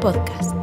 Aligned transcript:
Podcast. 0.00 0.54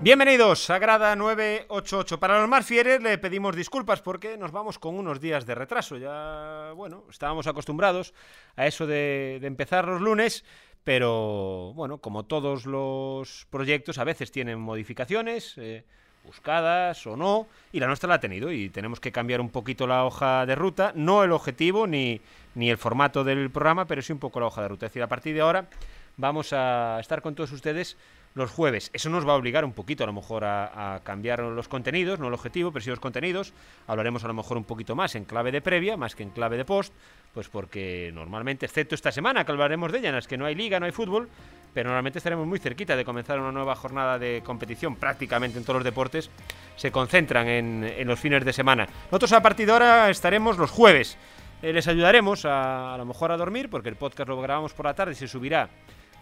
Bienvenidos 0.00 0.70
a 0.70 0.78
Grada 0.78 1.14
988. 1.16 2.18
Para 2.20 2.40
los 2.40 2.48
más 2.48 2.66
fieles 2.66 3.02
le 3.02 3.18
pedimos 3.18 3.54
disculpas 3.54 4.00
porque 4.00 4.36
nos 4.36 4.52
vamos 4.52 4.78
con 4.78 4.98
unos 4.98 5.20
días 5.20 5.46
de 5.46 5.54
retraso. 5.54 5.96
Ya, 5.96 6.72
bueno, 6.74 7.04
estábamos 7.10 7.46
acostumbrados 7.46 8.14
a 8.56 8.66
eso 8.66 8.86
de, 8.86 9.38
de 9.40 9.46
empezar 9.46 9.86
los 9.86 10.00
lunes, 10.00 10.44
pero 10.84 11.72
bueno, 11.74 11.98
como 11.98 12.24
todos 12.24 12.66
los 12.66 13.46
proyectos, 13.50 13.98
a 13.98 14.04
veces 14.04 14.30
tienen 14.32 14.60
modificaciones. 14.60 15.54
eh, 15.58 15.84
buscadas 16.24 17.06
o 17.06 17.16
no, 17.16 17.46
y 17.72 17.80
la 17.80 17.86
nuestra 17.86 18.08
la 18.08 18.16
ha 18.16 18.20
tenido 18.20 18.52
y 18.52 18.68
tenemos 18.68 19.00
que 19.00 19.12
cambiar 19.12 19.40
un 19.40 19.48
poquito 19.48 19.86
la 19.86 20.04
hoja 20.04 20.44
de 20.46 20.54
ruta, 20.54 20.92
no 20.94 21.24
el 21.24 21.32
objetivo 21.32 21.86
ni, 21.86 22.20
ni 22.54 22.70
el 22.70 22.76
formato 22.76 23.24
del 23.24 23.50
programa, 23.50 23.86
pero 23.86 24.02
sí 24.02 24.12
un 24.12 24.18
poco 24.18 24.40
la 24.40 24.46
hoja 24.46 24.62
de 24.62 24.68
ruta. 24.68 24.86
Es 24.86 24.92
decir, 24.92 25.02
a 25.02 25.08
partir 25.08 25.34
de 25.34 25.40
ahora 25.40 25.68
vamos 26.16 26.52
a 26.52 26.98
estar 27.00 27.22
con 27.22 27.34
todos 27.34 27.52
ustedes 27.52 27.96
los 28.34 28.50
jueves. 28.50 28.90
Eso 28.92 29.10
nos 29.10 29.26
va 29.26 29.32
a 29.32 29.36
obligar 29.36 29.64
un 29.64 29.72
poquito 29.72 30.04
a 30.04 30.06
lo 30.06 30.12
mejor 30.12 30.44
a, 30.44 31.00
cambiar 31.02 31.40
los 31.40 31.68
contenidos, 31.68 32.18
no 32.20 32.28
el 32.28 32.34
objetivo, 32.34 32.70
pero 32.70 32.82
sí 32.82 32.90
los 32.90 33.00
contenidos. 33.00 33.52
Hablaremos 33.86 34.24
a 34.24 34.28
lo 34.28 34.34
mejor 34.34 34.56
un 34.56 34.64
poquito 34.64 34.94
más 34.94 35.14
en 35.14 35.24
clave 35.24 35.50
de 35.50 35.60
previa, 35.60 35.96
más 35.96 36.14
que 36.14 36.22
en 36.22 36.30
clave 36.30 36.56
de 36.56 36.64
post, 36.64 36.92
pues 37.34 37.48
porque 37.48 38.10
normalmente, 38.14 38.66
excepto 38.66 38.94
esta 38.94 39.10
semana 39.10 39.44
que 39.44 39.52
hablaremos 39.52 39.90
de 39.90 39.98
ella, 39.98 40.08
en 40.10 40.14
las 40.14 40.28
que 40.28 40.38
no 40.38 40.46
hay 40.46 40.54
liga, 40.54 40.78
no 40.78 40.86
hay 40.86 40.92
fútbol, 40.92 41.28
pero 41.74 41.88
normalmente 41.88 42.18
estaremos 42.18 42.46
muy 42.46 42.58
cerquita 42.58 42.96
de 42.96 43.04
comenzar 43.04 43.40
una 43.40 43.52
nueva 43.52 43.74
jornada 43.74 44.18
de 44.18 44.42
competición 44.44 44.96
prácticamente 44.96 45.58
en 45.58 45.64
todos 45.64 45.76
los 45.76 45.84
deportes, 45.84 46.30
se 46.76 46.92
concentran 46.92 47.48
en, 47.48 48.06
los 48.06 48.18
fines 48.18 48.44
de 48.44 48.52
semana. 48.52 48.88
Nosotros 49.06 49.32
a 49.32 49.42
partir 49.42 49.66
de 49.66 49.72
ahora 49.72 50.10
estaremos 50.10 50.56
los 50.56 50.70
jueves. 50.70 51.16
Eh, 51.62 51.72
les 51.72 51.86
ayudaremos 51.88 52.44
a 52.46 52.94
lo 52.96 53.04
mejor 53.04 53.32
a 53.32 53.36
dormir, 53.36 53.68
porque 53.68 53.88
el 53.88 53.96
podcast 53.96 54.28
lo 54.28 54.40
grabamos 54.40 54.72
por 54.72 54.86
la 54.86 54.94
tarde 54.94 55.12
y 55.12 55.16
se 55.16 55.28
subirá 55.28 55.68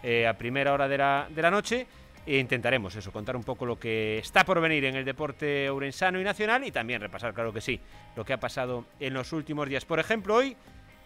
eh, 0.03 0.27
a 0.27 0.33
primera 0.33 0.73
hora 0.73 0.87
de 0.87 0.97
la, 0.97 1.27
de 1.29 1.41
la 1.41 1.51
noche. 1.51 1.87
E 2.25 2.37
intentaremos 2.37 2.95
eso, 2.95 3.11
contar 3.11 3.35
un 3.35 3.43
poco 3.43 3.65
lo 3.65 3.79
que 3.79 4.19
está 4.19 4.45
por 4.45 4.61
venir 4.61 4.85
en 4.85 4.95
el 4.95 5.05
deporte 5.05 5.71
urensano 5.71 6.19
y 6.19 6.23
nacional 6.23 6.63
y 6.63 6.71
también 6.71 7.01
repasar, 7.01 7.33
claro 7.33 7.51
que 7.51 7.61
sí, 7.61 7.79
lo 8.15 8.23
que 8.23 8.33
ha 8.33 8.39
pasado 8.39 8.85
en 8.99 9.13
los 9.13 9.33
últimos 9.33 9.67
días. 9.67 9.85
Por 9.85 9.99
ejemplo, 9.99 10.35
hoy 10.35 10.55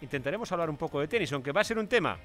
intentaremos 0.02 0.52
hablar 0.52 0.68
un 0.68 0.76
poco 0.76 1.00
de 1.00 1.08
tenis, 1.08 1.32
aunque 1.32 1.52
va 1.52 1.62
a 1.62 1.64
ser 1.64 1.78
un 1.78 1.88
tema 1.88 2.18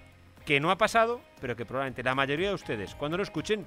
que 0.45 0.59
no 0.59 0.71
ha 0.71 0.77
pasado, 0.77 1.21
pero 1.39 1.55
que 1.55 1.65
probablemente 1.65 2.03
la 2.03 2.15
mayoría 2.15 2.49
de 2.49 2.55
ustedes, 2.55 2.95
cuando 2.95 3.15
lo 3.15 3.23
escuchen, 3.23 3.65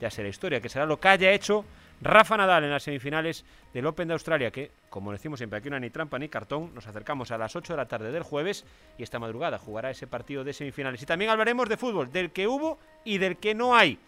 ya 0.00 0.10
será 0.10 0.28
historia, 0.28 0.60
que 0.60 0.68
será 0.68 0.86
lo 0.86 0.98
que 0.98 1.08
haya 1.08 1.30
hecho 1.30 1.64
Rafa 2.00 2.36
Nadal 2.36 2.64
en 2.64 2.70
las 2.70 2.82
semifinales 2.82 3.44
del 3.72 3.86
Open 3.86 4.08
de 4.08 4.14
Australia, 4.14 4.50
que, 4.50 4.70
como 4.90 5.12
decimos 5.12 5.38
siempre, 5.38 5.58
aquí 5.58 5.70
no 5.70 5.76
hay 5.76 5.82
ni 5.82 5.90
trampa 5.90 6.18
ni 6.18 6.28
cartón, 6.28 6.74
nos 6.74 6.86
acercamos 6.86 7.30
a 7.30 7.38
las 7.38 7.56
8 7.56 7.72
de 7.72 7.76
la 7.76 7.88
tarde 7.88 8.12
del 8.12 8.22
jueves 8.22 8.64
y 8.98 9.02
esta 9.02 9.18
madrugada 9.18 9.58
jugará 9.58 9.90
ese 9.90 10.06
partido 10.06 10.44
de 10.44 10.52
semifinales. 10.52 11.02
Y 11.02 11.06
también 11.06 11.30
hablaremos 11.30 11.68
de 11.68 11.76
fútbol, 11.76 12.12
del 12.12 12.30
que 12.30 12.46
hubo 12.46 12.78
y 13.04 13.18
del 13.18 13.36
que 13.36 13.54
no 13.54 13.74
hay. 13.74 13.98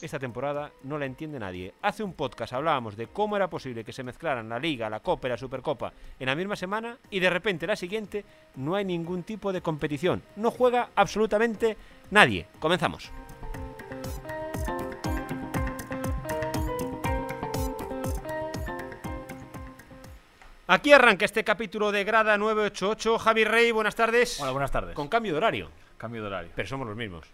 Esta 0.00 0.18
temporada 0.18 0.72
no 0.82 0.98
la 0.98 1.06
entiende 1.06 1.38
nadie. 1.38 1.72
Hace 1.80 2.02
un 2.02 2.12
podcast 2.12 2.52
hablábamos 2.52 2.96
de 2.96 3.06
cómo 3.06 3.34
era 3.34 3.48
posible 3.48 3.82
que 3.82 3.94
se 3.94 4.02
mezclaran 4.02 4.48
la 4.48 4.58
Liga, 4.58 4.90
la 4.90 5.00
Copa 5.00 5.26
y 5.26 5.30
la 5.30 5.38
Supercopa 5.38 5.92
en 6.20 6.26
la 6.26 6.34
misma 6.34 6.54
semana 6.54 6.98
y 7.08 7.18
de 7.18 7.30
repente 7.30 7.66
la 7.66 7.76
siguiente 7.76 8.24
no 8.56 8.74
hay 8.74 8.84
ningún 8.84 9.22
tipo 9.22 9.54
de 9.54 9.62
competición. 9.62 10.22
No 10.36 10.50
juega 10.50 10.90
absolutamente 10.94 11.78
nadie. 12.10 12.46
Comenzamos. 12.58 13.10
Aquí 20.68 20.92
arranca 20.92 21.24
este 21.24 21.44
capítulo 21.44 21.92
de 21.92 22.02
Grada 22.04 22.36
988. 22.36 23.18
Javi 23.18 23.44
Rey, 23.44 23.70
buenas 23.70 23.94
tardes. 23.94 24.40
Hola, 24.40 24.50
buenas 24.50 24.72
tardes. 24.72 24.94
Con 24.96 25.06
cambio 25.08 25.32
de 25.32 25.38
horario, 25.38 25.70
Cambio 25.96 26.22
de 26.22 26.26
horario. 26.26 26.50
pero 26.56 26.66
somos 26.68 26.88
los 26.88 26.96
mismos. 26.96 27.26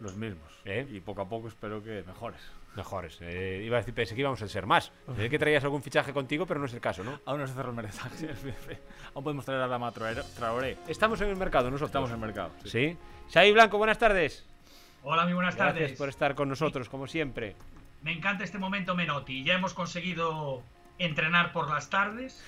Los 0.00 0.16
mismos. 0.16 0.48
¿Eh? 0.64 0.86
Y 0.90 1.00
poco 1.00 1.20
a 1.22 1.28
poco 1.28 1.48
espero 1.48 1.82
que 1.82 2.02
mejores. 2.06 2.40
Mejores. 2.76 3.18
Eh, 3.20 3.62
iba 3.64 3.76
a 3.76 3.80
decir, 3.80 3.92
pensé 3.92 4.14
que 4.14 4.20
íbamos 4.22 4.40
a 4.40 4.48
ser 4.48 4.64
más. 4.64 4.90
Pensé 5.06 5.28
que 5.28 5.38
traías 5.38 5.64
algún 5.64 5.82
fichaje 5.82 6.12
contigo, 6.12 6.46
pero 6.46 6.60
no 6.60 6.66
es 6.66 6.72
el 6.72 6.80
caso, 6.80 7.02
¿no? 7.04 7.20
Aún 7.26 7.40
no 7.40 7.46
se 7.46 7.52
cerró 7.54 7.70
el 7.70 7.76
mercado. 7.76 8.08
Aún 9.14 9.24
podemos 9.24 9.44
traer 9.44 9.60
a 9.62 9.66
Dama 9.66 9.92
Traoré. 9.92 10.76
Estamos 10.86 11.20
en 11.20 11.28
el 11.28 11.36
mercado 11.36 11.64
nosotros. 11.70 11.88
Estamos 11.90 12.08
en 12.10 12.14
el 12.14 12.20
mercado. 12.20 12.52
Sí. 12.64 12.96
Xavi 13.32 13.52
Blanco, 13.52 13.76
buenas 13.76 13.98
tardes. 13.98 14.46
Hola, 15.02 15.24
muy 15.24 15.34
buenas 15.34 15.56
Gracias 15.56 15.74
tardes. 15.82 15.98
por 15.98 16.08
estar 16.08 16.34
con 16.34 16.48
nosotros, 16.48 16.88
como 16.88 17.06
siempre. 17.06 17.54
Me 18.02 18.12
encanta 18.12 18.44
este 18.44 18.58
momento 18.58 18.94
Menotti. 18.94 19.42
Ya 19.44 19.54
hemos 19.54 19.74
conseguido 19.74 20.62
entrenar 20.98 21.52
por 21.52 21.68
las 21.70 21.88
tardes 21.90 22.42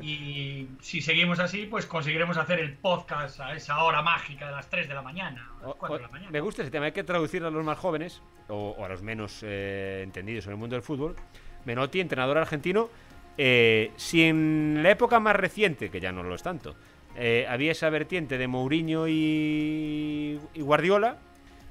y 0.00 0.68
si 0.80 1.00
seguimos 1.02 1.38
así, 1.40 1.66
pues 1.66 1.86
conseguiremos 1.86 2.36
hacer 2.36 2.60
el 2.60 2.74
podcast 2.74 3.40
a 3.40 3.54
esa 3.54 3.82
hora 3.82 4.02
mágica 4.02 4.46
de 4.46 4.52
las 4.52 4.68
3 4.70 4.88
de 4.88 4.94
la 4.94 5.02
mañana, 5.02 5.50
a 5.60 5.66
las 5.66 5.70
O- 5.72 5.78
4 5.78 5.98
de 5.98 6.04
o- 6.04 6.06
la 6.06 6.12
mañana. 6.12 6.30
me 6.30 6.40
gusta 6.40 6.62
ese 6.62 6.70
tema, 6.70 6.86
hay 6.86 6.92
que 6.92 7.04
traducirlo 7.04 7.48
a 7.48 7.50
los 7.50 7.64
más 7.64 7.78
jóvenes 7.78 8.22
o, 8.48 8.76
o 8.78 8.84
a 8.84 8.88
los 8.88 9.02
menos 9.02 9.40
eh, 9.42 10.00
entendidos 10.04 10.46
en 10.46 10.52
el 10.52 10.58
mundo 10.58 10.76
del 10.76 10.82
fútbol. 10.82 11.16
Menotti, 11.64 12.00
entrenador 12.00 12.38
argentino, 12.38 12.88
eh, 13.36 13.92
si 13.96 14.22
en 14.24 14.80
la 14.82 14.90
época 14.90 15.20
más 15.20 15.36
reciente, 15.36 15.90
que 15.90 16.00
ya 16.00 16.12
no 16.12 16.22
lo 16.22 16.34
es 16.34 16.42
tanto, 16.42 16.76
eh, 17.16 17.46
había 17.48 17.72
esa 17.72 17.90
vertiente 17.90 18.38
de 18.38 18.46
Mourinho 18.48 19.08
y, 19.08 20.38
y 20.54 20.60
Guardiola, 20.62 21.18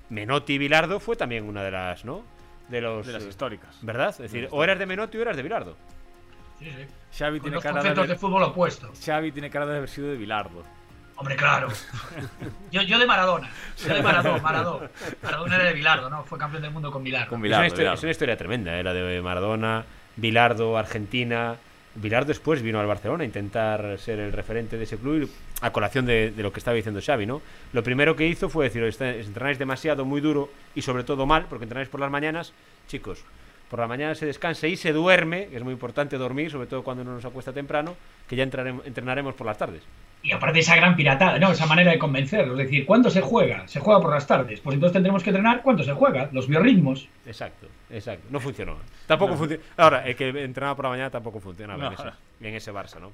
Menotti 0.10 0.54
y 0.54 0.58
Bilardo 0.58 1.00
fue 1.00 1.16
también 1.16 1.46
una 1.46 1.64
de 1.64 1.72
las, 1.72 2.06
¿no? 2.06 2.24
De 2.70 2.82
los, 2.82 3.08
De 3.08 3.14
las 3.14 3.24
históricas. 3.24 3.78
¿Verdad? 3.82 4.10
Es 4.10 4.18
decir, 4.18 4.44
las 4.44 4.54
o 4.54 4.62
eras 4.64 4.78
de 4.78 4.86
Menotti 4.86 5.18
o 5.18 5.22
eras 5.22 5.38
de 5.38 5.44
Bilardo. 5.44 5.78
Sí, 6.60 6.66
sí. 6.66 6.86
Xavi 7.18 7.40
Con 7.40 7.50
tiene, 7.50 7.62
cara 7.62 7.74
de 7.74 7.80
conceptos 7.80 7.96
de 7.96 8.12
haber, 8.14 8.18
fútbol 8.20 8.44
opuestos. 8.44 9.00
Xavi 9.06 9.32
tiene 9.32 9.50
cara 9.50 9.66
de 9.66 9.78
haber 9.78 9.90
sido 9.90 10.08
de 10.10 10.18
Bilardo. 10.18 10.64
Hombre, 11.16 11.36
claro. 11.36 11.68
Yo, 12.72 12.82
yo 12.84 13.00
de 13.00 13.06
Maradona. 13.08 13.50
Yo 13.84 13.94
de 13.94 14.04
Maradona. 14.04 14.38
Maradona. 14.44 14.90
Maradona 15.24 15.56
era 15.56 15.64
de 15.66 15.74
Bilardo, 15.74 16.10
¿no? 16.10 16.24
Fue 16.24 16.38
campeón 16.38 16.62
del 16.62 16.72
mundo 16.72 16.92
con 16.92 17.04
Bilardo. 17.04 17.30
Con 17.30 17.44
Es 17.46 17.52
una, 17.52 17.66
historia, 17.66 17.84
Bilardo. 17.86 17.98
es 17.98 18.04
una 18.04 18.12
historia 18.12 18.38
tremenda, 18.38 18.80
¿eh? 18.80 18.84
la 18.84 18.94
de 18.94 19.22
Maradona, 19.22 19.84
Bilardo, 20.16 20.78
Argentina. 20.78 21.56
Bilardo 21.96 22.28
después 22.28 22.62
vino 22.62 22.80
al 22.80 22.86
Barcelona 22.86 23.24
a 23.24 23.26
intentar 23.26 23.98
ser 23.98 24.20
el 24.20 24.32
referente 24.32 24.78
de 24.78 24.84
ese 24.84 24.98
club 24.98 25.24
y 25.24 25.66
a 25.66 25.72
colación 25.72 26.06
de, 26.06 26.30
de 26.30 26.44
lo 26.44 26.54
que 26.54 26.60
estaba 26.60 26.76
diciendo 26.76 27.02
Xavi, 27.04 27.26
¿no? 27.26 27.42
Lo 27.74 27.82
primero 27.82 28.16
que 28.16 28.28
hizo 28.28 28.50
fue 28.50 28.66
decir, 28.66 28.84
"Est- 28.84 29.02
entrenáis 29.02 29.58
demasiado, 29.58 30.06
muy 30.06 30.22
duro 30.22 30.52
y 30.76 30.84
sobre 30.84 31.04
todo 31.04 31.26
mal, 31.26 31.48
porque 31.50 31.64
entrenáis 31.66 31.90
por 31.90 32.00
las 32.00 32.12
mañanas, 32.12 32.54
chicos, 32.88 33.24
por 33.70 33.80
la 33.80 33.88
mañana 33.88 34.16
se 34.16 34.26
descansa 34.26 34.68
y 34.68 34.76
se 34.78 34.94
duerme, 34.94 35.48
que 35.48 35.58
es 35.58 35.64
muy 35.64 35.74
importante 35.74 36.18
dormir, 36.18 36.50
sobre 36.52 36.68
todo 36.68 36.84
cuando 36.84 37.04
uno 37.04 37.14
nos 37.16 37.26
acuesta 37.26 37.52
temprano, 37.54 37.96
que 38.28 38.36
ya 38.36 38.44
entraremos- 38.44 38.86
entrenaremos 38.86 39.34
por 39.36 39.46
las 39.48 39.58
tardes. 39.58 39.84
Y 40.24 40.32
aparte 40.32 40.60
esa 40.60 40.76
gran 40.76 40.96
piratada, 40.96 41.38
¿no? 41.38 41.52
Esa 41.52 41.68
manera 41.68 41.92
de 41.92 42.00
convencerlo. 42.00 42.54
Es 42.54 42.66
decir, 42.66 42.86
¿cuándo 42.86 43.10
se 43.10 43.22
juega? 43.22 43.68
Se 43.68 43.80
juega 43.80 44.02
por 44.02 44.12
las 44.12 44.26
tardes. 44.26 44.60
Pues 44.62 44.74
entonces 44.74 44.94
tendremos 44.94 45.22
que 45.24 45.30
entrenar 45.30 45.62
cuándo 45.62 45.84
se 45.84 45.94
juega. 45.94 46.30
Los 46.32 46.48
biorritmos. 46.48 47.08
Exacto, 47.26 47.68
exacto. 47.92 48.26
No 48.32 48.40
funcionó. 48.40 48.78
Tampoco 49.06 49.34
No. 49.34 49.38
funcionó. 49.38 49.62
Ahora, 49.78 50.08
el 50.08 50.16
que 50.16 50.30
entrenaba 50.30 50.76
por 50.76 50.86
la 50.86 50.90
mañana 50.90 51.10
tampoco 51.12 51.40
funcionaba 51.40 51.88
en, 51.88 51.94
No. 51.94 51.96
ese, 52.10 52.18
en 52.48 52.56
ese 52.56 52.74
Barça, 52.74 53.00
¿no? 53.00 53.12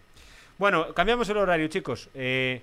Bueno, 0.57 0.93
cambiamos 0.93 1.27
el 1.29 1.37
horario, 1.37 1.67
chicos. 1.67 2.09
Eh, 2.15 2.61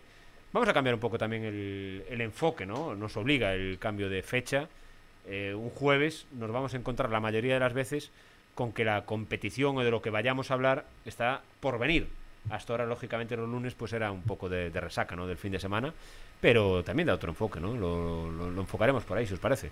vamos 0.53 0.69
a 0.69 0.73
cambiar 0.73 0.95
un 0.95 1.01
poco 1.01 1.19
también 1.19 1.45
el, 1.45 2.05
el 2.09 2.21
enfoque, 2.23 2.65
¿no? 2.65 2.95
Nos 2.95 3.17
obliga 3.19 3.53
el 3.53 3.79
cambio 3.79 4.09
de 4.09 4.23
fecha. 4.23 4.69
Eh, 5.33 5.55
un 5.55 5.71
jueves 5.71 6.27
nos 6.33 6.51
vamos 6.51 6.75
a 6.75 6.77
encontrar 6.77 7.11
la 7.11 7.21
mayoría 7.21 7.55
de 7.55 7.61
las 7.61 7.73
veces 7.73 8.11
con 8.57 8.73
que 8.73 8.85
la 8.85 9.05
competición 9.05 9.79
o 9.79 9.85
de 9.85 9.91
lo 9.93 10.03
que 10.03 10.11
vayamos 10.11 10.51
a 10.51 10.55
hablar 10.55 10.87
está 11.05 11.43
por 11.61 11.79
venir. 11.79 12.09
Hasta 12.51 12.73
ahora, 12.73 12.85
lógicamente, 12.85 13.37
los 13.37 13.49
lunes 13.49 13.75
pues 13.75 13.93
era 13.93 14.11
un 14.11 14.23
poco 14.23 14.49
de, 14.49 14.71
resaca, 14.71 15.15
¿no? 15.15 15.29
Del 15.29 15.37
fin 15.37 15.53
de 15.53 15.61
semana. 15.61 15.95
Pero 16.41 16.83
también 16.83 17.07
da 17.07 17.15
otro 17.15 17.31
enfoque, 17.31 17.61
¿no? 17.61 17.77
Lo, 17.77 18.61
enfocaremos 18.61 19.05
por 19.05 19.19
ahí, 19.19 19.27
si 19.27 19.35
os 19.35 19.41
parece. 19.41 19.71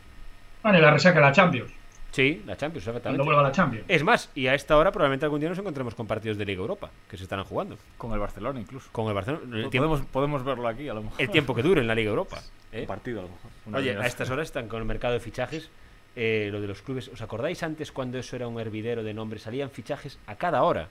Vale, 0.63 0.81
la 0.81 0.93
resaca 0.93 1.19
la 1.19 1.33
Champions. 1.33 1.73
Sí, 2.11 2.43
la 2.47 2.57
Champions, 2.57 2.87
exactamente. 2.87 3.19
Cuando 3.19 3.25
vuelva 3.25 3.43
la 3.43 3.53
Champions. 3.53 3.85
Es 3.87 4.03
más, 4.03 4.31
y 4.35 4.47
a 4.47 4.55
esta 4.55 4.77
hora 4.77 4.91
probablemente 4.91 5.27
algún 5.27 5.41
día 5.41 5.49
nos 5.51 5.59
encontremos 5.59 5.95
con 5.95 6.07
partidos 6.07 6.39
de 6.39 6.47
Liga 6.47 6.61
Europa 6.61 6.91
que 7.09 7.17
se 7.17 7.23
estarán 7.25 7.45
jugando. 7.45 7.77
Con 7.99 8.13
el 8.13 8.19
Barcelona 8.19 8.59
incluso. 8.61 8.89
Con 8.93 9.07
el 9.09 9.15
Barcelona. 9.15 9.45
El 9.57 9.69
tiempo, 9.71 9.89
Podemos, 9.89 10.07
podemos 10.11 10.45
verlo 10.45 10.67
aquí 10.69 10.89
a 10.89 10.95
lo 10.95 11.03
mejor. 11.03 11.21
el 11.21 11.31
tiempo 11.31 11.55
que 11.55 11.63
dure 11.63 11.81
en 11.83 11.87
la 11.87 11.95
Liga 11.95 12.11
Europa. 12.11 12.41
¿eh? 12.73 12.81
Un 12.81 12.87
partido 12.87 13.21
a 13.21 13.23
lo 13.25 13.29
mejor. 13.29 13.51
Una 13.67 13.79
Oye, 13.79 13.97
a 13.97 14.07
estas 14.07 14.31
horas 14.31 14.47
están 14.49 14.69
con 14.69 14.81
el 14.81 14.87
mercado 14.87 15.15
de 15.15 15.21
fichajes. 15.21 15.71
eh, 16.17 16.49
lo 16.51 16.61
de 16.61 16.67
los 16.67 16.83
clubes. 16.83 17.09
¿Os 17.09 17.21
acordáis 17.23 17.63
antes 17.63 17.93
cuando 17.93 18.19
eso 18.19 18.35
era 18.35 18.49
un 18.49 18.59
hervidero 18.59 19.05
de 19.05 19.15
nombres? 19.15 19.43
Salían 19.43 19.71
fichajes 19.71 20.19
a 20.27 20.35
cada 20.35 20.63
hora. 20.65 20.89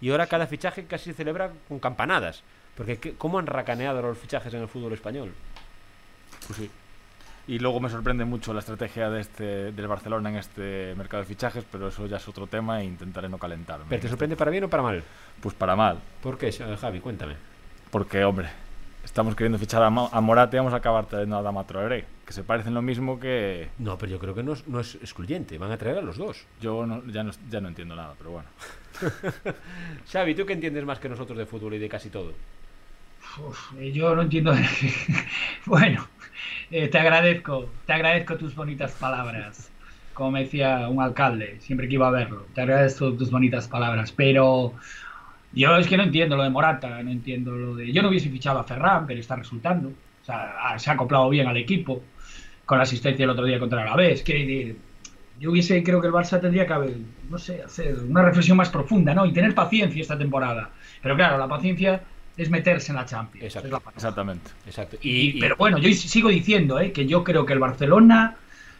Y 0.00 0.10
ahora 0.10 0.26
cada 0.28 0.46
fichaje 0.46 0.84
casi 0.84 1.06
se 1.06 1.14
celebra 1.14 1.50
con 1.68 1.80
campanadas. 1.80 2.42
Porque 2.76 2.98
¿qué- 2.98 3.14
¿cómo 3.14 3.38
han 3.40 3.46
racaneado 3.46 4.00
los 4.02 4.16
fichajes 4.18 4.54
en 4.54 4.60
el 4.62 4.68
fútbol 4.68 4.92
español? 4.92 5.32
Pues 6.46 6.58
sí. 6.58 6.70
Y 7.48 7.58
luego 7.58 7.80
me 7.80 7.88
sorprende 7.88 8.24
mucho 8.24 8.52
la 8.52 8.60
estrategia 8.60 9.10
de 9.10 9.20
este, 9.20 9.72
del 9.72 9.88
Barcelona 9.88 10.30
en 10.30 10.36
este 10.36 10.94
mercado 10.96 11.22
de 11.22 11.26
fichajes, 11.28 11.64
pero 11.70 11.88
eso 11.88 12.06
ya 12.06 12.18
es 12.18 12.28
otro 12.28 12.46
tema 12.46 12.80
e 12.80 12.84
intentaré 12.84 13.28
no 13.28 13.38
calentarme. 13.38 13.86
¿Pero 13.88 14.02
te 14.02 14.08
sorprende 14.08 14.36
para 14.36 14.50
bien 14.52 14.64
o 14.64 14.68
para 14.70 14.82
mal? 14.84 15.02
Pues 15.40 15.54
para 15.54 15.74
mal. 15.74 15.98
¿Por 16.22 16.38
qué, 16.38 16.52
Javi? 16.52 17.00
Cuéntame. 17.00 17.34
Porque, 17.90 18.22
hombre, 18.24 18.48
estamos 19.04 19.34
queriendo 19.34 19.58
fichar 19.58 19.82
a, 19.82 19.90
Ma- 19.90 20.08
a 20.12 20.20
Morata 20.20 20.54
y 20.56 20.58
vamos 20.58 20.74
a 20.74 20.76
acabar 20.76 21.06
trayendo 21.06 21.38
a 21.38 21.42
Dama 21.42 21.64
Traoré, 21.66 22.04
que 22.24 22.32
se 22.32 22.44
parecen 22.44 22.72
lo 22.74 22.82
mismo 22.82 23.18
que... 23.18 23.68
No, 23.78 23.98
pero 23.98 24.12
yo 24.12 24.18
creo 24.20 24.34
que 24.34 24.44
no 24.44 24.52
es, 24.52 24.68
no 24.68 24.78
es 24.78 24.94
excluyente. 24.96 25.58
Van 25.58 25.72
a 25.72 25.76
traer 25.76 25.98
a 25.98 26.02
los 26.02 26.18
dos. 26.18 26.46
Yo 26.60 26.86
no- 26.86 27.04
ya, 27.06 27.24
no, 27.24 27.32
ya 27.50 27.60
no 27.60 27.66
entiendo 27.68 27.96
nada, 27.96 28.14
pero 28.16 28.30
bueno. 28.30 28.48
Xavi, 30.12 30.34
¿tú 30.36 30.46
que 30.46 30.52
entiendes 30.52 30.84
más 30.84 30.98
que 31.00 31.08
nosotros 31.08 31.36
de 31.36 31.46
fútbol 31.46 31.74
y 31.74 31.78
de 31.78 31.88
casi 31.88 32.10
todo? 32.10 32.32
Uf, 33.44 33.72
yo 33.92 34.14
no 34.14 34.22
entiendo. 34.22 34.52
bueno, 35.66 36.06
Eh, 36.70 36.88
te 36.88 36.98
agradezco, 36.98 37.70
te 37.86 37.92
agradezco 37.92 38.36
tus 38.36 38.54
bonitas 38.54 38.92
palabras. 38.92 39.70
Como 40.14 40.32
me 40.32 40.40
decía 40.40 40.88
un 40.88 41.00
alcalde, 41.00 41.56
siempre 41.60 41.88
que 41.88 41.94
iba 41.94 42.08
a 42.08 42.10
verlo. 42.10 42.46
Te 42.54 42.62
agradezco 42.62 43.12
tus 43.12 43.30
bonitas 43.30 43.68
palabras. 43.68 44.12
Pero 44.12 44.74
yo 45.52 45.76
es 45.76 45.86
que 45.86 45.96
no 45.96 46.02
entiendo 46.04 46.36
lo 46.36 46.42
de 46.42 46.50
Morata, 46.50 47.02
no 47.02 47.10
entiendo 47.10 47.52
lo 47.52 47.74
de. 47.74 47.92
Yo 47.92 48.02
no 48.02 48.08
hubiese 48.08 48.30
fichado 48.30 48.58
a 48.58 48.64
Ferran, 48.64 49.06
pero 49.06 49.20
está 49.20 49.36
resultando. 49.36 49.88
O 49.88 50.24
sea, 50.24 50.78
se 50.78 50.90
ha 50.90 50.94
acoplado 50.94 51.28
bien 51.28 51.46
al 51.46 51.56
equipo. 51.56 52.02
Con 52.66 52.78
la 52.78 52.84
asistencia 52.84 53.24
el 53.24 53.30
otro 53.30 53.44
día 53.44 53.58
contra 53.58 53.84
la 53.84 53.96
vez. 53.96 54.22
Quiere 54.22 54.40
decir, 54.40 54.76
yo 55.40 55.50
hubiese, 55.50 55.82
creo 55.82 56.00
que 56.00 56.06
el 56.06 56.12
Barça 56.12 56.38
tendría 56.38 56.66
que 56.66 56.72
haber, 56.72 56.96
no 57.28 57.38
sé, 57.38 57.62
hacer 57.62 57.98
una 58.06 58.22
reflexión 58.22 58.58
más 58.58 58.68
profunda, 58.68 59.14
¿no? 59.14 59.24
Y 59.24 59.32
tener 59.32 59.54
paciencia 59.54 60.00
esta 60.00 60.18
temporada. 60.18 60.70
Pero 61.02 61.16
claro, 61.16 61.38
la 61.38 61.48
paciencia 61.48 62.02
es 62.40 62.50
meterse 62.50 62.92
en 62.92 62.96
la 62.96 63.04
Champions. 63.06 63.44
Exacto. 63.44 63.68
la. 63.68 63.82
Exactamente. 63.94 64.50
Exacto. 64.66 64.96
Y, 65.02 65.38
pero 65.40 65.56
bueno, 65.56 65.78
yo 65.78 65.92
sigo 65.92 66.28
diciendo 66.28 66.78
¿eh? 66.80 66.92
que 66.92 67.06
yo 67.06 67.22
creo 67.24 67.44
que 67.44 67.52
el 67.52 67.58
Barcelona. 67.58 68.36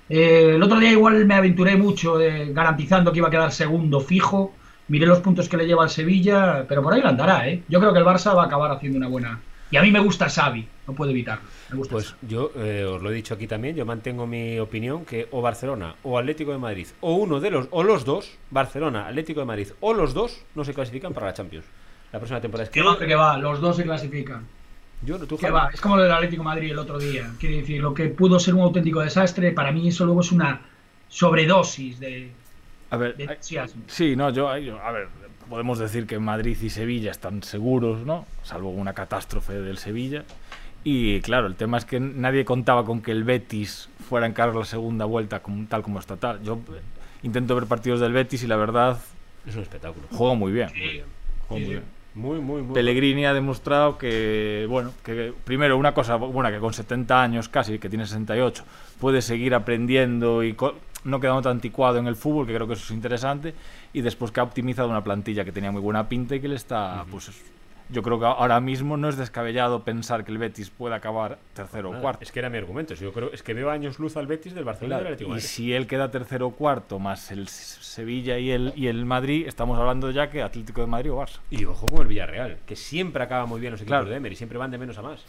eh, 0.08 0.52
el 0.56 0.62
otro 0.62 0.78
día 0.80 0.90
igual 0.92 1.24
me 1.26 1.34
aventuré 1.34 1.76
mucho 1.76 2.20
eh, 2.20 2.52
garantizando 2.52 3.12
que 3.12 3.18
iba 3.18 3.28
a 3.28 3.30
quedar 3.30 3.52
segundo 3.52 4.00
fijo. 4.00 4.54
Miré 4.88 5.06
los 5.06 5.20
puntos 5.20 5.48
que 5.48 5.56
le 5.56 5.66
lleva 5.66 5.84
al 5.84 5.90
Sevilla, 5.90 6.64
pero 6.68 6.82
por 6.82 6.92
ahí 6.92 7.00
lo 7.00 7.08
andará, 7.08 7.48
¿eh? 7.48 7.62
Yo 7.68 7.78
creo 7.78 7.92
que 7.92 8.00
el 8.00 8.04
Barça 8.04 8.34
va 8.34 8.42
a 8.42 8.46
acabar 8.46 8.72
haciendo 8.72 8.98
una 8.98 9.06
buena. 9.08 9.40
Y 9.70 9.76
a 9.76 9.82
mí 9.82 9.92
me 9.92 10.00
gusta 10.00 10.28
Xavi, 10.28 10.66
no 10.88 10.94
puedo 10.94 11.12
evitarlo. 11.12 11.44
Me 11.68 11.76
gusta 11.76 11.92
Pues 11.92 12.06
Xavi. 12.06 12.18
yo 12.22 12.50
eh, 12.56 12.84
os 12.84 13.00
lo 13.00 13.10
he 13.12 13.14
dicho 13.14 13.34
aquí 13.34 13.46
también, 13.46 13.76
yo 13.76 13.86
mantengo 13.86 14.26
mi 14.26 14.58
opinión 14.58 15.04
que 15.04 15.28
o 15.30 15.40
Barcelona 15.40 15.94
o 16.02 16.18
Atlético 16.18 16.50
de 16.50 16.58
Madrid 16.58 16.88
o 17.00 17.14
uno 17.14 17.38
de 17.38 17.52
los 17.52 17.68
o 17.70 17.84
los 17.84 18.04
dos, 18.04 18.36
Barcelona, 18.50 19.06
Atlético 19.06 19.38
de 19.38 19.46
Madrid 19.46 19.68
o 19.78 19.94
los 19.94 20.12
dos 20.12 20.44
no 20.56 20.64
se 20.64 20.74
clasifican 20.74 21.14
para 21.14 21.26
la 21.26 21.34
Champions. 21.34 21.66
La 22.12 22.18
próxima 22.18 22.40
temporada 22.40 22.64
es 22.64 22.70
que 22.70 22.82
va, 22.82 22.98
que 22.98 23.14
va, 23.14 23.36
los 23.38 23.60
dos 23.60 23.76
se 23.76 23.84
clasifican. 23.84 24.44
yo 25.02 25.18
tú 25.26 25.36
Que 25.38 25.50
va, 25.50 25.70
es 25.72 25.80
como 25.80 25.96
lo 25.96 26.02
del 26.02 26.12
Atlético 26.12 26.42
de 26.42 26.44
Madrid 26.48 26.70
el 26.72 26.78
otro 26.78 26.98
día. 26.98 27.30
Quiere 27.38 27.56
decir, 27.58 27.80
lo 27.80 27.94
que 27.94 28.08
pudo 28.08 28.38
ser 28.38 28.54
un 28.54 28.62
auténtico 28.62 29.00
desastre, 29.00 29.52
para 29.52 29.70
mí 29.72 29.88
eso 29.88 30.04
luego 30.04 30.20
es 30.22 30.32
una 30.32 30.60
sobredosis 31.08 32.00
de, 32.00 32.30
A 32.90 32.96
ver, 32.96 33.16
de 33.16 33.24
hay- 33.24 33.30
entusiasmo. 33.30 33.82
Sí, 33.86 34.16
no, 34.16 34.30
yo, 34.30 34.56
yo- 34.58 34.80
a 34.80 34.90
ver, 34.92 35.08
podemos 35.48 35.78
decir 35.78 36.06
que 36.06 36.18
Madrid 36.18 36.56
y 36.60 36.70
Sevilla 36.70 37.10
están 37.10 37.42
seguros, 37.42 38.04
¿no? 38.06 38.26
Salvo 38.42 38.70
una 38.70 38.92
catástrofe 38.94 39.54
del 39.60 39.78
Sevilla. 39.78 40.24
Y 40.82 41.20
claro, 41.20 41.46
el 41.46 41.56
tema 41.56 41.76
es 41.78 41.84
que 41.84 42.00
nadie 42.00 42.44
contaba 42.44 42.84
con 42.84 43.02
que 43.02 43.10
el 43.10 43.22
Betis 43.24 43.88
fuera 44.08 44.26
a 44.26 44.28
encarar 44.30 44.54
la 44.54 44.64
segunda 44.64 45.04
vuelta 45.04 45.40
como, 45.40 45.66
tal 45.68 45.82
como 45.82 45.98
está 45.98 46.16
tal. 46.16 46.42
Yo 46.42 46.54
eh, 46.54 46.80
intento 47.22 47.54
ver 47.54 47.66
partidos 47.66 48.00
del 48.00 48.12
Betis 48.12 48.42
y 48.44 48.46
la 48.46 48.56
verdad 48.56 48.98
Es 49.46 49.54
un 49.56 49.62
espectáculo. 49.62 50.06
juega 50.10 50.34
muy 50.34 50.52
bien. 50.52 50.70
Sí, 50.70 51.02
muy 51.50 51.58
sí, 51.60 51.64
sí. 51.66 51.70
bien. 51.72 51.82
Muy, 52.14 52.40
muy, 52.40 52.62
muy. 52.62 52.74
Pellegrini 52.74 53.24
ha 53.24 53.32
demostrado 53.32 53.96
que, 53.96 54.66
bueno, 54.68 54.92
que 55.04 55.32
primero 55.44 55.76
una 55.76 55.94
cosa 55.94 56.16
buena, 56.16 56.50
que 56.50 56.58
con 56.58 56.72
70 56.74 57.22
años 57.22 57.48
casi, 57.48 57.78
que 57.78 57.88
tiene 57.88 58.04
68, 58.06 58.64
puede 58.98 59.22
seguir 59.22 59.54
aprendiendo 59.54 60.42
y 60.42 60.56
no 61.04 61.20
quedando 61.20 61.42
tan 61.42 61.52
anticuado 61.52 61.98
en 61.98 62.06
el 62.08 62.16
fútbol, 62.16 62.46
que 62.46 62.54
creo 62.54 62.66
que 62.66 62.74
eso 62.74 62.82
es 62.84 62.90
interesante, 62.90 63.54
y 63.92 64.00
después 64.00 64.32
que 64.32 64.40
ha 64.40 64.42
optimizado 64.42 64.88
una 64.88 65.04
plantilla 65.04 65.44
que 65.44 65.52
tenía 65.52 65.70
muy 65.70 65.80
buena 65.80 66.08
pinta 66.08 66.34
y 66.34 66.40
que 66.40 66.48
le 66.48 66.56
está, 66.56 67.04
pues, 67.10 67.28
es- 67.28 67.42
yo 67.92 68.02
creo 68.02 68.18
que 68.18 68.26
ahora 68.26 68.60
mismo 68.60 68.96
no 68.96 69.08
es 69.08 69.16
descabellado 69.16 69.82
pensar 69.84 70.24
que 70.24 70.30
el 70.32 70.38
Betis 70.38 70.70
puede 70.70 70.94
acabar 70.94 71.38
tercero 71.54 71.90
o 71.90 72.00
cuarto. 72.00 72.22
Es 72.22 72.30
que 72.32 72.38
era 72.38 72.48
mi 72.50 72.58
argumento. 72.58 72.94
Yo 72.94 73.12
creo 73.12 73.30
es 73.32 73.42
que 73.42 73.54
veo 73.54 73.70
años 73.70 73.98
luz 73.98 74.16
al 74.16 74.26
Betis 74.26 74.54
del 74.54 74.64
Barcelona 74.64 74.96
y 74.96 74.98
del 75.04 75.06
Atlético 75.14 75.36
y 75.36 75.40
si 75.40 75.72
él 75.72 75.86
queda 75.86 76.10
tercero 76.10 76.46
o 76.48 76.50
cuarto, 76.52 76.98
más 76.98 77.30
el 77.30 77.48
Sevilla 77.48 78.38
y 78.38 78.50
el, 78.50 78.72
y 78.76 78.86
el 78.86 79.04
Madrid, 79.04 79.46
estamos 79.46 79.78
hablando 79.78 80.10
ya 80.10 80.30
que 80.30 80.42
Atlético 80.42 80.80
de 80.82 80.86
Madrid 80.86 81.12
o 81.12 81.20
Barça. 81.20 81.40
Y 81.50 81.64
ojo 81.64 81.86
con 81.86 82.00
el 82.02 82.06
Villarreal, 82.06 82.58
que 82.66 82.76
siempre 82.76 83.22
acaba 83.22 83.46
muy 83.46 83.60
bien 83.60 83.72
los 83.72 83.80
equipos 83.80 83.98
Claro. 83.98 84.10
de 84.10 84.16
Emery, 84.16 84.36
siempre 84.36 84.58
van 84.58 84.70
de 84.70 84.78
menos 84.78 84.96
a 84.98 85.02
más. 85.02 85.24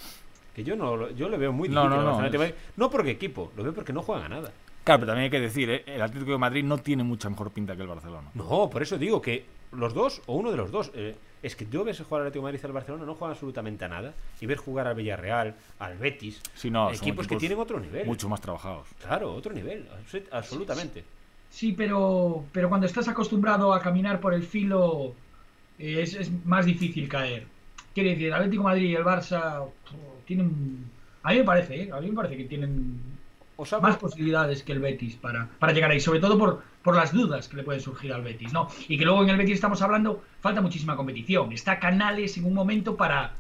Que 0.56 0.64
yo 0.64 0.76
no 0.76 1.10
yo 1.12 1.30
lo 1.30 1.38
veo 1.38 1.52
muy 1.54 1.70
No, 1.70 1.82
difícil. 1.84 1.98
no, 2.04 2.12
no, 2.12 2.18
Barcelona 2.18 2.46
es- 2.48 2.56
no 2.78 2.90
porque 2.90 3.12
equipo, 3.12 3.52
lo 3.56 3.64
veo 3.64 3.74
porque 3.74 3.94
no 3.94 4.02
juegan 4.04 4.26
a 4.26 4.30
nada. 4.36 4.52
Claro, 4.84 5.00
pero 5.02 5.12
también 5.12 5.26
hay 5.26 5.30
que 5.30 5.40
decir, 5.40 5.70
¿eh? 5.70 5.84
el 5.86 6.02
Atlético 6.02 6.32
de 6.32 6.38
Madrid 6.38 6.64
no 6.64 6.78
tiene 6.80 7.04
mucha 7.04 7.30
mejor 7.30 7.52
pinta 7.52 7.76
que 7.76 7.82
el 7.84 7.88
Barcelona. 7.88 8.30
No, 8.34 8.70
por 8.70 8.82
eso 8.82 8.98
digo 8.98 9.22
que 9.22 9.46
los 9.72 9.94
dos 9.94 10.22
o 10.26 10.36
uno 10.36 10.52
de 10.52 10.58
los 10.58 10.72
dos. 10.72 10.92
eh, 10.96 11.16
es 11.44 11.56
que 11.56 11.68
yo 11.70 11.84
ves 11.84 12.00
jugar 12.00 12.22
al 12.22 12.28
Atlético 12.28 12.46
de 12.46 12.52
Madrid 12.52 12.60
y 12.64 12.66
al 12.66 12.74
Barcelona, 12.74 13.06
no 13.06 13.16
juegan 13.16 13.34
absolutamente 13.34 13.86
a 13.86 13.88
nada. 13.88 14.14
Y 14.40 14.46
ver 14.46 14.58
jugar 14.58 14.88
al 14.88 14.96
Villarreal, 14.96 15.56
al 15.80 15.98
Betis, 15.98 16.42
Sí, 16.54 16.70
no, 16.70 16.88
son 16.88 16.96
equipos, 16.96 17.28
que 17.28 17.36
tienen 17.38 17.60
otro 17.60 17.80
nivel. 17.80 18.06
Mucho 18.06 18.30
más 18.30 18.42
trabajados. 18.42 18.88
Claro, 19.02 19.34
otro 19.34 19.54
nivel, 19.54 19.88
absolutamente. 20.32 21.04
Sí, 21.50 21.74
pero, 21.74 22.46
pero 22.52 22.70
cuando 22.70 22.86
estás 22.88 23.08
acostumbrado 23.08 23.74
a 23.74 23.82
caminar 23.82 24.20
por 24.20 24.34
el 24.34 24.44
filo 24.44 25.14
eh, 25.78 26.02
es, 26.02 26.14
es 26.14 26.32
más 26.46 26.66
difícil 26.66 27.10
caer. 27.10 27.46
Quiere 27.94 28.12
decir, 28.12 28.28
el 28.28 28.34
Atlético 28.34 28.64
de 28.64 28.70
Madrid 28.70 28.90
y 28.90 28.96
el 28.96 29.04
Barça 29.04 29.68
tienen... 30.26 30.90
A 31.24 31.32
mí 31.32 31.40
me 31.40 31.44
parece, 31.44 31.84
¿eh? 31.84 31.90
A 31.92 32.00
mí 32.00 32.08
me 32.08 32.16
parece 32.16 32.38
que 32.38 32.46
tienen 32.46 33.02
Os 33.62 33.72
hablo- 33.74 33.88
más 33.90 33.98
posibilidades 33.98 34.64
que 34.64 34.72
el 34.72 34.80
Betis 34.80 35.16
para, 35.16 35.48
para 35.60 35.72
llegar 35.72 35.92
ahí, 35.92 36.00
sobre 36.00 36.20
todo 36.20 36.38
por, 36.38 36.64
por 36.84 36.96
las 36.96 37.14
dudas 37.14 37.48
que 37.48 37.58
le 37.58 37.64
pueden 37.64 37.80
surgir 37.82 38.12
al 38.12 38.24
Betis, 38.24 38.52
¿no? 38.54 38.68
Y 38.88 38.98
que 38.98 39.06
luego 39.06 39.22
en 39.24 39.30
el 39.30 39.38
Betis 39.38 39.56
estamos 39.56 39.82
hablando, 39.84 40.24
falta 40.42 40.62
muchísima 40.62 40.96
competición. 40.96 41.52
Está 41.54 41.78
Canales 41.80 42.38
en 42.38 42.46
un 42.46 42.54
momento 42.56 42.96
para, 42.98 43.34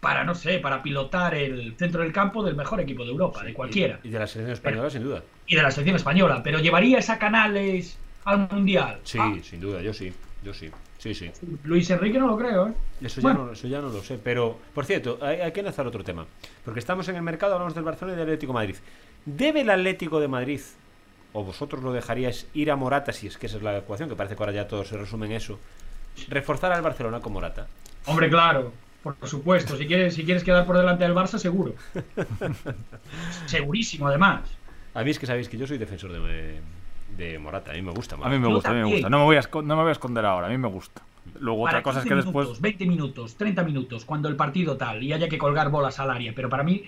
para 0.00 0.24
no 0.24 0.34
sé, 0.34 0.58
para 0.58 0.82
pilotar 0.82 1.34
el 1.34 1.74
centro 1.78 2.02
del 2.02 2.12
campo 2.12 2.42
del 2.44 2.54
mejor 2.54 2.80
equipo 2.80 3.02
de 3.04 3.10
Europa, 3.12 3.42
de 3.42 3.54
cualquiera. 3.54 3.98
Y, 4.02 4.08
y 4.08 4.10
de 4.10 4.18
la 4.18 4.26
selección 4.26 4.52
española, 4.52 4.90
sin 4.90 5.02
duda. 5.04 5.22
Y 5.46 5.56
de 5.56 5.62
la 5.62 5.70
selección 5.70 5.96
española, 5.96 6.42
pero 6.44 6.58
¿llevarías 6.60 7.08
a 7.08 7.18
Canales 7.18 7.96
al 8.24 8.48
Mundial? 8.50 9.00
Sí, 9.04 9.18
Ah, 9.20 9.34
sin 9.42 9.60
duda, 9.60 9.80
yo 9.80 9.94
sí. 9.94 10.12
Yo 10.44 10.52
sí. 10.52 10.70
Sí, 10.98 11.14
sí. 11.14 11.30
Luis 11.64 11.88
Enrique 11.90 12.16
no 12.18 12.28
lo 12.28 12.36
creo, 12.36 12.68
¿eh? 12.68 12.72
Eso 13.00 13.20
ya, 13.20 13.22
Bueno. 13.28 13.46
no, 13.46 13.52
eso 13.52 13.66
ya 13.66 13.80
no 13.80 13.88
lo 13.88 14.02
sé. 14.02 14.18
Pero, 14.22 14.58
por 14.72 14.84
cierto, 14.84 15.18
hay, 15.20 15.40
hay 15.40 15.50
que 15.50 15.58
enlazar 15.60 15.84
otro 15.86 16.04
tema. 16.04 16.26
Porque 16.64 16.78
estamos 16.78 17.08
en 17.08 17.16
el 17.16 17.22
mercado, 17.22 17.54
hablamos 17.54 17.74
del 17.74 17.82
Barcelona 17.82 18.12
y 18.14 18.16
del 18.20 18.28
Atlético 18.28 18.52
de 18.52 18.54
Madrid. 18.54 18.76
¿Debe 19.24 19.60
el 19.62 19.70
Atlético 19.70 20.20
de 20.20 20.28
Madrid, 20.28 20.60
o 21.32 21.44
vosotros 21.44 21.82
lo 21.82 21.92
dejaríais 21.92 22.46
ir 22.54 22.70
a 22.70 22.76
Morata, 22.76 23.12
si 23.12 23.26
es 23.26 23.38
que 23.38 23.46
esa 23.46 23.56
es 23.56 23.62
la 23.62 23.78
ecuación, 23.78 24.08
que 24.08 24.16
parece 24.16 24.36
que 24.36 24.42
ahora 24.42 24.52
ya 24.52 24.68
todo 24.68 24.84
se 24.84 24.96
resume 24.96 25.26
en 25.26 25.32
eso, 25.32 25.58
reforzar 26.28 26.72
al 26.72 26.82
Barcelona 26.82 27.20
con 27.20 27.32
Morata? 27.32 27.66
Hombre, 28.06 28.28
claro, 28.28 28.72
por 29.02 29.16
supuesto. 29.24 29.76
Si 29.76 29.86
quieres, 29.86 30.14
si 30.14 30.24
quieres 30.24 30.44
quedar 30.44 30.66
por 30.66 30.76
delante 30.76 31.04
del 31.04 31.14
Barça, 31.14 31.38
seguro. 31.38 31.74
Segurísimo, 33.46 34.06
además. 34.06 34.42
A 34.94 35.02
mí 35.02 35.10
es 35.10 35.18
que 35.18 35.26
sabéis 35.26 35.48
que 35.48 35.56
yo 35.56 35.66
soy 35.66 35.78
defensor 35.78 36.12
de, 36.12 36.60
de 37.16 37.38
Morata, 37.38 37.70
a 37.70 37.74
mí 37.74 37.82
me 37.82 37.92
gusta 37.92 38.14
A 38.14 38.18
Morata. 38.18 38.36
mí 38.36 38.42
me 38.42 38.52
gusta, 38.52 38.70
a 38.70 38.72
mí 38.74 38.80
me 38.80 38.90
gusta. 38.92 39.08
No 39.08 39.18
me, 39.18 39.24
voy 39.24 39.36
a 39.36 39.42
no 39.52 39.76
me 39.76 39.82
voy 39.82 39.88
a 39.88 39.92
esconder 39.92 40.24
ahora, 40.26 40.46
a 40.48 40.50
mí 40.50 40.58
me 40.58 40.68
gusta. 40.68 41.02
Luego 41.38 41.64
Para 41.64 41.78
otra 41.78 41.82
cosa 41.82 41.98
es 42.00 42.04
15 42.04 42.08
que 42.08 42.14
después... 42.16 42.46
minutos, 42.46 42.60
20 42.60 42.86
minutos, 42.86 43.34
30 43.36 43.62
minutos, 43.62 44.04
cuando 44.04 44.28
el 44.28 44.36
partido 44.36 44.76
tal 44.76 45.02
y 45.02 45.12
haya 45.12 45.28
que 45.28 45.38
colgar 45.38 45.70
bolas 45.70 45.98
al 46.00 46.10
área. 46.10 46.32
Pero 46.34 46.48
para 46.48 46.62
mí, 46.64 46.84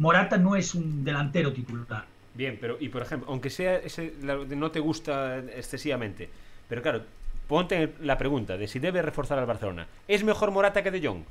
Morata 0.00 0.36
no 0.38 0.56
es 0.56 0.74
un 0.74 1.04
delantero 1.04 1.52
titular. 1.52 2.04
Bien, 2.34 2.56
pero, 2.60 2.76
y 2.80 2.88
por 2.88 3.02
ejemplo, 3.02 3.28
aunque 3.30 3.50
sea 3.50 3.76
ese, 3.76 4.14
la- 4.22 4.36
no 4.36 4.70
te 4.70 4.80
gusta 4.80 5.38
excesivamente, 5.38 6.28
pero 6.68 6.80
claro, 6.82 7.02
ponte 7.46 7.92
la 8.00 8.16
pregunta 8.16 8.56
de 8.56 8.66
si 8.66 8.78
debe 8.78 9.02
reforzar 9.02 9.38
al 9.38 9.46
Barcelona. 9.46 9.86
¿Es 10.08 10.24
mejor 10.24 10.50
Morata 10.50 10.82
que 10.82 10.90
De 10.90 11.06
Jong? 11.06 11.22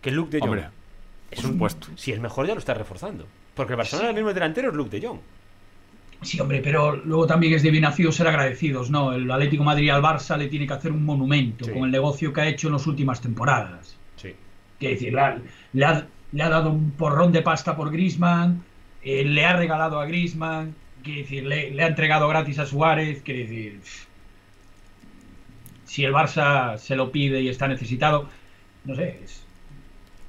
Que 0.00 0.10
Luke 0.10 0.30
De 0.30 0.40
Jong. 0.40 0.48
Hombre, 0.50 0.68
es 1.30 1.40
por 1.40 1.50
supuesto. 1.50 1.88
Si 1.96 2.12
es 2.12 2.20
mejor, 2.20 2.46
ya 2.46 2.54
lo 2.54 2.60
está 2.60 2.74
reforzando. 2.74 3.26
Porque 3.54 3.72
el 3.72 3.76
Barcelona 3.78 4.08
ahora 4.08 4.14
mismo 4.16 4.28
el 4.30 4.34
delantero 4.34 4.68
es 4.70 4.74
Luke 4.76 4.98
De 5.00 5.06
Jong. 5.06 5.18
Sí, 6.22 6.38
hombre, 6.38 6.60
pero 6.62 6.94
luego 6.94 7.26
también 7.26 7.52
es 7.54 7.64
de 7.64 7.70
bien 7.72 7.82
nacido 7.82 8.12
ser 8.12 8.28
agradecidos, 8.28 8.90
¿no? 8.90 9.12
El 9.12 9.28
Atlético 9.28 9.62
de 9.62 9.66
Madrid 9.66 9.90
al 9.90 10.02
Barça 10.02 10.36
le 10.38 10.46
tiene 10.46 10.68
que 10.68 10.72
hacer 10.74 10.92
un 10.92 11.04
monumento 11.04 11.64
Sí. 11.64 11.72
con 11.72 11.82
el 11.84 11.90
negocio 11.90 12.32
que 12.32 12.40
ha 12.42 12.46
hecho 12.48 12.68
en 12.68 12.74
las 12.74 12.86
últimas 12.86 13.20
temporadas. 13.20 13.96
Sí. 14.16 14.32
Quiere 14.78 14.94
decir, 14.94 15.12
le 15.72 15.84
ha, 15.84 16.06
le 16.32 16.42
ha- 16.42 16.48
dado 16.50 16.70
un 16.72 16.96
porrón 16.96 17.32
de 17.32 17.42
pasta 17.42 17.76
por 17.76 17.90
Grisman, 17.92 18.66
le 19.02 19.44
ha 19.46 19.56
regalado 19.56 20.00
a 20.00 20.06
Grisman, 20.06 20.76
decir, 20.96 21.44
le, 21.46 21.82
ha 21.82 21.86
entregado 21.88 22.28
gratis 22.28 22.58
a 22.58 22.66
Suárez, 22.66 23.22
quiere 23.22 23.40
decir, 23.42 23.82
si 25.84 26.04
el 26.04 26.12
Barça 26.12 26.76
se 26.78 26.96
lo 26.96 27.10
pide 27.12 27.40
y 27.42 27.48
está 27.48 27.68
necesitado, 27.68 28.30
no 28.84 28.94
sé. 28.94 29.22
es- 29.24 29.50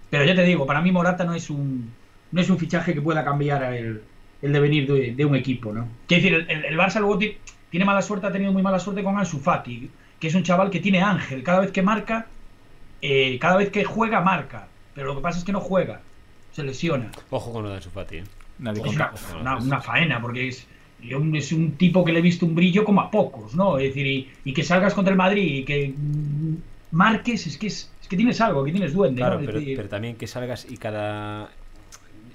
Pero 0.10 0.26
ya 0.26 0.36
te 0.36 0.44
digo, 0.46 0.66
para 0.68 0.82
mí 0.82 0.92
Morata 0.92 1.26
no 1.26 1.36
es 1.36 1.50
un, 1.52 1.98
no 2.32 2.42
es 2.42 2.50
un 2.50 2.60
fichaje 2.60 2.94
que 2.96 3.02
pueda 3.04 3.26
cambiar 3.26 3.64
el, 3.76 4.10
el 4.42 4.54
devenir 4.54 4.88
de, 4.92 5.16
un 5.26 5.36
equipo, 5.36 5.74
¿no? 5.74 6.00
Quiere 6.08 6.24
decir, 6.24 6.48
el, 6.50 6.66
Barça 6.80 7.00
luego 7.02 7.20
ti- 7.20 7.44
tiene 7.70 7.86
mala 7.86 8.02
suerte, 8.04 8.28
ha 8.28 8.32
tenido 8.32 8.54
muy 8.54 8.64
mala 8.64 8.80
suerte 8.80 9.04
con 9.04 9.18
Ansu 9.18 9.40
Fati, 9.40 9.96
que 10.20 10.28
es 10.28 10.36
un 10.36 10.44
chaval 10.44 10.72
que 10.72 10.80
tiene 10.82 11.02
ángel, 11.02 11.44
cada 11.44 11.62
vez 11.62 11.72
que 11.72 11.84
marca 11.84 12.34
eh, 13.02 13.40
cada 13.40 13.58
vez 13.58 13.72
que 13.72 13.84
juega 13.86 14.22
marca, 14.22 14.73
pero 14.94 15.08
lo 15.08 15.16
que 15.16 15.22
pasa 15.22 15.40
es 15.40 15.44
que 15.46 15.52
no 15.52 15.60
juega, 15.60 16.02
se 16.52 16.64
lesiona. 16.64 17.12
Ojo 17.30 17.52
con 17.52 17.64
lo 17.64 17.70
de 17.70 17.76
Ansu 17.78 17.90
Fati, 17.90 18.18
¿eh? 18.18 18.24
Nadie 18.60 18.82
una, 18.82 19.12
una- 19.40 19.58
una 19.58 19.82
faena, 19.82 20.22
porque 20.22 20.48
es, 20.50 20.68
yo- 21.02 21.22
es 21.34 21.52
un 21.52 21.72
tipo 21.74 22.04
que 22.06 22.12
le 22.14 22.20
he 22.20 22.22
visto 22.22 22.46
un 22.46 22.54
brillo 22.56 22.84
como 22.86 23.02
a 23.02 23.10
pocos, 23.12 23.56
¿no? 23.56 23.78
Es 23.78 23.86
decir, 23.90 24.06
y, 24.06 24.30
y 24.46 24.54
que 24.54 24.64
salgas 24.64 24.94
contra 24.94 25.12
el 25.12 25.18
Madrid 25.18 25.44
y 25.60 25.64
que 25.66 25.94
mm, 25.98 26.56
marques, 26.92 27.48
es 27.48 27.58
que, 27.58 27.68
es, 27.68 27.92
es 28.02 28.08
que 28.08 28.16
tienes 28.16 28.40
algo, 28.42 28.64
que 28.64 28.72
tienes 28.72 28.94
duende, 28.94 29.20
Claro, 29.22 29.40
pero, 29.44 29.60
decir, 29.60 29.76
pero 29.76 29.90
también 29.90 30.16
que 30.16 30.28
salgas 30.28 30.66
y 30.70 30.78
cada... 30.78 31.50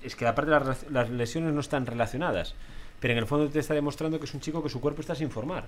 Es 0.02 0.16
que 0.16 0.26
aparte 0.26 0.50
las, 0.50 0.90
las 0.90 1.10
lesiones 1.10 1.52
no 1.52 1.60
están 1.60 1.86
relacionadas, 1.86 2.54
pero 3.00 3.12
en 3.12 3.18
el 3.18 3.26
fondo 3.26 3.48
te 3.48 3.58
está 3.60 3.74
demostrando 3.74 4.18
que 4.18 4.24
es 4.26 4.34
un 4.34 4.40
chico 4.40 4.62
que 4.62 4.68
su 4.68 4.80
cuerpo 4.80 5.00
está 5.00 5.14
sin 5.14 5.30
formar. 5.30 5.66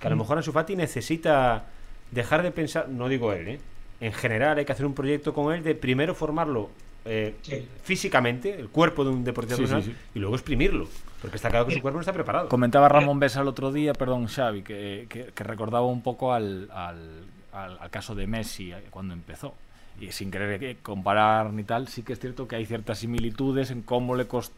Que 0.00 0.06
a 0.06 0.10
lo 0.10 0.16
mejor 0.16 0.36
Ansu 0.38 0.52
Fati 0.52 0.74
necesita 0.76 1.66
dejar 2.10 2.42
de 2.42 2.50
pensar, 2.50 2.88
no 2.88 3.08
digo 3.08 3.32
él, 3.32 3.48
¿eh? 3.48 3.60
En 4.02 4.12
general 4.12 4.58
hay 4.58 4.64
que 4.64 4.72
hacer 4.72 4.84
un 4.84 4.94
proyecto 4.94 5.32
con 5.32 5.54
él 5.54 5.62
de 5.62 5.74
primero 5.74 6.14
formarlo 6.14 6.68
eh, 7.04 7.34
Sí. 7.42 7.66
físicamente, 7.82 8.58
el 8.60 8.68
cuerpo 8.68 9.02
de 9.04 9.10
un 9.10 9.24
deportista 9.24 9.56
Sí, 9.80 9.82
sí, 9.90 9.94
y 10.14 10.18
luego 10.20 10.34
exprimirlo. 10.36 10.86
Porque 11.20 11.36
está 11.36 11.50
claro 11.50 11.66
que 11.66 11.74
su 11.74 11.80
cuerpo 11.82 11.96
no 11.96 12.00
está 12.02 12.12
preparado. 12.12 12.48
Comentaba 12.48 12.88
Ramón 12.88 13.18
Besa 13.18 13.40
el 13.40 13.48
otro 13.48 13.72
día, 13.72 13.92
perdón, 13.92 14.26
Xavi, 14.26 14.62
que, 14.62 15.06
que- 15.08 15.26
que 15.34 15.44
recordaba 15.44 15.84
un 15.86 16.02
poco 16.02 16.32
al, 16.32 16.68
al- 16.72 17.24
al- 17.52 17.78
al 17.80 17.90
caso 17.90 18.14
de 18.14 18.26
Messi 18.26 18.72
eh, 18.72 18.84
cuando 18.90 19.14
empezó. 19.14 19.54
Y 20.00 20.10
sin 20.12 20.30
querer 20.30 20.58
que- 20.60 20.76
comparar 20.82 21.52
ni 21.52 21.64
tal, 21.64 21.88
sí 21.88 22.02
que 22.02 22.12
es 22.12 22.20
cierto 22.20 22.46
que 22.48 22.56
hay 22.56 22.66
ciertas 22.66 22.98
similitudes 22.98 23.70
en 23.70 23.82
cómo 23.82 24.14
le 24.16 24.26
costó 24.26 24.54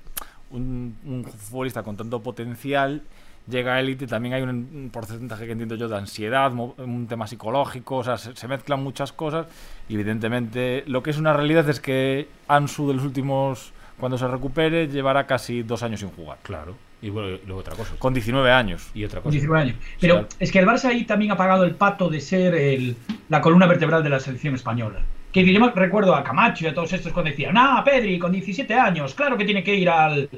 un, 0.50 0.96
un 1.04 1.24
futbolista 1.24 1.82
con 1.82 1.96
tanto 1.96 2.20
potencial 2.22 3.02
llega 3.48 3.74
a 3.74 3.80
élite. 3.80 4.06
También 4.06 4.34
hay 4.34 4.42
un, 4.42 4.90
porcentaje 4.92 5.46
que 5.46 5.52
entiendo 5.52 5.74
yo 5.76 5.88
de 5.88 5.96
ansiedad, 5.96 6.52
un 6.52 7.06
tema 7.08 7.26
psicológico, 7.26 7.96
o 7.96 8.04
sea, 8.04 8.16
se, 8.16 8.34
se 8.36 8.48
mezclan 8.48 8.82
muchas 8.82 9.12
cosas. 9.12 9.46
Y 9.88 9.94
evidentemente, 9.94 10.84
lo 10.86 11.02
que 11.02 11.10
es 11.10 11.18
una 11.18 11.32
realidad 11.32 11.68
es 11.68 11.80
que 11.80 12.28
Ansu 12.48 12.88
de 12.88 12.94
los 12.94 13.04
últimos, 13.04 13.72
cuando 13.98 14.16
se 14.18 14.26
recupere, 14.28 14.88
llevará 14.88 15.26
casi 15.26 15.62
dos 15.62 15.82
años 15.82 16.00
sin 16.00 16.10
jugar. 16.10 16.38
Claro. 16.42 16.74
Y 17.02 17.10
bueno, 17.10 17.28
y 17.30 17.40
luego 17.44 17.60
otra 17.60 17.74
cosa. 17.74 17.94
Con 17.98 18.14
19 18.14 18.50
años. 18.50 18.90
Y 18.94 19.04
otra 19.04 19.20
cosa. 19.20 19.32
19 19.32 19.60
años. 19.62 19.76
Pero 20.00 20.14
Claro. 20.14 20.28
es 20.40 20.50
que 20.50 20.58
el 20.58 20.66
Barça 20.66 20.86
ahí 20.86 21.04
también 21.04 21.32
ha 21.32 21.36
pagado 21.36 21.64
el 21.64 21.74
pato 21.74 22.08
de 22.08 22.20
ser 22.20 22.54
el- 22.54 22.96
la 23.28 23.42
columna 23.42 23.66
vertebral 23.66 24.02
de 24.02 24.08
la 24.08 24.20
selección 24.20 24.54
española. 24.54 25.00
Que 25.30 25.44
yo 25.44 25.70
recuerdo 25.74 26.14
a 26.14 26.24
Camacho 26.24 26.64
y 26.64 26.68
a 26.68 26.74
todos 26.74 26.92
estos 26.94 27.12
cuando 27.12 27.30
decían, 27.30 27.56
ah, 27.58 27.82
Pedri, 27.84 28.18
con 28.18 28.32
17 28.32 28.72
años, 28.74 29.14
claro 29.14 29.36
que 29.36 29.44
tiene 29.44 29.62
que 29.62 29.74
ir 29.74 29.90
al, 29.90 30.30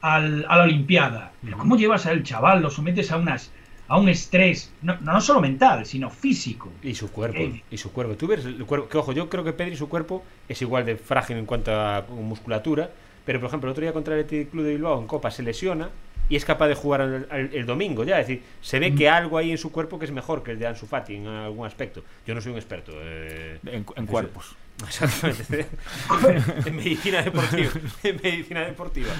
al- 0.00 0.46
a 0.48 0.56
la 0.56 0.62
Olimpiada. 0.64 1.32
Pero 1.42 1.58
¿cómo 1.58 1.76
llevas 1.76 2.06
al 2.06 2.22
chaval? 2.22 2.62
Lo 2.62 2.70
sometes 2.70 3.10
a 3.12 3.16
unas 3.16 3.50
a 3.90 3.96
un 3.96 4.10
estrés, 4.10 4.70
no, 4.82 4.98
no 5.00 5.18
solo 5.22 5.40
mental, 5.40 5.86
sino 5.86 6.10
físico. 6.10 6.70
Y 6.82 6.94
su 6.94 7.10
cuerpo, 7.10 7.38
Eh. 7.38 7.62
y 7.70 7.78
su 7.78 7.90
cuerpo. 7.90 8.16
Tú 8.16 8.26
ves 8.26 8.44
el 8.44 8.62
cuerpo, 8.66 8.86
que 8.86 8.98
ojo, 8.98 9.12
yo 9.12 9.30
creo 9.30 9.44
que 9.44 9.54
Pedri 9.54 9.76
su 9.76 9.88
cuerpo 9.88 10.22
es 10.46 10.60
igual 10.60 10.84
de 10.84 10.96
frágil 10.96 11.38
en 11.38 11.46
cuanto 11.46 11.72
a 11.74 12.04
musculatura, 12.10 12.90
pero 13.24 13.40
por 13.40 13.48
ejemplo 13.48 13.68
el 13.68 13.72
otro 13.72 13.80
día 13.82 13.94
contra 13.94 14.14
el 14.14 14.24
Athletic 14.24 14.50
Club 14.50 14.64
de 14.64 14.72
Bilbao 14.74 15.00
en 15.00 15.06
Copa 15.06 15.30
se 15.30 15.42
lesiona 15.42 15.88
y 16.28 16.36
es 16.36 16.44
capaz 16.44 16.68
de 16.68 16.74
jugar 16.74 17.00
el, 17.00 17.26
el- 17.30 17.54
el 17.54 17.64
domingo 17.64 18.04
ya, 18.04 18.20
es 18.20 18.26
decir, 18.28 18.42
se 18.60 18.78
ve 18.78 18.94
que 18.94 19.08
algo 19.08 19.38
hay 19.38 19.50
en 19.52 19.56
su 19.58 19.72
cuerpo 19.72 19.98
que 19.98 20.04
es 20.04 20.12
mejor 20.12 20.42
que 20.42 20.50
el 20.50 20.58
de 20.58 20.66
Ansu 20.66 20.84
Fati 20.86 21.14
en 21.16 21.26
algún 21.26 21.66
aspecto. 21.66 22.04
Yo 22.26 22.34
no 22.34 22.42
soy 22.42 22.52
un 22.52 22.58
experto. 22.58 22.92
eh, 22.94 23.58
En, 23.64 23.86
en 23.96 24.06
cuerpos. 24.06 24.54
Exactamente. 24.86 25.66
en 26.66 26.76
medicina 26.76 27.22
deportiva. 27.22 27.70
En 28.02 28.20
medicina 28.22 28.60
deportiva. 28.60 29.10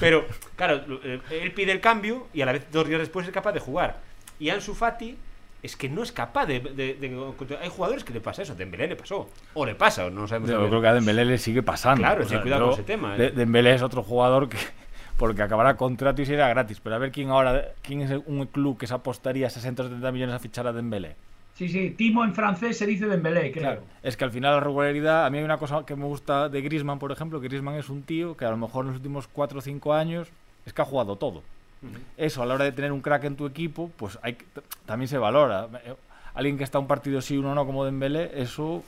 Pero, 0.00 0.26
claro, 0.56 0.82
eh, 1.04 1.20
él 1.30 1.52
pide 1.52 1.72
el 1.72 1.80
cambio 1.80 2.26
y 2.34 2.42
a 2.42 2.46
la 2.46 2.52
vez 2.52 2.66
dos 2.70 2.86
días 2.86 3.00
después 3.00 3.26
es 3.26 3.32
capaz 3.32 3.52
de 3.52 3.60
jugar. 3.60 3.98
Y 4.38 4.50
Ansu 4.50 4.74
Fati 4.74 5.16
es 5.62 5.74
que 5.76 5.88
no 5.88 6.02
es 6.02 6.12
capaz 6.12 6.46
de, 6.46 6.60
de- 6.60 6.94
de- 6.94 7.58
Hay 7.62 7.68
jugadores 7.70 8.04
que 8.04 8.12
le 8.12 8.20
pasa 8.20 8.42
eso. 8.42 8.54
Dembélé 8.54 8.88
le 8.88 8.96
pasó. 8.96 9.28
O 9.54 9.64
le 9.64 9.74
pasa, 9.74 10.06
o 10.06 10.10
no 10.10 10.28
sabemos. 10.28 10.50
Yo 10.50 10.68
creo 10.68 10.80
que 10.82 10.88
a 10.88 10.94
Dembélé 10.94 11.24
le 11.24 11.38
sigue 11.38 11.62
pasando. 11.62 12.02
Claro, 12.02 12.24
sí, 12.28 12.36
cuidado 12.38 12.66
con 12.66 12.74
ese 12.74 12.82
tema, 12.82 13.14
eh. 13.14 13.18
De- 13.18 13.30
Dembélé 13.30 13.74
es 13.74 13.82
otro 13.82 14.02
jugador 14.02 14.48
que 14.48 14.58
porque 15.16 15.40
acabará 15.42 15.78
contrato 15.78 16.20
y 16.20 16.26
será 16.26 16.46
gratis. 16.50 16.78
Pero 16.80 16.94
a 16.94 16.98
ver 16.98 17.10
quién 17.10 17.30
ahora, 17.30 17.68
quién 17.82 18.02
es 18.02 18.10
un 18.26 18.44
club 18.46 18.76
que 18.78 18.86
se 18.86 18.92
apostaría 18.94 19.48
60 19.48 19.82
o 19.82 19.86
70 19.86 20.12
millones 20.12 20.34
a 20.34 20.38
fichar 20.38 20.66
a 20.66 20.72
Dembélé. 20.74 21.16
Sí, 21.56 21.68
sí, 21.70 21.90
Timo 21.96 22.22
en 22.24 22.34
francés 22.34 22.76
se 22.76 22.86
dice 22.86 23.06
Dembélé, 23.06 23.50
creo. 23.50 23.62
Claro. 23.62 23.82
Es 24.02 24.16
que 24.16 24.24
al 24.24 24.30
final 24.30 24.52
la 24.54 24.60
regularidad, 24.60 25.24
a 25.26 25.30
mí 25.30 25.38
hay 25.38 25.44
una 25.44 25.56
cosa 25.56 25.84
que 25.86 25.96
me 25.96 26.04
gusta 26.04 26.48
de 26.50 26.60
Griezmann, 26.60 26.98
por 26.98 27.10
ejemplo, 27.12 27.40
que 27.40 27.48
Griezmann 27.48 27.76
es 27.76 27.88
un 27.88 28.02
tío 28.02 28.36
que 28.36 28.44
a 28.44 28.50
lo 28.50 28.56
mejor 28.58 28.84
en 28.84 28.88
los 28.88 28.96
últimos 28.98 29.26
4 29.26 29.58
o 29.58 29.62
5 29.62 29.94
años 29.94 30.28
es 30.66 30.72
que 30.74 30.82
ha 30.82 30.84
jugado 30.84 31.16
todo. 31.16 31.42
Eso, 32.16 32.42
a 32.42 32.46
la 32.46 32.54
hora 32.54 32.64
de 32.64 32.72
tener 32.72 32.90
un 32.92 33.00
crack 33.00 33.24
en 33.24 33.36
tu 33.36 33.46
equipo, 33.46 33.90
pues 33.96 34.18
hay 34.22 34.36
también 34.86 35.08
se 35.08 35.18
valora. 35.18 35.68
Eh, 35.84 35.94
Alguien 36.34 36.58
que 36.58 36.64
está 36.64 36.78
un 36.78 36.86
partido 36.86 37.22
sí, 37.22 37.38
uno 37.38 37.54
no, 37.54 37.64
como 37.64 37.84
Dembélé, 37.86 38.30
eso... 38.42 38.82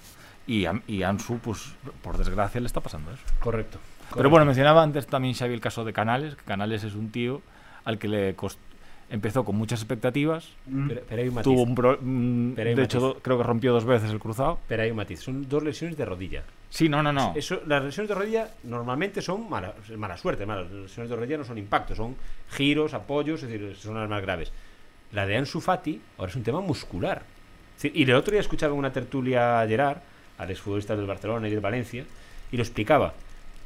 Y, 0.46 0.66
a- 0.66 0.82
y 0.86 1.02
Ansu, 1.02 1.38
pues 1.38 1.72
por 2.02 2.18
desgracia, 2.18 2.60
le 2.60 2.66
está 2.66 2.80
pasando 2.80 3.10
eso. 3.12 3.22
Correcto. 3.40 3.78
Pero 4.14 4.28
bueno, 4.30 4.44
mencionaba 4.46 4.82
antes 4.82 5.06
también 5.06 5.34
Xavi 5.34 5.54
el 5.54 5.60
caso 5.60 5.84
de 5.84 5.92
Canales, 5.94 6.34
que 6.36 6.44
Canales 6.44 6.84
es 6.84 6.94
un 6.94 7.10
tío 7.10 7.40
al 7.84 7.98
que 7.98 8.08
le 8.08 8.36
cost- 8.36 8.58
empezó 9.10 9.44
con 9.44 9.56
muchas 9.56 9.80
expectativas, 9.80 10.48
Mm. 10.66 10.88
Pero, 10.88 11.00
pero 11.08 11.22
hay 11.22 11.28
un 11.28 11.34
matiz. 11.34 11.44
tuvo 11.44 11.62
un 11.62 11.74
pro- 11.74 11.98
mm, 12.00 12.52
Pero 12.54 12.68
hay 12.68 12.74
de 12.74 12.80
un 12.80 12.84
hecho 12.84 13.00
matiz. 13.00 13.14
do- 13.16 13.22
creo 13.22 13.38
que 13.38 13.44
rompió 13.44 13.72
dos 13.72 13.84
veces 13.84 14.10
el 14.10 14.18
cruzado. 14.18 14.58
Pero 14.68 14.82
hay 14.82 14.90
un 14.90 14.96
matiz. 14.96 15.20
Son 15.20 15.48
dos 15.48 15.62
lesiones 15.62 15.96
de 15.96 16.04
rodilla. 16.04 16.42
Sí, 16.70 16.88
no, 16.88 17.02
no, 17.02 17.12
no. 17.12 17.32
Eso, 17.34 17.60
las 17.66 17.82
lesiones 17.82 18.08
de 18.08 18.14
rodilla 18.14 18.50
normalmente 18.64 19.22
son 19.22 19.48
mala, 19.48 19.72
mala 19.96 20.16
suerte. 20.18 20.44
Malas. 20.44 20.70
Las 20.70 20.82
lesiones 20.82 21.08
de 21.10 21.16
rodilla 21.16 21.38
no 21.38 21.44
son 21.44 21.56
impactos, 21.58 21.96
son 21.96 22.16
giros, 22.50 22.92
apoyos, 22.94 23.42
es 23.42 23.48
decir, 23.50 23.74
son 23.76 23.94
las 23.98 24.08
más 24.10 24.20
graves. 24.22 24.52
La 25.12 25.24
de 25.26 25.36
Ansu 25.38 25.60
Fati 25.62 26.00
ahora 26.18 26.30
es 26.30 26.36
un 26.36 26.42
tema 26.42 26.60
muscular. 26.60 27.22
Es 27.76 27.82
decir, 27.84 27.96
Y 27.98 28.02
el 28.02 28.14
otro 28.14 28.32
día 28.32 28.40
escuchaba 28.40 28.72
en 28.74 28.78
una 28.78 28.92
tertulia 28.92 29.60
a 29.62 29.66
Gerard, 29.66 29.98
al 30.36 30.50
exfutbolista 30.50 30.94
del 30.94 31.06
Barcelona 31.06 31.48
y 31.48 31.50
del 31.50 31.60
Valencia, 31.60 32.04
y 32.52 32.56
lo 32.58 32.62
explicaba, 32.62 33.14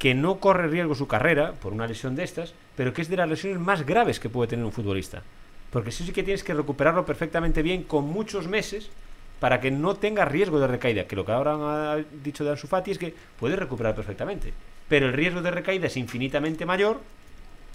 que 0.02 0.14
no 0.14 0.40
corre 0.40 0.66
riesgo 0.66 0.96
su 0.96 1.06
carrera 1.06 1.52
por 1.52 1.72
una 1.72 1.86
lesión 1.86 2.16
de 2.16 2.24
estas, 2.24 2.54
pero 2.74 2.92
que 2.92 3.02
es 3.02 3.08
de 3.08 3.16
las 3.16 3.28
lesiones 3.28 3.60
más 3.60 3.86
graves 3.86 4.18
que 4.18 4.28
puede 4.28 4.48
tener 4.48 4.64
un 4.64 4.72
futbolista. 4.72 5.22
Porque 5.70 5.90
eso 5.90 6.02
sí 6.02 6.10
que 6.10 6.24
tienes 6.24 6.42
que 6.42 6.54
recuperarlo 6.54 7.06
perfectamente 7.06 7.62
bien 7.62 7.84
con 7.84 8.06
muchos 8.06 8.48
meses 8.48 8.90
para 9.38 9.60
que 9.60 9.70
no 9.70 9.94
tenga 9.94 10.24
riesgo 10.24 10.58
de 10.58 10.66
recaída. 10.66 11.04
Que 11.04 11.14
lo 11.14 11.24
que 11.24 11.30
ahora 11.30 11.92
ha 11.92 11.98
dicho 12.24 12.42
de 12.42 12.50
Ansu 12.50 12.66
Fati 12.66 12.90
es 12.90 12.98
que 12.98 13.14
puede 13.38 13.54
recuperar 13.54 13.94
perfectamente. 13.94 14.52
Pero 14.88 15.06
el 15.06 15.12
riesgo 15.12 15.40
de 15.40 15.52
recaída 15.52 15.86
es 15.86 15.96
infinitamente 15.96 16.66
mayor 16.66 17.00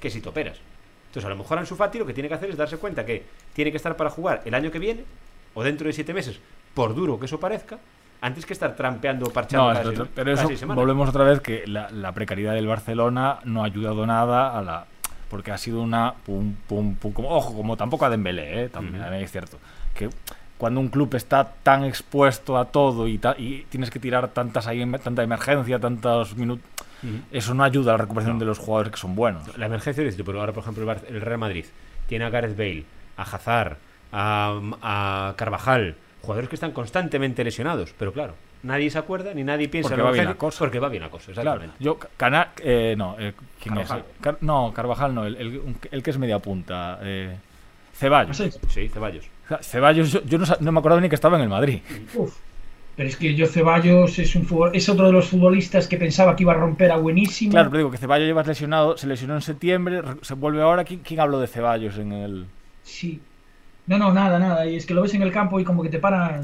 que 0.02 0.10
si 0.10 0.20
te 0.20 0.28
operas. 0.28 0.58
Entonces, 1.08 1.26
a 1.28 1.30
lo 1.30 1.38
mejor 1.38 1.60
Ansu 1.60 1.78
Fati 1.78 1.98
lo 1.98 2.06
que 2.06 2.14
tiene 2.14 2.28
que 2.28 2.36
hacer 2.36 2.50
es 2.50 2.58
darse 2.58 2.76
cuenta 2.76 3.06
que 3.06 3.24
tiene 3.54 3.72
que 3.72 3.78
estar 3.78 3.96
para 3.96 4.10
jugar 4.10 4.42
el 4.44 4.54
año 4.54 4.70
que 4.70 4.80
viene 4.80 5.06
o 5.54 5.64
dentro 5.64 5.88
de 5.88 5.94
siete 5.94 6.14
meses, 6.14 6.42
por 6.74 6.94
duro 6.94 7.22
que 7.22 7.28
eso 7.28 7.40
parezca, 7.40 7.80
antes 8.22 8.46
que 8.46 8.54
estar 8.54 8.76
trampeando, 8.76 9.30
parchando 9.32 9.68
No, 9.68 9.74
cada 9.74 9.90
otro- 9.90 10.08
pero 10.16 10.32
eso 10.32 10.48
volvemos 10.76 11.10
otra 11.10 11.24
vez 11.24 11.40
que 11.42 11.66
la, 11.68 11.90
la 11.92 12.12
precariedad 12.14 12.54
del 12.54 12.68
Barcelona 12.68 13.40
no 13.46 13.64
ha 13.64 13.66
ayudado 13.68 14.06
nada 14.06 14.58
a 14.58 14.62
la 14.62 14.86
porque 15.30 15.52
ha 15.52 15.58
sido 15.58 15.82
una 15.82 16.14
pum 16.26 16.56
pum 16.68 16.96
pum 16.96 17.12
como, 17.14 17.30
ojo 17.30 17.54
como 17.56 17.76
tampoco 17.76 18.06
a 18.06 18.10
Dembélé 18.10 18.64
¿eh? 18.64 18.70
también 18.70 19.04
es 19.16 19.32
cierto 19.32 19.58
que 19.94 20.10
cuando 20.58 20.80
un 20.80 20.88
club 20.88 21.14
está 21.16 21.44
tan 21.64 21.84
expuesto 21.84 22.58
a 22.58 22.66
todo 22.66 23.08
y, 23.08 23.18
ta- 23.18 23.36
y 23.38 23.66
tienes 23.70 23.92
que 23.92 24.00
tirar 24.00 24.30
tantas 24.30 24.66
ahí 24.68 24.84
tanta 25.04 25.22
emergencia 25.24 25.80
tantos 25.80 26.36
minutos 26.36 26.66
eso 27.32 27.54
no 27.54 27.64
ayuda 27.64 27.92
a 27.92 27.98
la 27.98 28.04
recuperación 28.04 28.40
de 28.40 28.46
los 28.46 28.58
jugadores 28.58 28.92
que 28.92 28.98
son 28.98 29.14
buenos. 29.14 29.56
La 29.56 29.68
emergencia 29.68 30.04
es 30.04 30.16
pero 30.26 30.40
ahora, 30.40 30.52
por 30.52 30.64
ejemplo, 30.64 30.92
el 30.92 31.22
Real 31.22 31.38
Madrid 31.38 31.66
tiene 32.08 32.26
a 32.26 32.32
Gareth 32.32 32.58
Bale, 32.58 32.86
a 33.18 33.22
Hazard, 33.22 33.78
a, 34.12 34.60
a 34.82 35.34
Carvajal, 35.38 35.96
jugadores 36.22 36.50
que 36.50 36.56
están 36.56 36.72
constantemente 36.72 37.44
lesionados, 37.44 37.94
pero 37.98 38.12
claro, 38.12 38.34
nadie 38.64 38.90
se 38.90 38.98
acuerda 38.98 39.34
ni 39.34 39.44
nadie 39.44 39.70
piensa 39.70 39.90
Porque 39.90 40.02
en 40.02 40.08
va 40.08 40.12
bien 40.12 40.26
la 40.26 40.34
cosa. 40.36 40.60
Porque 40.60 40.80
va 40.80 40.90
bien 40.90 41.04
la 41.04 41.10
cosa, 41.10 41.32
Claro, 41.32 41.62
exactamente. 41.64 41.84
yo 41.84 41.98
Cana 42.18 42.50
eh, 42.62 42.96
no 42.98 43.16
eh, 43.20 43.34
¿quién 43.62 43.76
Carvajal. 43.76 44.00
es? 44.00 44.22
Car- 44.22 44.38
no 44.42 44.74
Carvajal 44.74 45.16
no 45.16 45.26
el, 45.26 45.36
el- 45.38 45.58
un- 45.60 45.78
el 45.92 46.04
que 46.04 46.10
es 46.12 46.18
media 46.18 46.40
punta 46.40 47.00
eh, 47.02 47.36
Ceballos 47.94 48.36
sé. 48.38 48.52
Sí, 48.70 48.90
Ceballos. 48.90 49.26
Ceballos 49.62 50.12
yo, 50.12 50.22
yo 50.26 50.38
no, 50.38 50.46
no 50.60 50.72
me 50.72 50.80
acordaba 50.80 51.00
ni 51.02 51.08
que 51.10 51.16
estaba 51.16 51.38
en 51.38 51.44
el 51.44 51.50
Madrid 51.50 51.80
Uf. 52.16 52.36
Pero 52.98 53.10
es 53.10 53.16
que 53.16 53.36
yo 53.36 53.46
Ceballos 53.46 54.18
es 54.18 54.36
un 54.36 54.46
futbol- 54.48 54.72
es 54.74 54.90
otro 54.90 55.06
de 55.06 55.12
los 55.14 55.28
futbolistas 55.30 55.88
que 55.88 55.98
pensaba 55.98 56.36
que 56.36 56.42
iba 56.44 56.54
a 56.54 56.56
romper 56.56 56.92
a 56.92 56.98
buenísimo. 56.98 57.52
Claro, 57.52 57.70
pero 57.70 57.78
digo 57.78 57.92
que 57.92 58.00
Ceballos 58.00 58.26
llevas 58.26 58.48
lesionado, 58.48 58.98
se 58.98 59.06
lesionó 59.06 59.36
en 59.36 59.42
septiembre, 59.44 60.02
re- 60.02 60.16
se 60.24 60.34
vuelve 60.34 60.64
ahora. 60.64 60.84
¿Quién, 60.84 61.02
quién 61.02 61.20
habló 61.20 61.40
de 61.40 61.46
Ceballos 61.46 61.96
en 62.00 62.12
el.? 62.12 62.46
Sí. 62.82 63.22
No, 63.88 63.98
no, 63.98 64.14
nada, 64.14 64.38
nada. 64.40 64.66
Y 64.68 64.76
es 64.76 64.86
que 64.86 64.94
lo 64.94 65.02
ves 65.02 65.14
en 65.14 65.22
el 65.24 65.32
campo 65.32 65.60
y 65.60 65.64
como 65.64 65.82
que 65.84 65.90
te 65.90 66.00
para 66.00 66.42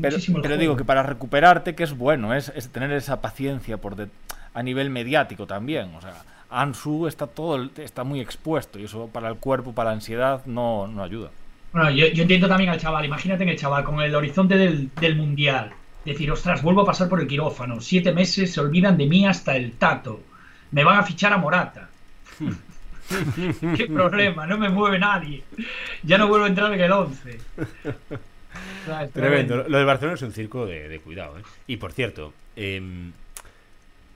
Pero, 0.00 0.18
muchísimo 0.18 0.38
el 0.38 0.42
pero 0.42 0.54
juego. 0.54 0.60
digo 0.60 0.76
que 0.76 0.84
para 0.84 1.02
recuperarte, 1.02 1.74
que 1.74 1.84
es 1.84 1.96
bueno, 1.96 2.34
es, 2.34 2.50
es 2.54 2.70
tener 2.70 2.92
esa 2.92 3.20
paciencia 3.20 3.76
por 3.78 3.96
de- 3.96 4.08
a 4.54 4.62
nivel 4.62 4.90
mediático 4.90 5.46
también. 5.46 5.94
O 5.94 6.00
sea, 6.00 6.24
Ansu 6.48 7.06
está 7.06 7.26
todo 7.26 7.70
está 7.76 8.04
muy 8.04 8.20
expuesto 8.20 8.78
y 8.78 8.84
eso 8.84 9.08
para 9.12 9.28
el 9.28 9.36
cuerpo, 9.36 9.74
para 9.74 9.90
la 9.90 9.94
ansiedad, 9.96 10.44
no, 10.46 10.86
no 10.86 11.02
ayuda. 11.02 11.30
Bueno, 11.72 11.90
yo, 11.90 12.06
yo 12.08 12.22
entiendo 12.22 12.48
también 12.48 12.70
al 12.70 12.80
chaval. 12.80 13.04
Imagínate 13.04 13.42
en 13.42 13.50
el 13.50 13.58
chaval 13.58 13.84
con 13.84 14.00
el 14.00 14.14
horizonte 14.14 14.56
del, 14.56 14.90
del 14.98 15.16
mundial. 15.16 15.72
Decir, 16.04 16.30
ostras, 16.30 16.62
vuelvo 16.62 16.82
a 16.82 16.86
pasar 16.86 17.08
por 17.08 17.20
el 17.20 17.26
quirófano. 17.26 17.80
Siete 17.80 18.12
meses 18.12 18.52
se 18.52 18.60
olvidan 18.60 18.96
de 18.96 19.06
mí 19.06 19.26
hasta 19.26 19.56
el 19.56 19.72
tato. 19.76 20.20
Me 20.70 20.84
van 20.84 20.98
a 20.98 21.02
fichar 21.02 21.32
a 21.32 21.38
Morata. 21.38 21.90
Qué 23.76 23.86
problema, 23.86 24.46
no 24.46 24.58
me 24.58 24.68
mueve 24.68 24.98
nadie. 24.98 25.42
Ya 26.02 26.18
no 26.18 26.28
vuelvo 26.28 26.44
a 26.46 26.48
entrar 26.48 26.72
en 26.72 26.80
el 26.80 26.92
11. 26.92 27.38
O 27.58 28.86
sea, 28.86 29.04
es 29.04 29.12
Tremendo. 29.12 29.64
Lo 29.68 29.76
del 29.78 29.86
Barcelona 29.86 30.14
es 30.16 30.22
un 30.22 30.32
circo 30.32 30.66
de, 30.66 30.88
de 30.88 30.98
cuidado. 31.00 31.38
¿eh? 31.38 31.42
Y 31.66 31.76
por 31.76 31.92
cierto, 31.92 32.32
em, 32.56 33.12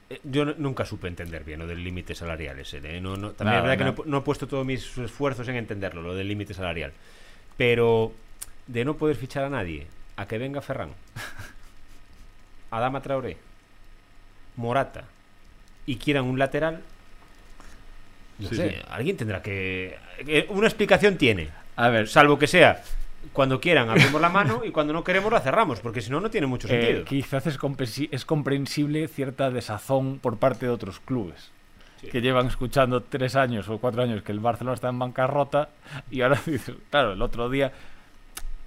eh, 0.09 0.20
yo 0.25 0.44
no- 0.44 0.54
nunca 0.59 0.85
supe 0.85 1.09
entender 1.09 1.44
bien 1.44 1.59
lo 1.61 1.66
del 1.66 1.82
límite 1.85 2.14
salarial 2.14 2.59
ese. 2.59 2.78
¿eh? 2.78 3.00
No, 3.00 3.16
no- 3.16 3.30
también 3.32 3.59
es 3.59 3.62
verdad 3.68 3.94
que 3.97 4.09
no 4.09 4.18
he 4.18 4.20
puesto 4.23 4.47
todos 4.49 4.64
mis 4.66 4.97
esfuerzos 4.99 5.47
en 5.49 5.56
entenderlo, 5.56 6.02
lo 6.02 6.14
del 6.14 6.26
límite 6.28 6.54
salarial. 6.54 6.92
Pero 7.56 8.12
de 8.66 8.85
no 8.85 8.97
poder 8.97 9.16
fichar 9.16 9.44
a 9.44 9.50
nadie, 9.50 9.87
a 10.16 10.26
que 10.26 10.38
venga 10.38 10.61
Ferran, 10.62 10.90
Adama 12.70 13.00
Traoré, 13.02 13.37
Morata 14.56 15.04
y 15.87 15.97
quieran 15.97 16.25
un 16.25 16.38
lateral, 16.38 16.82
no 18.40 18.49
Sí, 18.49 18.56
sé, 18.56 18.70
sí. 18.70 18.76
alguien 18.90 19.16
tendrá 19.16 19.42
que... 19.42 19.97
que 20.25 20.47
Una 20.50 20.66
explicación 20.66 21.16
tiene. 21.16 21.49
A 21.76 21.88
ver, 21.88 22.09
Salvo 22.09 22.38
que 22.38 22.47
sea 22.47 22.82
cuando 23.35 23.61
quieran 23.61 23.90
abrimos 23.90 24.20
la 24.20 24.30
mano 24.30 24.62
y 24.64 24.70
cuando 24.70 24.92
no 24.94 25.04
queremos 25.04 25.30
la 25.30 25.40
cerramos, 25.40 25.80
porque 25.80 26.00
si 26.00 26.11
no, 26.11 26.20
no 26.20 26.30
tiene 26.30 26.47
mucho 26.47 26.66
Eh, 26.68 26.70
sentido. 26.70 27.04
quizás 27.04 27.47
es, 27.47 27.59
comprensi- 27.59 28.09
es 28.11 28.25
comprensible 28.25 29.06
cierta 29.09 29.50
desazón 29.50 30.18
por 30.18 30.38
parte 30.38 30.66
de 30.66 30.73
otros 30.73 31.00
clubes. 31.00 31.50
Que 32.11 32.23
llevan 32.23 32.47
escuchando 32.47 33.02
tres 33.02 33.37
años 33.37 33.68
o 33.68 33.76
cuatro 33.76 34.02
años 34.02 34.23
que 34.23 34.32
el 34.32 34.40
Barcelona 34.40 34.75
está 34.75 34.88
en 34.88 34.99
bancarrota 34.99 35.68
y 36.11 36.23
ahora 36.23 36.40
dices, 36.47 36.75
claro, 36.90 37.12
el 37.12 37.20
otro 37.20 37.50
día 37.50 37.73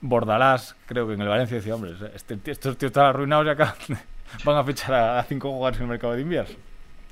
Bordalás, 0.02 0.76
creo 0.86 1.08
que 1.08 1.14
en 1.14 1.22
el 1.22 1.28
Valencia 1.30 1.58
decía, 1.58 1.76
hombre, 1.76 1.94
este, 2.14 2.38
estos 2.46 2.78
tíos 2.78 2.90
están 2.92 3.06
arruinados 3.06 3.46
y 3.46 3.50
acá 3.50 3.76
van 4.44 4.58
a 4.58 4.64
fichar 4.64 4.94
a, 4.94 5.20
a 5.20 5.24
cinco 5.24 5.50
jugadores 5.50 5.78
en 5.80 5.84
el 5.86 5.90
mercado 5.90 6.14
de 6.14 6.22
invierno. 6.22 6.56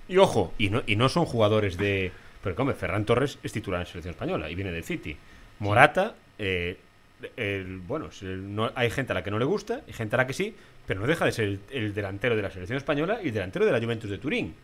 Y 0.08 0.18
ojo, 0.18 0.54
y 0.58 0.70
no, 0.70 0.84
y 0.86 0.96
no 0.98 1.08
son 1.10 1.26
jugadores 1.26 1.78
de. 1.78 2.12
Pero, 2.44 2.56
hombre, 2.58 2.76
Ferran 2.76 3.06
Torres 3.06 3.38
es 3.44 3.52
titular 3.52 3.82
en 3.82 3.88
selección 3.88 4.12
española 4.14 4.50
y 4.50 4.56
viene 4.56 4.72
del 4.72 4.84
City. 4.84 5.16
Morata, 5.60 6.16
eh, 6.40 6.78
el- 7.38 7.78
bueno, 7.80 8.08
es 8.08 8.22
el- 8.24 8.56
no, 8.56 8.72
hay 8.74 8.90
gente 8.90 9.12
a 9.12 9.16
la 9.16 9.24
que 9.24 9.30
no 9.32 9.38
le 9.40 9.46
gusta 9.46 9.82
y 9.88 9.94
gente 9.94 10.16
a 10.16 10.18
la 10.18 10.28
que 10.28 10.34
sí, 10.34 10.56
pero 10.88 11.00
no 11.00 11.08
deja 11.08 11.26
de 11.26 11.32
ser 11.32 11.46
el, 11.46 11.60
el 11.72 11.94
delantero 11.94 12.36
de 12.36 12.42
la 12.42 12.50
selección 12.50 12.78
española 12.78 13.20
y 13.24 13.28
el 13.28 13.34
delantero 13.34 13.66
de 13.66 13.72
la 13.72 13.80
Juventus 13.80 14.10
de 14.10 14.18
Turín. 14.18 14.56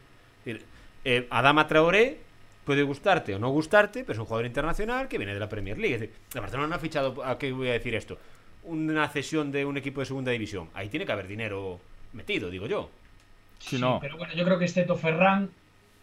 Eh, 1.06 1.28
Adama 1.30 1.68
Traoré 1.68 2.18
puede 2.66 2.84
gustarte 2.84 3.36
o 3.36 3.40
no 3.40 3.50
gustarte, 3.50 4.02
pero 4.02 4.14
es 4.14 4.20
un 4.20 4.26
jugador 4.26 4.46
internacional 4.46 5.08
que 5.08 5.18
viene 5.18 5.34
de 5.34 5.40
la 5.40 5.48
Premier 5.48 5.78
League. 5.78 5.96
Es 5.96 6.02
decir, 6.02 6.16
el 6.34 6.42
Barcelona 6.42 6.68
no 6.70 6.76
ha 6.76 6.80
fichado, 6.80 7.24
¿a 7.24 7.38
qué 7.38 7.52
voy 7.52 7.70
a 7.70 7.74
decir 7.74 7.96
esto? 7.96 8.18
Una 8.64 9.08
cesión 9.08 9.52
de 9.52 9.64
un 9.66 9.78
equipo 9.78 10.00
de 10.02 10.06
segunda 10.08 10.32
división. 10.32 10.70
Ahí 10.74 10.90
tiene 10.90 11.06
que 11.06 11.12
haber 11.12 11.28
dinero 11.28 11.80
metido, 12.14 12.50
digo 12.50 12.66
yo. 12.68 12.90
Si 13.60 13.80
no, 13.80 14.00
Pero 14.02 14.18
bueno, 14.18 14.34
yo 14.34 14.44
creo 14.44 14.60
que 14.60 14.66
excepto 14.66 14.96
Ferran, 14.96 15.50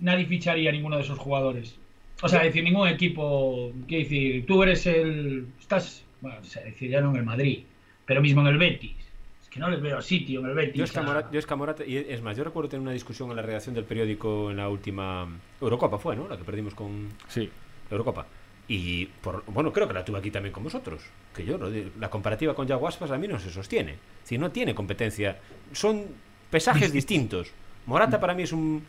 nadie 0.04 0.26
ficharía 0.26 0.68
a 0.70 0.73
ninguno 0.73 0.96
de 0.96 1.02
esos 1.02 1.18
jugadores. 1.18 1.76
O 2.23 2.28
sea, 2.28 2.40
es 2.40 2.46
decir, 2.46 2.62
ningún 2.62 2.87
equipo. 2.87 3.73
Quiero 3.88 4.04
decir, 4.04 4.46
tú 4.46 4.62
eres 4.62 4.87
el. 4.87 5.49
Estás. 5.58 6.04
Bueno, 6.20 6.38
o 6.40 6.44
sea, 6.44 6.62
es 6.62 6.75
decir, 6.75 6.90
ya 6.90 7.00
no 7.00 7.11
en 7.11 7.16
el 7.16 7.25
Madrid, 7.25 7.64
pero 8.06 8.20
mismo 8.20 8.40
en 8.42 8.46
el 8.49 8.58
Betis. 8.58 8.96
Es 9.42 9.49
que 9.49 9.58
no 9.58 9.68
les 9.68 9.80
veo 9.80 10.00
sitio 10.00 10.40
en 10.40 10.46
el 10.46 10.54
Betis. 10.54 10.76
Yo 10.76 10.84
es, 10.84 10.92
que 10.92 10.99
a 10.99 11.02
a- 11.02 11.04
Morata, 11.04 11.30
yo 11.32 11.38
es 11.38 11.88
y 11.88 11.96
es 11.96 12.23
más, 12.23 12.37
yo 12.37 12.44
recuerdo 12.44 12.68
tener 12.68 12.82
una 12.82 12.92
discusión 12.92 13.30
en 13.30 13.37
la 13.37 13.42
redacción 13.42 13.75
del 13.75 13.84
periódico 13.84 14.50
en 14.50 14.58
la 14.58 14.68
última 14.68 15.26
Eurocopa, 15.61 15.99
fue, 15.99 16.14
¿no? 16.16 16.28
La 16.28 16.37
que 16.37 16.44
perdimos 16.44 16.75
con 16.75 17.08
sí. 17.28 17.50
la 17.90 17.90
Eurocopa. 17.90 18.26
Y, 18.66 19.06
por, 19.06 19.44
bueno, 19.46 19.73
creo 19.73 19.87
que 19.87 19.92
la 19.92 20.04
tuve 20.04 20.18
aquí 20.18 20.30
también 20.30 20.52
con 20.52 20.64
vosotros. 20.64 21.02
Que 21.34 21.44
yo, 21.44 21.58
la 21.99 22.08
comparativa 22.08 22.54
con 22.54 22.66
Yago 22.66 22.88
Aspas 22.88 23.11
a 23.11 23.18
mí 23.18 23.28
no 23.28 23.38
se 23.38 23.50
sostiene. 23.50 23.96
Si 24.23 24.38
no 24.38 24.50
tiene 24.50 24.75
competencia. 24.75 25.38
Son 25.73 26.06
pesajes 26.50 26.92
distintos. 26.92 27.52
Morata 27.84 28.18
para 28.18 28.32
mí 28.32 28.44
es 28.44 28.52
un 28.52 28.82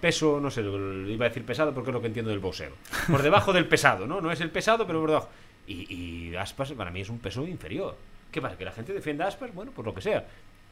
peso, 0.00 0.40
no 0.40 0.50
sé, 0.50 0.62
iba 0.62 1.26
a 1.26 1.28
decir 1.28 1.44
pesado 1.44 1.72
porque 1.74 1.90
es 1.90 1.94
lo 1.94 2.00
que 2.00 2.08
entiendo 2.08 2.30
del 2.30 2.40
boxeo. 2.40 2.72
Por 3.10 3.22
debajo 3.22 3.52
del 3.52 3.66
pesado, 3.66 4.06
¿no? 4.06 4.20
No 4.20 4.32
es 4.32 4.40
el 4.40 4.50
pesado, 4.50 4.86
pero 4.86 5.00
por 5.00 5.10
debajo. 5.10 5.28
Y, 5.66 6.34
Aspas 6.34 6.72
para 6.72 6.90
mí 6.90 7.00
es 7.00 7.08
un 7.08 7.18
peso 7.18 7.46
inferior. 7.46 7.96
¿Qué 8.32 8.40
pasa? 8.40 8.56
¿Que 8.56 8.64
la 8.64 8.72
gente 8.72 8.92
defienda 8.92 9.26
Aspas? 9.26 9.54
Bueno, 9.54 9.72
por 9.72 9.84
lo 9.84 9.94
que 9.94 10.00
sea. 10.00 10.26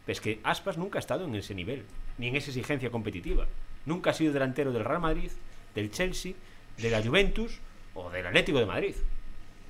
Es 0.06 0.20
que 0.20 0.40
Aspas 0.42 0.78
nunca 0.78 0.98
ha 0.98 1.00
estado 1.00 1.26
en 1.26 1.34
ese 1.34 1.54
nivel, 1.54 1.84
ni 2.16 2.28
en 2.28 2.36
esa 2.36 2.50
exigencia 2.50 2.90
competitiva. 2.90 3.46
Nunca 3.86 4.10
ha 4.10 4.14
sido 4.14 4.32
delantero 4.32 4.72
del 4.72 4.84
Real 4.84 5.00
Madrid, 5.00 5.30
del 5.74 5.90
Chelsea, 5.90 6.32
de 6.78 6.90
la 6.90 7.02
Juventus 7.02 7.60
o 7.94 8.10
del 8.10 8.26
Atlético 8.26 8.58
de 8.58 8.66
Madrid. 8.66 8.94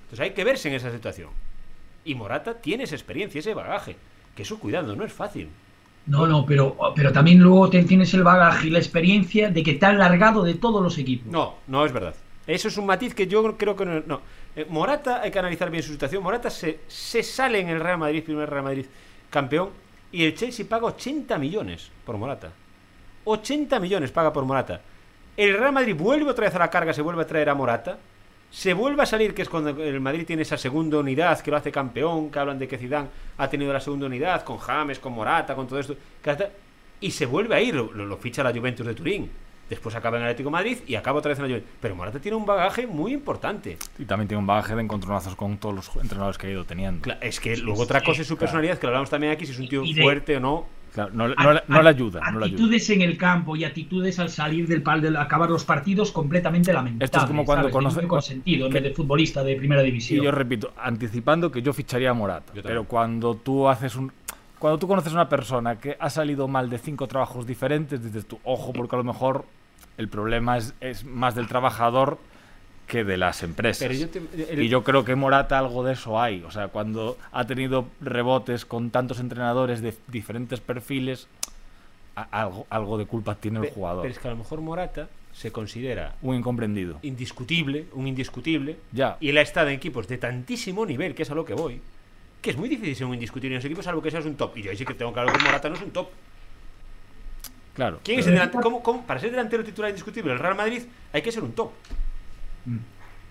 Entonces 0.04 0.20
hay 0.20 0.30
que 0.30 0.44
verse 0.44 0.68
en 0.68 0.74
esa 0.74 0.92
situación. 0.92 1.30
Y 2.04 2.14
Morata 2.14 2.54
tiene 2.54 2.84
esa 2.84 2.94
experiencia, 2.94 3.40
ese 3.40 3.54
bagaje. 3.54 3.96
Que 4.34 4.42
eso, 4.42 4.58
cuidado, 4.58 4.94
no 4.94 5.04
es 5.04 5.12
fácil. 5.12 5.48
No, 6.08 6.26
no, 6.26 6.44
pero, 6.46 6.76
pero 6.96 7.12
también 7.12 7.38
luego 7.38 7.68
te- 7.70 7.84
tienes 7.84 8.12
el 8.14 8.22
bagaje 8.24 8.68
y 8.68 8.70
la 8.70 8.78
experiencia 8.78 9.50
de 9.50 9.62
que 9.62 9.74
te 9.74 9.86
han 9.86 9.98
largado 9.98 10.42
de 10.42 10.54
todos 10.54 10.82
los 10.82 10.96
equipos. 10.98 11.30
No, 11.30 11.56
no 11.66 11.84
es 11.84 11.92
verdad. 11.92 12.14
Eso 12.46 12.68
es 12.68 12.76
un 12.78 12.86
matiz 12.86 13.14
que 13.14 13.26
yo 13.26 13.56
creo 13.56 13.76
que 13.76 13.84
no. 13.84 14.02
no. 14.06 14.20
Eh, 14.56 14.66
Morata, 14.68 15.20
hay 15.22 15.30
que 15.30 15.38
analizar 15.38 15.70
bien 15.70 15.82
su 15.82 15.92
situación. 15.92 16.22
Morata 16.22 16.48
se, 16.50 16.80
se 16.88 17.22
sale 17.22 17.60
en 17.60 17.68
el 17.68 17.78
Real 17.80 17.98
Madrid, 17.98 18.24
primer 18.24 18.48
Real 18.48 18.64
Madrid 18.64 18.86
campeón, 19.28 19.68
y 20.10 20.24
el 20.24 20.34
Chelsea 20.34 20.64
paga 20.66 20.86
80 20.86 21.36
millones 21.38 21.90
por 22.06 22.16
Morata. 22.16 22.50
80 23.24 23.78
millones 23.80 24.10
paga 24.10 24.32
por 24.32 24.44
Morata. 24.44 24.80
El 25.36 25.58
Real 25.58 25.72
Madrid 25.72 25.94
vuelve 25.94 26.30
otra 26.30 26.46
vez 26.46 26.54
a 26.54 26.58
la 26.58 26.70
carga, 26.70 26.92
se 26.94 27.02
vuelve 27.02 27.22
a 27.22 27.26
traer 27.26 27.50
a 27.50 27.54
Morata. 27.54 27.98
Se 28.50 28.72
vuelve 28.72 29.02
a 29.02 29.06
salir, 29.06 29.34
que 29.34 29.42
es 29.42 29.48
cuando 29.48 29.70
el 29.82 30.00
Madrid 30.00 30.24
tiene 30.26 30.42
esa 30.42 30.56
segunda 30.56 30.98
unidad 30.98 31.38
que 31.40 31.50
lo 31.50 31.56
hace 31.58 31.70
campeón, 31.70 32.30
que 32.30 32.38
hablan 32.38 32.58
de 32.58 32.66
que 32.66 32.78
Zidane 32.78 33.08
ha 33.36 33.48
tenido 33.48 33.72
la 33.72 33.80
segunda 33.80 34.06
unidad 34.06 34.42
con 34.42 34.56
James, 34.58 34.98
con 34.98 35.12
Morata, 35.12 35.54
con 35.54 35.66
todo 35.68 35.78
esto. 35.78 35.94
Y 37.00 37.10
se 37.10 37.26
vuelve 37.26 37.54
a 37.54 37.60
ir, 37.60 37.74
lo, 37.74 37.92
lo- 37.92 38.06
lo 38.06 38.16
ficha 38.16 38.42
la 38.42 38.52
Juventus 38.52 38.86
de 38.86 38.94
Turín. 38.94 39.30
Después 39.68 39.94
acaba 39.94 40.16
en 40.16 40.22
el 40.22 40.30
Atlético 40.30 40.48
de 40.48 40.52
Madrid 40.52 40.78
y 40.86 40.94
acaba 40.94 41.18
otra 41.18 41.28
vez 41.28 41.38
en 41.38 41.44
la 41.44 41.48
Juventus. 41.50 41.70
Pero 41.78 41.94
Morata 41.94 42.18
tiene 42.18 42.36
un 42.38 42.46
bagaje 42.46 42.86
muy 42.86 43.12
importante. 43.12 43.76
Y 43.98 44.06
también 44.06 44.26
tiene 44.26 44.40
un 44.40 44.46
bagaje 44.46 44.74
de 44.74 44.80
encontronazos 44.82 45.36
con 45.36 45.58
todos 45.58 45.74
los 45.74 45.96
entrenadores 46.02 46.38
que 46.38 46.46
ha 46.46 46.50
ido 46.50 46.64
teniendo. 46.64 47.02
Es 47.20 47.38
que 47.38 47.54
luego 47.58 47.82
otra 47.82 48.00
cosa 48.02 48.22
es 48.22 48.26
su 48.28 48.38
personalidad, 48.38 48.78
que 48.78 48.86
lo 48.86 48.92
hablamos 48.92 49.10
también 49.10 49.32
aquí, 49.34 49.44
si 49.44 49.52
es 49.52 49.58
un 49.58 49.68
tío 49.68 49.82
fuerte 50.02 50.38
o 50.38 50.40
no. 50.40 50.66
Claro, 50.98 51.12
no, 51.14 51.28
le- 51.28 51.34
no 51.36 51.60
no 51.68 51.82
le 51.82 51.88
ayuda, 51.90 52.20
no 52.32 52.40
le 52.40 52.46
ayuda. 52.46 52.56
Actitudes 52.56 52.90
en 52.90 53.02
el 53.02 53.16
campo 53.16 53.54
y 53.54 53.64
actitudes 53.64 54.18
al 54.18 54.30
salir 54.30 54.66
del 54.66 54.82
pal 54.82 55.00
de 55.00 55.16
acabar 55.16 55.48
los 55.48 55.64
partidos 55.64 56.10
completamente 56.10 56.72
lamentables. 56.72 57.04
Esto 57.04 57.18
es 57.18 57.24
como 57.26 57.44
cuando 57.44 57.68
¿sabes? 57.70 57.74
conoce- 57.74 57.96
Ningún 57.96 58.08
consentido 58.08 58.66
en 58.66 58.72
vez 58.72 58.82
de 58.82 58.90
futbolista 58.92 59.42
de 59.44 59.54
primera 59.56 59.82
Y 59.82 59.86
división. 59.86 60.24
yo 60.24 60.30
repito, 60.32 60.72
anticipando 60.82 61.50
que 61.52 61.62
yo 61.62 61.72
ficharía 61.72 62.10
a 62.10 62.14
Morata. 62.14 62.52
Pero 62.62 62.84
cuando 62.84 63.34
tú 63.34 63.68
haces 63.68 63.94
un. 63.96 64.10
Cuando 64.58 64.76
tú 64.78 64.88
conoces 64.88 65.12
a 65.12 65.14
una 65.14 65.28
persona 65.28 65.78
que 65.78 65.96
ha 66.00 66.10
salido 66.10 66.48
mal 66.48 66.68
de 66.68 66.78
cinco 66.78 67.06
trabajos 67.06 67.46
diferentes, 67.46 68.02
dices 68.02 68.26
tú, 68.26 68.40
ojo, 68.42 68.72
porque 68.72 68.96
a 68.96 68.98
lo 68.98 69.04
mejor 69.04 69.44
el 69.98 70.08
problema 70.08 70.56
es, 70.56 70.74
es 70.80 71.04
más 71.04 71.36
del 71.36 71.46
trabajador 71.46 72.18
que 72.88 73.04
de 73.04 73.16
las 73.18 73.42
empresas. 73.42 73.86
Pero 73.86 73.94
yo 74.00 74.08
te- 74.08 74.52
el- 74.54 74.62
Y 74.62 74.68
yo 74.68 74.82
creo 74.82 75.04
que 75.04 75.14
Morata 75.14 75.58
algo 75.58 75.84
de 75.84 75.92
eso 75.92 76.20
hay. 76.20 76.42
O 76.42 76.50
sea, 76.50 76.68
cuando 76.68 77.16
ha 77.30 77.46
tenido 77.46 77.86
rebotes 78.00 78.64
con 78.64 78.90
tantos 78.90 79.20
entrenadores 79.20 79.80
de 79.82 79.94
diferentes 80.08 80.58
perfiles, 80.60 81.28
algo, 82.32 82.66
algo 82.70 82.98
de 82.98 83.06
culpa 83.06 83.36
tiene 83.36 83.60
el 83.60 83.70
jugador. 83.70 84.02
Pero 84.02 84.12
es 84.12 84.18
que 84.18 84.26
a 84.26 84.30
lo 84.32 84.38
mejor 84.38 84.60
Morata 84.60 85.08
se 85.32 85.52
considera 85.52 86.16
Un 86.22 86.34
incomprendido. 86.34 86.98
indiscutible, 87.02 87.86
un 87.92 88.08
indiscutible. 88.08 88.76
Ya. 88.90 89.16
Y 89.20 89.28
él 89.28 89.38
ha 89.38 89.42
estado 89.42 89.68
en 89.68 89.74
equipos 89.74 90.08
de 90.08 90.18
tantísimo 90.18 90.84
nivel, 90.84 91.14
que 91.14 91.22
es 91.22 91.30
a 91.30 91.34
lo 91.36 91.44
que 91.44 91.54
voy, 91.54 91.80
que 92.42 92.50
es 92.50 92.56
muy 92.56 92.68
difícil 92.68 92.96
ser 92.96 93.06
un 93.06 93.14
indiscutible 93.14 93.54
en 93.54 93.58
los 93.58 93.64
equipos, 93.64 93.84
salvo 93.84 94.02
que 94.02 94.10
seas 94.10 94.24
un 94.24 94.34
top. 94.34 94.56
Y 94.56 94.62
yo 94.62 94.70
ahí 94.72 94.76
sí 94.76 94.84
que 94.84 94.94
tengo 94.94 95.12
claro 95.12 95.32
que 95.32 95.44
Morata 95.44 95.68
no 95.68 95.76
es 95.76 95.82
un 95.82 95.90
top. 95.92 96.08
Claro. 97.74 98.00
¿Quién 98.02 98.18
es 98.18 98.26
el 98.26 98.32
delantero? 98.32 98.62
¿Cómo- 98.62 98.82
cómo? 98.82 99.06
Para 99.06 99.20
ser 99.20 99.30
delantero 99.30 99.62
titular 99.62 99.90
indiscutible 99.90 100.30
del 100.32 100.40
Real 100.40 100.56
Madrid 100.56 100.82
hay 101.12 101.22
que 101.22 101.30
ser 101.30 101.44
un 101.44 101.52
top. 101.52 101.70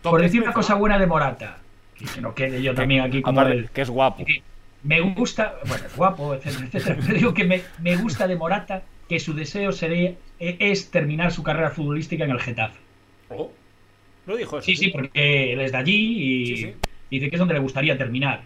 Top 0.02 0.12
Por 0.12 0.20
de 0.22 0.28
decir 0.28 0.42
una 0.44 0.54
cosa 0.54 0.76
buena 0.76 0.98
de 1.00 1.08
Morata, 1.08 1.58
y 2.00 2.06
que 2.06 2.22
no 2.22 2.34
quede 2.36 2.62
yo 2.62 2.74
también 2.76 3.02
aquí 3.02 3.22
como 3.22 3.40
Aparte, 3.42 3.58
el- 3.60 3.70
que 3.70 3.82
es 3.82 3.90
guapo. 3.90 4.24
que 4.26 4.42
Me 4.84 5.02
gusta, 5.02 5.56
bueno, 5.68 5.86
es 5.86 5.96
guapo, 5.96 6.34
etcétera, 6.36 6.66
etcétera, 6.72 6.98
pero 7.06 7.18
digo 7.18 7.34
que 7.34 7.44
me, 7.46 7.62
me 7.82 7.96
gusta 7.98 8.28
de 8.28 8.36
Morata 8.36 8.84
que 9.10 9.20
su 9.20 9.34
deseo 9.34 9.72
sería, 9.72 10.14
e- 10.40 10.58
es 10.60 10.92
terminar 10.92 11.32
su 11.32 11.42
carrera 11.44 11.72
futbolística 11.72 12.24
en 12.26 12.32
el 12.32 12.40
Getafe. 12.40 12.78
Oh, 13.30 13.52
Lo 14.28 14.36
dijo 14.38 14.58
eso. 14.60 14.66
Sí, 14.66 14.76
sí, 14.76 14.90
porque 14.90 15.54
él 15.54 15.62
es 15.62 15.72
de 15.72 15.78
allí 15.78 15.96
y 15.96 16.46
Sí, 16.48 16.56
sí. 16.64 16.74
dice 17.12 17.30
que 17.30 17.36
es 17.36 17.40
donde 17.40 17.54
le 17.56 17.60
gustaría 17.62 17.98
terminar. 17.98 18.42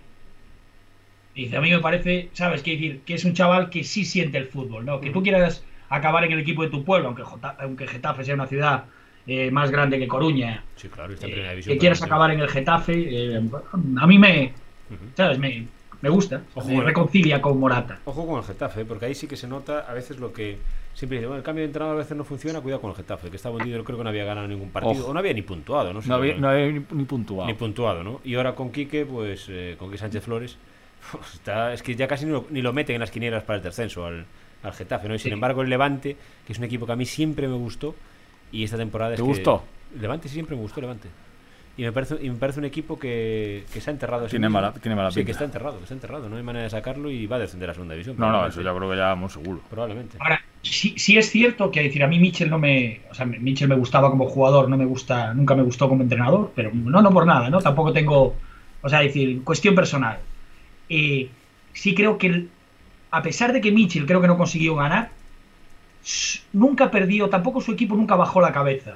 Dice, 1.35 1.55
a 1.57 1.61
mí 1.61 1.71
me 1.71 1.79
parece, 1.79 2.29
¿sabes? 2.33 2.61
Que 2.61 2.71
decir, 2.71 3.01
que 3.05 3.13
es 3.13 3.23
un 3.25 3.33
chaval 3.33 3.69
que 3.69 3.83
sí 3.83 4.03
siente 4.03 4.37
el 4.37 4.47
fútbol, 4.47 4.85
¿no? 4.85 4.99
Que 4.99 5.11
tú 5.11 5.23
quieras 5.23 5.63
acabar 5.89 6.23
en 6.25 6.33
el 6.33 6.39
equipo 6.39 6.63
de 6.63 6.69
tu 6.69 6.83
pueblo, 6.83 7.07
aunque, 7.07 7.23
Jota- 7.23 7.55
aunque 7.59 7.87
Getafe 7.87 8.23
sea 8.25 8.35
una 8.35 8.47
ciudad 8.47 8.85
eh, 9.27 9.51
más 9.51 9.71
grande 9.71 9.99
que 9.99 10.07
Coruña, 10.07 10.63
Sí, 10.75 10.87
claro, 10.89 11.13
está 11.13 11.25
en 11.25 11.31
eh, 11.31 11.33
primera 11.35 11.51
división. 11.51 11.73
que 11.75 11.79
quieras 11.79 12.01
acabar 12.01 12.31
en 12.31 12.39
el 12.39 12.47
Getafe, 12.49 12.93
eh, 13.35 13.41
a 13.99 14.07
mí 14.07 14.17
me. 14.17 14.53
Me, 15.37 15.67
me 16.01 16.09
gusta, 16.09 16.41
Ojo, 16.55 16.67
me 16.67 16.81
reconcilia 16.81 17.41
con 17.41 17.59
Morata. 17.59 17.99
Ojo 18.05 18.25
con 18.27 18.39
el 18.39 18.43
Getafe, 18.43 18.83
porque 18.85 19.05
ahí 19.05 19.15
sí 19.15 19.27
que 19.27 19.37
se 19.37 19.47
nota 19.47 19.85
a 19.87 19.93
veces 19.93 20.19
lo 20.19 20.33
que 20.33 20.57
siempre 20.93 21.19
dice, 21.19 21.27
bueno, 21.27 21.37
el 21.37 21.43
cambio 21.43 21.61
de 21.61 21.67
entrenador 21.67 21.95
a 21.95 21.99
veces 21.99 22.17
no 22.17 22.23
funciona, 22.23 22.59
cuidado 22.59 22.81
con 22.81 22.89
el 22.89 22.97
Getafe, 22.97 23.29
que 23.29 23.35
estaba 23.37 23.55
hundido, 23.55 23.83
creo 23.83 23.97
que 23.97 24.03
no 24.03 24.09
había 24.09 24.25
ganado 24.25 24.47
ningún 24.47 24.69
partido, 24.71 25.03
Ojo. 25.03 25.11
o 25.11 25.13
no 25.13 25.19
había 25.19 25.33
ni 25.33 25.43
puntuado, 25.43 25.93
no 25.93 26.01
sé. 26.01 26.09
No 26.09 26.15
había, 26.15 26.35
no 26.35 26.49
había 26.49 26.65
ni, 26.71 26.83
ni 26.91 27.03
puntuado. 27.05 27.47
ni 27.47 27.53
puntuado, 27.53 28.03
¿no? 28.03 28.19
Y 28.25 28.35
ahora 28.35 28.55
con 28.55 28.71
Quique, 28.71 29.05
pues 29.05 29.45
eh, 29.49 29.75
con 29.77 29.87
Quique 29.89 29.99
Sánchez 29.99 30.23
Flores, 30.23 30.57
pues, 31.11 31.35
está, 31.35 31.71
es 31.73 31.83
que 31.83 31.95
ya 31.95 32.07
casi 32.07 32.25
ni 32.25 32.31
lo, 32.31 32.45
ni 32.49 32.61
lo 32.61 32.73
meten 32.73 32.95
en 32.95 32.99
las 33.01 33.11
quinielas 33.11 33.43
para 33.43 33.57
el 33.57 33.63
descenso 33.63 34.05
al, 34.05 34.25
al 34.63 34.73
Getafe, 34.73 35.07
¿no? 35.07 35.15
Y 35.15 35.19
sin 35.19 35.31
embargo 35.33 35.61
el 35.61 35.69
Levante, 35.69 36.17
que 36.45 36.51
es 36.53 36.57
un 36.59 36.65
equipo 36.65 36.85
que 36.85 36.91
a 36.91 36.95
mí 36.97 37.05
siempre 37.05 37.47
me 37.47 37.55
gustó, 37.55 37.95
y 38.51 38.63
esta 38.63 38.77
temporada 38.77 39.11
es 39.13 39.17
¿Te 39.17 39.23
que- 39.23 39.27
gustó? 39.27 39.63
Levante 39.99 40.27
sí, 40.29 40.35
siempre 40.35 40.55
me 40.55 40.61
gustó 40.61 40.79
Levante. 40.81 41.07
Y 41.77 41.83
me 41.83 41.91
parece, 41.93 42.17
y 42.21 42.29
me 42.29 42.35
parece 42.35 42.59
un 42.59 42.65
equipo 42.65 42.99
que, 42.99 43.63
que 43.73 43.79
se 43.81 43.89
ha 43.89 43.93
enterrado. 43.93 44.27
Tiene 44.27 44.49
mala- 44.49 44.73
tiene 44.73 44.95
mala 44.95 45.09
Sí, 45.09 45.15
que 45.21 45.25
pinta. 45.27 45.31
está 45.31 45.45
enterrado, 45.45 45.77
que 45.77 45.83
está 45.83 45.93
enterrado. 45.95 46.27
No 46.29 46.35
hay 46.35 46.43
manera 46.43 46.63
de 46.63 46.69
sacarlo 46.69 47.09
y 47.09 47.25
va 47.27 47.37
a 47.37 47.39
descender 47.39 47.69
a 47.69 47.73
segunda 47.73 47.93
división. 47.93 48.17
No, 48.19 48.29
no, 48.31 48.45
eso 48.45 48.61
yo 48.61 48.75
creo 48.75 48.89
que 48.91 48.97
ya 48.97 49.15
muy 49.15 49.29
seguro. 49.29 49.61
Probablemente. 49.69 50.17
Ahora, 50.19 50.41
sí, 50.61 50.93
sí 50.97 51.17
es 51.17 51.29
cierto 51.29 51.71
que 51.71 51.81
decir, 51.83 52.03
a 52.03 52.07
mí 52.07 52.19
Mitchell 52.19 52.49
no 52.49 52.59
me. 52.59 53.01
O 53.09 53.13
sea, 53.15 53.25
Mitchell 53.25 53.69
me 53.69 53.75
gustaba 53.75 54.09
como 54.09 54.27
jugador, 54.27 54.67
no 54.69 54.77
me 54.77 54.85
gusta, 54.85 55.33
nunca 55.33 55.55
me 55.55 55.63
gustó 55.63 55.87
como 55.87 56.03
entrenador, 56.03 56.51
pero 56.55 56.71
no, 56.73 57.01
no 57.01 57.09
por 57.09 57.25
nada, 57.25 57.49
¿no? 57.49 57.59
Tampoco 57.61 57.93
tengo. 57.93 58.35
O 58.81 58.89
sea, 58.89 58.99
decir, 58.99 59.41
cuestión 59.43 59.73
personal. 59.73 60.19
Eh, 60.89 61.29
sí 61.73 61.95
creo 61.95 62.17
que, 62.17 62.27
el- 62.27 62.49
a 63.11 63.21
pesar 63.23 63.53
de 63.53 63.61
que 63.61 63.71
Mitchell 63.71 64.05
creo 64.05 64.19
que 64.21 64.27
no 64.27 64.37
consiguió 64.37 64.75
ganar, 64.75 65.11
nunca 66.53 66.89
perdió, 66.91 67.29
tampoco 67.29 67.61
su 67.61 67.71
equipo 67.73 67.95
nunca 67.95 68.15
bajó 68.15 68.41
la 68.41 68.51
cabeza. 68.51 68.95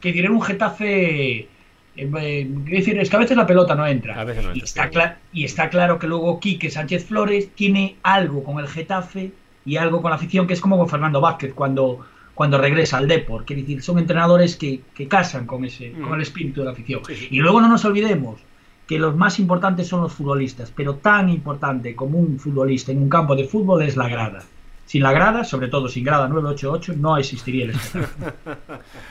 Que 0.00 0.18
era 0.18 0.30
un 0.30 0.42
Getafe 0.42 1.48
Eh, 1.94 2.08
eh, 2.16 2.48
es 2.66 2.70
decir, 2.70 2.98
es 2.98 3.10
que 3.10 3.16
a 3.16 3.18
veces 3.18 3.36
la 3.36 3.46
pelota 3.46 3.74
no 3.74 3.86
entra. 3.86 4.18
A 4.18 4.24
veces 4.24 4.42
no 4.44 4.50
y, 4.50 4.60
entra, 4.60 4.64
está 4.64 4.84
sí. 4.84 4.94
cla- 4.94 5.16
y 5.34 5.44
está 5.44 5.68
claro 5.68 5.98
que 5.98 6.06
luego 6.06 6.40
Quique 6.40 6.70
Sánchez 6.70 7.04
Flores 7.04 7.50
tiene 7.54 7.96
algo 8.02 8.42
con 8.44 8.58
el 8.60 8.66
Getafe 8.66 9.30
y 9.66 9.76
algo 9.76 10.00
con 10.00 10.08
la 10.10 10.16
afición 10.16 10.46
que 10.46 10.54
es 10.54 10.60
como 10.62 10.78
con 10.78 10.88
Fernando 10.88 11.20
Vázquez 11.20 11.52
cuando, 11.52 12.00
cuando 12.34 12.56
regresa 12.56 12.96
al 12.96 13.08
Depor. 13.08 13.44
Quiere 13.44 13.60
decir, 13.60 13.82
son 13.82 13.98
entrenadores 13.98 14.56
que, 14.56 14.80
que 14.94 15.06
casan 15.06 15.46
con, 15.46 15.66
ese, 15.66 15.90
Mm. 15.90 16.02
con 16.02 16.14
el 16.14 16.22
espíritu 16.22 16.60
de 16.60 16.64
la 16.66 16.72
afición. 16.72 17.02
Sí, 17.06 17.14
sí. 17.14 17.28
Y 17.30 17.40
luego 17.40 17.60
no 17.60 17.68
nos 17.68 17.84
olvidemos 17.84 18.40
que 18.88 18.98
los 18.98 19.14
más 19.14 19.38
importantes 19.38 19.86
son 19.86 20.00
los 20.00 20.14
futbolistas, 20.14 20.72
pero 20.74 20.94
tan 20.96 21.28
importante 21.28 21.94
como 21.94 22.18
un 22.18 22.38
futbolista 22.38 22.90
en 22.90 23.02
un 23.02 23.10
campo 23.10 23.36
de 23.36 23.44
fútbol 23.44 23.82
es 23.82 23.96
la 23.98 24.08
grada. 24.08 24.42
Sin 24.86 25.02
la 25.02 25.12
grada, 25.12 25.44
sobre 25.44 25.68
todo 25.68 25.88
sin 25.88 26.04
grada 26.04 26.28
988, 26.28 26.94
no 26.98 27.16
existiría 27.16 27.64
el 27.64 27.70
espectáculo. 27.70 28.28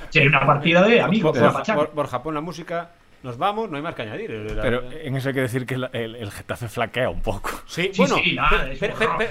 Sería 0.10 0.30
una 0.30 0.46
partida 0.46 0.84
de 0.84 1.02
amigos, 1.02 1.38
pachanga. 1.38 1.82
Bor- 1.84 1.92
Borja, 1.96 2.22
pon 2.22 2.36
la 2.36 2.42
música. 2.42 2.92
Nos 3.24 3.38
vamos, 3.38 3.70
no 3.70 3.78
hay 3.78 3.84
más 3.84 3.94
que 3.94 4.02
añadir. 4.02 4.32
La- 4.32 4.64
Pero 4.64 4.82
en 4.92 5.16
eso 5.16 5.28
hay 5.30 5.36
que 5.36 5.42
decir 5.42 5.64
que 5.68 5.78
la- 5.78 5.92
el, 5.94 6.16
el 6.16 6.32
Getafe 6.32 6.68
flaquea 6.68 7.08
un 7.12 7.22
poco. 7.22 7.52
sí, 7.68 7.84
sí, 7.94 8.00
bueno, 8.02 8.16
sí, 8.24 8.34
nada, 8.34 8.68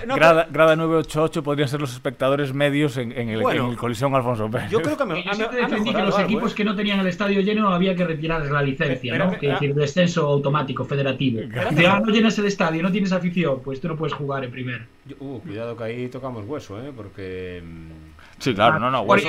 no, 0.06 0.14
grada, 0.14 0.46
grada 0.48 0.76
988 0.76 1.42
podrían 1.42 1.68
ser 1.68 1.80
los 1.80 1.92
espectadores 1.92 2.54
medios 2.54 2.96
en, 2.98 3.10
en 3.10 3.30
el, 3.30 3.40
Bueno, 3.42 3.64
en 3.64 3.70
el 3.72 3.76
Colisión 3.76 4.14
Alfonso 4.14 4.48
Pérez. 4.48 4.70
yo 4.70 4.80
creo 4.80 4.96
que 4.96 5.04
me, 5.06 5.24
Yo 5.24 5.30
ha- 5.32 5.34
siempre 5.34 5.58
ha 5.64 5.66
defendí 5.66 5.92
que 5.92 6.02
los 6.02 6.14
algo, 6.14 6.20
equipos 6.30 6.52
¿eh? 6.52 6.54
que 6.54 6.64
no 6.64 6.76
tenían 6.76 7.00
el 7.00 7.08
estadio 7.08 7.40
lleno 7.40 7.68
había 7.70 7.96
que 7.96 8.04
retirarles 8.04 8.52
la 8.52 8.62
licencia, 8.62 9.12
Pero- 9.12 9.24
¿no? 9.24 9.30
pero- 9.32 9.40
Que 9.40 9.46
es 9.48 9.52
decir, 9.60 9.74
descenso 9.74 10.24
automático, 10.28 10.84
federativo. 10.84 11.40
Si 11.76 11.84
ah, 11.84 12.00
no 12.04 12.12
llenas 12.12 12.38
el 12.38 12.46
estadio, 12.46 12.84
no 12.84 12.92
tienes 12.92 13.10
afición, 13.10 13.60
pues 13.64 13.80
tú 13.80 13.88
no 13.88 13.96
puedes 13.96 14.14
jugar 14.14 14.44
en 14.44 14.52
primera. 14.52 14.86
Uh, 15.18 15.38
cuidado 15.40 15.76
que 15.76 15.84
ahí 15.84 16.08
tocamos 16.08 16.44
hueso, 16.46 16.80
¿eh? 16.84 16.92
Porque. 16.94 17.62
mm, 17.64 17.90
Sí, 18.38 18.54
claro, 18.54 18.78
no, 18.78 18.90
no. 18.90 19.02
Hueso, 19.02 19.28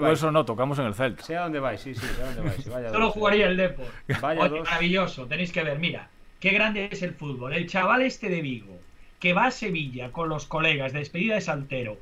hueso 0.00 0.30
no, 0.32 0.44
tocamos 0.44 0.78
en 0.78 0.86
el 0.86 0.94
Celta. 0.94 1.22
Sé 1.22 1.36
a 1.36 1.42
dónde 1.42 1.60
vais, 1.60 1.80
sí, 1.80 1.94
sí, 1.94 2.00
sé 2.06 2.22
a 2.22 2.26
dónde 2.26 2.42
vais. 2.42 2.68
Vaya 2.68 2.88
Solo 2.92 3.06
dos, 3.06 3.14
jugaría 3.14 3.46
el 3.46 3.56
Depor. 3.56 3.86
Vaya 4.20 4.40
Oye, 4.42 4.50
dos. 4.58 4.68
maravilloso, 4.68 5.26
tenéis 5.26 5.52
que 5.52 5.62
ver, 5.62 5.78
mira, 5.78 6.08
qué 6.40 6.50
grande 6.50 6.88
es 6.90 7.02
el 7.02 7.14
fútbol. 7.14 7.52
El 7.54 7.66
chaval 7.68 8.02
este 8.02 8.28
de 8.28 8.40
Vigo, 8.42 8.78
que 9.20 9.32
va 9.34 9.46
a 9.46 9.50
Sevilla 9.50 10.10
con 10.10 10.28
los 10.28 10.46
colegas 10.46 10.92
de 10.92 11.00
despedida 11.00 11.34
de 11.34 11.40
Santero 11.40 11.98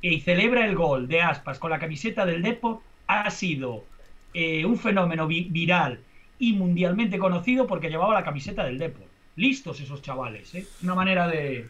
y 0.00 0.20
celebra 0.20 0.66
el 0.66 0.74
gol 0.74 1.06
de 1.08 1.22
Aspas 1.22 1.58
con 1.58 1.70
la 1.70 1.78
camiseta 1.78 2.24
del 2.26 2.42
Depor, 2.42 2.80
ha 3.06 3.30
sido 3.30 3.84
eh, 4.32 4.64
un 4.64 4.78
fenómeno 4.78 5.26
vi- 5.26 5.48
viral 5.50 6.00
y 6.38 6.54
mundialmente 6.54 7.18
conocido 7.18 7.66
porque 7.66 7.88
llevaba 7.90 8.14
la 8.14 8.24
camiseta 8.24 8.64
del 8.64 8.78
Depor. 8.78 9.06
Listos 9.36 9.80
esos 9.80 10.02
chavales, 10.02 10.54
¿eh? 10.54 10.66
Una 10.82 10.94
manera 10.94 11.26
de... 11.28 11.68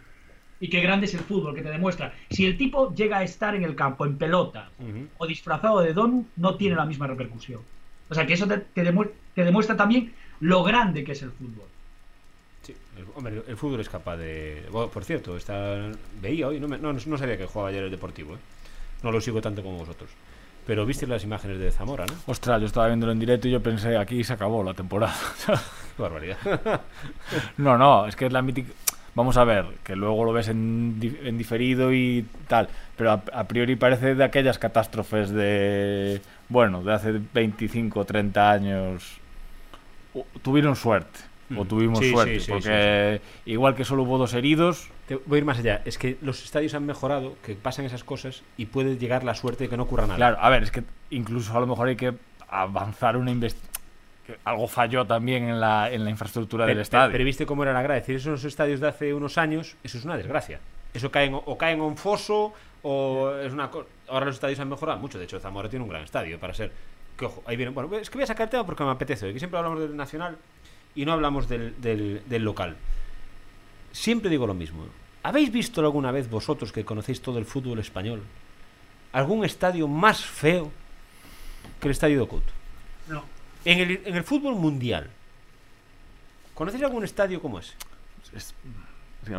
Y 0.61 0.68
qué 0.68 0.81
grande 0.81 1.07
es 1.07 1.14
el 1.14 1.20
fútbol, 1.20 1.55
que 1.55 1.62
te 1.62 1.70
demuestra. 1.70 2.14
Si 2.31 2.46
el 2.46 2.57
tipo 2.57 2.94
llega 2.94 3.18
a 3.18 3.22
estar 3.24 3.55
en 3.55 3.64
el 3.64 3.74
campo 3.74 4.07
en 4.07 4.16
pelota 4.16 4.70
o 5.18 5.27
disfrazado 5.27 5.81
de 5.81 5.92
Donu, 5.92 6.24
no 6.37 6.57
tiene 6.57 6.77
la 6.77 6.85
misma 6.87 7.07
repercusión. 7.07 7.61
O 8.09 8.14
sea 8.14 8.27
que 8.27 8.35
eso 8.35 8.46
te, 8.46 8.59
te 8.59 8.85
demu- 8.85 9.11
te 9.35 9.44
demuestra 9.44 9.77
también 9.77 10.12
lo 10.40 10.62
grande 10.62 11.05
que 11.05 11.12
es 11.12 11.22
el 11.22 11.31
fútbol. 11.33 11.66
Sí, 12.62 12.74
el, 12.96 13.05
hombre, 13.14 13.42
el 13.46 13.57
fútbol 13.57 13.81
es 13.81 13.88
capaz 13.88 14.16
de. 14.16 14.62
Bueno, 14.70 14.88
por 14.90 15.05
cierto, 15.05 15.37
está, 15.37 15.90
veía 16.22 16.48
hoy, 16.48 16.61
no, 16.61 16.68
me- 16.68 16.79
no, 16.79 16.92
no 16.92 17.18
sabía 17.18 17.37
que 17.37 17.46
jugaba 17.46 17.68
ayer 17.70 17.83
el 17.83 17.90
Deportivo, 17.90 18.35
¿eh? 18.35 18.38
No 19.03 19.11
lo 19.12 19.20
sigo 19.20 19.42
tanto 19.42 19.62
como 19.62 19.79
vosotros. 19.79 20.11
Pero 20.66 20.87
viste 20.87 21.07
las 21.07 21.22
imágenes 21.24 21.59
de 21.59 21.70
Zamora, 21.70 22.07
¿no? 22.07 22.14
Ostras, 22.27 22.61
yo 22.61 22.66
estaba 22.66 22.87
viéndolo 22.87 23.12
en 23.12 23.18
directo 23.18 23.48
y 23.48 23.50
yo 23.50 23.62
pensé, 23.62 23.96
aquí 23.98 24.24
se 24.24 24.33
acabó 24.33 24.62
la 24.64 24.72
temporada. 24.74 25.14
Qué 25.96 26.03
barbaridad. 26.03 26.38
no, 27.59 27.77
no, 27.77 28.07
es 28.07 28.16
que 28.16 28.27
es 28.27 28.33
la 28.33 28.42
mítica... 28.42 28.72
Vamos 29.14 29.37
a 29.37 29.44
ver, 29.44 29.66
que 29.85 29.94
luego 29.94 30.24
lo 30.24 30.33
ves 30.33 30.48
en, 30.48 30.98
en 31.22 31.38
diferido 31.38 31.92
y 31.92 32.27
tal, 32.48 32.68
pero 32.96 33.12
a, 33.12 33.22
a 33.33 33.44
priori 33.44 33.77
parece 33.77 34.16
de 34.16 34.24
aquellas 34.24 34.59
catástrofes 34.59 35.31
de, 35.31 36.20
bueno, 36.48 36.83
de 36.83 36.92
hace 36.94 37.20
25 37.33 38.00
o 38.00 38.05
30 38.05 38.50
años. 38.50 39.18
Tuvieron 40.42 40.74
suerte, 40.77 41.20
o 41.57 41.62
Mm. 41.64 41.68
tuvimos 41.68 41.98
Sí, 42.00 42.11
suerte, 42.11 42.40
sí, 42.40 42.46
sí, 42.46 42.50
porque 42.53 43.20
igual 43.46 43.74
que 43.77 43.85
solo 43.85 44.03
hubo 44.05 44.16
dos 44.18 44.33
heridos, 44.35 44.88
Te 45.08 45.16
voy 45.16 45.36
a 45.36 45.38
ir 45.38 45.44
más 45.44 45.58
allá. 45.58 45.82
Es 45.84 45.98
que 45.98 46.16
los 46.22 46.42
estadios 46.44 46.72
han 46.74 46.86
mejorado, 46.86 47.36
que 47.44 47.54
pasan 47.54 47.84
esas 47.84 48.04
cosas 48.04 48.42
y 48.56 48.66
puede 48.66 48.96
llegar 48.96 49.22
la 49.24 49.34
suerte 49.34 49.64
de 49.64 49.70
que 49.70 49.76
no 49.76 49.82
ocurra 49.82 50.04
nada. 50.04 50.16
Claro, 50.16 50.36
a 50.40 50.48
ver, 50.48 50.62
es 50.62 50.70
que 50.70 50.82
incluso 51.10 51.56
a 51.56 51.60
lo 51.60 51.66
mejor 51.66 51.88
hay 51.88 51.96
que 51.96 52.14
avanzar 52.48 53.16
una 53.16 53.30
investigación. 53.30 53.74
Algo 54.44 54.66
falló 54.68 55.04
también 55.06 55.44
en 55.44 55.60
la, 55.60 55.90
en 55.92 56.02
la 56.02 56.08
infraestructura 56.08 56.64
Pero, 56.64 56.76
del 56.76 56.82
estadio. 56.82 57.12
pero 57.12 57.24
viste 57.24 57.44
cómo 57.44 57.62
era 57.62 57.74
la 57.74 57.82
grada. 57.82 57.98
Es 57.98 58.04
decir, 58.06 58.16
esos 58.16 58.42
estadios 58.44 58.80
de 58.80 58.88
hace 58.88 59.12
unos 59.12 59.36
años, 59.36 59.76
eso 59.84 59.98
es 59.98 60.04
una 60.06 60.16
desgracia. 60.16 60.60
Eso 60.94 61.10
caen, 61.10 61.34
o 61.34 61.58
caen 61.58 61.80
a 61.80 61.82
un 61.82 61.98
foso 61.98 62.54
o 62.82 63.32
es 63.36 63.52
una 63.52 63.68
co- 63.70 63.86
Ahora 64.08 64.24
los 64.24 64.36
estadios 64.36 64.58
han 64.60 64.68
mejorado 64.70 64.98
mucho. 64.98 65.18
De 65.18 65.24
hecho, 65.24 65.38
Zamora 65.40 65.68
tiene 65.68 65.82
un 65.82 65.90
gran 65.90 66.04
estadio 66.04 66.40
para 66.40 66.54
ser. 66.54 66.72
Que 67.18 67.26
ojo, 67.26 67.42
ahí 67.46 67.56
viene. 67.56 67.72
Bueno, 67.72 67.94
es 67.96 68.08
que 68.08 68.16
voy 68.16 68.22
a 68.24 68.26
sacar 68.26 68.44
el 68.44 68.50
tema 68.50 68.64
porque 68.64 68.82
me 68.82 68.90
apetece. 68.90 69.26
hoy, 69.26 69.34
Que 69.34 69.38
siempre 69.40 69.58
hablamos 69.58 69.80
del 69.80 69.94
nacional 69.94 70.38
y 70.94 71.04
no 71.04 71.12
hablamos 71.12 71.46
del, 71.46 71.74
del- 71.82 72.22
del 72.26 72.42
local. 72.44 72.76
Siempre 73.94 74.28
digo 74.28 74.44
lo 74.46 74.54
mismo. 74.54 74.85
¿Habéis 75.22 75.52
visto 75.52 75.80
alguna 75.80 76.11
vez 76.11 76.28
vosotros 76.28 76.72
que 76.72 76.85
conocéis 76.85 77.22
todo 77.22 77.38
el 77.38 77.44
fútbol 77.46 77.78
español 77.78 78.20
algún 79.12 79.44
estadio 79.44 79.87
más 79.87 80.24
feo 80.24 80.70
que 81.80 81.87
el 81.87 81.92
estadio 81.92 82.20
de 82.20 82.26
Couto? 82.26 82.52
No. 83.09 83.22
En 83.64 83.78
el, 83.78 84.02
en 84.04 84.16
el 84.16 84.24
fútbol 84.24 84.57
mundial. 84.57 85.09
¿Conocéis 86.54 86.83
algún 86.83 87.04
estadio 87.04 87.40
como 87.40 87.59
ese? 87.61 87.74
Es, 88.35 88.52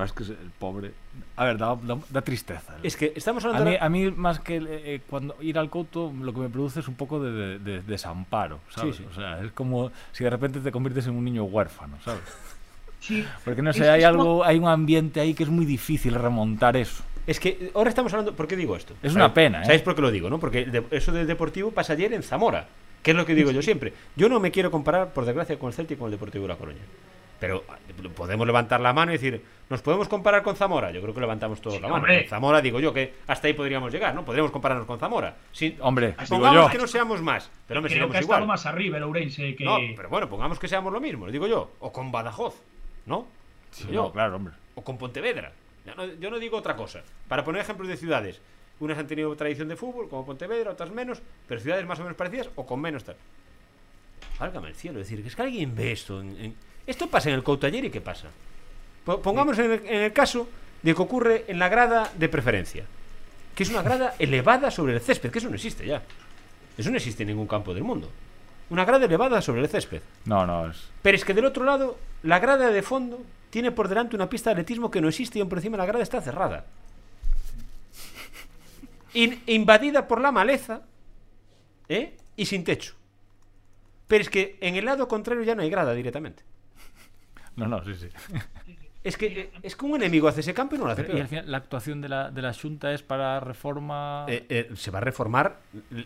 es 0.03 0.11
que 0.13 0.23
es 0.23 0.29
el 0.29 0.51
pobre. 0.57 0.93
A 1.35 1.43
ver, 1.45 1.57
da, 1.57 1.75
da- 1.75 1.99
da 2.09 2.21
tristeza. 2.21 2.75
Es 2.81 2.95
que 2.95 3.11
estamos 3.15 3.43
A 3.45 3.49
hablando. 3.49 3.69
mí, 3.69 3.75
ahora- 3.75 3.85
a 3.85 3.89
mí 3.89 4.09
más 4.11 4.39
que 4.39 4.55
el- 4.57 4.67
eh, 4.69 5.01
cuando 5.09 5.35
ir 5.41 5.59
al 5.59 5.69
Couto, 5.69 6.11
lo 6.17 6.33
que 6.33 6.39
me 6.39 6.49
produce 6.49 6.79
es 6.79 6.87
un 6.87 6.95
poco 6.95 7.21
de, 7.21 7.31
de- 7.31 7.59
de 7.59 7.81
desamparo, 7.83 8.61
¿sabes? 8.69 8.95
Sí, 8.95 9.03
sí. 9.03 9.09
O 9.11 9.13
sea, 9.13 9.41
es 9.43 9.51
como 9.51 9.91
si 10.13 10.23
de 10.23 10.29
repente 10.29 10.59
te 10.61 10.71
conviertes 10.71 11.05
en 11.07 11.15
un 11.15 11.23
niño 11.25 11.43
huérfano, 11.43 11.97
¿sabes? 12.03 12.21
Sí. 13.05 13.25
Porque 13.43 13.61
no 13.61 13.69
Es- 13.71 13.77
sé, 13.77 13.89
hay 13.89 14.01
es 14.03 14.07
como- 14.09 14.21
algo, 14.21 14.43
hay 14.45 14.57
un 14.57 14.67
ambiente 14.67 15.19
ahí 15.19 15.33
que 15.33 15.43
es 15.43 15.49
muy 15.49 15.65
difícil 15.65 16.15
remontar 16.15 16.75
eso. 16.77 17.03
Es 17.27 17.39
que 17.39 17.71
ahora 17.75 17.89
estamos 17.89 18.13
hablando. 18.13 18.35
¿Por 18.35 18.47
qué 18.47 18.55
digo 18.55 18.75
esto? 18.75 18.93
Es 19.01 19.11
¿Sabéis- 19.11 19.15
una 19.15 19.33
pena, 19.33 19.61
¿eh? 19.61 19.65
¿Sabéis 19.65 19.81
por 19.81 19.95
qué 19.95 20.01
lo 20.01 20.11
digo? 20.11 20.29
no? 20.29 20.39
Porque 20.39 20.65
de- 20.65 20.83
eso 20.91 21.11
del 21.11 21.27
Deportivo 21.27 21.71
pasa 21.71 21.93
ayer 21.93 22.13
en 22.13 22.23
Zamora. 22.23 22.67
Que 23.03 23.11
es 23.11 23.17
lo 23.17 23.25
que 23.25 23.35
digo 23.35 23.51
yo 23.51 23.61
siempre. 23.61 23.93
Yo 24.15 24.27
no 24.29 24.39
me 24.39 24.49
quiero 24.51 24.71
comparar, 24.71 25.13
por 25.13 25.25
desgracia, 25.25 25.59
con 25.59 25.67
el 25.69 25.73
Celtic 25.75 25.97
y 25.97 25.99
con 25.99 26.07
el 26.07 26.11
Deportivo 26.13 26.43
de 26.43 26.47
La 26.49 26.55
Coruña. 26.55 26.79
Pero 27.39 27.63
eh, 27.89 28.09
podemos 28.15 28.47
levantar 28.47 28.79
la 28.79 28.93
mano 28.93 29.11
y 29.11 29.15
decir, 29.15 29.43
¿nos 29.69 29.81
podemos 29.81 30.07
comparar 30.07 30.41
con 30.41 30.55
Zamora? 30.55 30.89
Yo 30.91 31.01
creo 31.01 31.13
que 31.13 31.19
levantamos 31.19 31.59
todos 31.61 31.75
Sí, 31.75 31.81
la 31.81 31.89
mano. 31.89 32.05
Con 32.07 32.23
Zamora 32.27 32.61
digo 32.61 32.79
yo 32.79 32.93
que 32.93 33.13
hasta 33.27 33.47
ahí 33.47 33.53
podríamos 33.53 33.91
llegar, 33.91 34.15
¿no? 34.15 34.23
Podríamos 34.25 34.51
compararnos 34.51 34.87
con 34.87 34.97
Zamora. 34.99 35.35
Sin, 35.51 35.75
Hombre, 35.81 36.15
pongamos 36.29 36.65
yo. 36.65 36.69
que 36.71 36.77
no 36.79 36.87
seamos 36.87 37.21
más, 37.21 37.51
pero 37.67 37.81
me 37.81 37.89
Creo 37.89 38.09
que 38.09 38.17
ha 38.17 38.21
igual. 38.21 38.37
estado 38.37 38.47
más 38.47 38.65
arriba 38.65 38.97
el 38.97 39.03
Ourense 39.03 39.53
que... 39.55 39.65
No, 39.65 39.77
pero 39.95 40.09
bueno, 40.09 40.27
pongamos 40.29 40.57
que 40.57 40.67
seamos 40.67 40.91
lo 40.93 40.99
mismo, 41.01 41.25
lo 41.27 41.31
digo 41.31 41.45
yo. 41.45 41.71
O 41.79 41.91
con 41.91 42.11
Badajoz, 42.11 42.55
¿no? 43.05 43.27
Sí, 43.71 43.83
Digo 43.83 43.93
yo. 43.93 44.03
no, 44.03 44.11
claro, 44.11 44.35
hombre. 44.35 44.53
O 44.75 44.81
con 44.83 44.97
Pontevedra. 44.97 45.51
Yo 45.85 45.95
no, 45.95 46.05
yo 46.05 46.29
no 46.31 46.39
digo 46.39 46.57
otra 46.57 46.75
cosa. 46.75 47.01
Para 47.27 47.43
poner 47.43 47.61
ejemplos 47.61 47.87
de 47.87 47.97
ciudades. 47.97 48.39
Unas 48.79 48.97
han 48.97 49.07
tenido 49.07 49.33
tradición 49.35 49.67
de 49.69 49.75
fútbol, 49.75 50.09
como 50.09 50.25
Pontevedra, 50.25 50.71
otras 50.71 50.91
menos, 50.91 51.21
pero 51.47 51.61
ciudades 51.61 51.85
más 51.85 51.99
o 51.99 52.03
menos 52.03 52.17
parecidas 52.17 52.49
o 52.55 52.65
con 52.65 52.81
menos 52.81 53.03
tal. 53.03 53.15
Válgame 54.39 54.67
el 54.69 54.75
cielo, 54.75 54.99
es 54.99 55.07
decir, 55.07 55.21
que 55.21 55.29
es 55.29 55.35
que 55.35 55.41
alguien 55.43 55.75
ve 55.75 55.91
esto. 55.91 56.19
en- 56.21 56.37
en- 56.39 56.55
Esto 56.87 57.07
pasa 57.09 57.29
en 57.29 57.35
el 57.35 57.43
Couto 57.43 57.65
ayer 57.67 57.85
y 57.85 57.89
¿qué 57.89 58.01
pasa? 58.01 58.27
Po- 59.05 59.21
Pongamos 59.21 59.57
en 59.59 59.71
el, 59.71 59.85
en 59.87 60.01
el 60.03 60.13
caso 60.13 60.47
de 60.83 60.93
que 60.93 61.01
ocurre 61.01 61.45
en 61.47 61.57
la 61.57 61.69
grada 61.69 62.11
de 62.17 62.27
preferencia, 62.29 62.85
que 63.55 63.63
es 63.63 63.69
una 63.69 63.81
grada 63.81 64.15
elevada 64.19 64.69
sobre 64.71 64.93
el 64.93 64.99
césped, 65.01 65.31
que 65.31 65.39
eso 65.39 65.49
no 65.49 65.55
existe 65.55 65.85
ya. 65.87 66.03
Eso 66.77 66.89
no 66.91 66.97
existe 66.97 67.23
en 67.23 67.29
ningún 67.29 67.47
campo 67.47 67.73
del 67.73 67.83
mundo. 67.83 68.11
Una 68.69 68.83
grada 68.85 69.05
elevada 69.05 69.41
sobre 69.41 69.61
el 69.61 69.69
césped. 69.69 70.01
No, 70.25 70.45
no, 70.45 70.69
es. 70.69 70.89
Pero 71.01 71.15
es 71.15 71.23
que 71.25 71.33
del 71.33 71.45
otro 71.45 71.63
lado, 71.65 71.97
la 72.23 72.39
grada 72.39 72.69
de 72.71 72.81
fondo 72.81 73.21
tiene 73.51 73.71
por 73.71 73.87
delante 73.87 74.15
una 74.15 74.29
pista 74.29 74.49
de 74.49 74.53
atletismo 74.53 74.89
que 74.91 75.01
no 75.01 75.07
existe 75.07 75.37
y 75.37 75.41
aún 75.41 75.49
por 75.49 75.59
encima 75.59 75.77
la 75.77 75.85
grada 75.85 76.03
está 76.03 76.19
cerrada. 76.21 76.65
In- 79.13 79.41
invadida 79.47 80.07
por 80.07 80.19
la 80.19 80.31
maleza 80.31 80.81
¿eh? 81.87 82.17
y 82.35 82.45
sin 82.45 82.63
techo. 82.63 82.95
Pero 84.07 84.21
es 84.21 84.29
que 84.29 84.57
en 84.61 84.75
el 84.75 84.85
lado 84.85 85.07
contrario 85.07 85.43
ya 85.43 85.55
no 85.55 85.61
hay 85.61 85.69
grada 85.69 85.93
directamente. 85.93 86.43
No, 87.55 87.67
no, 87.67 87.83
sí, 87.85 87.95
sí. 87.95 88.09
Es 89.05 89.15
que, 89.17 89.51
es 89.61 89.75
que 89.75 89.85
un 89.85 89.95
enemigo 89.95 90.27
hace 90.27 90.39
ese 90.41 90.53
campo 90.53 90.75
y 90.75 90.79
no 90.79 90.85
lo 90.85 90.91
hace 90.91 91.03
Pero, 91.03 91.17
y 91.17 91.21
al 91.21 91.27
peor. 91.27 91.29
final, 91.41 91.51
la 91.51 91.57
actuación 91.57 92.01
de 92.01 92.09
la, 92.09 92.31
de 92.31 92.41
la 92.41 92.53
Junta 92.53 92.91
es 92.91 93.03
para 93.03 93.39
reforma. 93.39 94.25
Eh, 94.27 94.45
eh, 94.49 94.71
se 94.75 94.89
va 94.91 94.97
a 94.97 95.01
reformar, 95.01 95.59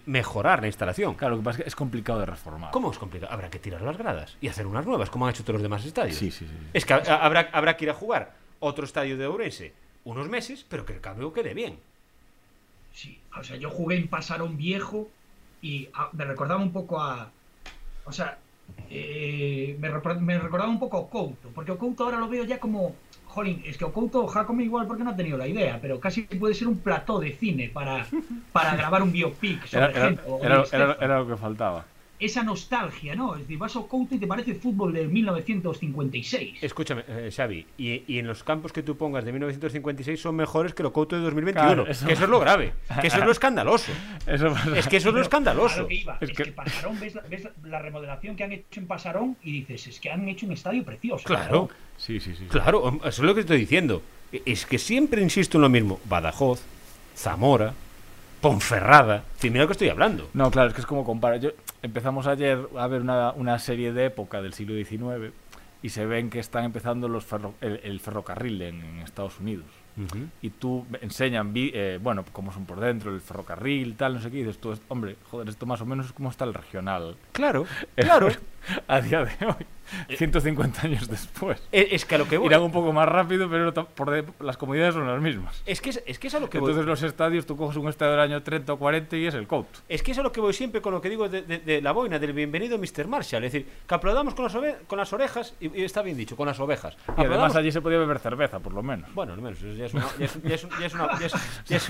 mejorar 0.05 0.61
la 0.61 0.67
instalación. 0.67 1.15
Claro, 1.15 1.35
lo 1.35 1.41
que 1.41 1.45
pasa 1.45 1.57
es 1.59 1.63
que 1.63 1.69
es 1.69 1.75
complicado 1.75 2.19
de 2.19 2.25
reformar. 2.25 2.71
¿Cómo 2.71 2.91
es 2.91 2.97
complicado? 2.99 3.31
Habrá 3.33 3.49
que 3.49 3.57
tirar 3.59 3.81
las 3.81 3.97
gradas 3.97 4.37
y 4.41 4.49
hacer 4.49 4.67
unas 4.67 4.85
nuevas, 4.85 5.09
como 5.09 5.25
han 5.25 5.31
hecho 5.31 5.43
todos 5.43 5.53
los 5.55 5.63
demás 5.63 5.85
estadios. 5.85 6.17
Sí, 6.17 6.29
sí, 6.29 6.45
sí. 6.45 6.53
Es 6.73 6.85
que 6.85 6.93
ha- 6.93 6.97
habrá, 7.25 7.49
habrá 7.53 7.77
que 7.77 7.85
ir 7.85 7.89
a 7.91 7.93
jugar 7.93 8.35
otro 8.59 8.83
estadio 8.85 9.17
de 9.17 9.25
Ourense 9.27 9.73
unos 10.03 10.27
meses, 10.27 10.65
pero 10.67 10.85
que 10.85 10.93
el 10.93 11.01
cambio 11.01 11.31
quede 11.31 11.53
bien. 11.53 11.79
Sí, 12.93 13.19
o 13.37 13.43
sea, 13.43 13.55
yo 13.55 13.69
jugué 13.69 13.95
en 13.95 14.07
Pasarón 14.09 14.57
Viejo 14.57 15.09
y 15.61 15.87
ah, 15.93 16.09
me 16.13 16.25
recordaba 16.25 16.61
un 16.61 16.73
poco 16.73 16.99
a. 17.01 17.31
O 18.05 18.11
sea, 18.11 18.39
eh, 18.89 19.75
me, 19.79 19.89
me 20.19 20.39
recordaba 20.39 20.69
un 20.69 20.79
poco 20.79 20.97
a 20.97 21.09
Couto, 21.09 21.49
porque 21.53 21.75
Couto 21.75 22.03
ahora 22.05 22.17
lo 22.19 22.27
veo 22.29 22.43
ya 22.45 22.59
como. 22.59 22.95
Jolín, 23.25 23.61
es 23.63 23.77
que 23.77 23.85
Couto 23.85 24.25
Jacome 24.27 24.63
igual 24.63 24.87
porque 24.87 25.03
no 25.03 25.11
ha 25.11 25.15
tenido 25.15 25.37
la 25.37 25.47
idea, 25.47 25.77
pero 25.79 25.99
casi 25.99 26.23
puede 26.23 26.55
ser 26.55 26.67
un 26.67 26.79
plató 26.79 27.19
de 27.19 27.31
cine 27.33 27.69
para, 27.71 28.07
para 28.51 28.75
grabar 28.75 29.03
un 29.03 29.11
biopic 29.11 29.67
sobre 29.67 29.85
Era, 29.85 29.91
era- 29.95 30.05
gente. 30.07 30.21
o 30.25 30.37
era- 30.43 30.45
un 30.45 30.51
era- 30.51 30.65
Stefan. 30.65 30.97
era 30.99 31.19
lo 31.19 31.27
que 31.27 31.37
faltaba. 31.37 31.85
Esa 32.19 32.43
nostalgia, 32.43 33.15
¿no? 33.15 33.35
Es 33.35 33.41
decir, 33.41 33.57
vas 33.57 33.75
a 33.75 33.81
Couto 33.81 34.13
y 34.15 34.17
te 34.19 34.27
parece 34.27 34.53
fútbol 34.55 34.91
de 34.93 35.07
1956. 35.07 36.61
Escúchame, 36.63 37.03
eh, 37.07 37.31
Xavi, 37.35 37.65
y, 37.77 38.03
y 38.07 38.19
en 38.19 38.27
los 38.27 38.43
campos 38.43 38.73
que 38.73 38.83
tú 38.83 38.97
pongas 38.97 39.23
de 39.25 39.31
1956 39.31 40.19
son 40.21 40.35
mejores 40.35 40.73
que 40.73 40.83
lo 40.83 40.91
Couto 40.91 41.15
de 41.15 41.21
2021. 41.23 41.65
Claro, 41.67 41.87
eso- 41.89 42.05
Que 42.05 42.13
eso 42.13 42.23
es 42.25 42.29
lo 42.29 42.39
grave, 42.39 42.73
que 43.01 43.07
eso 43.07 43.17
es 43.19 43.25
lo 43.25 43.31
escandaloso. 43.31 43.91
Eso 44.27 44.49
pasa. 44.53 44.77
Es 44.77 44.87
que 44.87 44.97
eso 44.97 45.09
es 45.09 45.15
lo 45.15 45.21
escandaloso. 45.21 45.87
que 45.87 45.95
iba, 45.95 46.17
Es 46.21 46.29
Es, 46.29 46.37
que- 46.37 46.43
que... 46.43 46.51
Pasarón, 46.51 46.99
ves, 46.99 47.15
la- 47.15 47.21
ves 47.23 47.47
la 47.63 47.79
remodelación 47.79 48.35
que 48.35 48.43
han 48.43 48.51
hecho 48.51 48.79
en 48.79 48.87
Pasarón 48.87 49.37
y 49.43 49.51
dices, 49.61 49.87
es 49.87 49.99
que 49.99 50.11
han 50.11 50.27
hecho 50.27 50.45
un 50.45 50.51
estadio 50.53 50.83
precioso. 50.83 51.23
Claro, 51.23 51.69
Sí, 51.97 52.19
sí, 52.19 52.35
sí. 52.35 52.45
claro, 52.49 52.95
eso 52.99 53.07
es 53.07 53.19
lo 53.19 53.33
que 53.33 53.41
estoy 53.41 53.57
diciendo. 53.57 54.01
Es 54.45 54.65
que 54.65 54.77
siempre 54.77 55.21
insisto 55.21 55.57
en 55.57 55.63
lo 55.63 55.69
mismo. 55.69 55.99
Badajoz, 56.05 56.61
Zamora, 57.15 57.73
Ponferrada. 58.41 59.23
Sí, 59.39 59.49
mira 59.49 59.63
lo 59.63 59.67
que 59.67 59.73
estoy 59.73 59.89
hablando. 59.89 60.29
No, 60.33 60.49
claro, 60.51 60.69
es 60.69 60.73
que 60.75 60.81
es 60.81 60.87
como 60.87 61.03
comparar. 61.03 61.39
Yo, 61.41 61.49
empezamos 61.81 62.27
ayer 62.27 62.59
a 62.77 62.87
ver 62.87 63.01
una, 63.01 63.31
una 63.33 63.57
serie 63.59 63.93
de 63.93 64.05
época 64.05 64.41
del 64.41 64.53
siglo 64.53 64.75
XIX 64.75 65.33
y 65.81 65.89
se 65.89 66.05
ven 66.05 66.29
que 66.29 66.39
están 66.39 66.65
empezando 66.65 67.07
los 67.07 67.25
ferro- 67.29 67.53
el, 67.61 67.79
el 67.83 67.99
ferrocarril 67.99 68.61
en, 68.61 68.81
en 68.81 68.99
Estados 68.99 69.39
Unidos. 69.39 69.65
Y 70.41 70.49
tú 70.51 70.85
enseñan, 71.01 71.51
vi- 71.51 71.71
eh, 71.73 71.99
bueno, 72.01 72.23
cómo 72.31 72.53
son 72.53 72.65
por 72.65 72.79
dentro, 72.79 73.13
el 73.13 73.19
ferrocarril, 73.19 73.95
tal, 73.97 74.13
no 74.13 74.21
sé 74.21 74.31
qué, 74.31 74.37
y 74.37 74.43
dices 74.43 74.57
tú, 74.57 74.73
hombre, 74.87 75.17
joder, 75.29 75.49
esto 75.49 75.65
más 75.65 75.81
o 75.81 75.85
menos 75.85 76.05
es 76.05 76.13
como 76.13 76.29
está 76.29 76.45
el 76.45 76.53
regional. 76.53 77.17
Claro, 77.33 77.65
claro. 77.95 78.29
a 78.87 79.01
día 79.01 79.25
de 79.25 79.45
hoy, 79.45 79.65
150 80.17 80.81
años 80.81 81.07
después. 81.07 81.61
Es, 81.71 81.87
es 81.91 82.05
que 82.05 82.15
a 82.15 82.17
lo 82.17 82.27
que 82.27 82.37
voy. 82.37 82.47
Irán 82.47 82.61
un 82.61 82.71
poco 82.71 82.91
más 82.93 83.07
rápido, 83.07 83.49
pero 83.49 83.73
por 83.73 84.11
de- 84.11 84.25
las 84.39 84.57
comunidades 84.57 84.93
son 84.95 85.07
las 85.07 85.21
mismas. 85.21 85.61
Es 85.65 85.81
que 85.81 85.89
es, 85.91 86.03
es 86.05 86.19
que 86.19 86.27
es 86.27 86.35
a 86.35 86.39
lo 86.39 86.49
que 86.49 86.59
voy. 86.59 86.69
Entonces 86.71 86.87
los 86.87 87.03
estadios, 87.03 87.45
tú 87.45 87.55
coges 87.57 87.77
un 87.77 87.87
estadio 87.89 88.11
del 88.13 88.21
año 88.21 88.41
30 88.43 88.73
o 88.73 88.77
40 88.77 89.17
y 89.17 89.25
es 89.27 89.33
el 89.33 89.47
Couto. 89.47 89.79
Es 89.87 90.01
que 90.03 90.11
eso 90.11 90.21
es 90.21 90.23
lo 90.23 90.31
que 90.31 90.41
voy 90.41 90.53
siempre 90.53 90.81
con 90.81 90.93
lo 90.93 91.01
que 91.01 91.09
digo 91.09 91.27
de, 91.29 91.41
de- 91.41 91.59
de 91.59 91.81
la 91.81 91.91
boina, 91.91 92.19
del 92.19 92.33
bienvenido 92.33 92.77
Mr. 92.77 93.07
Marshall. 93.07 93.43
Es 93.43 93.51
decir, 93.53 93.67
que 93.87 93.95
aplaudamos 93.95 94.33
con 94.35 94.45
las, 94.45 94.55
con 94.87 94.97
las 94.97 95.11
orejas, 95.13 95.53
y, 95.59 95.79
y 95.79 95.83
está 95.83 96.01
bien 96.01 96.17
dicho, 96.17 96.35
con 96.35 96.47
las 96.47 96.59
ovejas. 96.59 96.95
Y 97.17 97.21
además 97.21 97.55
allí 97.55 97.71
se 97.71 97.81
podía 97.81 97.97
beber 97.97 98.19
cerveza, 98.19 98.59
por 98.59 98.73
lo 98.73 98.83
menos. 98.83 99.13
Bueno, 99.13 99.33
al 99.33 99.41
menos, 99.41 99.59
ya 99.61 99.85
es, 99.85 99.93
un- 99.93 100.01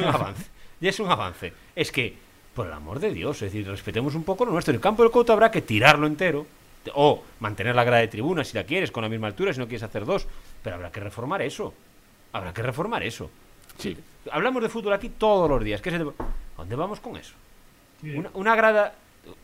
avance. 0.07 0.45
Ya 0.79 0.89
es 0.89 0.99
un 0.99 1.09
avance. 1.09 1.53
Es 1.75 1.91
que, 1.91 2.17
por 2.55 2.67
el 2.67 2.73
amor 2.73 2.99
de 2.99 3.12
Dios, 3.12 3.38
es 3.41 3.51
decir, 3.51 3.67
respetemos 3.67 4.15
un 4.15 4.23
poco 4.23 4.45
lo 4.45 4.51
nuestro. 4.51 4.73
El 4.73 4.79
campo 4.79 5.03
del 5.03 5.12
Couto 5.12 5.33
habrá 5.33 5.51
que 5.51 5.62
tirarlo 5.62 6.07
entero, 6.07 6.45
o 6.94 7.24
mantener 7.39 7.76
la 7.76 7.84
grada 7.84 8.02
de 8.02 8.08
tribuna 8.08 8.44
si 8.44 8.56
la 8.58 8.63
quieres, 8.63 8.92
con 8.92 9.04
la 9.04 9.10
misma 9.10 9.28
altura, 9.28 9.54
si 9.54 9.60
no 9.60 9.65
quieres 9.68 9.84
hacer 9.84 10.06
dos. 10.06 10.28
Pero 10.63 10.76
habrá 10.76 10.92
que 10.92 11.00
reformar 11.00 11.42
eso. 11.42 11.74
Habrá 12.34 12.54
que 12.54 12.62
reformar 12.62 13.04
eso. 13.04 13.30
Sí. 13.78 13.98
Hablamos 14.32 14.62
de 14.62 14.70
fútbol 14.70 14.94
aquí 14.94 15.10
todos 15.10 15.50
los 15.50 15.63
días. 15.63 15.82
¿Qué 15.82 15.89
es 15.89 15.96
el- 15.96 16.12
¿Dónde 16.58 16.76
vamos 16.76 17.00
con 17.00 17.15
eso? 17.18 17.34
Sí. 18.02 18.12
Una, 18.15 18.30
una 18.34 18.56
grada. 18.56 18.94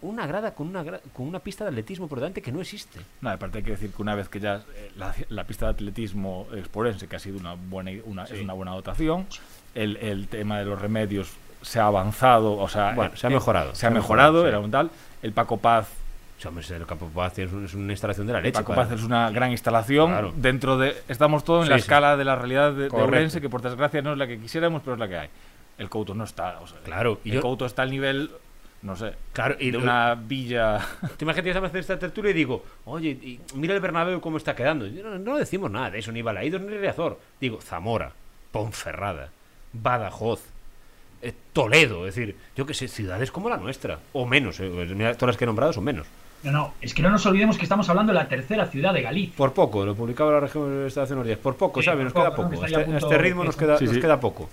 Una 0.02 0.26
grada 0.26 0.56
con 0.56 0.67
una, 0.67 0.84
gra- 0.84 1.02
con 1.13 1.28
una 1.28 1.39
pista 1.39 1.63
de 1.65 1.69
atletismo 1.69 2.08
por 2.08 2.19
delante 2.19 2.41
que 2.41 2.52
no 2.52 2.60
existe. 2.62 3.00
No, 3.21 3.30
aparte 3.30 3.60
hay 3.60 3.63
que 3.63 3.71
decir 3.71 3.91
que 3.91 4.02
una 4.02 4.15
vez 4.15 4.30
que 4.30 4.39
ya 4.39 4.63
eh, 4.74 4.91
la, 4.95 5.13
la 5.30 5.43
pista 5.43 5.65
de 5.67 5.71
atletismo 5.74 6.48
exporense, 6.56 7.08
que 7.08 7.15
ha 7.17 7.19
sido 7.19 7.38
una 7.38 7.54
buena, 7.56 7.91
una, 8.06 8.24
es 8.24 8.41
una 8.41 8.54
buena 8.54 8.71
dotación, 8.71 9.28
el, 9.76 9.98
el 9.98 10.28
tema 10.28 10.58
de 10.60 10.65
los 10.65 10.82
remedios 10.82 11.34
se 11.62 11.80
ha 11.80 11.86
avanzado, 11.88 12.58
o 12.58 12.67
sea, 12.69 12.93
Bueno, 12.95 13.13
eh, 13.13 13.17
se 13.17 13.28
ha 13.28 13.30
eh, 13.30 13.34
mejorado, 13.34 13.76
Se 13.76 13.86
ha 13.86 13.89
mejorado, 13.91 14.41
sí. 14.43 14.48
era 14.48 14.60
un 14.60 14.71
tal. 14.71 14.89
El 15.21 15.34
Paco 15.34 15.58
Paz, 15.58 15.88
O 16.38 16.41
sea, 16.41 16.50
hombre, 16.50 16.65
el 16.76 16.86
campo 16.86 17.08
Paz 17.10 17.39
es, 17.39 17.52
un- 17.54 17.65
es 17.65 17.74
una 17.74 17.93
instalación 17.93 18.28
de 18.28 18.34
la 18.34 18.39
el 18.39 18.43
leche. 18.45 18.60
Paco 18.60 18.74
padre. 18.76 18.89
Paz 18.89 19.00
es 19.00 19.06
una 19.06 19.30
gran 19.32 19.52
instalación. 19.52 20.12
Claro. 20.12 20.34
Dentro 20.36 20.78
de. 20.78 20.95
Estamos 21.08 21.43
todos 21.43 21.62
en 21.62 21.65
Sí, 21.67 21.69
la 21.71 21.78
sí. 21.78 21.82
escala 21.82 22.17
de 22.17 22.26
la 22.26 22.36
realidad 22.36 22.74
de, 22.74 22.89
de. 22.89 22.95
Ourense, 22.95 23.39
que 23.41 23.50
por 23.50 23.62
desgracia 23.62 24.02
no 24.02 24.12
es 24.13 24.17
la 24.17 24.28
que 24.28 24.38
quisiéramos, 24.39 24.82
pero 24.84 24.93
es 24.95 25.00
la 25.00 25.08
que 25.08 25.17
hay. 25.17 25.30
El 25.78 25.89
Couto 25.89 26.13
no 26.13 26.24
está. 26.26 26.60
O 26.62 26.67
sea, 26.67 26.80
Claro, 26.84 27.19
y 27.24 27.30
el 27.30 27.36
yo- 27.36 27.41
Couto 27.41 27.65
está 27.65 27.82
al 27.84 27.89
nivel, 27.91 28.32
no 28.82 28.95
sé, 28.95 29.13
Claro, 29.34 29.56
y 29.60 29.67
de 29.71 29.78
lo- 29.78 29.84
una 29.84 30.15
villa. 30.15 30.80
Te 31.17 31.24
imaginas 31.24 31.43
que 31.43 31.50
estamos 31.50 31.67
haciendo 31.69 31.80
esta 31.80 32.00
tertulia 32.00 32.32
y 32.32 32.34
digo, 32.34 32.63
oye, 32.86 33.10
y 33.12 33.39
mira 33.56 33.74
el 33.74 33.80
Bernabéu 33.82 34.19
cómo 34.21 34.36
está 34.38 34.56
quedando. 34.56 34.86
No, 34.88 35.17
no 35.17 35.38
decimos 35.38 35.71
nada 35.71 35.89
de 35.91 36.00
eso, 36.00 36.12
ni 36.12 36.21
Balaídos 36.21 36.62
ni 36.62 36.78
Riazor. 36.78 37.17
Digo, 37.39 37.60
Zamora, 37.62 38.12
Ponferrada, 38.52 39.30
Badajoz, 39.74 40.41
eh, 41.21 41.34
Toledo, 41.54 42.08
es 42.08 42.15
decir, 42.15 42.36
yo 42.56 42.65
que 42.65 42.74
sé, 42.74 42.88
ciudades 42.88 43.32
como 43.32 43.50
la 43.50 43.58
nuestra, 43.58 44.00
o 44.13 44.26
menos, 44.26 44.60
eh, 44.60 44.69
todas 45.17 45.24
las 45.24 45.38
que 45.38 45.43
he 45.45 45.48
nombrado 45.48 45.74
son 45.74 45.84
menos. 45.84 46.08
No, 46.45 46.51
no, 46.51 46.73
es 46.79 46.93
que 46.93 47.01
no 47.01 47.10
nos 47.10 47.25
olvidemos 47.25 47.58
que 47.58 47.63
estamos 47.63 47.89
hablando 47.89 48.13
de 48.13 48.19
la 48.19 48.27
tercera 48.27 48.67
ciudad 48.67 48.93
de 48.93 49.01
Galicia. 49.01 49.36
Por 49.36 49.53
poco, 49.53 49.84
lo 49.86 49.95
publicaba 49.95 50.31
la 50.31 50.39
región 50.39 50.88
de 50.88 51.01
hace 51.01 51.13
unos 51.13 51.25
días, 51.25 51.39
por 51.39 51.55
poco, 51.55 51.81
Sí, 51.81 51.86
¿sabes? 51.86 52.03
Nos 52.05 52.13
queda 52.13 52.36
poco, 52.36 52.49
¿no? 52.49 52.65
este, 52.65 52.75
a 52.75 52.97
este 52.97 53.17
ritmo 53.17 53.43
nos 53.43 53.55
queda, 53.58 53.77
Sí, 53.77 53.86
nos 53.86 53.95
sí. 53.95 53.99
queda 54.01 54.19
poco. 54.19 54.49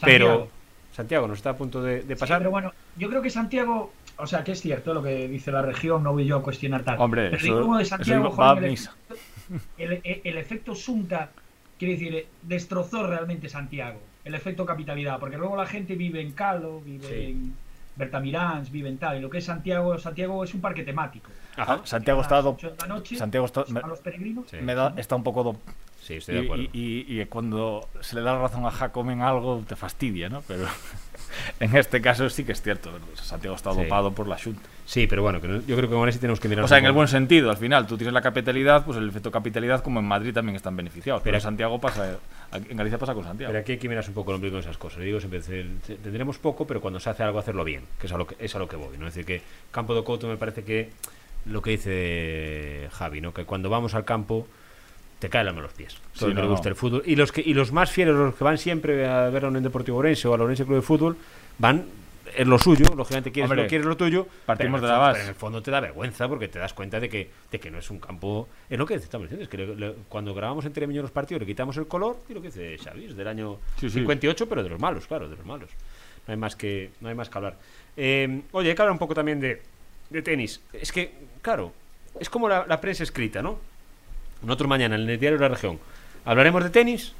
Santiago. 0.00 0.24
Pero 0.34 0.48
Santiago 0.92 1.28
nos 1.28 1.38
está 1.38 1.50
a 1.50 1.56
punto 1.56 1.82
de, 1.82 2.02
de 2.02 2.14
Sí, 2.14 2.20
pasar. 2.20 2.38
pero 2.38 2.50
bueno, 2.50 2.72
yo 2.96 3.08
creo 3.10 3.20
que 3.20 3.28
Santiago, 3.30 3.92
o 4.16 4.26
sea, 4.26 4.42
que 4.42 4.52
es 4.52 4.60
cierto 4.60 4.94
lo 4.94 5.02
que 5.02 5.28
dice 5.28 5.52
la 5.52 5.60
región, 5.62 6.02
no 6.02 6.12
voy 6.12 6.24
yo 6.24 6.36
a 6.36 6.42
cuestionar 6.42 6.82
tal. 6.82 6.98
Hombre, 7.00 7.30
pero 7.30 7.42
eso- 7.42 7.60
como 7.60 7.76
de 7.76 7.82
eso 7.82 7.96
Santiago, 7.96 8.30
joder, 8.30 8.64
el, 8.64 8.78
el, 9.78 10.00
el- 10.04 10.20
el 10.24 10.38
efecto 10.38 10.74
Sunta, 10.74 11.30
quiere 11.78 11.94
decir, 11.94 12.14
eh, 12.14 12.26
destrozó 12.42 13.06
realmente 13.06 13.48
Santiago. 13.48 14.00
El 14.24 14.34
efecto 14.34 14.64
capitalidad, 14.64 15.18
porque 15.18 15.36
luego 15.36 15.56
la 15.56 15.66
gente 15.66 15.94
vive 15.96 16.20
en 16.22 16.32
Calo, 16.32 16.80
vive 16.80 17.06
Sí. 17.08 17.24
en 17.32 17.54
Bertamirans, 17.96 18.70
vive 18.70 18.88
en 18.88 18.98
tal. 18.98 19.18
Y 19.18 19.20
lo 19.20 19.30
que 19.30 19.38
es 19.38 19.44
Santiago, 19.44 19.98
Santiago 19.98 20.42
es 20.44 20.52
un 20.54 20.60
parque 20.60 20.82
temático. 20.82 21.30
Ajá. 21.56 21.80
Santiago 21.84 22.20
A 22.20 22.22
está. 22.22 22.42
Santiago 23.16 23.46
está. 23.46 23.64
me- 23.68 23.80
van 23.80 23.90
los 23.90 24.00
peregrinos. 24.00 24.46
Sí. 24.50 24.56
me 24.60 24.74
da, 24.74 24.92
está 24.96 25.14
un 25.16 25.22
poco 25.22 25.42
do- 25.44 25.56
Sí, 26.00 26.14
estoy 26.14 26.34
de 26.34 26.40
acuerdo. 26.42 26.64
Y, 26.72 27.04
y- 27.08 27.20
y 27.20 27.24
cuando 27.26 27.88
se 28.00 28.16
le 28.16 28.22
da 28.22 28.34
la 28.34 28.40
razón 28.40 28.66
a 28.66 28.70
Jacob 28.70 29.08
en 29.10 29.22
algo, 29.22 29.62
te 29.66 29.74
fastidia, 29.76 30.28
¿no? 30.28 30.42
Pero 30.42 30.66
en 31.60 31.76
este 31.76 32.00
caso 32.00 32.28
sí 32.30 32.44
que 32.44 32.52
es 32.52 32.62
cierto. 32.62 32.90
Santiago 33.14 33.56
está 33.56 33.72
Sí. 33.72 33.82
dopado 33.82 34.12
por 34.12 34.26
la 34.28 34.38
Junta. 34.38 34.68
Sí, 34.86 35.06
pero 35.06 35.22
bueno, 35.22 35.40
que 35.40 35.48
no- 35.48 35.60
yo 35.66 35.76
creo 35.76 35.88
que 35.88 35.94
con 35.94 36.08
eso 36.08 36.18
tenemos 36.18 36.38
que 36.40 36.48
mirar 36.48 36.64
O 36.64 36.68
sea, 36.68 36.76
en 36.78 36.84
el 36.84 36.92
buen 36.92 37.08
sentido, 37.08 37.50
al 37.50 37.56
final, 37.56 37.86
tú 37.86 37.96
tienes 37.96 38.12
la 38.12 38.20
capitalidad, 38.20 38.84
pues 38.84 38.98
el 38.98 39.08
efecto 39.08 39.30
capitalidad, 39.30 39.82
como 39.82 40.00
en 40.00 40.06
Madrid 40.06 40.34
también 40.34 40.56
están 40.56 40.76
beneficiados. 40.76 41.22
Pero 41.22 41.32
Pero- 41.32 41.36
en 41.38 41.40
Santiago 41.42 41.80
pasa, 41.80 42.18
en 42.52 42.76
Galicia 42.76 42.98
pasa 42.98 43.14
con 43.14 43.24
Santiago. 43.24 43.50
Pero 43.50 43.62
aquí 43.62 43.72
hay 43.72 43.78
que 43.78 43.88
mirarse 43.88 44.10
un 44.10 44.14
poco 44.14 44.30
el 44.32 44.34
ombligo 44.36 44.56
en 44.56 44.60
esas 44.62 44.76
cosas. 44.76 45.00
Digo 45.00 45.18
siempre, 45.20 45.40
tendremos 46.02 46.38
poco, 46.38 46.66
pero 46.66 46.80
cuando 46.82 47.00
se 47.00 47.08
hace 47.10 47.22
algo, 47.22 47.38
hacerlo 47.38 47.64
bien, 47.64 47.82
que 47.98 48.06
es 48.06 48.12
a 48.12 48.18
lo 48.18 48.26
que, 48.26 48.36
es 48.38 48.54
a 48.54 48.58
lo 48.58 48.68
que 48.68 48.76
voy. 48.76 48.98
¿no? 48.98 49.06
Es 49.08 49.14
decir, 49.14 49.24
que 49.24 49.42
Campo 49.70 49.94
de 49.94 50.04
Couto 50.04 50.28
me 50.28 50.36
parece 50.36 50.64
que 50.64 50.90
lo 51.46 51.62
que 51.62 51.70
dice 51.72 52.88
Javi, 52.92 53.20
¿no? 53.20 53.32
que 53.34 53.44
cuando 53.44 53.68
vamos 53.70 53.94
al 53.94 54.04
campo 54.04 54.46
te 55.24 55.30
cae 55.30 55.44
la 55.44 55.52
mano 55.52 55.60
a 55.60 55.68
los 55.68 55.72
pies. 55.72 55.96
Sí, 56.12 56.24
el 56.26 56.30
que 56.30 56.34
no, 56.34 56.42
le 56.42 56.48
gusta 56.48 56.68
no. 56.68 56.72
el 56.72 56.76
fútbol. 56.76 57.02
Y 57.06 57.16
los, 57.16 57.32
que, 57.32 57.40
y 57.40 57.54
los 57.54 57.72
más 57.72 57.90
fieles, 57.90 58.14
los 58.14 58.34
que 58.34 58.44
van 58.44 58.58
siempre 58.58 59.06
a 59.06 59.30
ver 59.30 59.44
a 59.44 59.48
un 59.48 59.62
Deportivo 59.62 59.98
Orense 59.98 60.28
o 60.28 60.34
al 60.34 60.40
Orense 60.42 60.64
Club 60.64 60.76
de 60.76 60.82
Fútbol, 60.82 61.16
van 61.58 61.84
en 62.36 62.50
lo 62.50 62.58
suyo, 62.58 62.86
lógicamente 62.96 63.30
quieres 63.30 63.48
Hombre, 63.50 63.62
lo 63.64 63.68
quieres 63.68 63.86
lo 63.86 63.96
tuyo, 63.96 64.26
partimos 64.44 64.80
de 64.80 64.86
el 64.88 64.92
la 64.92 64.98
base. 64.98 65.12
pero 65.12 65.24
en 65.24 65.28
el 65.28 65.34
fondo 65.36 65.62
te 65.62 65.70
da 65.70 65.78
vergüenza 65.80 66.26
porque 66.28 66.48
te 66.48 66.58
das 66.58 66.72
cuenta 66.74 66.98
de 66.98 67.08
que, 67.08 67.30
de 67.52 67.60
que 67.60 67.70
no 67.70 67.78
es 67.78 67.88
un 67.90 68.00
campo. 68.00 68.48
Es 68.68 68.76
lo 68.78 68.84
que 68.86 68.94
estamos 68.94 69.26
diciendo, 69.30 69.44
es 69.44 69.48
que 69.48 69.56
le- 69.58 69.76
le- 69.76 69.94
cuando 70.08 70.34
grabamos 70.34 70.64
entre 70.64 70.86
Miño 70.86 71.02
los 71.02 71.10
partidos 71.12 71.40
le 71.42 71.46
quitamos 71.46 71.76
el 71.76 71.86
color 71.86 72.16
y 72.28 72.34
lo 72.34 72.40
que 72.42 72.48
dice 72.48 72.76
Xavi, 72.76 73.04
es 73.06 73.16
del 73.16 73.28
año 73.28 73.58
Sí, 73.78 73.88
sí. 73.88 74.00
58, 74.00 74.48
pero 74.48 74.62
de 74.64 74.68
los 74.68 74.80
malos, 74.80 75.06
claro, 75.06 75.28
de 75.28 75.36
los 75.36 75.46
malos. 75.46 75.70
No 76.26 76.32
hay 76.32 76.36
más 76.38 76.56
que, 76.56 76.90
no 77.00 77.08
hay 77.08 77.14
más 77.14 77.28
que 77.28 77.38
hablar. 77.38 77.56
Eh, 77.96 78.40
oye, 78.52 78.70
hay 78.70 78.74
que 78.74 78.82
hablar 78.82 78.92
un 78.92 78.98
poco 78.98 79.14
también 79.14 79.38
de, 79.38 79.62
de 80.10 80.22
tenis. 80.22 80.60
Es 80.72 80.90
que, 80.90 81.12
claro, 81.40 81.72
es 82.18 82.28
como 82.28 82.48
la, 82.48 82.66
la 82.66 82.80
prensa 82.80 83.04
escrita, 83.04 83.42
¿no? 83.42 83.58
Nosotros 84.44 84.68
mañana 84.68 84.94
en 84.96 85.08
el 85.08 85.18
diario 85.18 85.38
de 85.38 85.48
la 85.48 85.54
región 85.54 85.78
hablaremos 86.24 86.62
de 86.64 86.70
tenis, 86.70 87.12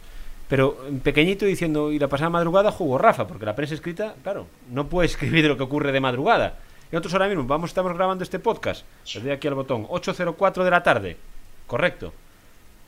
pero 0.48 0.76
pequeñito 1.02 1.46
diciendo, 1.46 1.90
y 1.92 1.98
la 1.98 2.08
pasada 2.08 2.30
madrugada 2.30 2.70
jugó 2.70 2.98
Rafa, 2.98 3.26
porque 3.26 3.46
la 3.46 3.56
prensa 3.56 3.74
escrita, 3.74 4.14
claro, 4.22 4.46
no 4.70 4.88
puede 4.88 5.06
escribir 5.10 5.46
lo 5.46 5.56
que 5.56 5.62
ocurre 5.62 5.92
de 5.92 6.00
madrugada. 6.00 6.58
Y 6.90 6.94
nosotros 6.94 7.14
ahora 7.14 7.28
mismo 7.28 7.44
vamos, 7.44 7.70
estamos 7.70 7.94
grabando 7.94 8.24
este 8.24 8.38
podcast, 8.38 8.84
le 9.14 9.20
doy 9.20 9.30
aquí 9.30 9.48
al 9.48 9.54
botón, 9.54 9.87
8.04 9.87 10.64
de 10.64 10.70
la 10.70 10.82
tarde, 10.82 11.16
correcto. 11.66 12.12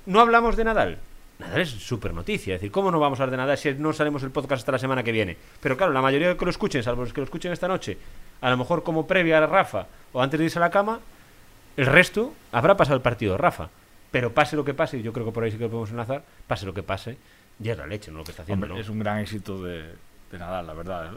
No 0.06 0.20
hablamos 0.20 0.56
de 0.56 0.64
Nadal. 0.64 0.98
Nadal 1.38 1.60
es 1.60 1.70
súper 1.70 2.14
noticia, 2.14 2.54
es 2.54 2.60
decir, 2.60 2.72
¿cómo 2.72 2.90
no 2.90 2.98
vamos 2.98 3.20
a 3.20 3.24
hablar 3.24 3.32
de 3.32 3.36
Nadal 3.38 3.58
si 3.58 3.74
no 3.74 3.92
salimos 3.92 4.22
el 4.22 4.30
podcast 4.30 4.60
hasta 4.60 4.72
la 4.72 4.78
semana 4.78 5.02
que 5.02 5.12
viene? 5.12 5.36
Pero 5.60 5.76
claro, 5.76 5.92
la 5.92 6.00
mayoría 6.00 6.28
de 6.28 6.36
que 6.36 6.44
lo 6.44 6.50
escuchen, 6.50 6.82
salvo 6.82 7.02
los 7.02 7.12
que 7.12 7.20
lo 7.20 7.24
escuchen 7.24 7.52
esta 7.52 7.68
noche, 7.68 7.98
a 8.40 8.48
lo 8.48 8.56
mejor 8.56 8.82
como 8.82 9.06
previa 9.06 9.38
a 9.38 9.46
Rafa 9.46 9.86
o 10.12 10.22
antes 10.22 10.38
de 10.38 10.44
irse 10.44 10.58
a 10.58 10.60
la 10.60 10.70
cama, 10.70 11.00
el 11.76 11.86
resto 11.86 12.32
habrá 12.52 12.76
pasado 12.76 12.96
el 12.96 13.02
partido 13.02 13.36
Rafa. 13.36 13.68
Pero 14.10 14.32
pase 14.32 14.56
lo 14.56 14.64
que 14.64 14.74
pase, 14.74 14.98
y 14.98 15.02
yo 15.02 15.12
creo 15.12 15.26
que 15.26 15.32
por 15.32 15.44
ahí 15.44 15.50
sí 15.50 15.56
que 15.58 15.64
lo 15.64 15.70
podemos 15.70 15.90
enlazar, 15.90 16.24
pase 16.46 16.64
lo 16.66 16.74
que 16.74 16.82
pase, 16.82 17.18
ya 17.58 17.72
es 17.72 17.78
la 17.78 17.86
leche, 17.86 18.10
¿no? 18.10 18.18
Lo 18.18 18.24
que 18.24 18.30
está 18.30 18.42
haciendo, 18.42 18.66
Hombre, 18.66 18.78
¿no? 18.78 18.82
es 18.82 18.88
un 18.88 18.98
gran 18.98 19.18
éxito 19.18 19.62
de, 19.62 19.92
de 20.30 20.38
Nadal, 20.38 20.66
la 20.66 20.74
verdad. 20.74 21.10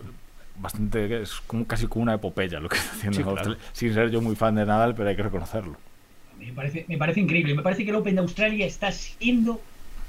Bastante, 0.57 1.21
es 1.21 1.35
como, 1.47 1.65
casi 1.65 1.87
como 1.87 2.03
una 2.03 2.15
epopeya 2.15 2.59
lo 2.59 2.67
que 2.67 2.77
está 2.77 2.91
haciendo. 2.91 3.17
Sí, 3.17 3.23
claro. 3.23 3.57
Sin 3.71 3.93
ser 3.93 4.09
yo 4.09 4.21
muy 4.21 4.35
fan 4.35 4.55
de 4.55 4.65
Nadal, 4.65 4.95
pero 4.95 5.09
hay 5.09 5.15
que 5.15 5.23
reconocerlo. 5.23 5.77
Me 6.37 6.51
parece, 6.53 6.85
me 6.87 6.97
parece 6.97 7.19
increíble. 7.19 7.53
Me 7.53 7.61
parece 7.61 7.83
que 7.83 7.89
el 7.91 7.95
Open 7.97 8.15
de 8.15 8.21
Australia 8.21 8.65
está 8.65 8.91
siendo 8.91 9.61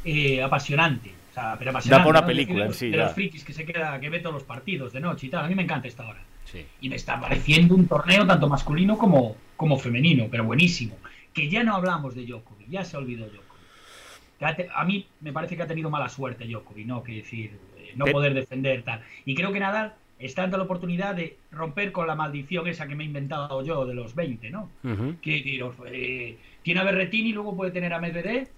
eh, 0.04 0.42
apasionante. 0.42 1.12
O 1.30 1.34
sea, 1.34 1.56
pero 1.58 1.70
apasionante. 1.70 2.00
Da 2.00 2.04
para 2.04 2.10
una 2.10 2.20
¿no? 2.20 2.26
película 2.26 2.60
de, 2.62 2.66
en 2.66 2.74
sí, 2.74 2.90
De 2.90 2.96
ya. 2.96 3.04
los 3.04 3.12
frikis 3.12 3.44
que 3.44 3.52
se 3.52 3.64
queda, 3.64 3.98
que 4.00 4.08
ve 4.10 4.18
todos 4.20 4.34
los 4.34 4.44
partidos 4.44 4.92
de 4.92 5.00
noche 5.00 5.26
y 5.26 5.30
tal. 5.30 5.44
A 5.44 5.48
mí 5.48 5.54
me 5.54 5.62
encanta 5.62 5.86
esta 5.86 6.06
hora. 6.08 6.20
Sí. 6.44 6.66
Y 6.80 6.88
me 6.88 6.96
está 6.96 7.20
pareciendo 7.20 7.74
un 7.76 7.86
torneo 7.86 8.26
tanto 8.26 8.48
masculino 8.48 8.98
como, 8.98 9.36
como 9.56 9.78
femenino, 9.78 10.26
pero 10.30 10.44
buenísimo. 10.44 10.96
Que 11.32 11.48
ya 11.48 11.62
no 11.62 11.74
hablamos 11.74 12.14
de 12.14 12.24
Djokovic, 12.26 12.68
ya 12.68 12.84
se 12.84 12.96
olvidó 12.96 13.26
Djokovic. 13.26 14.56
Que 14.56 14.68
A 14.74 14.84
mí 14.84 15.06
me 15.20 15.32
parece 15.32 15.56
que 15.56 15.62
ha 15.62 15.66
tenido 15.66 15.90
mala 15.90 16.08
suerte 16.08 16.46
Djokovic, 16.46 16.86
¿no? 16.86 17.02
Que 17.02 17.16
decir, 17.16 17.58
eh, 17.76 17.92
no 17.96 18.06
poder 18.06 18.34
defender 18.34 18.82
tal. 18.82 19.02
Y 19.24 19.34
creo 19.34 19.52
que 19.52 19.60
Nadal 19.60 19.94
está 20.18 20.44
ante 20.44 20.56
la 20.56 20.64
oportunidad 20.64 21.14
de 21.14 21.36
romper 21.50 21.92
con 21.92 22.06
la 22.06 22.14
maldición 22.14 22.66
esa 22.68 22.86
que 22.86 22.94
me 22.94 23.04
he 23.04 23.06
inventado 23.06 23.64
yo 23.64 23.86
de 23.86 23.94
los 23.94 24.14
20, 24.14 24.50
¿no? 24.50 24.70
Ujú, 24.84 25.16
Que 25.22 25.32
decir, 25.32 25.64
eh, 25.86 26.38
tiene 26.62 26.80
a 26.80 26.84
Berretini 26.84 27.32
luego 27.32 27.56
puede 27.56 27.70
tener 27.70 27.92
a 27.92 28.00
Medvedev. 28.00 28.48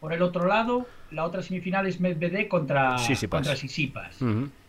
Por 0.00 0.12
el 0.12 0.20
otro 0.20 0.46
lado, 0.46 0.86
la 1.12 1.24
otra 1.24 1.42
semifinal 1.42 1.86
es 1.86 1.98
Medvedev 1.98 2.48
contra 2.48 2.98
Sisipas. 2.98 3.38
contra 3.38 3.56
Sisipas. 3.56 4.20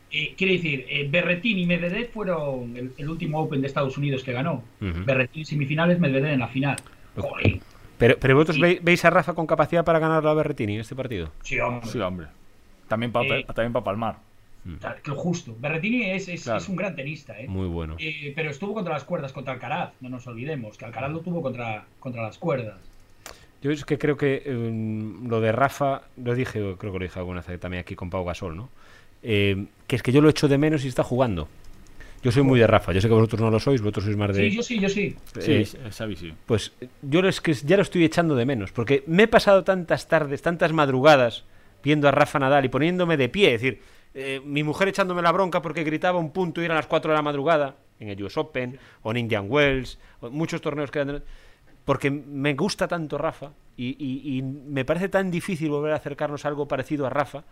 Eh, 0.09 0.33
quiere 0.37 0.53
decir, 0.53 0.85
eh, 0.87 1.05
Berretini 1.09 1.63
y 1.63 1.65
Medvedev 1.65 2.09
fueron 2.11 2.77
el, 2.77 2.93
el 2.97 3.09
último 3.09 3.41
Open 3.41 3.59
de 3.59 3.67
Estados 3.67 3.97
Unidos 3.97 4.23
que 4.23 4.31
ganó. 4.31 4.63
Berretini 4.79 5.43
semifinales, 5.43 5.99
Medvedev 5.99 6.31
en 6.31 6.39
la 6.39 6.47
final. 6.47 6.77
Joder. 7.21 7.59
Pero, 7.97 8.17
pero 8.19 8.35
vosotros 8.35 8.57
Sí. 8.57 8.79
veis 8.81 9.03
a 9.05 9.09
Rafa 9.09 9.33
con 9.33 9.47
capacidad 9.47 9.83
para 9.83 9.99
ganar 9.99 10.23
la 10.23 10.33
Berretini 10.33 10.75
en 10.75 10.81
este 10.81 10.95
partido. 10.95 11.31
Sí, 11.43 11.59
hombre. 11.59 11.89
Sí, 11.89 11.99
hombre. 11.99 12.27
También 12.87 13.11
para 13.11 13.39
Eh. 13.39 13.43
también 13.45 13.73
pa 13.73 13.83
palmar. 13.83 14.17
Tal- 14.81 15.01
que 15.01 15.11
justo. 15.11 15.55
Berretini 15.59 16.11
es, 16.11 16.27
es, 16.27 16.43
Claro. 16.43 16.59
es 16.59 16.67
un 16.67 16.75
gran 16.75 16.93
tenista, 16.95 17.39
¿eh? 17.39 17.47
Muy 17.47 17.67
bueno. 17.67 17.95
Eh, 17.99 18.33
pero 18.35 18.49
estuvo 18.49 18.73
contra 18.73 18.93
las 18.93 19.05
cuerdas 19.05 19.31
contra 19.31 19.53
Alcaraz, 19.53 19.93
no 20.01 20.09
nos 20.09 20.27
olvidemos, 20.27 20.77
que 20.77 20.83
Alcaraz 20.85 21.11
lo 21.11 21.21
tuvo 21.21 21.41
contra, 21.41 21.85
contra 22.01 22.21
las 22.23 22.37
cuerdas. 22.37 22.75
Yo 23.61 23.71
es 23.71 23.85
que 23.85 23.97
creo 23.97 24.17
que 24.17 24.43
eh, 24.45 25.19
lo 25.25 25.39
de 25.41 25.51
Rafa, 25.53 26.01
lo 26.17 26.35
dije, 26.35 26.59
creo 26.77 26.91
que 26.91 26.99
lo 26.99 27.05
dije 27.05 27.17
alguna 27.17 27.41
vez 27.41 27.59
también 27.59 27.81
aquí 27.81 27.95
con 27.95 28.09
Pau 28.09 28.25
Gasol, 28.25 28.55
¿no? 28.57 28.69
Eh, 29.23 29.65
que 29.87 29.95
es 29.95 30.03
que 30.03 30.11
yo 30.11 30.21
lo 30.21 30.29
echo 30.29 30.47
de 30.49 30.57
menos 30.57 30.83
y 30.85 30.89
está 30.89 31.01
jugando. 31.03 31.47
Yo 32.23 32.31
soy 32.31 32.43
muy 32.43 32.59
de 32.59 32.67
Rafa, 32.67 32.91
yo 32.93 32.99
sé 33.01 33.07
que 33.07 33.13
vosotros 33.13 33.39
no 33.41 33.49
lo 33.51 33.59
sois, 33.59 33.81
vosotros 33.81 34.05
sois 34.05 34.17
más 34.17 34.35
de... 34.35 34.49
Sí, 34.49 34.55
yo 34.55 34.63
sí, 34.63 34.79
yo 34.79 34.89
sí. 34.89 35.15
Sí, 35.39 35.51
Eh, 35.51 35.65
Xavi 35.91 36.15
sí. 36.15 36.33
Pues 36.45 36.73
yo 37.01 37.19
es 37.21 37.39
que 37.41 37.53
ya 37.53 37.75
lo 37.77 37.83
estoy 37.83 38.03
echando 38.03 38.35
de 38.35 38.45
menos, 38.45 38.71
porque 38.71 39.03
me 39.07 39.23
he 39.23 39.27
pasado 39.27 39.63
tantas 39.63 40.07
tardes, 40.07 40.41
tantas 40.41 40.73
madrugadas 40.73 41.45
viendo 41.83 42.07
a 42.07 42.11
Rafa 42.11 42.39
Nadal 42.39 42.65
y 42.65 42.69
poniéndome 42.69 43.17
de 43.17 43.29
pie, 43.29 43.53
es 43.53 43.61
decir, 43.61 43.81
eh, 44.13 44.41
mi 44.43 44.63
mujer 44.63 44.87
echándome 44.87 45.21
la 45.21 45.31
bronca 45.31 45.61
porque 45.61 45.83
gritaba 45.83 46.17
un 46.19 46.31
punto 46.31 46.61
y 46.61 46.65
eran 46.65 46.75
las 46.77 46.87
4 46.87 47.11
de 47.11 47.15
la 47.17 47.21
madrugada 47.21 47.75
en 47.99 48.09
el 48.09 48.21
US 48.23 48.35
Open 48.37 48.79
o 49.03 49.11
en 49.11 49.17
Indian 49.17 49.45
Wells, 49.47 49.99
o 50.19 50.29
muchos 50.29 50.59
torneos 50.61 50.89
que 50.91 50.99
eran... 50.99 51.23
Porque 51.85 52.09
me 52.11 52.53
gusta 52.55 52.87
tanto 52.87 53.17
Rafa 53.17 53.51
y, 53.77 53.95
y- 54.03 54.37
y 54.37 54.41
me 54.41 54.83
parece 54.83 55.07
tan 55.07 55.31
difícil 55.31 55.69
volver 55.69 55.93
a 55.93 55.97
acercarnos 55.97 56.43
a 56.43 56.47
algo 56.49 56.67
parecido 56.67 57.05
a 57.05 57.09
Rafa, 57.09 57.43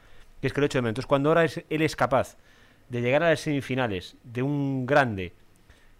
que 0.42 0.48
es 0.48 0.54
que 0.54 0.60
lo 0.60 0.66
echo 0.66 0.80
de 0.80 0.82
menos. 0.82 0.90
Entonces, 0.92 1.08
cuando 1.08 1.30
ahora 1.30 1.46
es- 1.46 1.64
él 1.70 1.82
es 1.82 1.96
capaz 1.96 2.36
de 2.90 3.02
llegar 3.02 3.24
a 3.24 3.30
las 3.30 3.40
semifinales 3.40 4.16
de 4.24 4.42
un 4.44 4.86
grande 4.86 5.34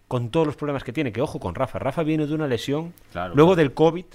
con 0.08 0.30
todos 0.30 0.46
los 0.46 0.56
problemas 0.56 0.84
que 0.84 0.94
tiene, 0.94 1.12
que 1.12 1.22
ojo 1.22 1.40
con 1.40 1.56
Rafa, 1.56 1.80
Rafa 1.80 2.04
viene 2.04 2.28
de 2.28 2.34
una 2.36 2.48
lesión, 2.48 2.94
Claro, 3.12 3.34
luego 3.36 3.52
claro. 3.54 3.64
del 3.64 3.74
COVID, 3.74 4.06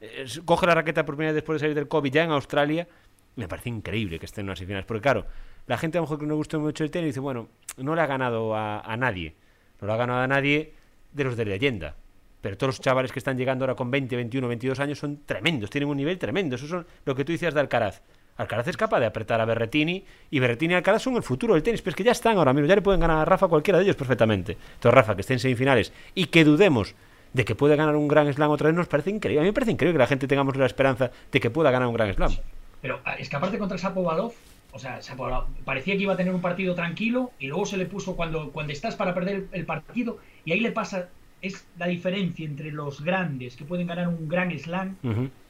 eh, 0.00 0.24
coge 0.44 0.66
la 0.66 0.74
raqueta 0.74 1.04
por 1.04 1.14
primera 1.14 1.32
vez 1.32 1.36
después 1.36 1.56
de 1.56 1.60
salir 1.60 1.74
del 1.76 1.88
COVID 1.88 2.12
ya 2.12 2.24
en 2.24 2.30
Australia, 2.32 2.88
me 3.36 3.46
parece 3.48 3.68
increíble 3.68 4.18
que 4.18 4.26
esté 4.26 4.40
en 4.40 4.48
unas 4.48 4.58
semifinales, 4.58 4.86
porque 4.86 5.02
claro, 5.02 5.26
la 5.66 5.78
gente 5.78 5.98
a 5.98 6.00
lo 6.00 6.06
mejor 6.06 6.18
que 6.18 6.26
no 6.26 6.30
le 6.32 6.36
gusta 6.36 6.58
mucho 6.58 6.82
el 6.84 6.90
tenis 6.90 7.08
dice, 7.10 7.20
bueno, 7.20 7.48
no 7.76 7.94
le 7.94 8.00
ha 8.00 8.06
ganado 8.06 8.54
a, 8.56 8.80
a 8.80 8.96
nadie, 8.96 9.34
no 9.80 9.86
le 9.86 9.92
ha 9.92 9.96
ganado 9.96 10.20
a 10.20 10.26
nadie 10.26 10.74
de 11.12 11.24
los 11.24 11.36
de 11.36 11.44
leyenda, 11.44 11.94
pero 12.40 12.58
todos 12.58 12.74
los 12.74 12.80
chavales 12.80 13.12
que 13.12 13.20
están 13.20 13.38
llegando 13.38 13.64
ahora 13.64 13.76
con 13.76 13.90
20, 13.90 14.16
21, 14.16 14.48
22 14.48 14.80
años 14.80 14.98
son 14.98 15.20
tremendos, 15.24 15.70
tienen 15.70 15.88
un 15.88 15.96
nivel 15.96 16.18
tremendo, 16.18 16.56
eso 16.56 16.66
son 16.66 16.86
lo 17.04 17.14
que 17.14 17.24
tú 17.24 17.30
decías 17.32 17.54
de 17.54 17.60
Alcaraz. 17.60 18.02
Alcaraz 18.36 18.66
es 18.66 18.76
capaz 18.76 19.00
de 19.00 19.06
apretar 19.06 19.40
a 19.40 19.44
Berretini 19.44 20.04
y 20.30 20.38
Berretini 20.40 20.74
y 20.74 20.76
Alcaraz 20.76 21.02
son 21.02 21.16
el 21.16 21.22
futuro 21.22 21.54
del 21.54 21.62
tenis, 21.62 21.82
pero 21.82 21.90
es 21.90 21.96
que 21.96 22.04
ya 22.04 22.12
están 22.12 22.36
ahora 22.36 22.52
mismo, 22.52 22.68
ya 22.68 22.74
le 22.74 22.82
pueden 22.82 23.00
ganar 23.00 23.18
a 23.18 23.24
Rafa 23.24 23.46
cualquiera 23.46 23.78
de 23.78 23.84
ellos 23.84 23.96
perfectamente. 23.96 24.58
Entonces 24.74 24.94
Rafa, 24.94 25.14
que 25.14 25.20
esté 25.20 25.34
en 25.34 25.38
semifinales 25.38 25.92
y 26.14 26.26
que 26.26 26.44
dudemos 26.44 26.94
de 27.32 27.44
que 27.44 27.54
puede 27.54 27.76
ganar 27.76 27.96
un 27.96 28.08
gran 28.08 28.32
slam 28.32 28.50
otra 28.50 28.68
vez, 28.68 28.76
nos 28.76 28.88
parece 28.88 29.10
increíble. 29.10 29.40
A 29.40 29.42
mí 29.42 29.48
me 29.48 29.52
parece 29.52 29.72
increíble 29.72 29.94
que 29.94 29.98
la 29.98 30.06
gente 30.06 30.26
tengamos 30.26 30.56
la 30.56 30.66
esperanza 30.66 31.10
de 31.30 31.40
que 31.40 31.50
pueda 31.50 31.70
ganar 31.70 31.88
un 31.88 31.94
gran 31.94 32.12
slam. 32.14 32.32
Pero 32.80 33.00
ah, 33.04 33.14
es 33.14 33.28
que 33.28 33.36
aparte 33.36 33.58
contra 33.58 33.78
Sapovalov, 33.78 34.32
o 34.72 34.78
sea, 34.78 35.00
Shapovalov 35.00 35.46
parecía 35.64 35.96
que 35.96 36.02
iba 36.02 36.14
a 36.14 36.16
tener 36.16 36.34
un 36.34 36.40
partido 36.40 36.74
tranquilo 36.74 37.32
y 37.38 37.46
luego 37.46 37.66
se 37.66 37.76
le 37.76 37.86
puso 37.86 38.16
cuando, 38.16 38.50
cuando 38.50 38.72
estás 38.72 38.96
para 38.96 39.14
perder 39.14 39.46
el, 39.52 39.64
partido 39.64 40.18
y 40.44 40.52
ahí 40.52 40.60
le 40.60 40.70
pasa, 40.70 41.08
es 41.40 41.66
la 41.78 41.86
diferencia 41.86 42.44
entre 42.44 42.72
los 42.72 43.02
grandes 43.02 43.56
que 43.56 43.64
pueden 43.64 43.86
ganar 43.86 44.08
un 44.08 44.28
gran 44.28 44.56
slam. 44.58 44.96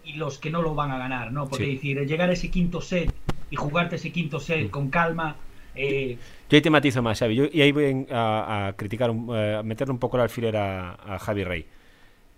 Y 0.04 0.14
los 0.14 0.38
que 0.38 0.50
no 0.50 0.62
lo 0.62 0.74
van 0.74 0.90
a 0.90 0.98
ganar, 0.98 1.32
¿no? 1.32 1.48
Porque 1.48 1.64
Sí. 1.64 1.74
decir, 1.74 2.00
llegar 2.06 2.28
a 2.30 2.32
ese 2.32 2.50
quinto 2.50 2.80
set 2.80 3.12
y 3.50 3.56
jugarte 3.56 3.96
ese 3.96 4.10
quinto 4.12 4.38
Mm. 4.38 4.40
set 4.40 4.70
con 4.70 4.90
calma, 4.90 5.36
eh, 5.74 6.16
Yo 6.50 6.56
ahí 6.56 6.62
te 6.62 6.70
matizo 6.70 7.02
más, 7.02 7.18
Xavi. 7.18 7.34
Yo- 7.34 7.46
y 7.52 7.62
ahí 7.62 7.72
voy 7.72 8.06
a, 8.10 8.66
a 8.68 8.72
criticar, 8.74 9.10
un- 9.10 9.34
eh, 9.34 9.56
a 9.56 9.62
meterle 9.62 9.92
un 9.92 9.98
poco 9.98 10.16
el 10.16 10.22
alfiler 10.24 10.56
a, 10.56 10.92
a 10.94 11.18
Javi 11.18 11.42
Rey. 11.44 11.66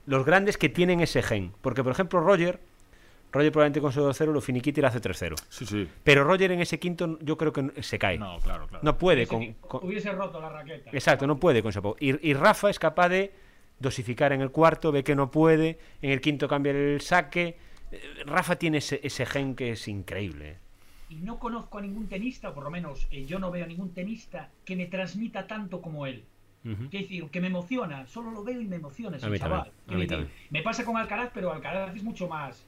Los 0.06 0.24
grandes 0.24 0.56
que 0.56 0.68
tienen 0.68 1.00
ese 1.00 1.22
gen. 1.22 1.52
Porque, 1.60 1.82
por 1.82 1.92
ejemplo, 1.92 2.20
Roger, 2.20 2.60
Roger 3.32 3.50
probablemente 3.52 3.80
con 3.80 3.92
su 3.92 4.00
2-0 4.00 4.32
lo 4.32 4.40
finiquita 4.40 4.80
y 4.80 4.82
le 4.82 4.86
hace 4.86 5.00
3-0. 5.00 5.34
Sí, 5.50 5.66
sí. 5.66 5.86
Pero 6.04 6.22
Roger 6.24 6.52
en 6.52 6.60
ese 6.60 6.78
quinto 6.78 7.18
yo 7.20 7.36
creo 7.36 7.52
que 7.52 7.82
se 7.82 7.98
cae. 7.98 8.16
No, 8.16 8.38
claro, 8.38 8.68
claro. 8.68 8.82
No 8.84 8.96
puede 8.96 9.26
hubiese, 9.26 9.54
con, 9.60 9.80
con- 9.80 9.84
hubiese 9.88 10.12
roto 10.12 10.40
la 10.40 10.48
raqueta. 10.48 10.90
Exacto, 10.92 11.26
no 11.26 11.36
puede 11.38 11.62
con 11.62 11.72
Shapo. 11.72 11.96
Y, 12.00 12.26
y 12.30 12.32
Rafa 12.34 12.70
es 12.70 12.78
capaz 12.78 13.08
de 13.10 13.32
dosificar 13.78 14.32
en 14.32 14.40
el 14.40 14.50
cuarto, 14.50 14.92
ve 14.92 15.04
que 15.04 15.14
no 15.14 15.30
puede, 15.30 15.78
en 16.02 16.10
el 16.10 16.20
quinto 16.20 16.48
cambia 16.48 16.72
el 16.72 17.00
saque. 17.00 17.56
Eh, 17.92 18.00
Rafa 18.26 18.56
tiene 18.56 18.78
ese, 18.78 19.00
ese 19.02 19.26
gen 19.26 19.54
que 19.54 19.72
es 19.72 19.86
increíble. 19.88 20.50
¿eh? 20.50 20.56
Y 21.10 21.14
no 21.16 21.38
conozco 21.38 21.78
a 21.78 21.82
ningún 21.82 22.08
tenista, 22.08 22.48
o 22.50 22.54
por 22.54 22.64
lo 22.64 22.70
menos 22.70 23.06
eh, 23.10 23.26
yo 23.26 23.38
no 23.38 23.50
veo 23.50 23.64
a 23.64 23.68
ningún 23.68 23.92
tenista 23.94 24.50
que 24.64 24.74
me 24.76 24.86
transmita 24.86 25.46
tanto 25.46 25.80
como 25.80 26.06
él. 26.06 26.24
Quiero 26.90 27.04
decir, 27.04 27.24
que 27.30 27.40
me 27.40 27.46
emociona, 27.46 28.08
solo 28.08 28.32
lo 28.32 28.42
veo 28.42 28.60
y 28.60 28.66
me 28.66 28.74
emociona 28.74 29.18
ese 29.18 29.26
A 29.26 29.28
mí 29.28 29.38
chaval. 29.38 29.70
decir. 29.86 30.28
Me 30.50 30.62
pasa 30.62 30.84
con 30.84 30.96
Alcaraz, 30.96 31.30
pero 31.32 31.52
Alcaraz 31.52 31.94
es 31.94 32.02
mucho 32.02 32.26
más 32.26 32.64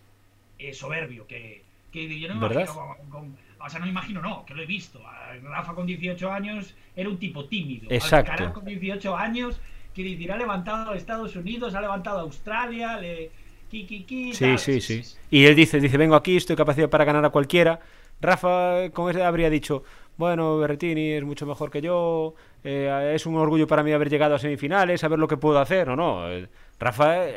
eh, 0.56 0.72
soberbio 0.72 1.26
que, 1.26 1.64
que 1.90 2.20
yo 2.20 2.28
no 2.28 2.36
me 2.36 2.42
¿Verdad? 2.46 2.62
imagino 2.62 2.96
con- 2.96 3.10
con- 3.10 3.36
o 3.60 3.68
sea, 3.68 3.80
no 3.80 3.86
me 3.86 3.90
imagino, 3.90 4.22
no, 4.22 4.46
que 4.46 4.54
lo 4.54 4.62
he 4.62 4.66
visto. 4.66 5.02
Rafa 5.42 5.74
con 5.74 5.84
18 5.84 6.30
años 6.30 6.76
era 6.94 7.08
un 7.08 7.18
tipo 7.18 7.46
tímido. 7.46 7.88
Exacto. 7.90 8.30
Alcaraz 8.30 8.52
con 8.52 8.64
18 8.66 9.16
años, 9.16 9.60
quiere 10.02 10.12
decir, 10.16 10.32
ha 10.32 10.36
levantado 10.36 10.92
a 10.92 10.96
Estados 10.96 11.34
Unidos, 11.36 11.74
ha 11.74 11.80
levantado 11.80 12.18
a 12.18 12.22
Australia, 12.22 12.96
le... 12.98 13.30
Sí, 13.70 14.32
tal. 14.38 14.58
sí, 14.58 14.80
sí. 14.80 15.02
Y 15.30 15.44
él 15.44 15.54
dice, 15.54 15.78
dice, 15.80 15.98
vengo 15.98 16.14
aquí, 16.14 16.36
estoy 16.38 16.56
capacidad 16.56 16.88
para 16.88 17.04
ganar 17.04 17.24
a 17.24 17.30
cualquiera. 17.30 17.80
Rafa 18.20 18.84
eh, 18.84 18.90
con 18.90 19.10
ese 19.10 19.22
habría 19.22 19.50
dicho, 19.50 19.84
bueno, 20.16 20.56
Berretini 20.58 21.10
es 21.12 21.22
mucho 21.24 21.44
mejor 21.46 21.70
que 21.70 21.80
yo, 21.82 22.34
eh, 22.64 23.12
es 23.14 23.26
un 23.26 23.36
orgullo 23.36 23.66
para 23.66 23.82
mí 23.82 23.92
haber 23.92 24.08
llegado 24.08 24.34
a 24.34 24.38
semifinales, 24.38 25.00
saber 25.02 25.18
lo 25.18 25.28
que 25.28 25.36
puedo 25.36 25.58
hacer. 25.58 25.86
No, 25.88 25.96
no. 25.96 26.30
eh, 26.32 26.48
Rafa, 26.80 27.28
eh, 27.28 27.34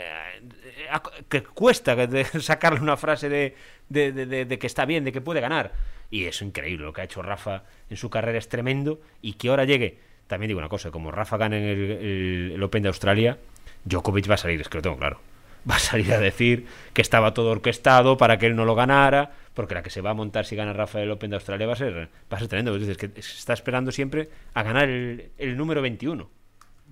que 1.30 1.44
cuesta 1.44 1.96
sacarle 2.40 2.80
una 2.80 2.96
frase 2.98 3.28
de, 3.28 3.56
de- 3.90 4.12
de- 4.12 4.26
de- 4.26 4.46
de 4.46 4.60
que 4.60 4.68
está 4.68 4.86
bien, 4.86 5.04
de 5.04 5.12
que 5.12 5.22
puede 5.22 5.42
ganar. 5.42 5.74
Y 6.10 6.26
es 6.26 6.42
increíble 6.42 6.86
lo 6.86 6.94
que 6.94 7.02
ha 7.02 7.06
hecho 7.06 7.22
Rafa 7.22 7.64
en 7.90 7.98
su 7.98 8.10
carrera, 8.10 8.38
es 8.38 8.48
tremendo. 8.50 9.02
Y 9.22 9.34
que 9.34 9.50
ahora 9.50 9.66
llegue, 9.66 10.00
también 10.32 10.48
digo 10.48 10.58
una 10.60 10.70
cosa, 10.70 10.90
como 10.90 11.12
Rafa 11.12 11.38
gana 11.38 11.58
en 11.58 11.64
el, 11.64 11.80
el- 11.92 12.52
el 12.56 12.64
Open 12.64 12.82
de 12.82 12.90
Australia, 12.90 13.38
Djokovic 13.86 14.28
va 14.30 14.34
a 14.34 14.38
salir, 14.38 14.60
es 14.62 14.68
que 14.70 14.78
lo 14.78 14.82
tengo 14.82 14.98
claro 14.98 15.20
va 15.70 15.76
a 15.76 15.80
salir 15.80 16.12
a 16.12 16.20
decir 16.20 16.66
que 16.94 17.04
estaba 17.04 17.36
todo 17.36 17.52
orquestado 17.52 18.18
para 18.18 18.40
que 18.40 18.48
él 18.48 18.56
no 18.56 18.66
lo 18.66 18.74
ganara, 18.74 19.32
porque 19.54 19.76
la 19.76 19.84
que 19.84 19.92
se 19.92 20.02
va 20.02 20.10
a 20.10 20.14
montar 20.16 20.46
si 20.46 20.56
gana 20.56 20.74
Rafael 20.74 21.12
Open 21.12 21.30
de 21.30 21.36
Australia 21.36 21.68
va 21.68 21.74
a 21.74 21.76
ser, 21.76 21.94
va 22.32 22.38
a 22.38 22.40
ser 22.40 22.48
tremendo. 22.48 22.76
Es 22.76 22.88
decir, 22.88 23.12
que 23.12 23.22
se 23.22 23.38
está 23.38 23.54
esperando 23.54 23.92
siempre 23.92 24.30
a 24.56 24.64
ganar 24.64 24.90
el, 24.90 25.30
el 25.38 25.56
número 25.56 25.82
21. 25.84 26.28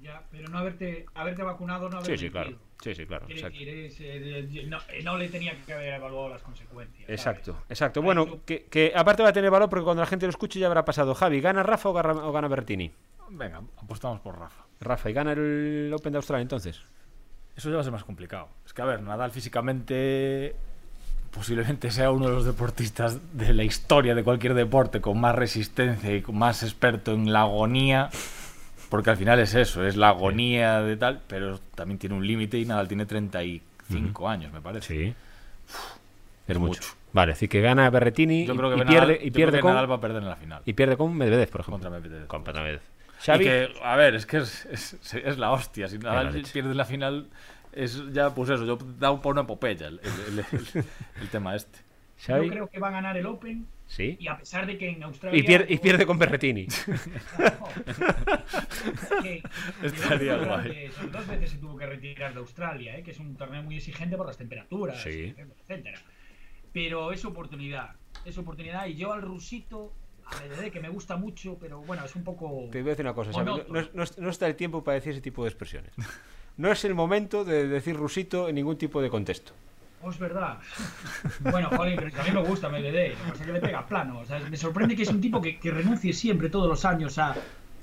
Ya, 0.03 0.21
pero 0.31 0.47
no 0.49 0.59
haberte, 0.59 1.05
haberte 1.15 1.41
vacunado, 1.41 1.89
no 1.89 1.97
haber 1.97 2.17
Sí, 2.17 2.25
sí, 2.25 2.29
claro. 2.29 2.51
Sí, 2.83 2.93
sí, 2.95 3.05
claro. 3.07 3.25
Decir, 3.27 3.67
es, 3.69 3.97
eh, 3.99 4.65
no, 4.67 4.77
eh, 4.89 5.01
no 5.03 5.17
le 5.17 5.27
tenía 5.29 5.53
que 5.65 5.73
haber 5.73 5.95
evaluado 5.95 6.29
las 6.29 6.41
consecuencias. 6.43 7.05
¿sabes? 7.07 7.19
Exacto, 7.19 7.63
exacto. 7.69 8.01
Bueno, 8.01 8.39
que, 8.45 8.65
que 8.65 8.93
aparte 8.95 9.23
va 9.23 9.29
a 9.29 9.33
tener 9.33 9.49
valor 9.51 9.69
porque 9.69 9.83
cuando 9.83 10.01
la 10.03 10.07
gente 10.07 10.25
lo 10.27 10.29
escuche 10.29 10.59
ya 10.59 10.67
habrá 10.67 10.85
pasado. 10.85 11.13
Javi, 11.15 11.41
¿gana 11.41 11.63
Rafa 11.63 11.89
o 11.89 11.93
gana, 11.93 12.11
o 12.13 12.31
gana 12.31 12.47
Bertini? 12.47 12.91
Venga, 13.31 13.61
apostamos 13.81 14.19
por 14.21 14.37
Rafa. 14.37 14.63
Rafa, 14.81 15.09
¿y 15.09 15.13
gana 15.13 15.33
el 15.33 15.91
Open 15.93 16.11
de 16.13 16.17
Australia 16.17 16.41
entonces? 16.41 16.81
Eso 17.55 17.69
ya 17.69 17.75
va 17.75 17.81
a 17.81 17.83
ser 17.83 17.91
más 17.93 18.03
complicado. 18.03 18.47
Es 18.65 18.73
que, 18.73 18.81
a 18.81 18.85
ver, 18.85 19.01
Nadal 19.01 19.31
físicamente 19.31 20.55
posiblemente 21.31 21.91
sea 21.91 22.09
uno 22.11 22.27
de 22.27 22.33
los 22.33 22.45
deportistas 22.45 23.19
de 23.37 23.53
la 23.53 23.63
historia 23.63 24.15
de 24.15 24.23
cualquier 24.23 24.53
deporte 24.55 24.99
con 24.99 25.19
más 25.19 25.35
resistencia 25.35 26.15
y 26.15 26.21
con 26.21 26.37
más 26.37 26.63
experto 26.63 27.11
en 27.13 27.31
la 27.31 27.41
agonía. 27.41 28.09
Porque 28.89 29.11
al 29.11 29.17
final 29.17 29.39
es 29.39 29.53
eso, 29.53 29.85
es 29.85 29.95
la 29.95 30.09
agonía 30.09 30.81
de 30.81 30.97
tal, 30.97 31.21
pero 31.27 31.59
también 31.75 31.99
tiene 31.99 32.15
un 32.15 32.25
límite 32.25 32.57
y 32.57 32.65
Nadal 32.65 32.87
tiene 32.87 33.05
35 33.05 34.27
años, 34.27 34.51
me 34.51 34.61
parece. 34.61 34.87
Sí. 34.87 35.03
Es 36.47 36.55
Es 36.55 36.57
mucho. 36.57 36.81
mucho. 36.81 36.93
Vale, 37.13 37.33
así 37.33 37.47
que 37.47 37.61
gana 37.61 37.89
Berretini 37.91 38.45
Yo 38.47 38.53
y, 38.53 38.57
creo 38.57 38.69
que 38.69 38.75
y 38.77 38.79
Nadal- 38.79 38.87
pierde, 38.87 39.13
yo 39.13 39.15
y 39.15 39.19
creo 39.19 39.33
pierde 39.33 39.57
que 39.57 39.61
con 39.61 39.71
Nadal 39.73 39.91
va 39.91 39.95
a 39.95 40.01
perder 40.01 40.23
en 40.23 40.29
la 40.29 40.35
final. 40.35 40.61
y 40.65 40.73
pierde 40.73 40.97
con 40.97 41.15
Medvedev, 41.15 41.49
por 41.49 41.61
ejemplo. 41.61 41.73
Contra 41.73 41.89
Medvedev. 41.91 42.27
Contra 42.27 42.53
Medvedev. 42.53 42.81
Y 43.19 43.23
Xavi, 43.25 43.43
que, 43.43 43.73
a 43.83 43.95
ver, 43.95 44.15
es 44.15 44.25
que 44.25 44.37
es, 44.37 44.65
es, 44.65 45.13
es 45.13 45.37
la 45.37 45.51
hostia. 45.51 45.87
Si 45.87 45.97
Nadal 45.97 46.41
pierde 46.53 46.73
la 46.73 46.85
final, 46.85 47.29
es 47.73 48.01
ya, 48.13 48.33
pues 48.33 48.49
eso, 48.49 48.65
yo 48.65 48.77
da 48.97 49.19
por 49.21 49.33
una 49.33 49.41
epopeya 49.41 49.87
el, 49.87 49.99
el- 49.99 50.39
el- 50.39 50.85
el 51.21 51.29
tema 51.29 51.55
este. 51.55 51.79
Xavi, 52.25 52.47
Yo 52.47 52.51
creo 52.51 52.69
que 52.69 52.79
va 52.79 52.89
a 52.89 52.91
ganar 52.91 53.15
el 53.17 53.25
Open 53.25 53.65
sí. 53.87 54.17
y 54.19 54.27
a 54.27 54.37
pesar 54.37 54.65
de 54.65 54.77
que 54.77 54.89
en 54.89 55.03
Australia. 55.03 55.39
Y 55.39 55.43
pierde, 55.43 55.73
y 55.73 55.77
pierde 55.77 56.05
con 56.05 56.17
Berretini. 56.19 56.67
Estaría 59.83 60.35
guay. 60.35 60.45
durante- 60.47 60.91
son 60.91 61.11
dos 61.11 61.27
veces 61.27 61.51
se 61.51 61.57
tuvo 61.57 61.77
que 61.77 61.85
retirar 61.85 62.33
de 62.33 62.39
Australia, 62.39 62.97
¿eh? 62.97 63.03
que 63.03 63.11
es 63.11 63.19
un 63.19 63.35
torneo 63.35 63.63
muy 63.63 63.77
exigente 63.77 64.17
por 64.17 64.27
las 64.27 64.37
temperaturas, 64.37 65.01
Sí. 65.01 65.33
etcétera. 65.37 65.99
Pero 66.73 67.11
es 67.11 67.23
oportunidad, 67.25 67.91
es 68.25 68.37
oportunidad. 68.37 68.85
Y 68.87 68.95
yo 68.95 69.13
al 69.13 69.21
rusito, 69.21 69.93
a 70.31 70.39
Medvedev, 70.41 70.71
que 70.71 70.79
me 70.79 70.89
gusta 70.89 71.15
mucho, 71.17 71.57
pero 71.59 71.79
bueno, 71.81 72.05
es 72.05 72.15
un 72.15 72.23
poco. 72.23 72.67
Te 72.71 72.81
voy 72.81 72.89
a 72.89 72.91
decir 72.91 73.05
una 73.05 73.13
cosa, 73.13 73.31
Xavi, 73.31 73.45
no, 73.45 73.57
no- 73.93 74.03
no- 74.17 74.29
está 74.29 74.47
el 74.47 74.55
tiempo 74.55 74.83
para 74.83 74.95
decir 74.95 75.11
ese 75.13 75.21
tipo 75.21 75.43
de 75.43 75.49
expresiones. 75.49 75.91
No 76.57 76.71
es 76.71 76.83
el 76.85 76.93
momento 76.95 77.45
de 77.45 77.67
decir 77.67 77.95
rusito 77.95 78.49
en 78.49 78.55
ningún 78.55 78.77
tipo 78.77 79.01
de 79.01 79.09
contexto. 79.09 79.53
Oh, 80.01 80.09
es 80.11 80.17
verdad. 80.19 80.57
Bueno, 81.39 81.69
joder, 81.75 81.95
pero 81.95 82.07
es 82.07 82.13
que 82.13 82.21
a 82.21 82.23
mí 82.23 82.31
me 82.31 82.41
gusta 82.41 82.69
Medvedev, 82.69 83.11
lo 83.11 83.17
que 83.25 83.31
pasa 83.31 83.41
es 83.43 83.47
que 83.47 83.53
le 83.53 83.59
pega 83.61 83.85
plano. 83.87 84.19
O 84.19 84.25
sea, 84.25 84.39
me 84.39 84.55
sorprende 84.57 84.95
que 84.95 85.03
es 85.03 85.09
un 85.09 85.19
tipo 85.21 85.41
que, 85.41 85.59
que 85.59 85.71
renuncie 85.71 86.13
siempre, 86.13 86.49
todos 86.49 86.67
los 86.69 86.85
años, 86.85 87.17
a, 87.17 87.35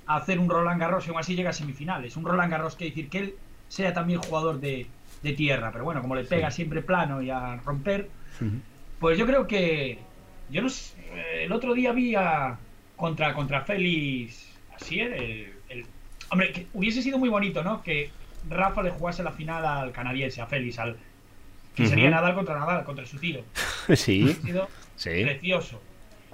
a 0.07 0.16
hacer 0.16 0.38
un 0.38 0.49
Roland 0.49 0.80
Garros 0.80 1.07
y 1.07 1.11
aún 1.11 1.18
así 1.18 1.34
llega 1.34 1.51
a 1.51 1.53
semifinales. 1.53 2.16
Un 2.16 2.24
Roland 2.24 2.51
Garros 2.51 2.74
que 2.76 2.86
decir 2.86 3.09
que 3.11 3.18
él 3.18 3.34
sea 3.68 3.92
también 3.92 4.20
jugador 4.22 4.61
de, 4.61 4.86
de 5.22 5.32
tierra, 5.32 5.72
pero 5.72 5.84
bueno, 5.84 6.01
como 6.01 6.14
le 6.14 6.24
pega 6.24 6.51
siempre 6.51 6.80
plano 6.82 7.20
y 7.20 7.28
a 7.30 7.57
romper, 7.57 8.09
pues 9.01 9.18
yo 9.18 9.26
creo 9.26 9.47
que. 9.47 9.99
Yo 10.49 10.62
no 10.62 10.68
sé, 10.68 10.95
el 11.44 11.52
otro 11.52 11.74
día 11.74 11.92
vi 11.92 12.14
a. 12.14 12.58
Contra, 12.96 13.34
contra 13.34 13.60
Félix 13.60 14.48
Asier, 14.74 15.12
el, 15.12 15.52
el- 15.68 15.86
Hombre, 16.30 16.50
que 16.52 16.66
hubiese 16.72 17.02
sido 17.02 17.18
muy 17.18 17.28
bonito, 17.28 17.62
¿no? 17.62 17.82
Que 17.82 18.10
Rafa 18.48 18.82
le 18.82 18.90
jugase 18.90 19.22
la 19.22 19.32
final 19.32 19.64
al 19.66 19.92
canadiense, 19.92 20.40
a 20.40 20.46
Félix, 20.46 20.78
al. 20.78 20.96
Que 21.74 21.86
sería. 21.86 22.08
Nadal 22.08 22.34
contra 22.34 22.58
Nadal, 22.58 22.84
contra 22.84 23.04
su 23.06 23.18
tío. 23.18 23.40
Sí, 23.94 24.24
Hubiese 24.24 24.40
sido 24.42 24.68
sí, 24.96 25.10
precioso. 25.24 25.80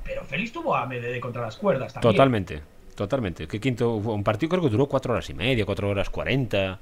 Pero 0.05 0.25
Félix 0.25 0.53
tuvo 0.53 0.75
a 0.75 0.87
Medvedev 0.87 1.21
contra 1.21 1.43
las 1.43 1.57
cuerdas 1.57 1.93
también. 1.93 2.13
totalmente. 2.15 2.63
Totalmente. 2.95 3.47
Que 3.49 3.59
quinto, 3.61 3.95
un 3.97 4.23
partido 4.25 4.51
creo 4.51 4.63
que 4.63 4.69
duró 4.69 4.87
cuatro 4.87 5.13
horas 5.15 5.29
y 5.31 5.35
media, 5.35 5.65
cuatro 5.67 5.89
horas 5.89 6.09
cuarenta. 6.11 6.79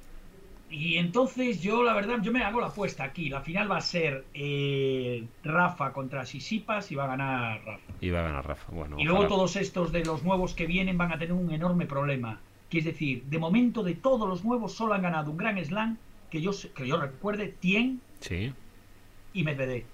Y 0.71 0.99
entonces 0.99 1.61
yo, 1.61 1.83
la 1.83 1.95
verdad, 1.95 2.19
yo 2.23 2.31
me 2.33 2.45
hago 2.45 2.61
la 2.61 2.69
apuesta 2.69 3.03
aquí. 3.05 3.29
La 3.29 3.41
final 3.41 3.71
va 3.71 3.79
a 3.79 3.81
ser 3.81 4.25
eh, 4.35 5.25
Rafa 5.43 5.93
contra 5.93 6.25
Sisipas 6.25 6.93
y 6.93 6.95
va 6.95 7.05
a 7.05 7.09
ganar 7.09 7.61
Rafa. 7.65 7.93
Y 8.01 8.11
va 8.11 8.21
a 8.21 8.23
ganar 8.23 8.47
Rafa. 8.47 8.71
Bueno, 8.73 8.97
Y 8.99 9.03
luego 9.05 9.19
ojalá. 9.21 9.29
todos 9.35 9.57
estos 9.57 9.91
de 9.91 10.05
los 10.05 10.23
nuevos 10.23 10.55
que 10.55 10.67
vienen 10.67 10.97
van 10.97 11.13
a 11.13 11.19
tener 11.19 11.33
un 11.33 11.51
enorme 11.51 11.87
problema. 11.87 12.39
Que 12.69 12.79
es 12.79 12.85
decir, 12.85 13.25
de 13.25 13.39
momento 13.39 13.83
de 13.83 13.95
todos 13.95 14.29
los 14.29 14.45
nuevos 14.45 14.73
solo 14.73 14.95
han 14.95 15.03
ganado 15.03 15.33
un 15.33 15.37
gran 15.39 15.59
slam 15.65 15.99
que 16.31 16.41
yo, 16.41 16.53
que 16.77 16.87
yo 16.87 17.01
recuerde, 17.01 17.49
Tien 17.49 18.01
Sí, 18.21 18.53
y 19.33 19.43
Medvedev. 19.43 19.85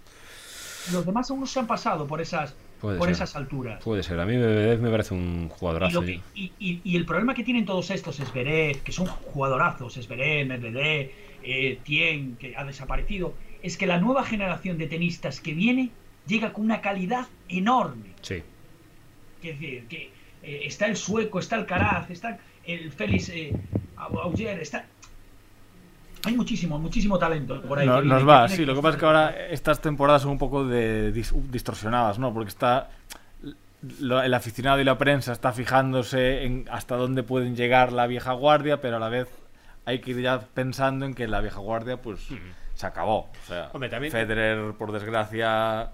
Los 0.92 1.06
demás 1.06 1.30
aún 1.30 1.40
no 1.40 1.46
se 1.46 1.58
han 1.58 1.66
pasado 1.66 2.06
por 2.06 2.20
esas, 2.20 2.54
Puede 2.80 2.98
por 2.98 3.06
ser. 3.08 3.14
esas 3.14 3.36
alturas. 3.36 3.82
puede 3.82 4.02
ser. 4.02 4.20
A 4.20 4.26
mí 4.26 4.34
Medvedev 4.36 4.80
me 4.82 4.90
parece 4.90 5.14
un 5.14 5.48
jugadorazo. 5.48 6.02
que- 6.02 6.20
y- 6.34 6.52
y- 6.58 6.80
y 6.84 6.96
el 6.96 7.06
problema 7.06 7.34
que 7.34 7.42
tienen 7.42 7.64
todos 7.64 7.90
estos 7.90 8.20
es 8.20 8.28
Zverev, 8.28 8.82
que 8.82 8.92
son 8.92 9.06
jugadorazos, 9.06 9.94
Zverev, 9.94 10.46
Medvedev, 10.46 11.10
eh, 11.42 11.78
Tien, 11.84 12.36
que 12.36 12.56
ha 12.56 12.64
desaparecido, 12.64 13.34
es 13.62 13.76
que 13.76 13.86
la 13.86 13.98
nueva 13.98 14.24
generación 14.24 14.78
de 14.78 14.86
tenistas 14.86 15.40
que 15.40 15.54
viene 15.54 15.90
llega 16.26 16.52
con 16.52 16.64
una 16.64 16.80
calidad 16.80 17.26
enorme. 17.48 18.10
Sí. 18.20 18.42
Es 19.42 19.58
decir, 19.60 19.84
que 19.88 20.10
eh, 20.42 20.62
está 20.64 20.86
el 20.86 20.96
sueco, 20.96 21.38
está 21.38 21.56
el 21.56 21.66
Caraz, 21.66 22.10
está 22.10 22.38
el 22.64 22.92
Félix 22.92 23.28
eh, 23.30 23.52
Auger, 23.96 24.60
está... 24.60 24.86
Hay 26.26 26.34
muchísimo, 26.36 26.78
muchísimo 26.78 27.18
talento 27.18 27.62
por 27.62 27.78
ahí. 27.78 27.86
No- 27.86 27.96
que 27.96 28.02
viene, 28.02 28.14
nos 28.14 28.28
va, 28.28 28.48
sí. 28.48 28.64
Lo 28.66 28.74
que 28.74 28.82
pasa 28.82 28.96
es 28.96 29.00
que 29.00 29.06
ahora 29.06 29.46
estas 29.50 29.80
temporadas 29.80 30.22
son 30.22 30.32
un 30.32 30.38
poco 30.38 30.66
de 30.66 31.12
dis- 31.14 31.32
distorsionadas, 31.50 32.18
¿no? 32.18 32.32
Porque 32.34 32.48
está 32.48 32.90
lo- 34.00 34.20
el 34.22 34.34
aficionado 34.34 34.80
y 34.80 34.84
la 34.84 34.98
prensa 34.98 35.32
está 35.32 35.52
fijándose 35.52 36.44
en 36.44 36.66
hasta 36.70 36.96
dónde 36.96 37.22
pueden 37.22 37.54
llegar 37.56 37.92
la 37.92 38.06
vieja 38.06 38.32
guardia, 38.32 38.80
pero 38.80 38.96
a 38.96 38.98
la 38.98 39.08
vez 39.08 39.28
hay 39.84 40.00
que 40.00 40.10
ir 40.10 40.20
ya 40.20 40.40
pensando 40.40 41.06
en 41.06 41.14
que 41.14 41.28
la 41.28 41.40
vieja 41.40 41.60
guardia, 41.60 41.96
pues, 42.02 42.26
se 42.74 42.86
acabó. 42.86 43.20
O 43.20 43.46
sea, 43.46 43.70
Hombre, 43.72 43.88
también- 43.88 44.10
Federer, 44.12 44.72
por 44.74 44.90
desgracia, 44.92 45.90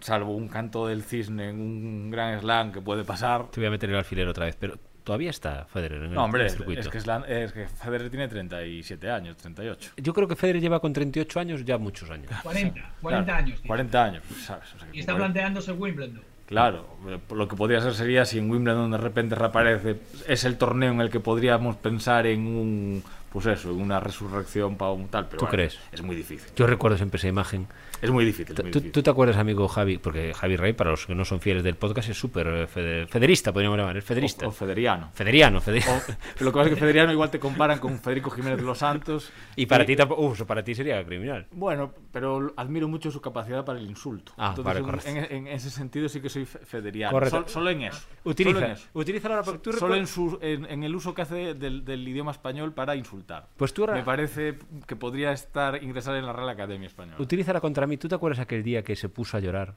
salvo 0.00 0.34
un 0.36 0.48
canto 0.48 0.86
del 0.86 1.02
cisne 1.02 1.48
en 1.50 1.60
un 1.60 2.10
gran 2.10 2.38
slam 2.40 2.72
que 2.72 2.80
puede 2.80 3.04
pasar. 3.04 3.46
Te 3.50 3.60
voy 3.60 3.68
a 3.68 3.70
meter 3.70 3.88
el 3.90 3.96
alfiler 3.96 4.28
otra 4.28 4.46
vez, 4.46 4.56
pero 4.60 4.76
todavía 5.10 5.30
está 5.30 5.64
Federer 5.64 5.98
en 6.02 6.04
el, 6.10 6.14
No, 6.14 6.22
hombre, 6.24 6.42
el 6.42 6.46
es, 6.46 6.52
circuito. 6.54 6.80
es 6.82 6.88
que, 6.88 7.00
Slam- 7.00 7.24
es 7.26 7.52
que 7.52 7.66
Federer 7.66 8.10
tiene 8.10 8.28
37 8.28 9.10
años, 9.10 9.36
38. 9.38 9.90
Yo 9.96 10.14
creo 10.14 10.28
que 10.28 10.36
Federer 10.36 10.62
lleva 10.62 10.78
con 10.78 10.92
38 10.92 11.40
años 11.40 11.64
ya 11.64 11.78
muchos 11.78 12.08
años. 12.10 12.30
40, 12.44 12.80
40 13.02 13.24
Claro, 13.24 13.38
años. 13.44 13.60
tío. 13.60 13.66
40 13.66 14.04
años, 14.04 14.22
¿sabes? 14.46 14.72
O 14.76 14.78
sea, 14.78 14.88
Y 14.92 15.00
está 15.00 15.12
por- 15.12 15.22
planteándose 15.22 15.72
Wimbledon. 15.72 16.22
Claro, 16.46 16.96
lo 17.34 17.48
que 17.48 17.56
podría 17.56 17.80
ser 17.80 17.94
sería 17.94 18.24
si 18.24 18.38
en 18.38 18.48
Wimbledon 18.50 18.88
de 18.92 18.98
repente 18.98 19.34
reaparece, 19.34 19.96
es 20.28 20.44
el 20.44 20.56
torneo 20.58 20.92
en 20.92 21.00
el 21.00 21.10
que 21.10 21.18
podríamos 21.18 21.74
pensar 21.76 22.26
en 22.26 22.46
un, 22.46 23.02
pues 23.32 23.46
eso, 23.46 23.70
en 23.72 23.80
una 23.80 23.98
resurrección 23.98 24.76
para 24.76 24.92
un 24.92 25.08
tal, 25.08 25.26
pero 25.26 25.38
¿Tú 25.38 25.44
bueno, 25.46 25.50
crees? 25.52 25.78
Es 25.90 26.02
muy 26.02 26.14
difícil. 26.14 26.48
Yo 26.54 26.68
recuerdo 26.68 26.96
siempre 26.96 27.18
esa 27.18 27.26
imagen. 27.28 27.66
Es 28.02 28.10
muy 28.10 28.24
difícil. 28.24 28.54
es 28.56 28.62
muy 28.62 28.70
¿Tú, 28.72 28.78
difícil. 28.78 28.92
tú 28.92 29.02
te 29.02 29.10
acuerdas, 29.10 29.36
amigo 29.36 29.68
Javi? 29.68 29.98
Porque 29.98 30.32
Javi 30.34 30.56
Rey, 30.56 30.72
para 30.72 30.90
los 30.90 31.06
que 31.06 31.14
no 31.14 31.24
son 31.24 31.40
fieles 31.40 31.62
del 31.62 31.74
podcast, 31.76 32.08
es 32.08 32.18
súper 32.18 32.46
eh, 32.46 32.66
fede- 32.66 33.06
federista, 33.06 33.52
podríamos 33.52 33.78
llamar, 33.78 33.96
es 33.96 34.04
federista. 34.04 34.46
O, 34.46 34.48
o 34.48 34.52
Federiano. 34.52 35.10
Federiano, 35.14 35.60
Fede- 35.60 35.82
O- 35.88 36.44
lo 36.44 36.50
que 36.52 36.56
pasa 36.58 36.68
es 36.68 36.74
que 36.74 36.80
Federiano 36.80 37.12
igual 37.12 37.30
te 37.30 37.38
comparan 37.38 37.78
con 37.78 37.98
Federico 37.98 38.30
Jiménez 38.30 38.58
de 38.58 38.64
los 38.64 38.78
Santos. 38.78 39.30
Y 39.56 39.66
para 39.66 39.84
ti 39.84 39.96
tampoco. 39.96 40.22
Uh, 40.22 40.46
para 40.46 40.62
ti 40.64 40.74
sería 40.74 41.04
criminal. 41.04 41.46
Bueno, 41.52 41.92
pero 42.12 42.52
admiro 42.56 42.88
mucho 42.88 43.10
su 43.10 43.20
capacidad 43.20 43.64
para 43.64 43.78
el 43.78 43.86
insulto. 43.88 44.32
Ah, 44.36 44.54
Entonces, 44.56 44.64
vale, 44.64 44.80
en- 44.80 44.84
correcto. 44.86 45.08
en, 45.10 45.46
en 45.46 45.46
ese 45.48 45.70
sentido 45.70 46.08
sí 46.08 46.20
que 46.20 46.28
soy 46.28 46.46
fe- 46.46 46.58
federiano. 46.60 47.12
Correcto. 47.12 47.36
Sol- 47.36 47.48
solo 47.48 47.70
en 47.70 47.82
eso. 47.82 47.98
Solo 48.00 48.10
en 48.24 48.30
Utiliza, 48.30 48.72
eso. 48.72 48.88
utiliza 48.94 49.28
ahora 49.28 49.42
porque 49.42 49.58
tú 49.60 49.72
Solo 49.72 49.94
en, 49.94 50.06
su, 50.06 50.38
en, 50.42 50.64
en 50.66 50.82
el 50.84 50.94
uso 50.94 51.14
que 51.14 51.22
hace 51.22 51.54
del, 51.54 51.84
del 51.84 52.06
idioma 52.06 52.30
español 52.32 52.72
para 52.72 52.96
insultar. 52.96 53.46
Pues 53.56 53.72
tú 53.74 53.82
ahora- 53.82 53.94
Me 53.94 54.02
parece 54.02 54.58
que 54.86 54.96
podría 54.96 55.32
estar 55.32 55.82
ingresar 55.82 56.16
en 56.16 56.26
la 56.26 56.32
Real 56.32 56.48
Academia 56.48 56.86
Española. 56.86 57.16
Utilízala 57.18 57.60
contra 57.60 57.86
¿Tú 57.96 58.08
te 58.08 58.14
acuerdas 58.14 58.38
aquel 58.40 58.62
día 58.62 58.82
que 58.82 58.96
se 58.96 59.08
puso 59.08 59.36
a 59.36 59.40
llorar 59.40 59.74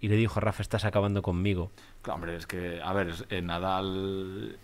y 0.00 0.08
le 0.08 0.16
dijo 0.16 0.38
a 0.38 0.42
Rafa, 0.42 0.62
estás 0.62 0.84
acabando 0.84 1.22
conmigo? 1.22 1.70
Claro, 2.02 2.16
Hombre, 2.16 2.36
es 2.36 2.46
que, 2.46 2.80
a 2.82 2.92
ver, 2.92 3.12
eh, 3.30 3.42
Nadal... 3.42 4.56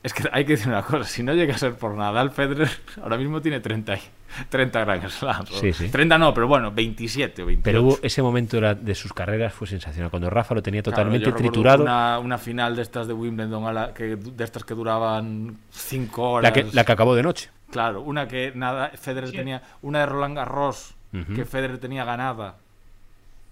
Es 0.00 0.14
que 0.14 0.28
hay 0.32 0.44
que 0.44 0.52
decir 0.52 0.68
una 0.68 0.82
cosa, 0.82 1.02
si 1.04 1.24
no 1.24 1.34
llega 1.34 1.54
a 1.56 1.58
ser 1.58 1.74
por 1.74 1.92
Nadal, 1.94 2.30
Federer 2.30 2.70
ahora 3.02 3.16
mismo 3.16 3.42
tiene 3.42 3.58
30, 3.58 3.96
y- 3.96 4.00
30 4.48 4.84
Grand 4.84 5.08
Slams. 5.08 5.50
Sí, 5.50 5.72
sí. 5.72 5.88
30 5.88 6.16
no, 6.18 6.32
pero 6.32 6.46
bueno, 6.46 6.70
27 6.70 7.42
o 7.42 7.46
28. 7.46 7.64
Pero 7.64 7.82
hubo 7.82 7.98
ese 8.02 8.22
momento 8.22 8.60
de, 8.60 8.94
sus 8.94 9.12
carreras 9.12 9.52
fue 9.52 9.66
sensacional. 9.66 10.08
Cuando 10.10 10.30
Rafa 10.30 10.54
lo 10.54 10.62
tenía 10.62 10.82
Claro, 10.82 10.96
totalmente 10.96 11.28
yo 11.28 11.34
triturado. 11.34 11.82
Una, 11.82 12.20
una 12.20 12.38
final 12.38 12.76
de 12.76 12.82
estas 12.82 13.08
de 13.08 13.12
Wimbledon, 13.12 13.64
a 13.66 13.72
la 13.72 13.92
que, 13.92 14.14
de 14.14 14.44
estas 14.44 14.64
que 14.64 14.74
duraban 14.74 15.58
5 15.72 16.30
horas. 16.30 16.48
La 16.48 16.52
que, 16.52 16.70
la 16.72 16.84
que 16.84 16.92
acabó 16.92 17.16
de 17.16 17.24
noche. 17.24 17.50
Claro, 17.70 18.00
una 18.00 18.28
que 18.28 18.52
nada, 18.54 18.90
Federer 18.90 19.30
Sí. 19.30 19.36
tenía, 19.36 19.62
una 19.82 19.98
de 20.00 20.06
Roland 20.06 20.36
Garros 20.36 20.94
Ujú. 21.12 21.34
que 21.34 21.44
Federer 21.44 21.78
tenía 21.78 22.04
ganada 22.04 22.56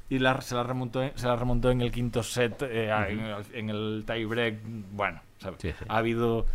y 0.08 0.18
la, 0.18 0.40
se, 0.40 0.54
la 0.54 0.62
remontó 0.62 1.02
en, 1.02 1.12
se 1.16 1.26
la 1.26 1.36
remontó 1.36 1.70
en 1.70 1.80
el 1.80 1.90
quinto 1.90 2.22
set, 2.22 2.62
eh, 2.62 2.90
en, 3.08 3.20
el, 3.20 3.44
en 3.54 3.70
el 3.70 4.04
tiebreak. 4.06 4.56
Bueno, 4.92 5.20
¿sabes? 5.38 5.58
Sí, 5.60 5.70
sí. 5.78 5.84
ha 5.88 5.96
habido, 5.96 6.46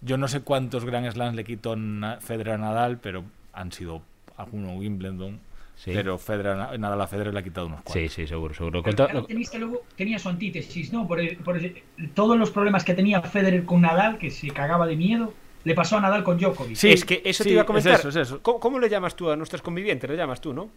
yo 0.00 0.16
no 0.16 0.28
sé 0.28 0.40
cuántos 0.42 0.84
Grand 0.84 1.10
Slams 1.10 1.34
le 1.36 1.44
quitó 1.44 1.76
Na- 1.76 2.18
Federer 2.20 2.54
a 2.54 2.58
Nadal, 2.58 2.98
pero 2.98 3.24
han 3.52 3.72
sido 3.72 4.02
algunos 4.36 4.78
Wimbledon. 4.78 5.40
Sí. 5.74 5.90
Pero 5.92 6.16
Federer, 6.16 6.52
a- 6.58 6.78
Nadal 6.78 7.00
a 7.02 7.06
Federer 7.06 7.34
le 7.34 7.40
ha 7.40 7.42
quitado 7.42 7.66
unos 7.66 7.80
Sí, 7.80 7.92
cuantos. 7.92 8.12
sí, 8.14 8.26
seguro, 8.26 8.54
seguro. 8.54 8.82
Pero 8.82 8.96
Conta- 8.96 9.10
claro, 9.10 9.26
tenista 9.26 9.58
luego 9.58 9.82
tenía 9.94 10.18
su 10.18 10.30
antítesis, 10.30 10.90
¿no? 10.90 11.06
Por, 11.06 11.20
el- 11.20 11.36
por 11.36 11.58
el- 11.58 11.82
todos 12.14 12.38
los 12.38 12.50
problemas 12.50 12.82
que 12.82 12.94
tenía 12.94 13.20
Federer 13.20 13.66
con 13.66 13.82
Nadal, 13.82 14.16
que 14.16 14.30
se 14.30 14.48
cagaba 14.52 14.86
de 14.86 14.96
miedo, 14.96 15.34
le 15.66 15.74
pasó 15.74 15.96
a 15.98 16.00
Nadal 16.00 16.22
con 16.22 16.38
Djokovic. 16.38 16.76
Sí, 16.76 16.90
es 16.92 17.04
que 17.04 17.20
eso 17.24 17.42
sí, 17.42 17.48
te 17.48 17.52
iba 17.54 17.62
a 17.62 17.64
es 17.64 17.66
comentar. 17.66 17.94
eso, 17.98 18.08
es 18.08 18.16
eso. 18.16 18.40
¿Cómo, 18.40 18.60
cómo 18.60 18.78
le 18.78 18.88
llamas 18.88 19.16
tú 19.16 19.28
a 19.30 19.36
nuestras 19.36 19.60
convivientes? 19.62 20.08
Le 20.08 20.16
llamas 20.16 20.40
tú, 20.40 20.52
¿no? 20.54 20.70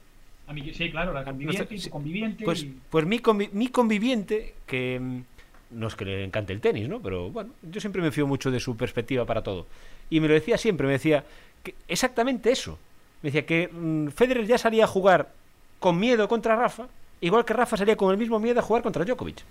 A 0.48 0.54
mí, 0.54 0.74
sí, 0.74 0.90
claro, 0.90 1.14
la 1.14 1.24
conviviente, 1.24 1.78
sí. 1.78 1.90
conviviente. 1.92 2.44
Pues, 2.44 2.64
y- 2.64 2.76
pues 2.90 3.06
mi, 3.06 3.20
convi- 3.20 3.52
mi 3.52 3.68
conviviente, 3.68 4.56
que 4.66 5.00
mm, 5.00 5.20
no 5.80 5.88
es 5.88 5.96
que 5.96 6.06
le 6.06 6.24
encante 6.24 6.54
el 6.54 6.60
tenis, 6.60 6.90
¿no? 6.90 7.00
Pero 7.02 7.30
bueno, 7.30 7.52
yo 7.62 7.80
siempre 7.80 8.02
me 8.02 8.12
fío 8.12 8.26
mucho 8.26 8.50
de 8.50 8.60
su 8.60 8.76
perspectiva 8.76 9.26
para 9.26 9.44
todo. 9.44 9.68
Y 10.10 10.20
me 10.20 10.28
lo 10.28 10.34
decía 10.34 10.58
siempre, 10.58 10.88
me 10.88 10.94
decía 10.94 11.24
que 11.64 11.76
exactamente 11.88 12.52
eso. 12.52 12.80
Me 13.22 13.28
decía 13.30 13.46
que 13.46 13.68
mm, 13.72 14.08
Federer 14.08 14.48
ya 14.48 14.58
salía 14.58 14.86
a 14.86 14.88
jugar 14.88 15.32
con 15.80 16.00
miedo 16.00 16.28
contra 16.28 16.56
Rafa, 16.56 16.88
igual 17.22 17.46
que 17.46 17.54
Rafa 17.54 17.78
salía 17.78 17.96
con 17.96 18.10
el 18.12 18.18
mismo 18.18 18.40
miedo 18.40 18.60
a 18.60 18.64
jugar 18.64 18.82
contra 18.82 19.06
Djokovic. 19.06 19.44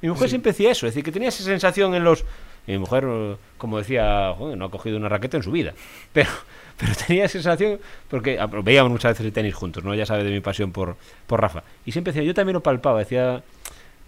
Mi 0.00 0.08
mujer 0.08 0.28
siempre 0.30 0.52
decía 0.52 0.70
eso, 0.70 0.86
es 0.86 0.92
decir, 0.94 1.04
que 1.04 1.12
tenía 1.12 1.28
esa 1.28 1.42
sensación 1.44 1.94
en 1.94 2.04
los... 2.04 2.24
y 2.66 2.72
mi 2.72 2.78
mujer, 2.78 3.06
como 3.58 3.78
decía, 3.78 4.34
"Joder, 4.36 4.58
no 4.58 4.66
ha 4.66 4.70
cogido 4.70 4.96
una 4.96 5.08
raqueta 5.08 5.36
en 5.36 5.42
su 5.42 5.50
vida. 5.50 5.72
Pero, 6.12 6.30
pero 6.78 6.92
tenía 6.94 7.26
sensación, 7.28 7.78
porque 8.10 8.38
ah, 8.38 8.46
veíamos 8.46 8.92
muchas 8.92 9.12
veces 9.12 9.24
el 9.26 9.32
tenis 9.32 9.54
juntos, 9.54 9.82
¿no? 9.82 9.94
Ya 9.94 10.04
sabe 10.04 10.24
de 10.24 10.30
mi 10.30 10.40
pasión 10.40 10.72
por, 10.72 10.96
por 11.26 11.40
Rafa. 11.40 11.62
Y 11.86 11.92
siempre 11.92 12.12
decía, 12.12 12.26
yo 12.26 12.34
también 12.34 12.52
lo 12.52 12.62
palpaba, 12.62 12.98
decía, 12.98 13.42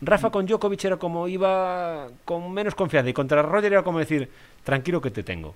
Rafa 0.00 0.30
con 0.30 0.46
Djokovic 0.46 0.84
era 0.84 0.96
como 0.96 1.28
iba 1.28 2.08
con 2.24 2.52
menos 2.52 2.74
confianza 2.74 3.10
y 3.10 3.12
contra 3.12 3.42
Roger 3.42 3.72
era 3.72 3.82
como 3.82 3.98
decir, 3.98 4.28
tranquilo 4.64 5.00
que 5.00 5.10
te 5.10 5.22
tengo. 5.22 5.54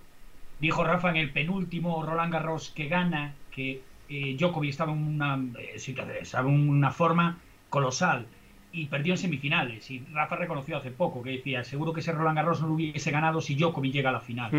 Dijo 0.58 0.84
Rafa 0.84 1.10
en 1.10 1.16
el 1.16 1.30
penúltimo 1.30 2.02
Roland 2.02 2.32
Garros 2.32 2.70
que 2.70 2.88
gana 2.88 3.34
que 3.50 3.82
eh, 4.08 4.36
Djokovic 4.38 4.70
estaba 4.70 4.92
una, 4.92 5.38
eh, 5.58 5.76
estaba 6.20 6.48
en 6.48 6.68
una 6.68 6.90
forma 6.90 7.38
colosal 7.68 8.26
y 8.72 8.86
perdió 8.86 9.14
en 9.14 9.18
semifinales. 9.18 9.90
Y 9.90 10.04
Rafa 10.12 10.36
reconoció 10.36 10.76
hace 10.76 10.90
poco 10.90 11.22
que 11.22 11.30
decía, 11.30 11.62
seguro 11.64 11.92
que 11.92 12.00
ese 12.00 12.12
Roland 12.12 12.36
Garros 12.36 12.60
no 12.60 12.68
lo 12.68 12.74
hubiese 12.74 13.10
ganado 13.10 13.40
si 13.40 13.54
Djokovic 13.54 13.92
llega 13.92 14.10
a 14.10 14.14
la 14.14 14.20
final. 14.20 14.50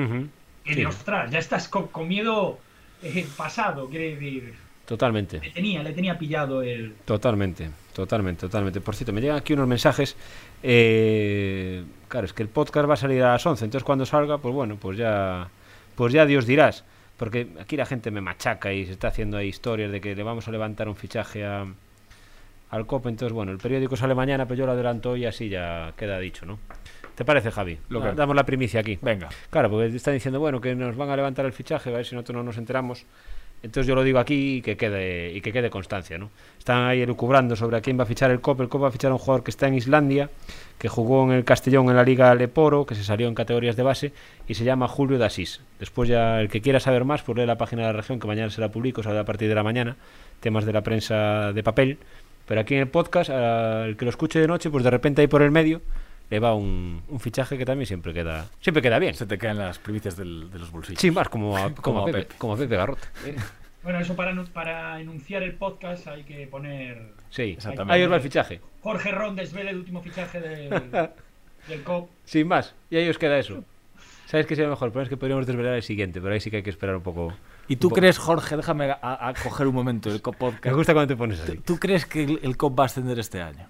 Sí. 0.66 0.76
de, 0.76 0.86
ostras, 0.86 1.32
ya 1.32 1.40
estás 1.40 1.68
con, 1.68 1.88
con 1.88 2.08
miedo 2.08 2.60
eh, 3.02 3.26
pasado, 3.36 3.90
quiere 3.90 4.16
decir. 4.16 4.54
Totalmente. 4.86 5.40
Le 5.40 5.50
tenía, 5.52 5.82
le 5.82 5.94
tenía 5.94 6.18
pillado 6.18 6.62
el. 6.62 6.94
Totalmente, 7.06 7.70
totalmente, 7.94 8.42
totalmente. 8.42 8.82
Por 8.82 8.96
cierto, 8.96 9.14
me 9.14 9.22
llegan 9.22 9.38
aquí 9.38 9.54
unos 9.54 9.68
mensajes. 9.68 10.16
eh, 10.62 11.84
claro, 12.08 12.26
es 12.26 12.34
que 12.34 12.44
el 12.44 12.50
podcast 12.50 12.90
va 12.90 12.94
a 12.94 12.98
salir 12.98 13.24
a 13.24 13.34
las 13.34 13.46
11, 13.46 13.66
entonces 13.66 13.86
cuando 13.86 14.06
salga, 14.06 14.38
pues 14.38 14.54
bueno, 14.54 14.78
pues 14.78 14.98
ya, 14.98 15.50
pues 15.96 16.14
ya 16.14 16.26
Dios 16.26 16.46
dirás. 16.46 16.84
Porque 17.18 17.48
aquí 17.62 17.78
la 17.78 17.86
gente 17.86 18.12
me 18.12 18.22
machaca 18.22 18.74
y 18.74 18.86
se 18.86 18.94
está 18.94 19.08
haciendo 19.10 19.38
ahí 19.38 19.48
historias 19.48 19.92
de 19.92 20.02
que 20.02 20.16
le 20.16 20.24
vamos 20.24 20.48
a 20.48 20.52
levantar 20.52 20.90
un 20.90 20.96
fichaje 20.96 21.46
a, 21.46 21.66
al 22.74 22.86
COP. 22.86 23.08
Entonces, 23.08 23.34
bueno, 23.34 23.52
el 23.52 23.58
periódico 23.58 23.96
sale 23.96 24.16
mañana, 24.16 24.46
pero 24.46 24.58
yo 24.60 24.66
lo 24.66 24.72
adelanto 24.74 25.12
hoy 25.12 25.24
y 25.24 25.26
así 25.26 25.50
ya 25.50 25.94
queda 25.96 26.20
dicho, 26.20 26.46
¿no? 26.46 26.60
¿Te 27.16 27.24
parece, 27.24 27.52
Javi? 27.52 27.78
Lo 27.90 28.02
que- 28.02 28.14
Damos 28.14 28.36
la 28.36 28.44
primicia 28.44 28.80
aquí. 28.80 28.98
Venga. 29.02 29.30
Claro, 29.52 29.70
porque 29.70 29.96
están 29.96 30.16
diciendo, 30.16 30.40
bueno, 30.40 30.60
que 30.60 30.74
nos 30.74 30.96
van 30.98 31.10
a 31.12 31.16
levantar 31.16 31.46
el 31.46 31.54
fichaje, 31.54 31.90
a 31.92 31.94
ver 31.94 32.06
si 32.06 32.16
nosotros 32.16 32.36
no 32.38 32.44
nos 32.44 32.58
enteramos. 32.58 33.06
Entonces 33.62 33.88
yo 33.88 33.96
lo 33.96 34.04
digo 34.04 34.20
aquí 34.20 34.58
y 34.58 34.62
que 34.62 34.76
quede, 34.76 35.32
y 35.32 35.40
que 35.40 35.54
quede 35.54 35.70
constancia, 35.70 36.18
¿no? 36.18 36.32
Están 36.60 36.84
ahí 36.86 37.02
elucubrando 37.02 37.56
sobre 37.56 37.78
a 37.78 37.82
quién 37.82 37.98
va 37.98 38.04
a 38.04 38.06
fichar 38.06 38.30
el 38.30 38.42
COP. 38.42 38.60
El 38.60 38.68
COP 38.68 38.84
va 38.84 38.88
a 38.90 38.92
fichar 38.92 39.12
a 39.12 39.14
un 39.14 39.20
jugador 39.20 39.42
que 39.44 39.52
está 39.52 39.68
en 39.68 39.76
Islandia, 39.76 40.30
que 40.78 40.90
jugó 40.90 41.24
en 41.24 41.32
el 41.32 41.46
Castellón 41.46 41.88
en 41.90 41.96
la 41.96 42.04
Liga 42.04 42.36
Leporo, 42.36 42.86
que 42.86 42.94
se 42.96 43.06
salió 43.06 43.28
en 43.30 43.36
categorías 43.36 43.78
de 43.78 43.84
base, 43.84 44.12
y 44.50 44.56
se 44.56 44.66
llama 44.66 44.90
Julio 44.90 45.18
Dasís. 45.18 45.62
Después 45.80 46.10
ya, 46.10 46.42
el 46.42 46.50
que 46.50 46.60
quiera 46.60 46.82
saber 46.82 47.06
más, 47.06 47.22
pues 47.22 47.38
lee 47.38 47.46
la 47.46 47.58
página 47.58 47.84
de 47.84 47.94
la 47.94 47.94
región, 47.94 48.20
que 48.20 48.28
mañana 48.28 48.50
se 48.50 48.60
la 48.60 48.70
publico, 48.70 49.02
sale 49.02 49.20
a 49.20 49.24
partir 49.24 49.48
de 49.48 49.56
la 49.56 49.64
mañana, 49.64 49.96
temas 50.42 50.66
de 50.66 50.74
la 50.74 50.82
prensa 50.82 51.54
de 51.54 51.64
papel. 51.64 52.00
Pero 52.48 52.62
aquí 52.62 52.74
en 52.76 52.82
el 52.82 52.88
podcast, 52.88 53.30
al 53.30 53.96
que 53.98 54.06
lo 54.06 54.10
escuche 54.10 54.40
de 54.40 54.48
noche, 54.48 54.70
pues 54.70 54.84
de 54.84 54.90
repente 54.90 55.22
ahí 55.22 55.28
por 55.28 55.42
el 55.42 55.52
medio, 55.52 55.82
le 56.30 56.40
va 56.40 56.54
un, 56.56 57.02
un 57.08 57.20
fichaje 57.20 57.58
que 57.58 57.66
también 57.66 57.86
siempre 57.86 58.14
queda, 58.14 58.48
siempre 58.60 58.82
queda 58.82 59.00
bien. 59.00 59.14
Se 59.14 59.26
te 59.26 59.38
caen 59.38 59.58
las 59.58 59.80
primicias 59.80 60.18
del- 60.18 60.50
de 60.52 60.60
los 60.60 60.72
bolsillos. 60.72 61.00
Sí, 61.02 61.12
más 61.12 61.30
como 61.30 61.56
a, 61.58 61.70
como 61.76 61.82
Como 61.82 62.02
a 62.02 62.06
Pepe, 62.06 62.18
Pepe. 62.20 62.36
como 62.38 62.54
a 62.54 62.58
Pepe 62.58 62.76
Garrote. 62.76 63.08
Bueno, 63.84 64.00
eso 64.00 64.16
para, 64.16 64.34
para 64.46 65.00
enunciar 65.02 65.44
el 65.44 65.54
podcast 65.56 66.08
hay 66.08 66.24
que 66.24 66.48
poner. 66.48 67.12
Sí, 67.30 67.54
Exactamente. 67.58 67.94
ahí 67.94 68.04
os 68.04 68.12
va 68.12 68.16
el 68.16 68.22
fichaje. 68.22 68.62
Jorge 68.82 69.12
Ron 69.12 69.36
desvela 69.36 69.72
el 69.72 69.78
último 69.78 70.02
fichaje 70.02 70.40
del, 70.40 70.70
del 71.68 71.84
COP. 71.84 72.10
Sin 72.26 72.48
más, 72.48 72.74
y 72.90 72.96
ahí 72.98 73.10
os 73.10 73.18
queda 73.18 73.38
eso. 73.38 73.64
¿Sabes 74.26 74.46
qué 74.48 74.56
sería 74.56 74.70
mejor? 74.70 74.92
Pero 74.92 75.04
es 75.04 75.10
que 75.10 75.18
podríamos 75.18 75.46
desvelar 75.46 75.76
el 75.76 75.84
siguiente, 75.84 76.20
pero 76.22 76.34
ahí 76.34 76.40
sí 76.40 76.50
que 76.50 76.58
hay 76.58 76.64
que 76.64 76.70
esperar 76.70 76.96
un 76.96 77.04
poco. 77.04 77.34
¿Y 77.68 77.78
tú 77.78 77.90
crees, 77.90 78.18
Jorge, 78.18 78.58
déjame 78.58 78.92
a, 78.92 79.28
a 79.30 79.34
coger 79.34 79.68
un 79.68 79.76
momento 79.76 80.10
el 80.10 80.22
COP 80.22 80.34
Me 80.36 80.40
podcast? 80.40 80.76
gusta 80.76 80.94
cuando 80.94 81.14
te 81.14 81.18
pones 81.18 81.40
así. 81.40 81.56
¿Tú, 81.58 81.62
tú 81.74 81.80
crees 81.80 82.06
que 82.06 82.24
el, 82.24 82.40
el 82.44 82.58
COP 82.58 82.78
va 82.80 82.84
a 82.84 82.86
ascender 82.88 83.20
este 83.20 83.42
año? 83.42 83.68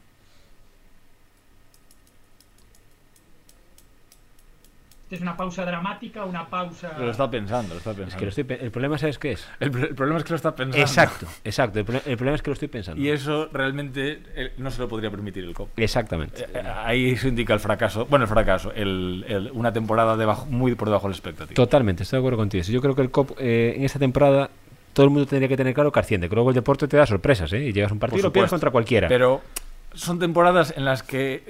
Es 5.16 5.22
una 5.22 5.36
pausa 5.38 5.66
dramática, 5.66 6.26
una 6.26 6.46
pausa. 6.48 6.98
Lo 7.00 7.12
está 7.12 7.30
pensando, 7.30 7.74
lo 7.74 7.78
está 7.80 7.92
Es 7.92 7.98
pensando. 7.98 8.20
que 8.20 8.26
lo 8.26 8.30
estoy 8.30 8.44
pe- 8.44 8.64
el 8.64 8.72
problema, 8.72 8.98
¿sabes 8.98 9.20
qué 9.20 9.32
es? 9.34 9.48
el, 9.60 9.72
pro- 9.72 9.86
el 9.88 9.96
problema 9.96 10.18
es 10.20 10.24
que 10.26 10.30
lo 10.32 10.36
está 10.36 10.56
pensando. 10.56 10.78
Exacto, 10.82 11.28
exacto. 11.44 11.80
El, 11.80 11.86
pro- 11.86 12.02
el 12.06 12.18
problema 12.18 12.36
es 12.36 12.42
que 12.42 12.50
lo 12.50 12.54
estoy 12.54 12.68
pensando. 12.68 13.02
Y 13.02 13.10
eso 13.10 13.50
realmente 13.52 14.22
eh, 14.36 14.54
no 14.58 14.72
se 14.72 14.82
lo 14.82 14.88
podría 14.88 15.10
permitir 15.12 15.44
el 15.44 15.54
COP. 15.54 15.70
Exactamente. 15.78 16.44
Eh, 16.44 16.48
eh, 16.54 16.64
Ahí 16.84 17.16
se 17.18 17.28
indica 17.30 17.54
el 17.54 17.60
fracaso. 17.60 18.06
Bueno, 18.06 18.24
el 18.26 18.30
fracaso. 18.30 18.72
El, 18.74 19.26
el- 19.28 19.52
una 19.52 19.72
temporada 19.74 20.18
debajo, 20.18 20.46
muy 20.48 20.76
por 20.76 20.88
debajo 20.88 21.08
de 21.08 21.12
la 21.12 21.16
expectativa. 21.18 21.56
Totalmente, 21.56 22.04
estoy 22.04 22.18
de 22.18 22.22
acuerdo 22.22 22.38
contigo. 22.38 22.64
Yo 22.64 22.82
creo 22.82 22.96
que 22.96 23.02
el 23.02 23.12
COP 23.12 23.32
eh, 23.40 23.74
en 23.78 23.84
esta 23.84 24.00
temporada 24.00 24.50
todo 24.94 25.06
el 25.06 25.10
mundo 25.10 25.26
tendría 25.26 25.50
que 25.50 25.58
tener 25.58 25.74
claro 25.74 25.92
que 25.92 26.00
asciende, 26.00 26.30
que 26.30 26.36
luego 26.36 26.50
el 26.52 26.56
deporte 26.56 26.88
te 26.88 26.98
da 26.98 27.06
sorpresas, 27.08 27.52
¿eh? 27.54 27.66
Y 27.66 27.74
llegas 27.74 27.90
a 27.90 27.94
un 27.96 28.00
partido 28.00 28.20
y 28.20 28.24
lo 28.24 28.32
pierdes 28.32 28.52
contra 28.52 28.70
cualquiera. 28.70 29.08
Pero 29.08 29.42
son 29.94 30.20
temporadas 30.20 30.74
en 30.76 30.86
las 30.86 31.04
que 31.04 31.44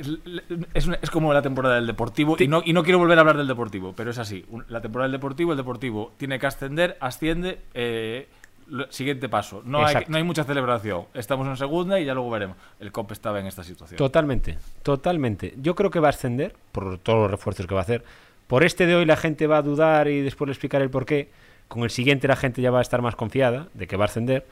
es, 0.73 0.87
es 1.01 1.09
como 1.09 1.33
la 1.33 1.41
temporada 1.41 1.75
del 1.75 1.87
Deportivo 1.87 2.35
y 2.39 2.47
no, 2.47 2.61
y 2.65 2.73
no 2.73 2.83
quiero 2.83 2.99
volver 2.99 3.17
a 3.17 3.21
hablar 3.21 3.37
del 3.37 3.47
Deportivo, 3.47 3.93
pero 3.95 4.11
es 4.11 4.17
así. 4.17 4.45
La 4.69 4.81
temporada 4.81 5.05
del 5.09 5.19
Deportivo, 5.19 5.51
el 5.51 5.57
Deportivo 5.57 6.11
tiene 6.17 6.39
que 6.39 6.47
ascender, 6.47 6.97
asciende, 6.99 7.59
eh, 7.73 8.27
lo- 8.69 8.91
siguiente 8.91 9.29
paso. 9.29 9.61
No 9.65 9.85
hay, 9.85 9.95
no 10.07 10.17
hay 10.17 10.23
mucha 10.23 10.43
celebración. 10.43 11.05
Estamos 11.13 11.47
en 11.47 11.57
segunda 11.57 11.99
y 11.99 12.05
ya 12.05 12.13
luego 12.13 12.29
veremos. 12.29 12.57
El 12.79 12.91
COP 12.91 13.11
estaba 13.11 13.39
en 13.39 13.45
esta 13.47 13.63
situación. 13.63 13.97
Totalmente, 13.97 14.57
totalmente. 14.83 15.53
Yo 15.57 15.75
creo 15.75 15.89
que 15.91 15.99
va 15.99 16.07
a 16.07 16.11
ascender 16.11 16.55
por 16.71 16.97
todos 16.97 17.19
los 17.23 17.31
refuerzos 17.31 17.67
que 17.67 17.73
va 17.75 17.81
a 17.81 17.83
hacer. 17.83 18.03
Por 18.47 18.63
este 18.63 18.85
de 18.85 18.95
hoy 18.95 19.05
la 19.05 19.15
gente 19.17 19.47
va 19.47 19.57
a 19.57 19.61
dudar 19.61 20.07
y 20.07 20.21
después 20.21 20.47
le 20.47 20.51
explicaré 20.53 20.83
el 20.83 20.89
por 20.89 21.05
qué. 21.05 21.29
Con 21.67 21.83
el 21.83 21.89
siguiente 21.89 22.27
la 22.27 22.35
gente 22.35 22.61
ya 22.61 22.71
va 22.71 22.79
a 22.79 22.81
estar 22.81 23.01
más 23.01 23.15
confiada 23.15 23.67
de 23.73 23.87
que 23.87 23.95
va 23.97 24.03
a 24.03 24.07
ascender. 24.07 24.45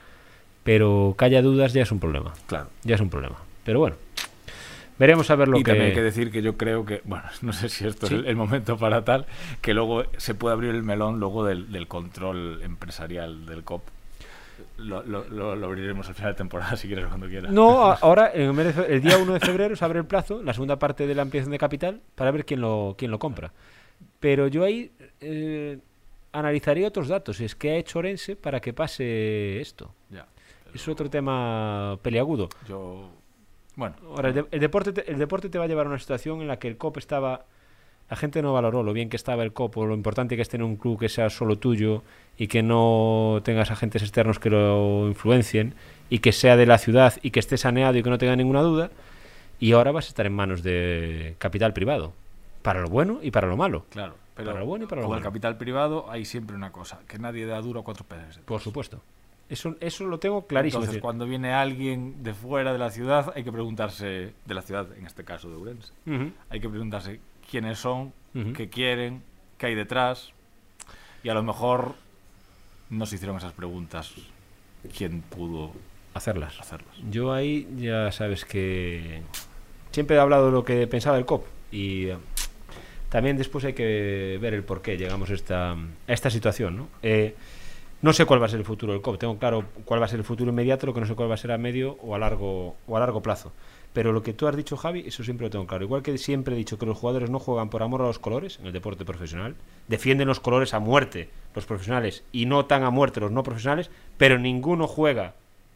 Pero 0.63 1.15
que 1.17 1.25
haya 1.25 1.41
dudas 1.41 1.73
ya 1.73 1.81
es 1.81 1.91
un 1.91 1.99
problema. 1.99 2.33
Claro. 2.47 2.67
Ya 2.83 2.95
es 2.95 3.01
un 3.01 3.09
problema. 3.09 3.37
Pero 3.63 3.79
bueno, 3.79 3.95
veremos 4.97 5.29
a 5.29 5.35
ver 5.35 5.47
lo 5.47 5.57
y 5.59 5.63
que... 5.63 5.71
también 5.71 5.89
hay 5.89 5.93
que 5.95 6.01
decir 6.01 6.31
que 6.31 6.41
yo 6.41 6.57
creo 6.57 6.85
que, 6.85 7.01
bueno, 7.05 7.23
no 7.41 7.53
sé 7.53 7.69
si 7.69 7.85
esto 7.87 8.07
Sí. 8.07 8.15
es 8.15 8.25
el, 8.25 8.35
momento 8.35 8.77
para 8.77 9.03
tal, 9.03 9.25
que 9.61 9.73
luego 9.73 10.03
se 10.17 10.35
puede 10.35 10.53
abrir 10.53 10.71
el 10.75 10.83
melón 10.83 11.19
luego 11.19 11.45
del, 11.45 11.71
del 11.71 11.87
control 11.87 12.61
empresarial 12.63 13.45
del 13.45 13.63
COP. 13.63 13.83
Lo, 14.77 15.03
lo- 15.03 15.27
lo- 15.29 15.55
lo 15.55 15.65
abriremos 15.67 16.07
al 16.07 16.15
final 16.15 16.33
de 16.33 16.37
temporada 16.37 16.75
si 16.77 16.87
quieres 16.87 17.05
cuando 17.07 17.27
quieras. 17.27 17.51
No, 17.51 17.81
ahora 18.01 18.31
en 18.33 18.57
el, 18.59 18.73
el 18.89 19.01
día 19.01 19.17
1 19.17 19.33
de 19.33 19.39
febrero 19.39 19.75
se 19.75 19.85
abre 19.85 19.99
el 19.99 20.05
plazo, 20.05 20.41
la 20.43 20.53
segunda 20.53 20.77
parte 20.77 21.05
de 21.07 21.15
la 21.15 21.21
ampliación 21.23 21.51
de 21.51 21.57
capital, 21.57 22.01
para 22.15 22.31
ver 22.31 22.45
quién 22.45 22.61
lo, 22.61 22.95
quién 22.97 23.11
lo 23.11 23.19
compra. 23.19 23.51
Pero 24.19 24.47
yo 24.47 24.63
ahí 24.63 24.91
eh, 25.19 25.77
analizaría 26.31 26.87
otros 26.87 27.07
datos. 27.07 27.39
Es 27.41 27.55
que 27.55 27.71
ha 27.71 27.75
hecho 27.77 27.99
Orense 27.99 28.35
para 28.35 28.59
que 28.59 28.73
pase 28.73 29.59
esto. 29.59 29.91
Ya. 30.09 30.25
Es 30.73 30.87
otro 30.87 31.09
tema 31.09 31.97
peliagudo. 32.01 32.49
Yo. 32.67 33.09
Bueno, 33.81 33.95
Ahora, 34.15 34.29
el, 34.29 34.35
de- 34.35 34.45
el 34.51 34.59
deporte 34.59 34.93
te, 34.93 35.11
el 35.11 35.17
deporte 35.17 35.49
te 35.49 35.57
va 35.57 35.65
a 35.65 35.67
llevar 35.67 35.87
a 35.87 35.89
una 35.89 35.97
situación 35.99 36.41
en 36.41 36.47
la 36.47 36.57
que 36.59 36.67
el 36.67 36.77
COP 36.77 36.97
estaba... 36.97 37.45
La 38.09 38.17
gente 38.17 38.41
no 38.41 38.51
valoró 38.53 38.83
lo 38.83 38.91
bien 38.93 39.09
que 39.09 39.15
estaba 39.15 39.41
el 39.43 39.53
COP 39.53 39.77
o 39.77 39.85
lo 39.87 39.93
importante 39.95 40.35
que 40.35 40.41
es 40.41 40.49
tener 40.49 40.65
un 40.65 40.75
club 40.75 40.99
que 40.99 41.07
sea 41.09 41.29
solo 41.29 41.57
tuyo 41.57 42.03
y 42.37 42.47
que 42.47 42.61
no 42.61 43.39
tengas 43.43 43.71
agentes 43.71 44.01
externos 44.03 44.37
que 44.37 44.49
lo 44.49 45.07
influencien 45.07 45.73
y 46.09 46.19
que 46.19 46.31
sea 46.33 46.57
de 46.57 46.65
la 46.65 46.77
ciudad 46.77 47.13
y 47.21 47.31
que 47.31 47.39
esté 47.39 47.55
saneado 47.57 47.97
y 47.97 48.03
que 48.03 48.09
no 48.09 48.17
tenga 48.17 48.35
ninguna 48.35 48.61
duda. 48.61 48.91
Y 49.61 49.71
ahora 49.71 49.91
vas 49.93 50.05
a 50.05 50.09
estar 50.09 50.25
en 50.25 50.33
manos 50.33 50.61
de 50.61 51.35
capital 51.37 51.71
privado. 51.73 52.11
Para 52.61 52.81
lo 52.81 52.89
bueno 52.89 53.19
y 53.21 53.31
para 53.31 53.47
lo 53.47 53.55
malo. 53.57 53.85
claro. 53.89 54.15
Pero 54.35 54.47
Para 54.51 54.59
lo 54.61 54.65
bueno 54.65 54.85
y 54.85 54.87
para 54.87 55.01
lo 55.01 55.07
con 55.07 55.15
el 55.17 55.21
malo. 55.21 55.29
capital 55.29 55.57
privado 55.57 56.05
hay 56.09 56.23
siempre 56.25 56.55
una 56.55 56.71
cosa: 56.71 56.99
que 57.07 57.19
nadie 57.19 57.45
da 57.45 57.59
duro 57.61 57.81
a 57.81 57.83
cuatro 57.83 58.05
peces. 58.05 58.39
Por 58.45 58.61
supuesto. 58.61 59.01
Eso, 59.51 59.75
eso 59.81 60.05
lo 60.05 60.17
tengo 60.17 60.47
clarísimo. 60.47 60.81
Entonces, 60.81 61.01
cuando 61.01 61.25
viene 61.25 61.51
alguien 61.53 62.23
de 62.23 62.33
fuera 62.33 62.71
de 62.71 62.79
la 62.79 62.89
ciudad, 62.89 63.33
hay 63.35 63.43
que 63.43 63.51
preguntarse, 63.51 64.33
de 64.45 64.53
la 64.53 64.61
ciudad, 64.61 64.87
en 64.97 65.05
este 65.05 65.25
caso 65.25 65.49
de 65.49 65.55
Ourense, 65.57 65.91
Ujú. 66.07 66.31
hay 66.49 66.59
que 66.61 66.69
preguntarse 66.69 67.19
quiénes 67.49 67.77
son, 67.77 68.13
Ujú. 68.33 68.53
qué 68.53 68.69
quieren, 68.69 69.21
qué 69.57 69.65
hay 69.67 69.75
detrás. 69.75 70.31
Y 71.21 71.27
a 71.29 71.33
lo 71.33 71.43
mejor 71.43 71.95
no 72.89 73.05
se 73.05 73.15
hicieron 73.15 73.35
esas 73.37 73.51
preguntas. 73.51 74.13
¿Quién 74.97 75.21
pudo 75.21 75.73
Hacerlas. 76.13 76.57
hacerlas? 76.59 76.95
Yo 77.09 77.33
ahí 77.33 77.67
ya 77.77 78.09
sabes 78.13 78.45
que 78.45 79.21
siempre 79.91 80.15
he 80.15 80.19
hablado 80.19 80.45
de 80.47 80.51
lo 80.53 80.63
que 80.63 80.87
pensaba 80.87 81.17
el 81.17 81.25
COP 81.25 81.45
y 81.73 82.05
eh, 82.07 82.17
también 83.09 83.35
después 83.37 83.63
hay 83.65 83.73
que 83.73 84.37
ver 84.41 84.53
el 84.53 84.63
por 84.63 84.81
qué 84.81 84.97
llegamos 84.97 85.29
a 85.29 85.33
esta, 85.33 85.71
a 85.73 85.77
esta 86.07 86.29
situación. 86.29 86.77
¿no? 86.77 86.87
Eh, 87.03 87.35
no 88.01 88.13
sé 88.13 88.25
cuál 88.25 88.41
va 88.41 88.45
a 88.47 88.49
ser 88.49 88.59
el 88.59 88.65
futuro 88.65 88.93
del 88.93 89.01
COP, 89.01 89.17
tengo 89.19 89.37
claro 89.37 89.65
cuál 89.85 90.01
va 90.01 90.05
a 90.05 90.09
ser 90.09 90.19
el 90.19 90.25
futuro 90.25 90.49
inmediato, 90.51 90.85
lo 90.87 90.93
que 90.93 91.01
no 91.01 91.05
sé 91.05 91.15
cuál 91.15 91.29
va 91.29 91.35
a 91.35 91.37
ser 91.37 91.51
a 91.51 91.57
medio 91.57 91.97
o 92.01 92.15
a 92.15 92.19
largo, 92.19 92.75
o 92.87 92.97
a 92.97 92.99
largo 92.99 93.21
plazo. 93.21 93.51
Pero 93.93 94.13
lo 94.13 94.23
que 94.23 94.31
tú 94.33 94.47
has 94.47 94.55
dicho, 94.55 94.77
Javi, 94.77 95.03
eso 95.05 95.21
siempre 95.23 95.45
lo 95.45 95.49
tengo 95.51 95.67
claro. 95.67 95.83
Igual 95.83 96.01
que 96.01 96.17
siempre 96.17 96.55
he 96.55 96.57
dicho 96.57 96.79
que 96.79 96.85
los 96.85 96.97
jugadores 96.97 97.29
no 97.29 97.39
juegan 97.39 97.69
por 97.69 97.83
amor 97.83 98.01
a 98.01 98.05
los 98.05 98.19
colores 98.19 98.57
en 98.59 98.67
el 98.67 98.71
deporte 98.73 99.03
profesional, 99.03 99.55
defienden 99.89 100.27
los 100.29 100.39
colores 100.39 100.73
a 100.73 100.79
muerte 100.79 101.29
los 101.53 101.65
profesionales 101.65 102.23
y 102.31 102.45
no 102.45 102.65
tan 102.65 102.83
a 102.83 102.89
muerte 102.89 103.19
los 103.19 103.31
no 103.31 103.43
profesionales, 103.43 103.89
pero 104.17 104.39
ninguno 104.39 104.87
juega 104.87 105.33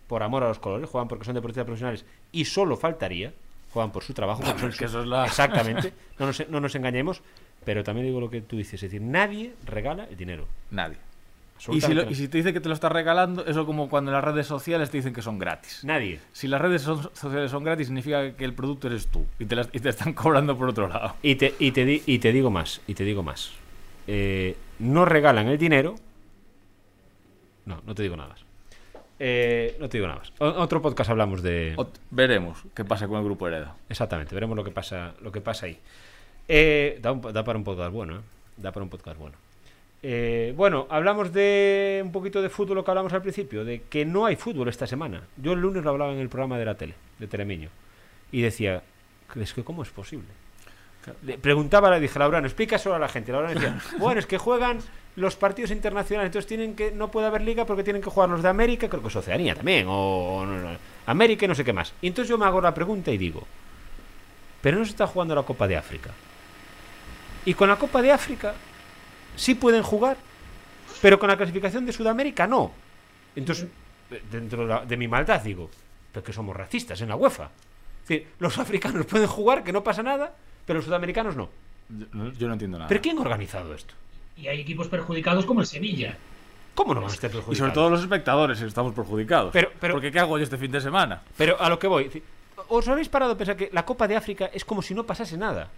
por 0.07 0.23
amor 0.23 0.43
a 0.43 0.47
los 0.47 0.59
colores, 0.59 0.89
juegan 0.89 1.09
porque 1.09 1.25
son 1.25 1.35
deportistas 1.35 1.65
profesionales 1.65 2.05
y 2.31 2.45
solo 2.45 2.77
faltaría, 2.77 3.33
juegan 3.73 3.91
por 3.91 4.03
su 4.03 4.13
trabajo. 4.13 4.41
que 4.41 4.71
su- 4.71 4.85
eso 4.85 5.01
es 5.01 5.07
la- 5.07 5.25
Exactamente, 5.27 5.91
no 6.17 6.27
nos, 6.27 6.47
no 6.49 6.61
nos 6.61 6.73
engañemos, 6.75 7.21
pero 7.65 7.83
también 7.83 8.07
digo 8.07 8.21
lo 8.21 8.29
que 8.29 8.39
tú 8.39 8.55
dices, 8.55 8.75
es 8.75 8.81
decir, 8.91 9.01
nadie 9.01 9.53
regala 9.65 10.05
el 10.05 10.15
dinero. 10.15 10.47
Nadie. 10.71 10.95
Y 11.69 11.81
si, 11.81 11.93
lo- 11.93 12.01
nadie. 12.03 12.11
y 12.11 12.15
si 12.15 12.27
te 12.27 12.37
dice 12.37 12.53
que 12.53 12.59
te 12.59 12.67
lo 12.67 12.75
está 12.75 12.89
regalando, 12.89 13.45
eso 13.45 13.65
como 13.65 13.89
cuando 13.89 14.11
en 14.11 14.15
las 14.15 14.23
redes 14.23 14.45
sociales 14.45 14.89
te 14.91 14.97
dicen 14.97 15.13
que 15.13 15.21
son 15.21 15.39
gratis. 15.39 15.83
Nadie. 15.83 16.19
Si 16.33 16.47
las 16.47 16.59
redes 16.61 16.81
son- 16.81 17.09
sociales 17.13 17.49
son 17.49 17.63
gratis, 17.63 17.87
significa 17.87 18.33
que 18.35 18.43
el 18.45 18.53
producto 18.53 18.87
eres 18.87 19.07
tú 19.07 19.25
y 19.39 19.45
te, 19.45 19.55
las- 19.55 19.69
y 19.71 19.79
te 19.79 19.89
están 19.89 20.13
cobrando 20.13 20.57
por 20.57 20.69
otro 20.69 20.87
lado. 20.87 21.15
Y 21.23 21.35
te, 21.35 21.55
y 21.59 21.71
te, 21.71 21.85
di- 21.85 22.03
y 22.05 22.19
te 22.19 22.31
digo 22.33 22.51
más, 22.51 22.81
y 22.87 22.93
te 22.93 23.03
digo 23.03 23.23
más. 23.23 23.51
Eh, 24.07 24.55
no 24.79 25.05
regalan 25.05 25.47
el 25.47 25.57
dinero. 25.57 25.95
No, 27.65 27.81
no 27.85 27.95
te 27.95 28.03
digo 28.03 28.15
nada 28.15 28.29
más. 28.29 28.41
Eh, 29.17 29.77
no 29.79 29.87
te 29.89 29.97
digo 29.97 30.07
nada 30.07 30.19
más. 30.19 30.33
O- 30.39 30.61
otro 30.61 30.81
podcast 30.81 31.09
hablamos 31.09 31.41
de. 31.41 31.73
Ot- 31.77 31.97
veremos 32.11 32.59
qué 32.75 32.83
pasa 32.85 33.07
con 33.07 33.17
el 33.17 33.23
grupo 33.23 33.47
Hereda. 33.47 33.75
Exactamente, 33.89 34.35
veremos 34.35 34.55
lo 34.57 34.63
que 34.63 34.71
pasa, 34.71 35.13
lo 35.21 35.31
que 35.31 35.41
pasa 35.41 35.65
ahí. 35.67 35.79
Eh, 36.47 36.99
da, 37.01 37.13
un- 37.13 37.21
da 37.21 37.43
para 37.43 37.57
un 37.57 37.63
podcast 37.63 37.91
bueno, 37.93 38.17
¿eh? 38.17 38.21
Da 38.57 38.71
para 38.71 38.83
un 38.83 38.89
podcast 38.89 39.17
bueno. 39.17 39.37
Eh, 40.07 40.53
bueno, 40.55 40.85
hablamos 40.91 41.33
de 41.33 41.99
un 42.05 42.11
poquito 42.11 42.39
de 42.39 42.49
fútbol, 42.49 42.75
lo 42.75 42.85
que 42.85 42.91
hablamos 42.91 43.11
al 43.13 43.23
principio, 43.23 43.65
de 43.65 43.81
que 43.89 44.05
no 44.05 44.27
hay 44.27 44.35
fútbol 44.35 44.67
esta 44.67 44.85
semana. 44.85 45.23
Yo 45.35 45.53
el 45.53 45.59
lunes 45.59 45.83
lo 45.83 45.89
hablaba 45.89 46.13
en 46.13 46.19
el 46.19 46.29
programa 46.29 46.59
de 46.59 46.65
la 46.65 46.75
tele, 46.75 46.93
de 47.17 47.25
Telemiño, 47.25 47.69
y 48.31 48.43
decía, 48.43 48.83
es 49.35 49.51
que 49.51 49.63
¿cómo 49.63 49.81
es 49.81 49.89
posible? 49.89 50.27
Le 51.23 51.39
preguntaba, 51.39 51.89
le 51.89 51.99
dije, 51.99 52.19
Laurano, 52.19 52.45
explica 52.45 52.77
solo 52.77 52.97
a 52.97 52.99
la 52.99 53.07
gente. 53.07 53.31
Laurano 53.31 53.55
decía, 53.55 53.79
bueno, 53.97 54.19
es 54.19 54.27
que 54.27 54.37
juegan 54.37 54.77
los 55.15 55.35
partidos 55.37 55.71
internacionales, 55.71 56.27
entonces 56.27 56.47
tienen 56.47 56.75
que 56.75 56.91
no 56.91 57.09
puede 57.09 57.25
haber 57.25 57.41
liga 57.41 57.65
porque 57.65 57.83
tienen 57.83 58.03
que 58.03 58.11
jugar 58.11 58.29
los 58.29 58.43
de 58.43 58.49
América, 58.49 58.87
creo 58.87 59.01
que 59.01 59.07
es 59.07 59.15
Oceanía 59.15 59.55
también, 59.55 59.87
o, 59.87 60.35
o 60.35 60.45
no, 60.45 60.59
no, 60.59 60.77
América 61.07 61.45
y 61.45 61.47
no 61.47 61.55
sé 61.55 61.63
qué 61.63 61.73
más. 61.73 61.95
Y 62.03 62.07
entonces 62.09 62.29
yo 62.29 62.37
me 62.37 62.45
hago 62.45 62.61
la 62.61 62.75
pregunta 62.75 63.09
y 63.09 63.17
digo, 63.17 63.47
pero 64.61 64.77
no 64.77 64.85
se 64.85 64.91
está 64.91 65.07
jugando 65.07 65.33
la 65.33 65.41
Copa 65.41 65.67
de 65.67 65.77
África. 65.77 66.11
Y 67.43 67.55
con 67.55 67.69
la 67.69 67.77
Copa 67.77 68.03
de 68.03 68.11
África 68.11 68.53
sí 69.35 69.55
pueden 69.55 69.83
jugar, 69.83 70.17
pero 71.01 71.19
con 71.19 71.29
la 71.29 71.37
clasificación 71.37 71.85
de 71.85 71.93
Sudamérica 71.93 72.47
no. 72.47 72.71
Entonces, 73.35 73.67
dentro 74.31 74.61
de, 74.63 74.67
la- 74.67 74.85
de 74.85 74.97
mi 74.97 75.07
maldad 75.07 75.41
digo, 75.41 75.69
pero 76.11 76.23
que 76.23 76.33
somos 76.33 76.55
racistas 76.55 76.99
en 77.01 77.09
la 77.09 77.15
UEFA. 77.15 77.45
Es 78.03 78.07
decir, 78.09 78.27
los 78.39 78.57
africanos 78.59 79.05
pueden 79.05 79.27
jugar, 79.27 79.63
que 79.63 79.73
no 79.73 79.83
pasa 79.83 80.03
nada, 80.03 80.33
pero 80.65 80.77
los 80.77 80.85
sudamericanos 80.85 81.35
no. 81.35 81.49
Yo, 82.37 82.47
no- 82.47 82.53
entiendo 82.53 82.77
nada. 82.77 82.87
¿Pero 82.87 83.01
quién 83.01 83.17
ha 83.17 83.21
organizado 83.21 83.73
esto? 83.73 83.93
Y 84.37 84.47
hay 84.47 84.59
equipos 84.61 84.87
perjudicados 84.87 85.45
como 85.45 85.61
el 85.61 85.67
Sevilla. 85.67 86.17
¿Cómo 86.73 86.93
no 86.93 87.01
van 87.01 87.09
a 87.09 87.13
estar 87.13 87.29
y 87.29 87.33
perjudicados? 87.33 87.57
sobre 87.57 87.71
todo 87.71 87.89
los 87.89 88.01
espectadores 88.01 88.59
estamos 88.61 88.93
perjudicados. 88.93 89.51
Pero- 89.53 89.71
pero- 89.79 89.93
Porque 89.93 90.11
¿qué 90.11 90.19
hago 90.19 90.37
yo 90.37 90.43
este 90.43 90.57
fin 90.57 90.71
de 90.71 90.81
semana? 90.81 91.21
Pero 91.37 91.61
a 91.61 91.69
lo 91.69 91.79
que 91.79 91.87
voy, 91.87 92.21
¿os 92.67 92.87
habéis 92.87 93.07
parado 93.09 93.31
a 93.33 93.37
pensar 93.37 93.55
que 93.55 93.69
la 93.71 93.85
Copa 93.85 94.07
de 94.07 94.15
África 94.17 94.49
es 94.53 94.65
como 94.65 94.81
si 94.81 94.93
no 94.93 95.05
pasase 95.05 95.37
nada? 95.37 95.69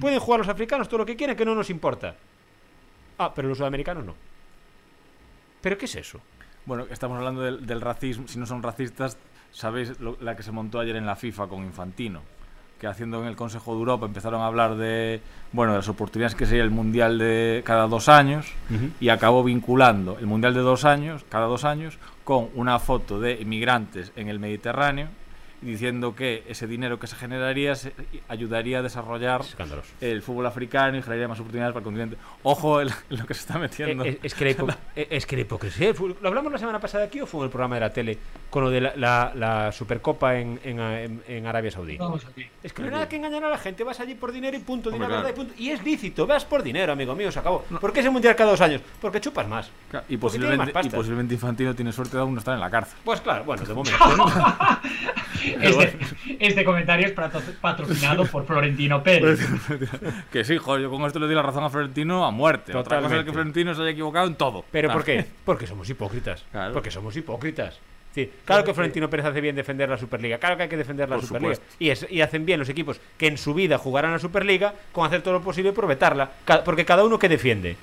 Pueden 0.00 0.18
jugar 0.18 0.40
los 0.40 0.48
africanos 0.48 0.88
todo 0.88 0.98
lo 0.98 1.06
que 1.06 1.14
quieran, 1.14 1.36
que 1.36 1.44
no 1.44 1.54
nos 1.54 1.70
importa. 1.70 2.16
Ah, 3.18 3.32
pero 3.34 3.48
los 3.48 3.58
sudamericanos 3.58 4.04
no. 4.04 4.14
¿Pero 5.60 5.78
qué 5.78 5.86
es 5.86 5.94
eso? 5.96 6.20
Bueno, 6.66 6.86
estamos 6.90 7.16
hablando 7.18 7.42
del, 7.42 7.66
del 7.66 7.80
racismo. 7.80 8.26
Si 8.28 8.38
no 8.38 8.46
son 8.46 8.62
racistas, 8.62 9.16
sabéis 9.52 9.98
lo- 10.00 10.16
la 10.20 10.36
que 10.36 10.42
se 10.42 10.50
montó 10.52 10.78
ayer 10.80 10.96
en 10.96 11.06
la 11.06 11.16
FIFA 11.16 11.46
con 11.46 11.62
Infantino. 11.64 12.20
Que 12.80 12.86
haciendo 12.86 13.20
en 13.22 13.28
el 13.28 13.36
Consejo 13.36 13.72
de 13.72 13.78
Europa 13.78 14.04
empezaron 14.06 14.40
a 14.42 14.46
hablar 14.46 14.74
de, 14.76 15.20
bueno, 15.52 15.72
de 15.72 15.78
las 15.78 15.88
oportunidades 15.88 16.34
que 16.34 16.44
sería 16.44 16.64
el 16.64 16.70
Mundial 16.70 17.18
de 17.18 17.62
cada 17.64 17.86
dos 17.86 18.08
años 18.08 18.52
y 19.00 19.08
acabó 19.08 19.44
vinculando 19.44 20.18
el 20.18 20.26
Mundial 20.26 20.54
de 20.54 20.60
dos 20.60 20.84
años, 20.84 21.24
cada 21.28 21.46
dos 21.46 21.64
años, 21.64 21.98
con 22.24 22.48
una 22.54 22.78
foto 22.80 23.20
de 23.20 23.40
inmigrantes 23.40 24.12
en 24.16 24.28
el 24.28 24.38
Mediterráneo 24.40 25.08
diciendo 25.64 26.14
que 26.14 26.44
ese 26.48 26.66
dinero 26.66 26.98
que 26.98 27.06
se 27.06 27.16
generaría 27.16 27.74
se- 27.74 27.92
ayudaría 28.28 28.78
a 28.78 28.82
desarrollar 28.82 29.40
Escándalos. 29.40 29.86
el 30.00 30.22
fútbol 30.22 30.46
africano 30.46 30.96
y 30.96 31.02
generaría 31.02 31.28
más 31.28 31.40
oportunidades 31.40 31.72
para 31.72 31.80
el 31.80 31.84
continente. 31.84 32.16
Ojo 32.42 32.80
en 32.80 32.88
lo 33.08 33.26
que 33.26 33.34
se 33.34 33.40
está 33.40 33.56
Eh, 33.56 33.58
metiendo. 33.60 34.04
eh, 34.04 34.18
es, 34.22 34.34
que 34.34 34.44
la 34.44 34.50
hipo- 34.52 34.76
eh, 34.96 35.06
es 35.10 35.26
que 35.26 35.36
la 35.36 35.42
hipocresía. 35.42 35.92
¿Lo 36.20 36.28
hablamos 36.28 36.52
la 36.52 36.58
semana 36.58 36.78
pasada 36.80 37.04
aquí 37.04 37.20
o 37.20 37.26
fue 37.26 37.40
en 37.40 37.44
el 37.44 37.50
programa 37.50 37.76
de 37.76 37.80
la 37.80 37.90
tele 37.92 38.18
con 38.50 38.62
lo 38.64 38.70
de 38.70 38.80
la, 38.80 38.92
la- 38.96 39.32
la 39.34 39.72
Supercopa 39.72 40.36
en, 40.38 40.60
en, 40.62 40.78
en- 40.80 41.22
en 41.26 41.46
Arabia 41.46 41.70
Saudí? 41.70 41.96
Vamos 41.96 42.24
aquí. 42.26 42.46
Es 42.62 42.72
que 42.72 42.82
no 42.82 42.88
hay 42.88 42.94
nada 42.94 43.08
que 43.08 43.16
engañar 43.16 43.44
a 43.44 43.48
la 43.50 43.58
gente, 43.58 43.82
vas 43.84 43.98
allí 44.00 44.14
por 44.14 44.32
dinero 44.32 44.56
y 44.56 44.60
punto, 44.60 44.90
Hombre, 44.90 45.06
verdad 45.08 45.22
claro. 45.22 45.34
y 45.34 45.36
punto. 45.38 45.54
Y 45.58 45.70
es 45.70 45.82
lícito, 45.82 46.26
vas 46.26 46.44
por 46.44 46.62
dinero, 46.62 46.92
amigo 46.92 47.14
mío, 47.14 47.32
se 47.32 47.38
acabó. 47.38 47.62
¿Por 47.80 47.92
qué 47.92 48.00
ese 48.00 48.10
mundial 48.10 48.36
cada 48.36 48.50
dos 48.50 48.60
años? 48.60 48.82
Porque 49.00 49.20
chupas 49.20 49.48
más. 49.48 49.70
Claro, 49.90 50.04
Y 50.08 50.16
Porque 50.16 50.38
tiene 50.38 50.56
más 50.56 50.66
posiblemente, 50.68 50.88
y 50.88 50.98
posiblemente 50.98 51.34
Infantino 51.34 51.74
tiene 51.74 51.92
suerte 51.92 52.16
de 52.16 52.22
aún 52.22 52.34
no 52.34 52.38
estar 52.38 52.54
en 52.54 52.60
la 52.60 52.70
cárcel. 52.70 52.98
Pues 53.04 53.20
claro, 53.20 53.44
bueno, 53.44 53.62
de 53.64 53.74
momento. 53.74 53.98
Este, 55.60 55.98
este 56.40 56.64
comentario 56.64 57.06
es 57.06 57.12
patro- 57.12 57.40
patrocinado 57.60 58.24
por 58.26 58.46
Florentino 58.46 59.02
Pérez. 59.02 59.40
que 60.32 60.44
sí, 60.44 60.56
joder, 60.58 60.82
yo 60.82 60.90
con 60.90 61.02
esto 61.04 61.18
le 61.18 61.28
di 61.28 61.34
la 61.34 61.42
razón 61.42 61.64
a 61.64 61.70
Florentino 61.70 62.24
a 62.24 62.30
muerte. 62.30 62.72
Otra 62.72 62.82
cosa 62.82 62.96
es 62.96 63.02
Totalmente. 63.02 63.24
que 63.26 63.32
Florentino 63.32 63.74
se 63.74 63.82
haya 63.82 63.90
equivocado 63.90 64.26
en 64.26 64.34
todo. 64.36 64.64
¿Pero 64.70 64.88
Claro. 64.88 64.98
por 65.00 65.04
qué? 65.04 65.24
Porque 65.44 65.66
somos 65.66 65.88
hipócritas. 65.90 66.44
Claro. 66.50 66.72
Porque 66.72 66.90
somos 66.90 67.16
hipócritas. 67.16 67.78
Sí, 68.14 68.30
claro 68.44 68.62
que 68.62 68.72
Florentino 68.72 69.10
Pérez 69.10 69.26
hace 69.26 69.40
bien 69.40 69.56
defender 69.56 69.88
la 69.88 69.98
Superliga. 69.98 70.38
Claro 70.38 70.56
que 70.56 70.62
hay 70.64 70.68
que 70.68 70.76
defender 70.76 71.08
la 71.08 71.16
Por 71.16 71.26
Superliga. 71.26 71.56
Y, 71.80 71.90
es- 71.90 72.06
y 72.08 72.20
hacen 72.20 72.46
bien 72.46 72.60
los 72.60 72.68
equipos 72.68 73.00
que 73.18 73.26
en 73.26 73.36
su 73.36 73.54
vida 73.54 73.76
jugarán 73.76 74.12
la 74.12 74.20
Superliga 74.20 74.72
con 74.92 75.04
hacer 75.06 75.20
todo 75.22 75.34
lo 75.34 75.40
posible 75.42 75.72
por 75.72 75.86
vetarla. 75.88 76.30
Porque 76.64 76.84
cada 76.84 77.02
uno 77.04 77.18
que 77.18 77.28
defiende 77.28 77.76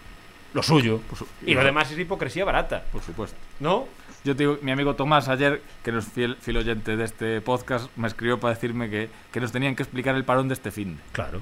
lo 0.53 0.63
suyo. 0.63 1.01
Su- 1.17 1.27
Y 1.45 1.53
lo 1.53 1.63
demás 1.63 1.91
es 1.91 1.99
hipocresía 1.99 2.45
barata. 2.45 2.81
Por 2.93 3.01
supuesto. 3.01 3.35
¿No? 3.59 3.87
Yo 4.23 4.35
te 4.35 4.43
digo, 4.43 4.57
mi 4.61 4.71
amigo 4.71 4.95
Tomás 4.95 5.27
ayer, 5.29 5.61
que 5.83 5.91
no 5.91 5.99
es 5.99 6.05
fiel, 6.05 6.35
fiel 6.35 6.57
oyente 6.57 6.95
de 6.95 7.03
este 7.03 7.41
podcast, 7.41 7.89
me 7.97 8.07
escribió 8.07 8.39
para 8.39 8.53
decirme 8.53 8.89
que, 8.89 9.09
que 9.31 9.39
nos 9.39 9.51
tenían 9.51 9.75
que 9.75 9.81
explicar 9.83 10.15
el 10.15 10.23
parón 10.23 10.47
de 10.47 10.53
este 10.53 10.69
fin. 10.71 10.99
Claro. 11.11 11.41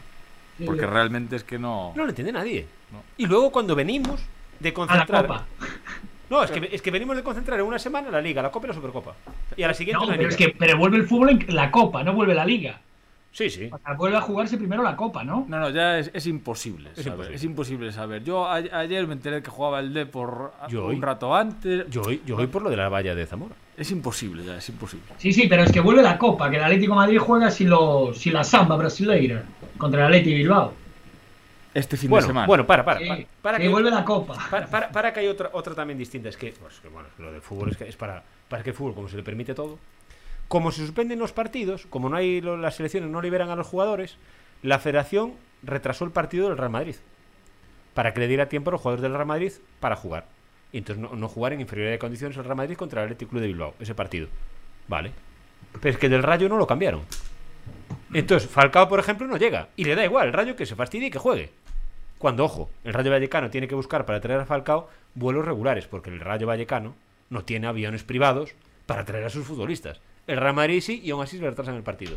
Porque 0.65 0.85
realmente 0.85 1.35
es 1.35 1.43
que 1.43 1.59
no... 1.59 1.93
No 1.95 2.03
lo 2.03 2.09
entiende 2.09 2.31
nadie. 2.31 2.67
No. 2.91 3.03
Y 3.17 3.25
luego 3.27 3.51
cuando 3.51 3.75
venimos 3.75 4.21
de 4.59 4.69
A 4.69 4.71
la 4.71 4.75
concentrar. 4.75 5.27
Copa. 5.27 5.45
No, 6.29 6.43
es 6.43 6.51
que, 6.51 6.69
es 6.71 6.81
que 6.81 6.91
venimos 6.91 7.15
de 7.15 7.23
concentrar 7.23 7.59
en 7.59 7.65
una 7.65 7.79
semana 7.79 8.09
la 8.11 8.21
Liga, 8.21 8.41
la 8.41 8.51
Copa 8.51 8.67
y 8.67 8.69
la 8.69 8.73
Supercopa. 8.75 9.15
Y 9.57 9.63
a 9.63 9.67
la 9.67 9.73
siguiente 9.73 9.99
No, 9.99 10.05
la 10.11 10.17
pero 10.17 10.29
Liga. 10.29 10.29
es 10.29 10.37
que 10.37 10.55
pero 10.57 10.77
vuelve 10.77 10.97
el 10.97 11.07
fútbol 11.07 11.29
en 11.29 11.55
la 11.55 11.71
Copa, 11.71 12.03
no 12.03 12.13
vuelve 12.13 12.35
la 12.35 12.45
Liga. 12.45 12.79
Sí, 13.31 13.49
sí. 13.49 13.69
O 13.71 13.77
sea, 13.77 13.93
vuelve 13.93 14.17
a 14.17 14.21
jugarse 14.21 14.57
primero 14.57 14.81
la 14.83 14.95
Copa, 14.95 15.23
¿no? 15.23 15.45
No, 15.47 15.59
no, 15.59 15.69
ya 15.69 15.99
es, 15.99 16.09
es 16.13 16.25
imposible 16.27 16.89
Es 16.95 17.03
saber. 17.03 17.11
imposible. 17.13 17.35
Es 17.35 17.43
imposible 17.43 17.91
saber. 17.91 18.23
Yo 18.23 18.45
a- 18.47 18.55
ayer 18.55 19.05
me 19.07 19.13
enteré 19.13 19.41
que 19.43 19.49
jugaba 19.51 19.79
el 19.79 19.93
D 19.93 20.05
por 20.07 20.51
Yo 20.67 20.85
un 20.85 20.89
hoy. 20.95 20.99
rato 20.99 21.33
antes. 21.35 21.85
Yo 21.89 22.01
voy, 22.01 22.21
yo 22.25 22.35
voy 22.35 22.47
por 22.47 22.63
lo 22.63 22.69
de 22.71 22.77
la 22.77 22.89
valla 22.89 23.13
de 23.15 23.25
Zamora. 23.25 23.53
Es 23.77 23.91
imposible, 23.91 24.43
ya, 24.43 24.57
es 24.57 24.67
imposible. 24.69 25.05
Sí, 25.17 25.31
sí, 25.31 25.47
pero 25.47 25.63
es 25.63 25.71
que 25.71 25.79
vuelve 25.79 26.01
la 26.01 26.17
Copa, 26.17 26.49
que 26.49 26.57
el 26.57 26.63
Atlético 26.63 26.93
de 26.93 26.97
Madrid 26.97 27.19
juega 27.19 27.49
sin, 27.51 27.69
lo, 27.69 28.13
sin 28.13 28.33
la 28.33 28.43
samba 28.43 28.75
brasileira 28.75 29.43
contra 29.77 30.01
el 30.01 30.05
Atlético 30.07 30.35
Bilbao. 30.35 30.73
Este 31.73 31.95
fin 31.97 32.09
Bueno, 32.09 32.23
de 32.25 32.27
semana. 32.29 32.47
bueno, 32.47 32.65
para, 32.65 32.83
para. 32.83 32.99
Sí, 32.99 33.05
para, 33.07 33.25
para 33.41 33.59
que, 33.59 33.67
vuelve 33.69 33.91
la 33.91 34.03
Copa. 34.03 34.35
para, 34.49 34.65
para- 34.67 34.89
para 34.89 35.13
que 35.13 35.19
hay 35.19 35.27
otra, 35.27 35.51
otra 35.53 35.75
también 35.75 35.99
distinta. 35.99 36.27
Es 36.29 36.35
que, 36.35 36.51
pues, 36.59 36.79
que, 36.79 36.87
bueno, 36.89 37.07
lo 37.19 37.31
del 37.31 37.41
fútbol 37.41 37.69
es, 37.69 37.77
que 37.77 37.87
es 37.87 37.95
para, 37.95 38.23
para 38.49 38.63
que 38.63 38.71
el 38.71 38.75
fútbol, 38.75 38.95
como 38.95 39.07
se 39.07 39.15
le 39.17 39.23
permite 39.23 39.53
todo, 39.53 39.77
como 40.49 40.71
se 40.71 40.81
suspenden 40.81 41.19
los 41.19 41.31
partidos, 41.31 41.85
como 41.89 42.09
no 42.09 42.17
hay 42.17 42.41
las 42.41 42.75
selecciones 42.75 43.09
no 43.09 43.21
liberan 43.21 43.49
a 43.49 43.55
los 43.55 43.67
jugadores, 43.67 44.17
la 44.61 44.79
federación 44.79 45.35
retrasó 45.63 46.03
el 46.03 46.11
partido 46.11 46.49
del 46.49 46.57
Real 46.57 46.71
Madrid 46.71 46.95
para 47.93 48.13
que 48.13 48.19
le 48.19 48.27
diera 48.27 48.49
tiempo 48.49 48.69
a 48.69 48.73
los 48.73 48.81
jugadores 48.81 49.03
del 49.03 49.13
Real 49.13 49.27
Madrid 49.27 49.53
para 49.79 49.95
jugar. 49.95 50.25
Y 50.71 50.79
entonces 50.79 51.01
no, 51.01 51.15
no 51.15 51.27
jugar 51.27 51.53
en 51.53 51.61
inferioridad 51.61 51.93
de 51.93 51.99
condiciones 51.99 52.35
el 52.37 52.43
Real 52.43 52.57
Madrid 52.57 52.75
contra 52.75 53.01
el 53.01 53.05
Atlético 53.05 53.31
Club 53.31 53.41
de 53.41 53.47
Bilbao, 53.47 53.75
ese 53.79 53.95
partido. 53.95 54.27
Vale. 54.87 55.11
Pero 55.79 55.93
es 55.93 55.97
que 55.97 56.09
del 56.09 56.23
Rayo 56.23 56.49
no 56.49 56.57
lo 56.57 56.67
cambiaron. 56.67 57.01
Entonces, 58.13 58.49
Falcao, 58.49 58.89
por 58.89 58.99
ejemplo, 58.99 59.27
no 59.27 59.37
llega. 59.37 59.69
Y 59.75 59.83
le 59.83 59.95
da 59.95 60.03
igual 60.03 60.27
el 60.27 60.33
Rayo 60.33 60.55
que 60.55 60.65
se 60.65 60.75
fastidie 60.75 61.07
y 61.07 61.11
que 61.11 61.19
juegue. 61.19 61.51
Cuando, 62.17 62.43
ojo, 62.43 62.71
el 62.83 62.93
Rayo 62.93 63.11
Vallecano 63.11 63.49
tiene 63.51 63.67
que 63.67 63.75
buscar 63.75 64.05
para 64.05 64.19
traer 64.19 64.41
a 64.41 64.45
Falcao 64.45 64.89
vuelos 65.13 65.45
regulares, 65.45 65.87
porque 65.87 66.09
el 66.09 66.19
Rayo 66.19 66.47
Vallecano 66.47 66.95
no 67.29 67.43
tiene 67.43 67.67
aviones 67.67 68.03
privados 68.03 68.55
para 68.87 69.05
traer 69.05 69.25
a 69.25 69.29
sus 69.29 69.45
futbolistas. 69.45 70.01
El 70.29 70.37
Real 70.37 70.53
Madrid 70.53 70.81
sí, 70.81 71.01
y 71.03 71.09
aún 71.11 71.23
así 71.23 71.39
le 71.39 71.49
retrasan 71.49 71.75
el 71.75 71.83
partido. 71.83 72.15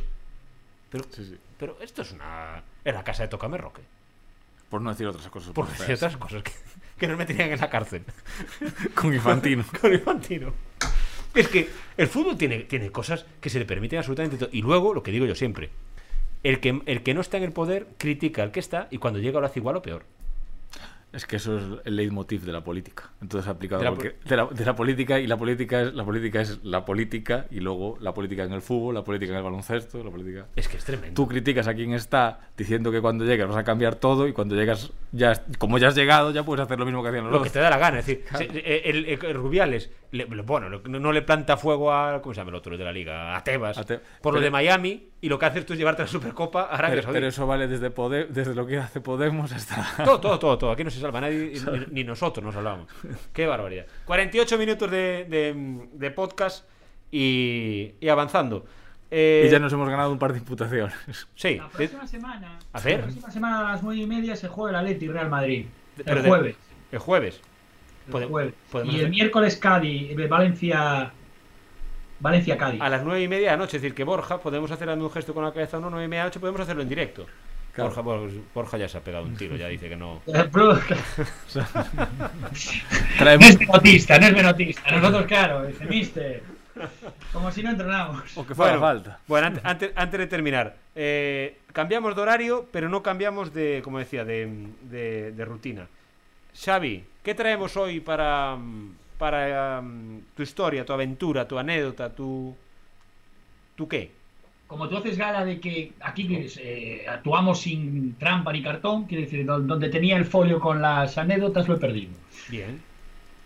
Pero, 0.91 1.05
Sí, 1.11 1.25
sí. 1.25 1.39
pero 1.59 1.79
esto 1.81 2.03
es 2.03 2.13
una. 2.13 2.63
Es 2.85 2.93
la 2.93 3.03
casa 3.03 3.23
de 3.23 3.29
Tocame 3.29 3.57
Roque. 3.57 3.81
Por 4.69 4.83
no 4.83 4.91
decir 4.91 5.07
otras 5.07 5.27
cosas. 5.29 5.53
Por 5.53 5.67
decir 5.69 5.95
otras 5.95 6.17
cosas 6.19 6.43
que, 6.43 6.53
que 6.99 7.09
nos 7.09 7.17
meterían 7.17 7.51
en 7.51 7.61
la 7.61 7.71
cárcel. 7.71 8.05
Con 8.95 9.15
Infantino. 9.15 9.65
Con 9.81 9.93
Infantino. 9.95 10.53
Es 11.35 11.49
que 11.49 11.71
el 11.97 12.09
fútbol 12.09 12.37
tiene, 12.37 12.61
tiene 12.65 12.91
cosas 12.91 13.25
que 13.41 13.49
se 13.49 13.59
le 13.59 13.65
permiten 13.65 13.99
absolutamente 13.99 14.37
todo. 14.37 14.51
Y 14.53 14.61
luego, 14.61 14.93
lo 14.93 15.03
que 15.03 15.11
digo 15.11 15.25
yo 15.25 15.35
siempre, 15.35 15.71
el 16.43 16.61
que, 16.61 16.83
el 16.85 17.03
que 17.03 17.15
no 17.15 17.23
está 17.23 17.39
en 17.39 17.45
el 17.45 17.53
poder 17.53 17.87
critica 17.97 18.43
al 18.43 18.53
que 18.53 18.61
está 18.61 18.89
y 18.91 18.99
cuando 18.99 19.21
llega 19.21 19.41
lo 19.41 19.47
hace 19.47 19.61
igual 19.61 19.77
o 19.77 19.83
peor. 19.83 20.05
Es 21.13 21.27
que 21.27 21.37
eso 21.37 21.59
es 21.59 21.65
el 21.85 21.97
leitmotiv 21.97 22.43
de 22.45 22.53
la 22.53 22.65
política. 22.65 23.11
Entonces 23.21 23.47
aplicado 23.49 23.81
De 23.83 23.85
la 23.91 23.95
cualquier- 23.95 24.19
de, 24.25 24.37
la, 24.37 24.47
de 24.47 24.65
la 24.65 24.75
política 24.75 25.21
y 25.21 25.27
la 25.27 25.37
política 25.37 25.83
es 25.83 25.93
la 25.95 26.05
política 26.05 26.41
es 26.41 26.65
la 26.65 26.85
política 26.87 27.47
y 27.51 27.61
luego 27.61 27.99
la 28.01 28.15
política 28.15 28.45
en 28.45 28.53
el 28.53 28.63
fútbol, 28.63 28.95
la 28.95 29.05
política 29.05 29.33
en 29.33 29.39
el 29.39 29.45
baloncesto, 29.45 30.03
la 30.03 30.11
política. 30.11 30.47
Es 30.57 30.69
que 30.69 30.79
es 30.79 30.85
tremendo. 30.85 31.15
Tú 31.15 31.29
criticas 31.29 31.69
a 31.69 31.75
quien 31.75 31.93
está 31.93 32.41
diciendo 32.57 32.91
que 32.91 33.01
cuando 33.03 33.25
llegas 33.27 33.47
vas 33.49 33.59
a 33.59 33.65
cambiar 33.65 33.97
todo 33.97 34.27
y 34.27 34.33
cuando 34.33 34.55
llegas 34.55 34.91
ya 35.13 35.35
como 35.59 35.77
ya 35.79 35.89
has 35.89 35.95
llegado 35.95 36.31
ya 36.31 36.45
puedes 36.45 36.65
hacer 36.65 36.79
lo 36.79 36.87
mismo 36.87 37.03
que 37.03 37.11
hacían 37.11 37.25
los 37.25 37.33
lo 37.33 37.39
que 37.43 37.49
otros. 37.49 37.53
te 37.53 37.59
da 37.61 37.69
la 37.71 37.79
gana. 37.79 37.99
Es 37.99 38.07
decir, 38.07 38.25
se- 38.39 38.89
el, 38.89 39.05
el- 39.05 39.25
el 39.25 39.35
Rubiales, 39.35 39.91
le- 40.13 40.25
bueno, 40.25 40.71
no, 40.71 40.81
no 40.99 41.13
le 41.13 41.21
planta 41.23 41.57
fuego 41.59 41.93
a. 41.93 42.23
¿Cómo 42.23 42.33
se 42.35 42.41
llama 42.41 42.51
el 42.51 42.57
otro 42.57 42.79
de 42.79 42.85
la 42.85 42.93
liga? 42.93 43.37
A 43.37 43.45
Tebas. 43.45 43.77
A 43.77 43.85
Te- 43.85 44.01
por 44.23 44.33
lo 44.33 44.41
de 44.41 44.51
Miami. 44.51 45.09
Y 45.23 45.29
lo 45.29 45.39
que 45.39 45.47
haces 45.47 45.65
tú 45.65 45.73
es 45.73 45.79
llevarte 45.79 46.03
la 46.03 46.09
Supercopa 46.09 46.63
a 46.65 46.75
Arabia 46.75 46.91
Pero, 46.91 47.03
Saudí. 47.05 47.15
pero 47.15 47.27
eso 47.29 47.47
vale 47.47 47.69
desde 47.69 47.89
desde 48.29 48.55
lo 48.55 48.67
que 48.67 48.77
hace 48.79 49.01
Podemos 49.01 49.53
hasta 49.53 50.05
Todo, 50.05 50.21
todo, 50.21 50.39
todo, 50.39 50.59
todo. 50.59 50.71
Aquí 50.73 50.83
no 50.85 50.91
se 50.91 51.01
salva 51.01 51.21
nadie, 51.21 51.53
ni, 51.89 52.03
ni 52.03 52.05
nosotros 52.05 52.45
nos 52.45 52.55
salvamos. 52.55 52.89
Qué 53.33 53.47
barbaridad. 53.47 53.87
48 54.05 54.59
minutos 54.59 54.91
de, 54.91 55.27
de- 55.31 55.89
de 55.93 56.11
podcast 56.11 56.67
y, 57.11 57.95
y 58.01 58.09
avanzando. 58.09 58.67
Eh, 59.11 59.45
y 59.47 59.51
ya 59.51 59.59
nos 59.59 59.73
hemos 59.73 59.89
ganado 59.89 60.11
un 60.11 60.19
par 60.19 60.33
de 60.33 60.39
imputaciones. 60.41 60.95
Sí. 61.37 61.57
La 61.57 61.69
próxima 61.69 62.07
semana, 62.07 62.59
A 62.73 62.81
ver. 62.81 62.97
la 62.99 63.03
próxima 63.05 63.31
semana 63.31 63.61
a 63.69 63.73
las 63.73 63.83
9 63.83 64.01
y 64.01 64.07
media 64.07 64.35
se 64.37 64.49
juega 64.49 64.71
el 64.71 64.77
Atleti 64.85 65.07
Real 65.09 65.29
Madrid. 65.31 65.67
Pero 66.05 66.17
El 66.17 66.23
de- 66.23 66.29
jueves. 66.29 66.57
el 66.91 66.99
jueves. 66.99 67.41
el 68.13 68.25
jueves. 68.27 68.55
podemos 68.73 68.93
Y 68.93 68.97
el 68.97 69.03
hacer- 69.05 69.11
miércoles 69.11 69.57
Cádiz, 69.57 70.19
eh, 70.19 70.27
Valencia. 70.27 71.13
Valencia 72.23 72.57
Cádiz. 72.57 72.81
A 72.81 72.89
las 72.89 73.03
9 73.03 73.21
y 73.23 73.29
media 73.29 73.51
de 73.51 73.57
la 73.57 73.57
noche. 73.59 73.77
Es 73.77 73.83
decir, 73.83 73.95
que 73.95 74.05
Borja, 74.05 74.39
podemos 74.39 74.71
hacer 74.71 74.89
un 74.89 75.11
gesto 75.11 75.35
con 75.35 75.45
la 75.45 75.53
cabeza, 75.53 75.79
no, 75.81 75.91
9 75.91 76.05
y 76.05 76.09
media 76.09 76.21
de 76.21 76.25
la 76.25 76.29
noche, 76.31 76.41
podemos 76.41 76.61
hacerlo 76.61 76.83
en 76.83 76.89
directo. 76.89 77.27
Claro. 77.73 77.89
Borja, 77.91 78.01
Borja, 78.03 78.37
Borja 78.55 78.77
ya 78.79 78.89
se 78.89 78.99
ha 78.99 79.01
pegado 79.01 79.25
un 79.25 79.35
tiro, 79.37 79.57
ya 79.57 79.67
dice 79.69 79.89
que 79.89 79.97
no. 79.97 80.23
No 83.21 83.31
es 83.31 83.59
menotista, 83.59 84.19
no 84.19 84.27
es 84.27 84.33
menotista. 84.33 84.91
Nosotros, 84.91 85.27
claro, 85.27 85.67
dice, 85.67 85.85
mister. 85.87 86.43
Como 87.33 87.51
si 87.51 87.63
no 87.63 87.71
entrenamos. 87.71 88.37
O 88.37 88.47
que 88.47 88.55
fuera 88.55 88.73
Bueno, 88.73 88.87
falta. 88.87 89.19
Bueno, 89.27 89.47
ante- 89.49 89.61
antes, 89.65 89.93
antes 89.95 90.21
de 90.21 90.27
terminar, 90.27 90.77
eh, 90.95 91.59
cambiamos 91.73 92.15
de 92.17 92.23
horario, 92.23 92.67
pero 92.73 92.89
no 92.89 93.03
cambiamos 93.03 93.53
de, 93.53 93.81
como 93.85 93.99
decía, 93.99 94.25
de, 94.25 94.69
de- 94.83 95.33
de 95.33 95.45
rutina. 95.45 95.87
Xavi, 96.55 97.05
¿qué 97.23 97.35
traemos 97.35 97.77
hoy 97.77 98.01
para, 98.01 98.57
mm, 98.57 98.95
para 99.23 99.81
mm, 99.81 100.19
tu 100.37 100.43
historia, 100.43 100.85
tu 100.85 100.93
aventura, 100.93 101.47
tu 101.47 101.57
anécdota, 101.57 102.11
tu... 102.13 102.53
¿Tu 103.77 103.87
qué? 103.87 104.11
Como 104.67 104.89
tú 104.89 104.97
haces 104.97 105.17
gala 105.17 105.45
de 105.45 105.61
que 105.61 105.93
aquí 106.01 106.27
eh, 106.59 107.05
actuamos 107.09 107.61
sin 107.61 108.15
trampa 108.19 108.53
ni 108.53 108.63
cartón, 108.65 109.05
quiere 109.05 109.25
decir, 109.25 109.47
do- 109.47 109.61
donde 109.61 109.89
tenía 109.91 110.17
el 110.17 110.25
folio 110.25 110.59
con 110.59 110.83
las 110.83 111.17
anécdotas 111.19 111.69
lo 111.69 111.77
he 111.77 111.79
perdido. 111.79 112.11
Bien. 112.51 112.81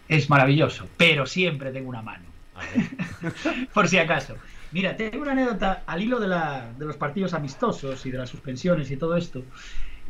Es 0.08 0.30
maravilloso, 0.30 0.88
pero 0.96 1.26
siempre 1.26 1.70
tengo 1.72 1.90
una 1.90 2.00
mano. 2.00 2.24
A 2.54 2.60
ver. 2.60 3.66
Por 3.74 3.86
si 3.86 3.98
acaso. 3.98 4.34
Mira, 4.72 4.96
tengo 4.96 5.20
una 5.20 5.32
anécdota 5.32 5.82
al 5.86 6.00
hilo 6.02 6.18
de, 6.18 6.28
la- 6.28 6.72
de 6.78 6.86
los 6.86 6.96
partidos 6.96 7.34
amistosos 7.34 8.06
y 8.06 8.10
de 8.10 8.16
las 8.16 8.30
suspensiones 8.30 8.90
y 8.90 8.96
todo 8.96 9.14
esto. 9.14 9.42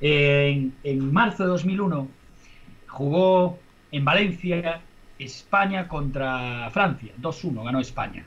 Eh, 0.01 0.53
en, 0.55 0.75
en 0.85 1.13
marzo 1.13 1.43
de 1.43 1.49
2001 1.49 2.07
jugó 2.87 3.59
en 3.91 4.05
Valencia 4.05 4.81
España 5.19 5.89
contra 5.89 6.69
Francia. 6.71 7.13
2-1, 7.21 7.65
ganó 7.65 7.81
España. 7.81 8.25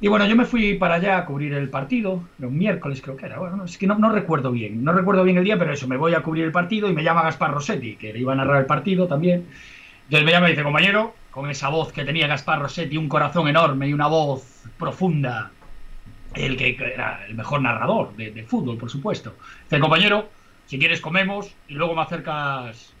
Y 0.00 0.06
bueno, 0.06 0.26
yo 0.26 0.36
me 0.36 0.44
fui 0.44 0.74
para 0.74 0.94
allá 0.94 1.18
a 1.18 1.24
cubrir 1.26 1.54
el 1.54 1.70
partido, 1.70 2.28
era 2.38 2.46
un 2.46 2.56
miércoles 2.56 3.02
creo 3.02 3.16
que 3.16 3.26
era, 3.26 3.40
bueno, 3.40 3.64
es 3.64 3.76
que 3.76 3.86
no, 3.88 4.12
recuerdo 4.12 4.52
bien, 4.52 4.84
no 4.84 4.92
recuerdo 4.92 5.24
bien 5.24 5.38
el 5.38 5.44
día, 5.44 5.58
pero 5.58 5.72
eso, 5.72 5.88
me 5.88 5.96
voy 5.96 6.14
a 6.14 6.22
cubrir 6.22 6.44
el 6.44 6.52
partido 6.52 6.88
y 6.88 6.92
me 6.92 7.02
llama 7.02 7.22
Gaspar 7.22 7.52
Rossetti, 7.52 7.96
que 7.96 8.16
iba 8.16 8.32
a 8.32 8.36
narrar 8.36 8.60
el 8.60 8.66
partido 8.66 9.08
también. 9.08 9.48
Entonces 10.04 10.24
me 10.24 10.30
llama 10.30 10.48
y 10.48 10.52
dice, 10.52 10.62
compañero, 10.62 11.14
con 11.32 11.50
esa 11.50 11.68
voz 11.68 11.92
que 11.92 12.04
tenía 12.04 12.28
Gaspar 12.28 12.60
Rossetti, 12.60 12.96
un 12.96 13.08
corazón 13.08 13.48
enorme 13.48 13.88
y 13.88 13.92
una 13.92 14.06
voz 14.06 14.62
profunda, 14.78 15.50
el 16.34 16.56
que 16.56 16.76
era 16.76 17.26
el 17.26 17.34
mejor 17.34 17.60
narrador 17.62 18.14
de, 18.14 18.30
de 18.30 18.44
fútbol, 18.44 18.78
por 18.78 18.90
supuesto. 18.90 19.34
Dice, 19.64 19.80
compañero, 19.80 20.28
si 20.66 20.78
quieres 20.78 21.00
comemos 21.00 21.56
y 21.66 21.74
luego 21.74 21.96
me 21.96 22.02
acercas, 22.02 22.94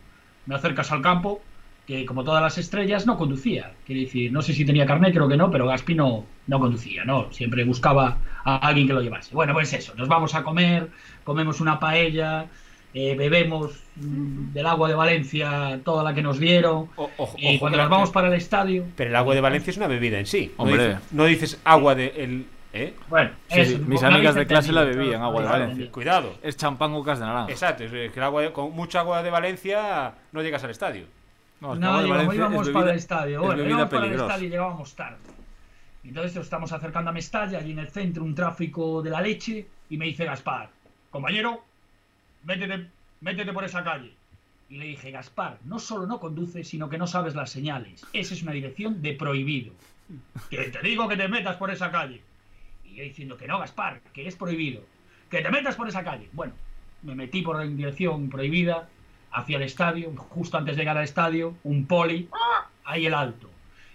me 0.46 0.56
acercas 0.56 0.90
al 0.90 1.00
campo, 1.00 1.42
que 1.88 2.04
como 2.04 2.22
todas 2.22 2.42
las 2.42 2.58
estrellas 2.58 3.06
no 3.06 3.16
conducía. 3.16 3.72
Quiere 3.86 4.02
decir, 4.02 4.30
no 4.30 4.42
sé 4.42 4.52
si 4.52 4.66
tenía 4.66 4.84
carnet, 4.84 5.14
creo 5.14 5.26
que 5.26 5.38
no, 5.38 5.50
pero 5.50 5.66
Gaspi 5.66 5.94
no, 5.94 6.26
no 6.46 6.60
conducía, 6.60 7.02
¿no? 7.06 7.32
Siempre 7.32 7.64
buscaba 7.64 8.18
a 8.44 8.56
alguien 8.58 8.86
que 8.86 8.92
lo 8.92 9.00
llevase. 9.00 9.34
Bueno, 9.34 9.54
pues 9.54 9.72
eso, 9.72 9.94
nos 9.96 10.06
vamos 10.06 10.34
a 10.34 10.42
comer, 10.42 10.88
comemos 11.24 11.62
una 11.62 11.80
paella, 11.80 12.44
eh, 12.92 13.14
bebemos 13.16 13.72
mm, 13.96 14.52
del 14.52 14.66
agua 14.66 14.86
de 14.88 14.94
Valencia 14.96 15.80
toda 15.82 16.04
la 16.04 16.12
que 16.14 16.20
nos 16.22 16.38
dieron. 16.38 16.90
O- 16.96 17.10
ojo- 17.16 17.36
Y 17.38 17.48
ojo 17.56 17.60
cuando 17.60 17.78
nos 17.78 17.88
vamos 17.88 18.10
para 18.10 18.28
el 18.28 18.34
estadio, 18.34 18.84
Pero 18.94 19.08
el 19.08 19.16
agua 19.16 19.34
de 19.34 19.40
Valencia 19.40 19.70
es 19.70 19.78
una 19.78 19.86
bebida 19.86 20.18
en 20.18 20.26
sí. 20.26 20.52
No 20.58 20.64
Hombre. 20.64 20.88
dices, 20.88 21.02
no 21.12 21.24
dices 21.24 21.60
agua 21.64 21.94
de... 21.94 22.12
El, 22.16 22.44
¿eh? 22.74 22.92
bueno, 23.08 23.30
Sí, 23.48 23.60
eso, 23.60 23.78
sí, 23.78 23.84
mis 23.86 24.02
amigas 24.02 24.34
de 24.34 24.46
clase 24.46 24.72
la 24.72 24.84
bebían, 24.84 25.22
agua 25.22 25.40
de 25.40 25.46
Valencia. 25.48 25.64
entendido. 25.72 25.92
Cuidado. 25.92 26.34
Es 26.42 26.54
champán 26.58 26.92
con 26.92 27.02
cas 27.02 27.18
de 27.18 27.24
naranja. 27.24 27.50
Exacto, 27.50 27.84
es 27.84 27.90
que 27.90 28.12
el 28.14 28.22
agua 28.22 28.42
de- 28.42 28.52
con 28.52 28.72
mucha 28.72 29.00
agua 29.00 29.22
de 29.22 29.30
Valencia 29.30 30.12
no 30.32 30.42
llegas 30.42 30.62
al 30.64 30.70
estadio. 30.70 31.04
No, 31.60 31.74
No, 31.74 32.00
de 32.00 32.36
íbamos, 32.36 32.68
para 32.70 32.90
el 32.92 32.96
estadio. 32.96 33.40
es 33.40 33.46
Bueno, 33.46 33.64
íbamos 33.64 33.88
para 33.88 34.06
el 34.06 34.12
estadio 34.12 34.46
y 34.46 34.50
llegábamos 34.50 34.94
tarde. 34.94 35.18
Entonces 36.04 36.34
nos 36.36 36.44
estamos 36.44 36.72
acercando 36.72 37.10
a 37.10 37.12
Mestalla, 37.12 37.58
allí 37.58 37.72
en 37.72 37.80
el 37.80 37.90
centro, 37.90 38.24
un 38.24 38.34
tráfico 38.34 39.02
de 39.02 39.10
la 39.10 39.20
leche, 39.20 39.66
y 39.90 39.98
me 39.98 40.06
dice 40.06 40.24
Gaspar, 40.24 40.70
compañero, 41.10 41.64
métete, 42.44 42.86
métete 43.20 43.52
por 43.52 43.64
esa 43.64 43.82
calle. 43.82 44.12
Y 44.70 44.78
le 44.78 44.86
dije, 44.86 45.10
Gaspar, 45.10 45.58
no 45.64 45.78
solo 45.78 46.06
no 46.06 46.20
conduces, 46.20 46.68
sino 46.68 46.88
que 46.88 46.98
no 46.98 47.06
sabes 47.06 47.34
las 47.34 47.50
señales. 47.50 48.06
Esa 48.12 48.34
es 48.34 48.42
una 48.42 48.52
dirección 48.52 49.02
de 49.02 49.14
prohibido. 49.14 49.72
Que 50.50 50.64
te 50.64 50.80
digo 50.80 51.08
que 51.08 51.16
te 51.16 51.28
metas 51.28 51.56
por 51.56 51.70
esa 51.70 51.90
calle. 51.90 52.22
Y 52.84 52.94
yo 52.94 53.04
diciendo 53.04 53.36
que 53.36 53.46
no, 53.46 53.58
Gaspar, 53.58 54.00
que 54.12 54.26
es 54.26 54.36
prohibido. 54.36 54.82
Que 55.30 55.42
te 55.42 55.50
metas 55.50 55.76
por 55.76 55.88
esa 55.88 56.04
calle. 56.04 56.28
Bueno, 56.32 56.52
me 57.02 57.14
metí 57.14 57.42
por 57.42 57.56
la 57.56 57.64
dirección 57.64 58.30
prohibida 58.30 58.88
hacia 59.32 59.56
el 59.56 59.62
estadio, 59.62 60.12
justo 60.30 60.56
antes 60.56 60.76
de 60.76 60.82
llegar 60.82 60.96
al 60.96 61.04
estadio, 61.04 61.54
un 61.64 61.86
poli, 61.86 62.28
ahí 62.84 63.06
el 63.06 63.14
alto. 63.14 63.50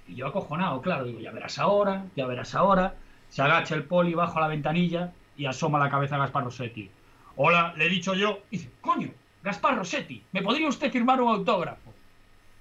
Y 0.07 0.15
yo 0.15 0.27
acojonado, 0.27 0.81
claro, 0.81 1.05
digo, 1.05 1.19
ya 1.19 1.31
verás 1.31 1.59
ahora, 1.59 2.05
ya 2.15 2.25
verás 2.25 2.55
ahora. 2.55 2.95
Se 3.29 3.41
agacha 3.41 3.75
el 3.75 3.83
poli 3.83 4.13
bajo 4.13 4.39
la 4.39 4.47
ventanilla 4.47 5.11
y 5.37 5.45
asoma 5.45 5.79
la 5.79 5.89
cabeza 5.89 6.15
a 6.15 6.19
Gaspar 6.19 6.43
Rossetti. 6.43 6.89
Hola, 7.35 7.73
le 7.77 7.85
he 7.85 7.89
dicho 7.89 8.13
yo. 8.13 8.41
Y 8.51 8.57
dice, 8.57 8.69
coño, 8.81 9.09
Gaspar 9.41 9.75
Rossetti, 9.75 10.21
¿me 10.31 10.41
podría 10.41 10.67
usted 10.67 10.91
firmar 10.91 11.21
un 11.21 11.29
autógrafo? 11.29 11.93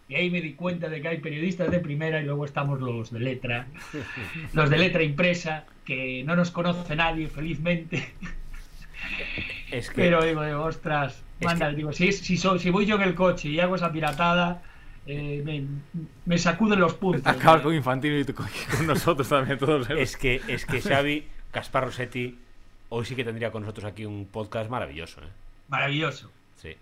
Y 0.08 0.14
ahí 0.14 0.30
me 0.30 0.40
di 0.40 0.54
cuenta 0.54 0.88
de 0.88 1.00
que 1.00 1.08
hay 1.08 1.18
periodistas 1.18 1.70
de 1.70 1.78
primera 1.78 2.20
y 2.20 2.24
luego 2.24 2.44
estamos 2.44 2.80
los 2.80 3.10
de 3.10 3.20
letra, 3.20 3.66
los 4.52 4.68
de 4.68 4.78
letra 4.78 5.02
impresa, 5.02 5.64
que 5.84 6.22
no 6.24 6.36
nos 6.36 6.50
conoce 6.50 6.96
nadie, 6.96 7.28
felizmente. 7.28 8.14
Es 9.70 9.90
que... 9.90 10.02
Pero 10.02 10.22
digo, 10.22 10.44
digo, 10.44 10.62
ostras, 10.64 11.22
Manda, 11.44 11.70
que- 11.70 11.76
digo, 11.76 11.92
si, 11.92 12.12
si, 12.12 12.70
voy 12.70 12.86
yo 12.86 12.96
en 12.96 13.02
el 13.02 13.14
coche 13.14 13.48
y 13.48 13.60
hago 13.60 13.76
esa 13.76 13.90
piratada, 13.92 14.62
eh, 15.06 15.42
me, 15.44 15.64
me 16.26 16.38
sacuden 16.38 16.78
los 16.80 16.94
puntos. 16.94 17.26
Acabas 17.26 17.62
con 17.62 17.74
Infantino 17.74 18.16
y 18.18 18.24
tú 18.24 18.34
con, 18.34 18.46
con 18.76 18.86
nosotros 18.86 19.28
también 19.28 19.58
todos. 19.58 19.90
¿eh? 19.90 20.00
Es 20.00 20.16
que, 20.16 20.40
es 20.48 20.64
que 20.66 20.80
Xavi, 20.80 21.26
Gaspar 21.52 21.84
Rossetti, 21.84 22.38
hoy 22.90 23.04
sí 23.04 23.14
que 23.16 23.24
tendría 23.24 23.50
con 23.50 23.62
nosotros 23.62 23.84
aquí 23.86 24.04
un 24.04 24.26
podcast 24.26 24.70
maravilloso, 24.70 25.20
¿eh? 25.22 25.28
Maravilloso. 25.68 26.30
Sí. 26.56 26.76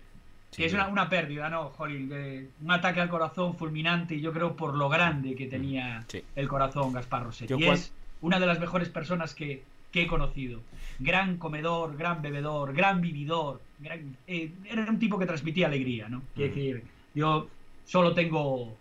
Sí, 0.51 0.65
es 0.65 0.73
una, 0.73 0.87
una 0.89 1.07
pérdida, 1.09 1.49
¿no? 1.49 1.71
De- 1.87 2.49
un 2.61 2.71
ataque 2.71 2.99
al 2.99 3.09
corazón 3.09 3.55
fulminante 3.55 4.15
y 4.15 4.21
yo 4.21 4.33
creo 4.33 4.55
por 4.55 4.73
lo 4.75 4.89
grande 4.89 5.33
que 5.35 5.47
tenía 5.47 6.03
Sí. 6.07 6.21
el 6.35 6.47
corazón 6.49 6.91
Gaspar 6.91 7.23
Rossetti. 7.23 7.49
Yo 7.51 7.57
Y 7.57 7.63
cuan- 7.63 7.75
es 7.75 7.93
una 8.19 8.39
de 8.39 8.45
las 8.47 8.59
mejores 8.59 8.89
personas 8.89 9.33
que, 9.33 9.63
que 9.91 10.03
he 10.03 10.07
conocido. 10.07 10.61
Gran 10.99 11.37
comedor, 11.37 11.97
gran 11.97 12.21
bebedor, 12.21 12.73
gran 12.73 13.01
vividor. 13.01 13.61
gran- 13.79 14.15
eh, 14.27 14.51
era 14.69 14.83
un 14.89 14.99
tipo 14.99 15.17
que 15.17 15.25
transmitía 15.25 15.65
alegría, 15.65 16.07
¿no? 16.07 16.21
Quiero 16.35 16.51
Mm. 16.51 16.55
decir, 16.55 16.83
yo 17.15 17.47
solo 17.85 18.13
tengo 18.13 18.77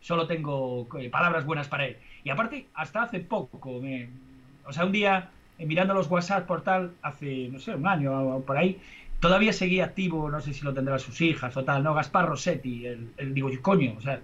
solo 0.00 0.26
tengo 0.26 0.88
eh, 0.98 1.08
palabras 1.10 1.44
buenas 1.46 1.68
para 1.68 1.86
él. 1.86 1.96
Y 2.24 2.30
aparte, 2.30 2.66
hasta 2.74 3.02
hace 3.04 3.20
poco, 3.20 3.80
me- 3.80 4.08
o 4.66 4.72
sea, 4.72 4.84
un 4.84 4.90
día 4.90 5.30
eh, 5.58 5.64
mirando 5.66 5.94
los 5.94 6.10
WhatsApp 6.10 6.44
por 6.44 6.62
tal, 6.62 6.90
hace, 7.02 7.48
no 7.52 7.60
sé, 7.60 7.72
un 7.76 7.86
año 7.86 8.10
o 8.36 8.42
por 8.44 8.56
ahí, 8.56 8.80
todavía 9.20 9.52
seguía 9.52 9.84
activo, 9.84 10.28
no 10.28 10.40
sé 10.40 10.52
si 10.54 10.64
lo 10.64 10.74
tendrán 10.74 10.98
sus 10.98 11.20
hijas 11.20 11.56
o 11.56 11.62
tal, 11.62 11.84
¿no? 11.84 11.94
Gaspar 11.94 12.26
Rossetti, 12.26 12.84
el, 12.86 13.12
el- 13.16 13.32
digo, 13.32 13.48
coño, 13.62 13.94
o 13.96 14.00
sea, 14.00 14.20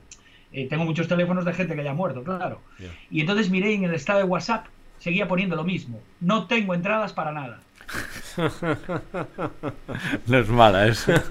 eh, 0.50 0.66
tengo 0.66 0.84
muchos 0.84 1.06
teléfonos 1.06 1.44
de 1.44 1.52
gente 1.52 1.76
que 1.76 1.82
haya 1.82 1.94
muerto, 1.94 2.24
claro. 2.24 2.60
Ya. 2.80 2.88
Y 3.08 3.20
entonces 3.20 3.50
miré 3.50 3.72
en 3.74 3.84
el 3.84 3.94
estado 3.94 4.18
de 4.18 4.24
WhatsApp, 4.24 4.66
seguía 4.98 5.26
poniendo 5.28 5.56
lo 5.56 5.64
mismo. 5.64 6.00
No 6.20 6.46
tengo 6.46 6.74
entradas 6.74 7.12
para 7.12 7.32
nada. 7.32 7.60
No 10.26 10.38
es 10.38 10.48
mala 10.48 10.86
eso. 10.86 11.12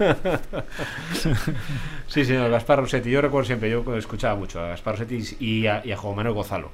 Sí, 2.08 2.24
señor, 2.24 2.50
Gaspar 2.50 2.80
Rossetti. 2.80 3.10
Yo 3.10 3.20
recuerdo 3.20 3.46
siempre, 3.46 3.70
yo 3.70 3.84
escuchaba 3.96 4.34
mucho 4.34 4.60
a 4.62 4.68
Gaspar 4.68 4.94
Rossetti 4.98 5.36
y 5.44 5.66
a, 5.66 5.84
y 5.84 5.92
a 5.92 5.96
Juan 5.96 6.16
Manuel 6.16 6.34
Gonzalo. 6.34 6.70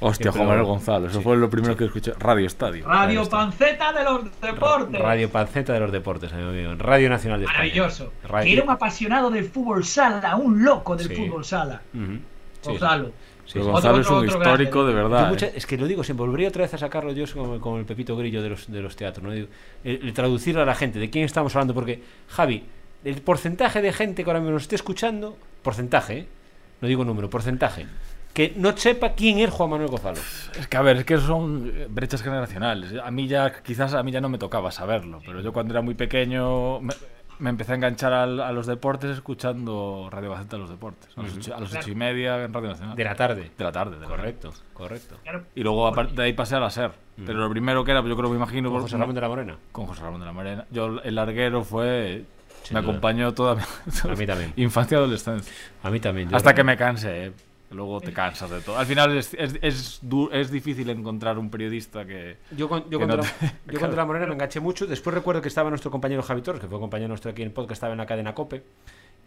Hostia, 0.00 0.30
Sí, 0.30 0.36
Juan 0.38 0.48
Manuel 0.48 0.66
Gonzalo. 0.66 1.06
Eso 1.08 1.18
sí, 1.18 1.24
fue 1.24 1.36
lo 1.36 1.50
primero 1.50 1.76
que 1.76 1.86
escuché. 1.86 2.12
Radio 2.18 2.46
Estadio. 2.46 2.86
Radio. 2.86 3.28
Panceta 3.28 3.92
de 3.92 4.04
los 4.04 4.40
Deportes. 4.40 5.00
Radio 5.00 5.28
Panceta 5.30 5.72
de 5.72 5.80
los 5.80 5.90
Deportes, 5.90 6.32
amigo 6.32 6.50
mío. 6.52 6.74
Radio 6.78 7.08
Nacional 7.10 7.40
de 7.40 7.46
España. 7.46 7.58
Maravilloso. 7.64 8.12
Radio- 8.28 8.44
Que 8.46 8.52
era 8.54 8.62
un 8.64 8.70
apasionado 8.70 9.30
del 9.30 9.44
fútbol 9.46 9.84
sala, 9.84 10.36
un 10.36 10.62
loco 10.64 10.94
del 10.96 11.08
Sí. 11.08 11.14
fútbol 11.16 11.44
sala. 11.44 11.80
Gonzalo. 12.64 13.10
Sí. 13.46 13.58
Gonzalo 13.60 13.98
Otro- 13.98 14.00
es 14.00 14.10
un 14.10 14.16
otro 14.28 14.38
histórico 14.38 14.84
de 14.86 14.94
verdad. 14.94 15.28
mucha- 15.28 15.46
¿eh? 15.46 15.52
es 15.54 15.66
que 15.66 15.76
lo 15.78 15.86
digo 15.86 16.02
siempre, 16.04 16.26
volvería 16.26 16.48
otra 16.48 16.62
vez 16.62 16.74
a 16.74 16.78
sacarlo 16.78 17.12
yo 17.12 17.24
como, 17.32 17.60
como 17.60 17.78
el 17.78 17.84
Pepito 17.84 18.16
Grillo 18.16 18.42
de 18.42 18.50
los, 18.50 18.70
de 18.70 18.82
los 18.82 18.96
teatros, 18.96 19.24
¿no? 19.24 19.30
Digo, 19.32 19.48
el, 19.84 20.00
el 20.02 20.12
traducirlo 20.12 20.62
a 20.62 20.64
la 20.64 20.74
gente, 20.74 20.98
de 20.98 21.08
quién 21.10 21.24
estamos 21.24 21.54
hablando, 21.54 21.72
porque, 21.74 22.02
Javi, 22.28 22.64
el 23.04 23.22
porcentaje 23.22 23.80
de 23.82 23.92
gente 23.92 24.24
que 24.24 24.30
ahora 24.30 24.40
mismo 24.40 24.52
nos 24.54 24.62
esté 24.62 24.74
escuchando, 24.76 25.36
porcentaje, 25.62 26.18
¿eh? 26.18 26.26
no 26.80 26.88
digo 26.88 27.04
número, 27.04 27.30
porcentaje, 27.30 27.86
que 28.34 28.52
no 28.56 28.76
sepa 28.76 29.12
quién 29.14 29.38
es 29.38 29.48
Juan 29.50 29.70
Manuel 29.70 29.88
Gonzalo. 29.90 30.18
Es 30.58 30.66
que 30.68 30.76
a 30.76 30.82
ver, 30.82 30.96
es 30.98 31.04
que 31.04 31.16
son 31.18 31.72
eh, 31.74 31.86
brechas 31.88 32.22
generacionales. 32.22 32.92
A 33.02 33.10
mí 33.10 33.28
ya, 33.28 33.62
quizás 33.62 33.94
a 33.94 34.02
mí 34.02 34.10
ya 34.10 34.20
no 34.20 34.28
me 34.28 34.38
tocaba 34.38 34.70
saberlo, 34.72 35.20
pero 35.24 35.40
yo 35.40 35.52
cuando 35.52 35.72
era 35.72 35.80
muy 35.82 35.94
pequeño 35.94 36.80
me, 36.80 36.92
me 37.38 37.50
empecé 37.50 37.72
a 37.72 37.74
enganchar 37.76 38.12
al- 38.12 38.40
a, 38.40 38.52
los 38.52 38.66
deportes 38.66 39.10
escuchando 39.10 40.08
Radio 40.10 40.30
Gaceta 40.30 40.56
de 40.56 40.62
los 40.62 40.70
Deportes. 40.70 41.10
A 41.16 41.22
las 41.22 41.36
ocho, 41.36 41.54
a 41.54 41.60
las 41.60 41.70
Claro. 41.70 41.84
ocho 41.84 41.90
y 41.92 41.94
media 41.94 42.44
en 42.44 42.52
Radio 42.52 42.68
Nacional. 42.70 42.96
De 42.96 43.04
la 43.04 43.14
tarde. 43.14 43.50
De 43.56 43.64
la 43.64 43.72
tarde, 43.72 43.96
de 43.96 44.00
la 44.02 44.06
Correcto, 44.08 44.52
correcto. 44.72 45.16
Claro. 45.22 45.44
Y 45.54 45.62
luego 45.62 45.90
de 45.92 46.22
ahí 46.22 46.32
pasé 46.32 46.56
a 46.56 46.60
la 46.60 46.70
SER. 46.70 46.92
Pero 47.24 47.38
lo 47.38 47.48
primero 47.50 47.82
que 47.84 47.92
era, 47.92 48.02
yo 48.02 48.16
creo, 48.16 48.28
me 48.28 48.36
imagino... 48.36 48.70
Con 48.70 48.82
José 48.82 48.98
Ramón 48.98 49.14
de 49.14 49.20
la 49.22 49.28
Morena. 49.28 49.56
con 49.72 49.86
José 49.86 50.02
Ramón 50.02 50.20
de 50.20 50.26
la 50.26 50.32
Morena. 50.32 50.66
Yo, 50.70 51.00
el 51.02 51.14
larguero 51.14 51.64
fue... 51.64 52.24
Sin 52.62 52.74
me 52.74 52.80
duda. 52.82 52.90
acompañó 52.90 53.32
toda 53.32 53.54
mi 53.54 53.62
A 53.62 54.14
mí 54.14 54.26
también. 54.26 54.52
infancia 54.56 54.96
y 54.96 54.98
adolescencia. 54.98 55.52
A 55.82 55.90
mí 55.90 56.00
también. 56.00 56.34
Hasta 56.34 56.52
que 56.54 56.64
me 56.64 56.76
cansé, 56.76 57.26
¿eh? 57.26 57.32
Luego 57.70 58.00
te 58.00 58.12
cansas 58.12 58.48
de 58.50 58.60
todo. 58.60 58.78
Al 58.78 58.86
final 58.86 59.16
es, 59.16 59.34
es, 59.34 59.58
es, 59.60 59.98
du- 60.02 60.30
es 60.32 60.50
difícil 60.52 60.88
encontrar 60.88 61.36
un 61.36 61.50
periodista 61.50 62.06
que... 62.06 62.36
Yo 62.56 62.68
con, 62.68 62.88
yo 62.88 62.98
que 63.00 63.06
con, 63.06 63.16
no 63.16 63.22
te- 63.22 63.28
yo 63.72 63.80
con 63.80 63.90
De 63.90 63.96
la 63.96 64.04
Morena 64.04 64.26
me 64.26 64.34
enganché 64.34 64.60
mucho. 64.60 64.86
Después 64.86 65.12
recuerdo 65.14 65.42
que 65.42 65.48
estaba 65.48 65.68
nuestro 65.68 65.90
compañero 65.90 66.22
Javi 66.22 66.42
Torres, 66.42 66.60
que 66.60 66.68
fue 66.68 66.78
compañero 66.78 67.08
nuestro 67.08 67.32
aquí 67.32 67.42
en 67.42 67.48
el 67.48 67.52
podcast, 67.54 67.72
estaba 67.78 67.92
en 67.92 67.98
la 67.98 68.06
cadena 68.06 68.34
COPE. 68.34 68.62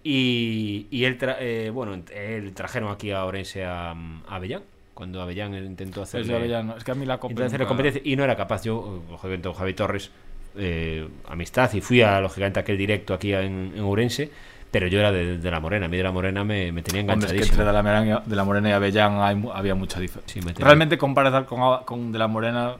Y, 0.03 0.87
y 0.91 1.03
él, 1.03 1.17
tra- 1.19 1.35
eh, 1.39 1.69
bueno, 1.71 1.93
él 2.13 2.53
trajeron 2.53 2.91
aquí 2.91 3.11
a 3.11 3.25
Orense 3.25 3.65
a, 3.65 3.91
a 3.91 3.95
Avellán 4.27 4.63
cuando 4.93 5.21
Avellán 5.21 5.53
intentó 5.55 6.01
hacer 6.01 6.21
Es, 6.21 6.27
de 6.27 6.35
Avellano. 6.35 6.75
Es 6.77 6.83
que 6.83 6.91
a 6.91 6.95
mí 6.95 7.05
la 7.05 7.15
nunca- 7.15 7.65
competencia 7.67 8.01
y 8.03 8.15
no 8.15 8.23
era 8.23 8.35
capaz. 8.35 8.63
Yo, 8.63 9.03
lógicamente, 9.09 9.47
con 9.49 9.57
Javi 9.57 9.73
Torres, 9.73 10.11
eh, 10.57 11.07
amistad, 11.27 11.73
y 11.73 11.81
fui 11.81 12.01
a, 12.01 12.19
lógicamente, 12.21 12.59
a 12.59 12.61
aquel 12.61 12.77
directo 12.77 13.13
aquí 13.13 13.33
en, 13.33 13.73
en 13.75 13.79
Ourense, 13.81 14.29
pero 14.71 14.87
yo 14.87 14.99
era 14.99 15.11
de, 15.11 15.37
de 15.37 15.51
la 15.51 15.59
Morena. 15.59 15.85
A 15.85 15.89
mí 15.89 15.97
de 15.97 16.03
la 16.03 16.11
Morena 16.11 16.43
me, 16.43 16.71
me 16.71 16.81
tenía 16.81 17.01
Hombre, 17.01 17.15
es 17.15 17.19
que 17.25 17.37
enganchadísimo. 17.37 17.53
entre 17.53 17.65
de 17.65 17.73
la, 17.73 17.83
Morena, 17.83 18.23
de 18.25 18.35
la 18.35 18.43
Morena 18.43 18.69
y 18.69 18.71
Avellán 18.73 19.21
hay 19.21 19.43
había 19.53 19.75
mucha 19.75 19.99
diferencia. 19.99 20.33
Sí, 20.41 20.45
me 20.45 20.53
tenía- 20.53 20.65
Realmente 20.65 20.97
comparar 20.97 21.45
con, 21.45 22.11
de 22.11 22.19
la 22.19 22.27
Morena 22.27 22.75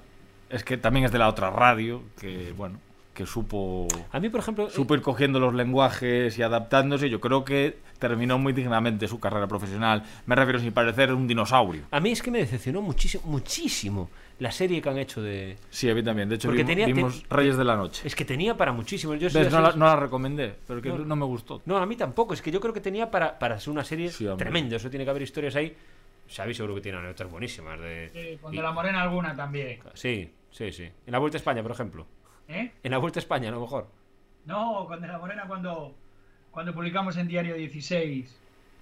es 0.50 0.64
que 0.64 0.78
también 0.78 1.06
es 1.06 1.12
de 1.12 1.20
la 1.20 1.28
otra 1.30 1.50
radio 1.50 2.02
que, 2.20 2.54
bueno, 2.58 2.80
que 3.14 3.26
supo, 3.26 3.88
A 4.12 4.20
mí, 4.20 4.30
por 4.30 4.40
ejemplo, 4.40 4.68
eh, 4.68 4.72
supo 4.72 4.96
ir 4.96 5.02
cogiendo 5.02 5.40
los 5.40 5.54
lenguajes 5.54 6.38
y 6.38 6.42
adaptándose. 6.42 7.10
Yo 7.10 7.20
creo 7.20 7.44
que 7.44 7.78
terminó 8.00 8.40
muy 8.40 8.54
dignamente 8.54 9.08
su 9.10 9.20
carrera 9.20 9.46
profesional. 9.48 10.04
Me 10.26 10.36
refiero 10.36 10.58
sin 10.60 10.72
parecer 10.72 11.14
un 11.14 11.28
dinosaurio. 11.28 11.82
a 11.92 12.00
mí 12.00 12.12
es 12.12 12.22
que 12.22 12.32
me 12.32 12.38
decepcionó 12.40 12.82
muchísimo, 12.82 13.24
muchísimo 13.26 14.10
la 14.40 14.52
serie 14.52 14.82
que 14.82 14.90
han 14.90 14.98
hecho 14.98 15.22
de... 15.22 15.58
Sí, 15.70 15.90
a 15.90 15.94
mí 15.96 16.02
también. 16.04 16.30
De 16.30 16.36
hecho, 16.36 16.48
Porque 16.48 16.64
vimos, 16.64 16.76
tenía- 16.78 16.94
vimos 16.96 17.24
te- 17.24 17.36
Reyes 17.36 17.58
de 17.58 17.64
la 17.66 17.76
Noche. 17.76 18.08
Es 18.08 18.16
que 18.16 18.26
tenía 18.26 18.56
para 18.58 18.72
muchísimo. 18.72 19.14
Yo 19.16 19.28
No, 19.30 19.40
la, 19.42 19.50
series- 19.50 19.76
no 19.76 19.86
la 19.86 19.96
recomendé, 19.98 20.56
pero 20.68 20.82
que 20.82 20.90
No. 20.90 20.98
no, 21.00 21.16
me 21.16 21.26
gustó. 21.26 21.62
No, 21.66 21.78
a 21.78 21.86
mí 21.86 21.96
tampoco. 21.96 22.34
Es 22.34 22.42
que 22.42 22.50
yo 22.52 22.60
creo 22.60 22.74
que 22.74 22.82
tenía 22.82 23.12
para, 23.12 23.38
para 23.38 23.60
ser 23.60 23.72
una 23.72 23.84
serie 23.84 24.10
Sí, 24.10 24.28
tremenda. 24.38 24.78
Eso 24.78 24.90
tiene 24.90 25.04
que 25.06 25.12
haber 25.12 25.24
historias 25.24 25.56
ahí. 25.56 25.76
Xavi 26.34 26.54
seguro 26.54 26.76
que 26.76 26.82
tiene 26.82 26.98
anécdotas 27.00 27.30
buenísimas. 27.30 27.80
De... 27.80 28.10
Sí, 28.14 28.38
con 28.42 28.54
y- 28.54 28.58
De 28.58 28.64
la 28.64 28.72
Morena 28.72 29.02
alguna 29.02 29.36
también. 29.36 29.80
sí, 29.94 30.32
sí, 30.52 30.72
sí. 30.72 30.84
En 30.84 31.12
la 31.12 31.20
Vuelta 31.20 31.38
a 31.38 31.40
España, 31.40 31.62
por 31.62 31.72
ejemplo. 31.72 32.06
¿Eh? 32.48 32.72
En 32.84 32.92
la 32.92 32.98
Vuelta 32.98 33.20
a 33.20 33.22
España, 33.22 33.50
a 33.50 33.52
lo 33.52 33.62
mejor. 33.62 33.88
No, 34.46 34.86
con 34.88 35.02
De 35.02 35.08
la 35.08 35.18
Morena 35.20 35.46
cuando, 35.48 35.96
cuando 36.52 36.74
publicamos 36.74 37.18
en 37.18 37.28
Diario 37.28 37.56
16 37.56 38.36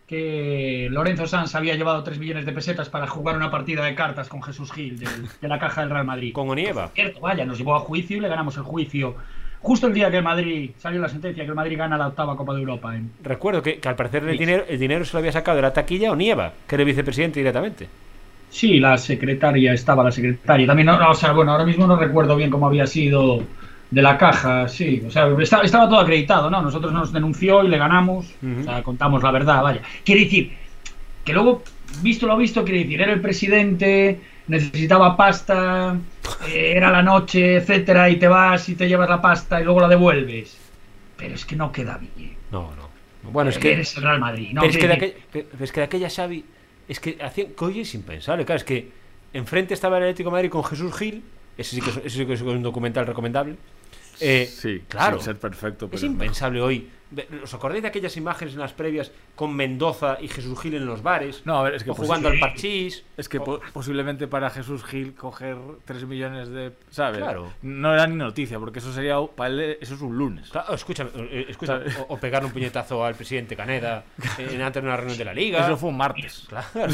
que 0.07 0.87
Lorenzo 0.89 1.27
Sanz 1.27 1.53
había 1.53 1.75
llevado 1.75 2.01
3 2.03 2.17
millones 2.17 2.45
de 2.45 2.53
pesetas 2.53 2.89
para 2.89 3.07
jugar 3.07 3.35
una 3.35 3.51
partida 3.51 3.83
de 3.83 3.93
cartas 3.93 4.29
con 4.29 4.41
Jesús 4.41 4.71
Gil 4.71 4.97
de, 4.97 5.47
la 5.47 5.59
caja 5.59 5.81
del 5.81 5.89
Real 5.89 6.05
Madrid. 6.05 6.31
Con 6.33 6.49
Onieva. 6.49 6.87
Cierto, 6.93 7.19
vaya, 7.19 7.45
nos 7.45 7.57
llevó 7.57 7.75
a 7.75 7.79
juicio 7.79 8.17
y 8.17 8.21
le 8.21 8.29
ganamos 8.29 8.55
el 8.55 8.63
juicio. 8.63 9.15
Justo 9.59 9.87
el 9.87 9.93
día 9.93 10.09
que 10.09 10.17
el 10.17 10.23
Madrid 10.23 10.71
salió 10.77 11.01
la 11.01 11.09
sentencia 11.09 11.43
que 11.43 11.49
el 11.49 11.55
Madrid 11.55 11.77
gana 11.77 11.97
la 11.97 12.07
octava 12.07 12.37
Copa 12.37 12.53
de 12.53 12.59
Europa. 12.61 12.95
Recuerdo 13.21 13.61
que, 13.61 13.79
que 13.79 13.89
al 13.89 13.95
parecer 13.97 14.23
el 14.23 14.31
Sí. 14.31 14.37
dinero, 14.37 14.63
el 14.69 14.79
dinero 14.79 15.03
se 15.03 15.13
lo 15.13 15.19
había 15.19 15.31
sacado 15.33 15.57
de 15.57 15.63
la 15.63 15.73
taquilla 15.73 16.11
Onieva, 16.11 16.53
que 16.67 16.75
era 16.75 16.83
el 16.83 16.87
vicepresidente 16.87 17.39
directamente. 17.41 17.87
Sí, 18.49 18.79
la 18.79 18.97
secretaria, 18.97 19.73
estaba 19.73 20.05
la 20.05 20.11
secretaria. 20.11 20.65
También, 20.67 20.85
no, 20.85 20.97
no, 20.97 21.09
o 21.09 21.13
sea, 21.15 21.33
bueno, 21.33 21.51
ahora 21.51 21.65
mismo 21.65 21.85
no 21.85 21.97
recuerdo 21.97 22.37
bien 22.37 22.49
cómo 22.49 22.67
había 22.67 22.87
sido 22.87 23.43
de 23.89 24.01
la 24.01 24.17
caja, 24.17 24.67
sí. 24.67 25.03
O 25.07 25.11
sea, 25.11 25.27
estaba, 25.39 25.63
estaba 25.63 25.87
todo 25.89 25.99
acreditado, 25.99 26.49
¿no? 26.49 26.61
Nosotros 26.61 26.91
nos 26.91 27.11
denunció 27.13 27.63
y 27.63 27.67
le 27.69 27.77
ganamos. 27.77 28.25
O 28.59 28.63
sea, 28.63 28.83
contamos 28.83 29.23
la 29.23 29.31
verdad, 29.31 29.61
vaya. 29.63 29.81
Quiere 30.03 30.25
decir, 30.25 30.53
que 31.23 31.33
luego, 31.33 31.63
visto 32.01 32.27
lo 32.27 32.35
visto, 32.37 32.63
quiere 32.63 32.83
decir, 32.83 33.01
era 33.01 33.13
el 33.13 33.21
presidente, 33.21 34.19
necesitaba 34.47 35.15
pasta, 35.15 35.95
eh, 36.49 36.73
era 36.75 36.91
la 36.91 37.01
noche, 37.01 37.57
etcétera, 37.57 38.09
y 38.09 38.17
te 38.17 38.27
vas 38.27 38.67
y 38.69 38.75
te 38.75 38.87
llevas 38.87 39.09
la 39.09 39.21
pasta 39.21 39.61
y 39.61 39.63
luego 39.63 39.79
la 39.81 39.87
devuelves. 39.87 40.57
Pero 41.17 41.35
es 41.35 41.45
que 41.45 41.55
no 41.55 41.71
queda 41.71 41.97
bien. 41.97 42.35
No, 42.51 42.71
no. 42.75 42.87
Bueno, 43.31 43.49
es 43.49 43.57
que. 43.57 43.73
Eres 43.73 43.95
el 43.97 44.03
Real 44.03 44.19
Madrid, 44.19 44.49
¿no? 44.53 44.61
pero 44.61 44.71
es 44.71 44.77
que, 44.77 44.87
de 44.87 44.93
aquella, 44.93 45.13
que- 45.31 45.47
es 45.61 45.71
que 45.71 45.79
de 45.81 45.85
aquella 45.85 46.09
Xavi. 46.09 46.45
Es 46.87 46.99
que 47.01 47.17
hacían. 47.21 47.47
hoy 47.59 47.81
es 47.81 47.93
impensable, 47.95 48.45
claro. 48.45 48.57
Es 48.57 48.63
que 48.63 48.89
enfrente 49.33 49.73
estaba 49.73 49.97
el 49.97 50.03
Atlético 50.03 50.29
de 50.29 50.33
Madrid 50.33 50.49
con 50.49 50.63
Jesús 50.63 50.95
Gil. 50.97 51.23
Ese 51.57 51.75
sí 51.75 51.81
que 51.81 51.89
es, 51.89 51.97
ese 51.97 52.09
sí 52.19 52.25
que 52.25 52.33
es 52.33 52.41
un 52.41 52.61
documental 52.63 53.05
recomendable. 53.07 53.55
Eh, 54.19 54.49
sí, 54.51 54.83
claro. 54.87 55.17
sin 55.17 55.25
ser 55.25 55.37
perfecto. 55.39 55.85
Es 55.85 55.91
pero 55.91 56.07
no. 56.07 56.13
impensable 56.13 56.61
hoy. 56.61 56.89
¿Os 57.43 57.53
acordáis 57.53 57.81
de 57.81 57.87
aquellas 57.87 58.17
imágenes 58.17 58.53
en 58.55 58.59
las 58.59 58.73
previas 58.73 59.11
con 59.35 59.55
Mendoza 59.55 60.17
y 60.21 60.27
Jesús 60.27 60.59
Gil 60.61 60.73
en 60.75 60.85
los 60.85 61.01
bares? 61.03 61.41
No, 61.45 61.57
a 61.57 61.63
ver, 61.63 61.75
es 61.75 61.83
que 61.83 61.91
o 61.91 61.93
jugando 61.93 62.29
sí. 62.29 62.35
al 62.35 62.39
parchís. 62.39 63.03
Es 63.17 63.27
que 63.29 63.39
o- 63.39 63.43
po- 63.43 63.59
posiblemente 63.73 64.27
para 64.27 64.49
Jesús 64.51 64.83
Gil 64.83 65.15
coger 65.15 65.57
3 65.85 66.05
millones 66.05 66.49
de... 66.49 66.71
¿Sabes? 66.91 67.19
Claro. 67.19 67.51
No 67.63 67.93
era 67.93 68.05
ni 68.05 68.15
noticia, 68.15 68.59
porque 68.59 68.77
eso 68.79 68.93
sería... 68.93 69.15
Para 69.35 69.49
él 69.49 69.77
eso 69.81 69.95
es 69.95 70.01
un 70.01 70.15
lunes. 70.17 70.49
Claro, 70.51 70.73
escúchame, 70.75 71.09
eh, 71.15 71.45
escúchame, 71.49 71.79
¿Sabes? 71.89 71.97
o, 72.07 72.13
o 72.13 72.17
pegar 72.19 72.45
un 72.45 72.51
puñetazo 72.51 73.03
al 73.03 73.15
presidente 73.15 73.55
Caneda 73.55 74.03
en 74.37 74.61
antes 74.61 74.83
de 74.83 74.87
una 74.87 74.97
reunión 74.97 75.17
de 75.17 75.25
la 75.25 75.33
liga. 75.33 75.65
Eso 75.65 75.77
fue 75.77 75.89
un 75.89 75.97
martes. 75.97 76.47
Claro. 76.49 76.93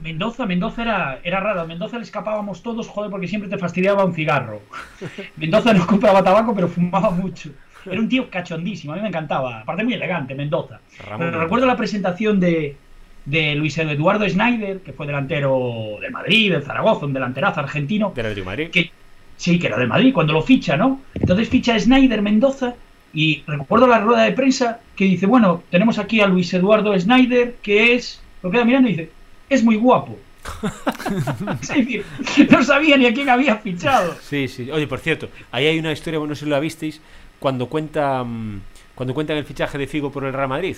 Mendoza, 0.00 0.46
Mendoza 0.46 0.82
era, 0.82 1.20
era 1.22 1.40
raro. 1.40 1.60
A 1.60 1.66
Mendoza 1.66 1.96
le 1.98 2.02
escapábamos 2.04 2.62
todos, 2.62 2.88
joder, 2.88 3.10
porque 3.10 3.28
siempre 3.28 3.48
te 3.48 3.58
fastidiaba 3.58 4.04
un 4.04 4.14
cigarro. 4.14 4.60
Mendoza 5.36 5.72
no 5.72 5.86
compraba 5.86 6.22
tabaco, 6.22 6.54
pero 6.54 6.68
fumaba 6.68 7.10
mucho. 7.10 7.50
Era 7.90 8.00
un 8.00 8.08
tío 8.08 8.30
cachondísimo, 8.30 8.92
a 8.92 8.96
mí 8.96 9.02
me 9.02 9.08
encantaba. 9.08 9.60
Aparte, 9.60 9.84
muy 9.84 9.94
elegante, 9.94 10.34
Mendoza. 10.34 10.80
Ramón 10.98 11.18
Pero 11.18 11.18
Mendoza. 11.18 11.42
recuerdo 11.44 11.66
la 11.66 11.76
presentación 11.76 12.40
de, 12.40 12.76
de 13.24 13.54
Luis 13.54 13.76
Eduardo 13.78 14.28
Schneider, 14.28 14.80
que 14.80 14.92
fue 14.92 15.06
delantero 15.06 15.96
del 16.00 16.10
Madrid, 16.10 16.52
del 16.52 16.62
Zaragoza, 16.62 17.06
un 17.06 17.12
delanterazo 17.12 17.60
argentino. 17.60 18.12
Del 18.14 18.34
de 18.34 18.42
Madrid. 18.42 18.70
que 18.70 18.90
sí, 19.36 19.58
que 19.58 19.66
era 19.66 19.76
del 19.78 19.88
Madrid, 19.88 20.12
cuando 20.12 20.32
lo 20.32 20.42
ficha, 20.42 20.76
¿no? 20.76 21.02
Entonces 21.14 21.48
ficha 21.48 21.74
a 21.74 21.80
Snyder 21.80 22.22
Mendoza 22.22 22.74
y 23.12 23.42
recuerdo 23.46 23.86
la 23.86 24.00
rueda 24.00 24.22
de 24.24 24.32
prensa 24.32 24.80
que 24.96 25.04
dice, 25.04 25.26
bueno, 25.26 25.62
tenemos 25.70 25.98
aquí 25.98 26.20
a 26.20 26.26
Luis 26.26 26.52
Eduardo 26.52 26.98
Snyder, 26.98 27.56
que 27.62 27.94
es, 27.94 28.20
lo 28.42 28.50
queda 28.50 28.64
mirando 28.64 28.88
y 28.88 28.92
dice, 28.92 29.10
es 29.48 29.62
muy 29.62 29.76
guapo. 29.76 30.18
es 31.62 31.68
decir, 31.68 32.04
no 32.50 32.62
sabía 32.62 32.96
ni 32.96 33.06
a 33.06 33.14
quién 33.14 33.28
había 33.30 33.56
fichado. 33.56 34.14
Sí, 34.20 34.46
sí. 34.48 34.70
Oye, 34.70 34.86
por 34.86 34.98
cierto, 34.98 35.28
ahí 35.50 35.66
hay 35.66 35.78
una 35.78 35.92
historia, 35.92 36.18
bueno, 36.18 36.32
no 36.32 36.34
sé 36.36 36.44
si 36.44 36.50
la 36.50 36.60
visteis, 36.60 37.00
cuando 37.38 37.66
cuenta 37.66 38.22
mm, 38.24 38.60
cuando 38.94 39.12
cuentan 39.14 39.36
el 39.36 39.44
fichaje 39.44 39.76
de 39.78 39.86
Figo 39.86 40.10
por 40.12 40.24
el 40.24 40.32
Real 40.32 40.48
Madrid. 40.48 40.76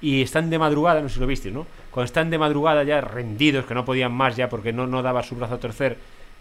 Y 0.00 0.22
están 0.22 0.50
de 0.50 0.58
madrugada, 0.58 1.00
no 1.00 1.08
sé 1.08 1.14
si 1.14 1.20
lo 1.20 1.26
visteis, 1.26 1.54
¿no? 1.54 1.66
Cuando 1.90 2.06
están 2.06 2.28
de 2.28 2.36
madrugada 2.38 2.82
ya 2.82 3.00
rendidos, 3.00 3.64
que 3.64 3.74
no 3.74 3.84
podían 3.84 4.12
más 4.12 4.36
ya 4.36 4.48
porque 4.48 4.72
no, 4.72 4.86
no 4.86 5.02
daba 5.02 5.22
su 5.22 5.34
brazo 5.36 5.54
a 5.54 5.60
torcer. 5.60 5.96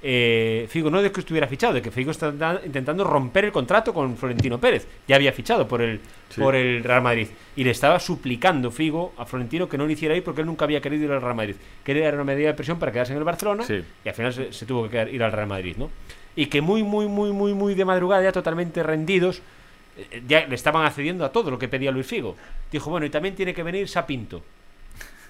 eh, 0.05 0.65
Figo 0.69 0.89
no 0.89 1.01
de 1.01 1.13
que 1.13 1.21
estuviera 1.21 1.47
fichado, 1.47 1.71
de 1.73 1.81
que 1.81 1.89
Figo 1.89 2.11
está 2.11 2.33
intentando 2.65 3.05
romper 3.05 3.45
el 3.45 3.53
contrato 3.53 3.93
con 3.93 4.17
Florentino 4.17 4.59
Pérez. 4.59 4.85
Ya 5.07 5.15
había 5.15 5.31
fichado 5.31 5.65
por 5.65 5.81
el, 5.81 6.01
Sí. 6.27 6.41
por 6.41 6.55
el 6.55 6.83
Real 6.83 7.01
Madrid. 7.01 7.27
Y 7.55 7.63
le 7.63 7.71
estaba 7.71 7.99
suplicando 8.01 8.69
Figo 8.69 9.13
a 9.17 9.25
Florentino 9.25 9.69
que 9.69 9.77
no 9.77 9.85
lo 9.85 9.91
hiciera 9.91 10.13
ir 10.13 10.23
porque 10.23 10.41
él 10.41 10.47
nunca 10.47 10.65
había 10.65 10.81
querido 10.81 11.05
ir 11.05 11.11
al 11.13 11.21
Real 11.21 11.35
Madrid. 11.35 11.55
Quería 11.85 12.03
dar 12.05 12.15
una 12.15 12.25
medida 12.25 12.47
de 12.49 12.53
presión 12.55 12.79
para 12.79 12.91
quedarse 12.91 13.13
en 13.13 13.19
el 13.19 13.23
Barcelona 13.23 13.63
Sí. 13.63 13.81
y 14.03 14.09
al 14.09 14.15
final 14.15 14.33
se, 14.33 14.51
se 14.51 14.65
tuvo 14.65 14.83
que 14.83 14.89
quedar- 14.89 15.13
ir 15.13 15.23
al 15.23 15.31
Real 15.31 15.47
Madrid, 15.47 15.75
¿no? 15.77 15.89
Y 16.35 16.47
que 16.47 16.61
muy, 16.61 16.83
muy, 16.83 17.07
muy, 17.07 17.31
muy, 17.31 17.53
muy 17.53 17.75
de 17.75 17.85
madrugada, 17.85 18.23
ya 18.23 18.31
totalmente 18.31 18.81
rendidos, 18.81 19.41
eh, 19.97 20.23
ya 20.27 20.45
le 20.47 20.55
estaban 20.55 20.85
accediendo 20.85 21.25
a 21.25 21.31
todo 21.31 21.51
lo 21.51 21.59
que 21.59 21.67
pedía 21.67 21.91
Luis 21.91 22.07
Figo. 22.07 22.35
Dijo, 22.71 22.89
bueno, 22.89 23.05
y 23.05 23.09
también 23.09 23.35
tiene 23.35 23.53
que 23.53 23.63
venir 23.63 23.87
Sapinto. 23.87 24.43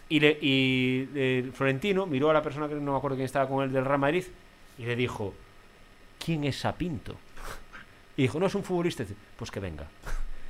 Y, 0.09 0.19
le, 0.19 0.37
y 0.41 1.09
eh, 1.15 1.51
Florentino 1.53 2.05
miró 2.05 2.29
a 2.29 2.33
la 2.33 2.41
persona 2.41 2.67
que 2.67 2.75
no 2.75 2.91
me 2.91 2.97
acuerdo 2.97 3.15
quién 3.15 3.25
estaba 3.25 3.47
con 3.47 3.63
él 3.63 3.71
del 3.71 3.85
Real 3.85 3.99
Madrid 3.99 4.23
y 4.77 4.85
le 4.85 4.95
dijo, 4.95 5.33
¿quién 6.23 6.43
es 6.43 6.57
Sapinto? 6.57 7.15
Y 8.15 8.23
dijo, 8.23 8.39
no 8.39 8.45
es 8.45 8.55
un 8.55 8.63
futbolista. 8.63 9.03
Pues 9.37 9.49
que 9.49 9.59
venga. 9.59 9.87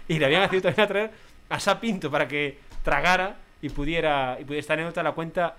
Y 0.07 0.19
le 0.19 0.25
habían 0.25 0.41
decidido 0.41 0.63
también 0.63 0.85
a 0.85 0.87
traer 0.87 1.11
a 1.49 1.59
Sapinto 1.59 2.11
para 2.11 2.27
que 2.27 2.57
tragara 2.83 3.37
y 3.61 3.69
pudiera, 3.69 4.37
y 4.39 4.43
pudiera 4.43 4.59
esta 4.59 4.73
anécdota 4.73 5.01
la 5.01 5.13
cuenta 5.13 5.55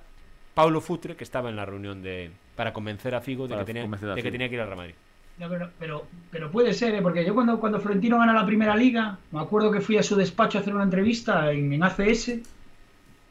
Paulo 0.52 0.80
Futre, 0.80 1.16
que 1.16 1.24
estaba 1.24 1.48
en 1.48 1.56
la 1.56 1.64
reunión 1.64 2.02
de 2.02 2.30
para 2.54 2.72
convencer 2.72 3.14
a 3.14 3.20
Figo 3.20 3.48
de, 3.48 3.56
que 3.56 3.64
tenía, 3.64 3.82
convencer 3.82 4.10
a 4.10 4.14
de 4.14 4.22
que 4.22 4.28
Figo. 4.28 4.32
tenía 4.32 4.48
que 4.48 4.54
ir 4.54 4.60
al 4.60 4.66
Real 4.68 4.76
Madrid. 4.78 4.94
No, 5.36 5.48
pero, 5.48 5.70
pero, 5.78 6.06
pero 6.30 6.50
puede 6.50 6.72
ser, 6.74 6.94
¿eh? 6.94 7.02
porque 7.02 7.24
yo 7.24 7.34
cuando, 7.34 7.58
cuando 7.58 7.80
Florentino 7.80 8.18
gana 8.18 8.32
la 8.32 8.46
primera 8.46 8.76
liga, 8.76 9.18
me 9.32 9.40
acuerdo 9.40 9.70
que 9.72 9.80
fui 9.80 9.96
a 9.98 10.02
su 10.02 10.14
despacho 10.14 10.58
a 10.58 10.60
hacer 10.60 10.74
una 10.74 10.84
entrevista 10.84 11.50
en, 11.50 11.72
en 11.72 11.82
ACS 11.82 12.34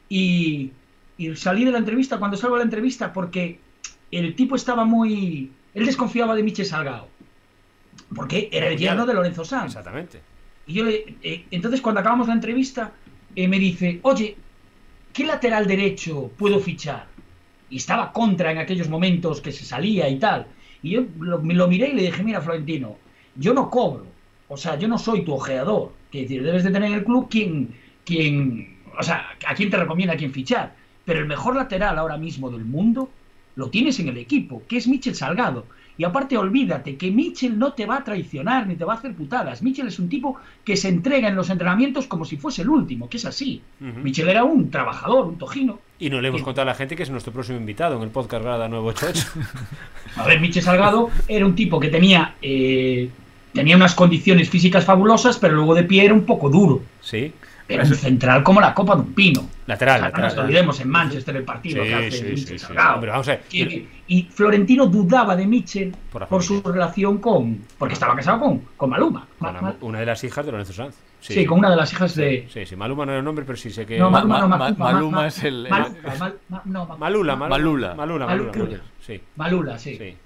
y, 0.10 0.72
y 1.18 1.36
salí 1.36 1.64
de 1.64 1.72
la 1.72 1.78
entrevista, 1.78 2.20
cuando 2.20 2.36
salgo 2.36 2.58
de 2.58 2.60
la 2.60 2.66
entrevista, 2.66 3.14
porque 3.14 3.60
el 4.12 4.36
tipo 4.36 4.56
estaba 4.56 4.84
muy... 4.86 5.52
Él 5.74 5.86
desconfiaba 5.86 6.36
de 6.36 6.44
Michel 6.44 6.66
Salgado, 6.66 7.08
porque 8.14 8.50
era 8.52 8.68
el 8.68 8.78
yerno 8.78 9.06
de 9.06 9.14
Lorenzo 9.14 9.46
Sanz. 9.46 9.68
Exactamente. 9.68 10.22
Y 10.68 10.74
yo 10.74 10.86
le, 10.86 11.16
eh, 11.24 11.46
entonces 11.52 11.82
cuando 11.82 12.02
acabamos 12.02 12.28
la 12.28 12.34
entrevista, 12.34 12.92
eh, 13.36 13.48
me 13.48 13.58
dice, 13.60 14.00
oye, 14.04 14.36
¿qué 15.14 15.26
lateral 15.26 15.68
derecho 15.68 16.30
puedo 16.38 16.60
fichar? 16.60 17.08
Y 17.74 17.78
estaba 17.78 18.12
contra 18.12 18.52
en 18.52 18.60
aquellos 18.60 18.88
momentos 18.88 19.42
que 19.42 19.52
se 19.52 19.66
salía 19.66 20.08
y 20.08 20.20
tal. 20.20 20.46
Y 20.84 20.92
yo 20.92 21.06
lo, 21.20 21.40
lo 21.40 21.68
miré 21.68 21.90
y 21.90 21.94
le 21.94 22.04
dije, 22.04 22.24
mira, 22.24 22.40
Florentino, 22.40 22.98
yo 23.36 23.52
no 23.52 23.72
cobro. 23.72 24.06
O 24.48 24.58
sea, 24.58 24.78
yo 24.78 24.88
no 24.88 25.00
soy 25.00 25.26
tu 25.26 25.34
ojeador. 25.34 25.92
Quiero 26.12 26.28
decir, 26.28 26.44
debes 26.44 26.64
de 26.64 26.70
tener 26.70 26.92
en 26.92 26.98
el 27.00 27.04
club 27.04 27.28
quien, 27.32 27.74
quien, 28.06 28.78
o 28.96 29.02
sea, 29.02 29.26
a 29.48 29.56
quién 29.56 29.72
te 29.72 29.78
recomienda 29.78 30.14
a 30.14 30.18
quién 30.18 30.32
fichar. 30.32 30.76
Pero 31.04 31.20
el 31.20 31.26
mejor 31.26 31.56
lateral 31.56 31.98
ahora 31.98 32.18
mismo 32.18 32.52
del 32.52 32.64
mundo 32.64 33.10
lo 33.56 33.72
tienes 33.72 34.00
en 34.00 34.10
el 34.10 34.18
equipo, 34.18 34.62
que 34.68 34.78
es 34.78 34.88
Michel 34.88 35.16
Salgado. 35.16 35.66
Y 35.98 36.04
aparte, 36.04 36.38
olvídate 36.38 36.96
que 36.98 37.12
Michel 37.12 37.58
no 37.60 37.74
te 37.74 37.86
va 37.86 37.98
a 37.98 38.04
traicionar 38.04 38.66
ni 38.68 38.76
te 38.76 38.84
va 38.84 38.94
a 38.94 38.98
hacer 38.98 39.14
putadas. 39.14 39.62
Michel 39.62 39.88
es 39.88 40.00
un 40.00 40.10
tipo 40.10 40.38
que 40.64 40.76
se 40.76 40.90
entrega 40.90 41.28
en 41.28 41.36
los 41.36 41.50
entrenamientos 41.50 42.08
como 42.08 42.26
si 42.26 42.38
fuese 42.38 42.64
el 42.64 42.70
último, 42.70 43.10
que 43.10 43.18
es 43.18 43.26
así. 43.26 43.62
Michel 43.80 44.30
era 44.30 44.44
un 44.44 44.72
trabajador, 44.72 45.28
un 45.28 45.38
tojino. 45.38 45.80
Y 46.00 46.10
no 46.10 46.20
le 46.20 46.30
hemos 46.30 46.42
contado 46.42 46.64
a 46.64 46.72
la 46.72 46.76
gente 46.76 46.96
que 46.96 47.04
es 47.04 47.10
nuestro 47.10 47.32
próximo 47.32 47.60
invitado 47.60 47.98
en 47.98 48.04
el 48.04 48.10
podcast 48.10 48.44
Grada 48.44 48.68
988. 48.68 49.32
A 50.18 50.26
ver, 50.26 50.40
Michel 50.42 50.64
Salgado 50.64 51.10
era 51.28 51.46
un 51.46 51.56
tipo 51.56 51.80
que 51.80 51.90
tenía, 51.90 52.36
eh, 52.42 53.10
tenía 53.54 53.76
unas 53.76 53.94
condiciones 53.94 54.50
físicas 54.50 54.86
fabulosas, 54.86 55.38
pero 55.38 55.56
luego 55.56 55.76
de 55.76 55.84
pie 55.84 56.06
era 56.06 56.14
un 56.14 56.26
poco 56.26 56.50
duro. 56.50 56.82
sí. 57.02 57.32
Pero 57.66 57.84
un 57.84 57.96
central 57.96 58.44
como 58.44 58.60
la 58.60 58.74
copa 58.74 58.96
de 58.96 59.02
un 59.02 59.14
pino. 59.14 59.48
Lateral, 59.68 59.96
O 59.96 60.00
sea, 60.00 60.10
no 60.10 60.12
lateral. 60.12 60.36
nos 60.36 60.44
olvidemos 60.46 60.80
en 60.82 60.90
Manchester 60.90 61.36
el 61.38 61.44
partido 61.44 61.82
Sí, 61.84 61.90
que 61.90 61.96
hace 61.96 62.12
sí, 62.12 62.24
Michel 62.24 62.38
sí, 62.38 62.46
sí. 62.48 62.60
Salgado. 62.60 62.96
Hombre, 62.96 63.12
vamos 63.12 63.28
a 63.28 63.32
ver. 63.32 63.44
Y, 63.52 63.88
y 64.08 64.24
Florentino 64.24 64.86
dudaba 64.88 65.36
de 65.36 65.48
Mitchell 65.48 65.96
Por 66.12 66.44
su 66.44 66.62
relación 66.62 67.20
con. 67.20 67.62
Porque 67.78 67.94
estaba 67.94 68.16
casado 68.16 68.40
con, 68.42 68.60
con 68.76 68.90
Maluma. 68.90 69.26
Con 69.40 69.54
la- 69.54 69.76
una 69.82 70.00
de 70.00 70.06
las 70.06 70.24
hijas 70.24 70.46
de 70.46 70.52
Lorenzo 70.52 70.74
Sanz. 70.74 70.96
sí, 71.22 71.46
con 71.46 71.60
una 71.60 71.70
de 71.70 71.76
las 71.78 71.92
hijas 71.94 72.16
de. 72.16 72.48
Sí, 72.52 72.66
sí, 72.66 72.76
Maluma 72.76 73.06
no 73.06 73.12
era 73.14 73.20
el 73.20 73.26
nombre, 73.26 73.46
pero 73.46 73.58
sí 73.58 73.70
sé 73.72 73.86
que. 73.86 73.98
No, 73.98 74.10
Ma- 74.12 74.26
Maluma, 74.26 74.40
no, 74.42 74.48
Ma- 74.50 74.58
Maluma, 74.58 74.92
Maluma 74.94 75.18
Ma- 75.22 75.28
es 75.28 75.44
el- 75.44 75.64
no, 75.70 76.86
Malula, 76.98 77.36
Malula. 77.36 77.36
Malula. 77.38 77.96
Malula, 77.96 78.26
Malula. 78.26 78.52
Malula. 78.52 78.80
Sí, 79.00 79.22
Malula, 79.38 79.80
sí. 79.80 79.96
sí. 79.98 80.18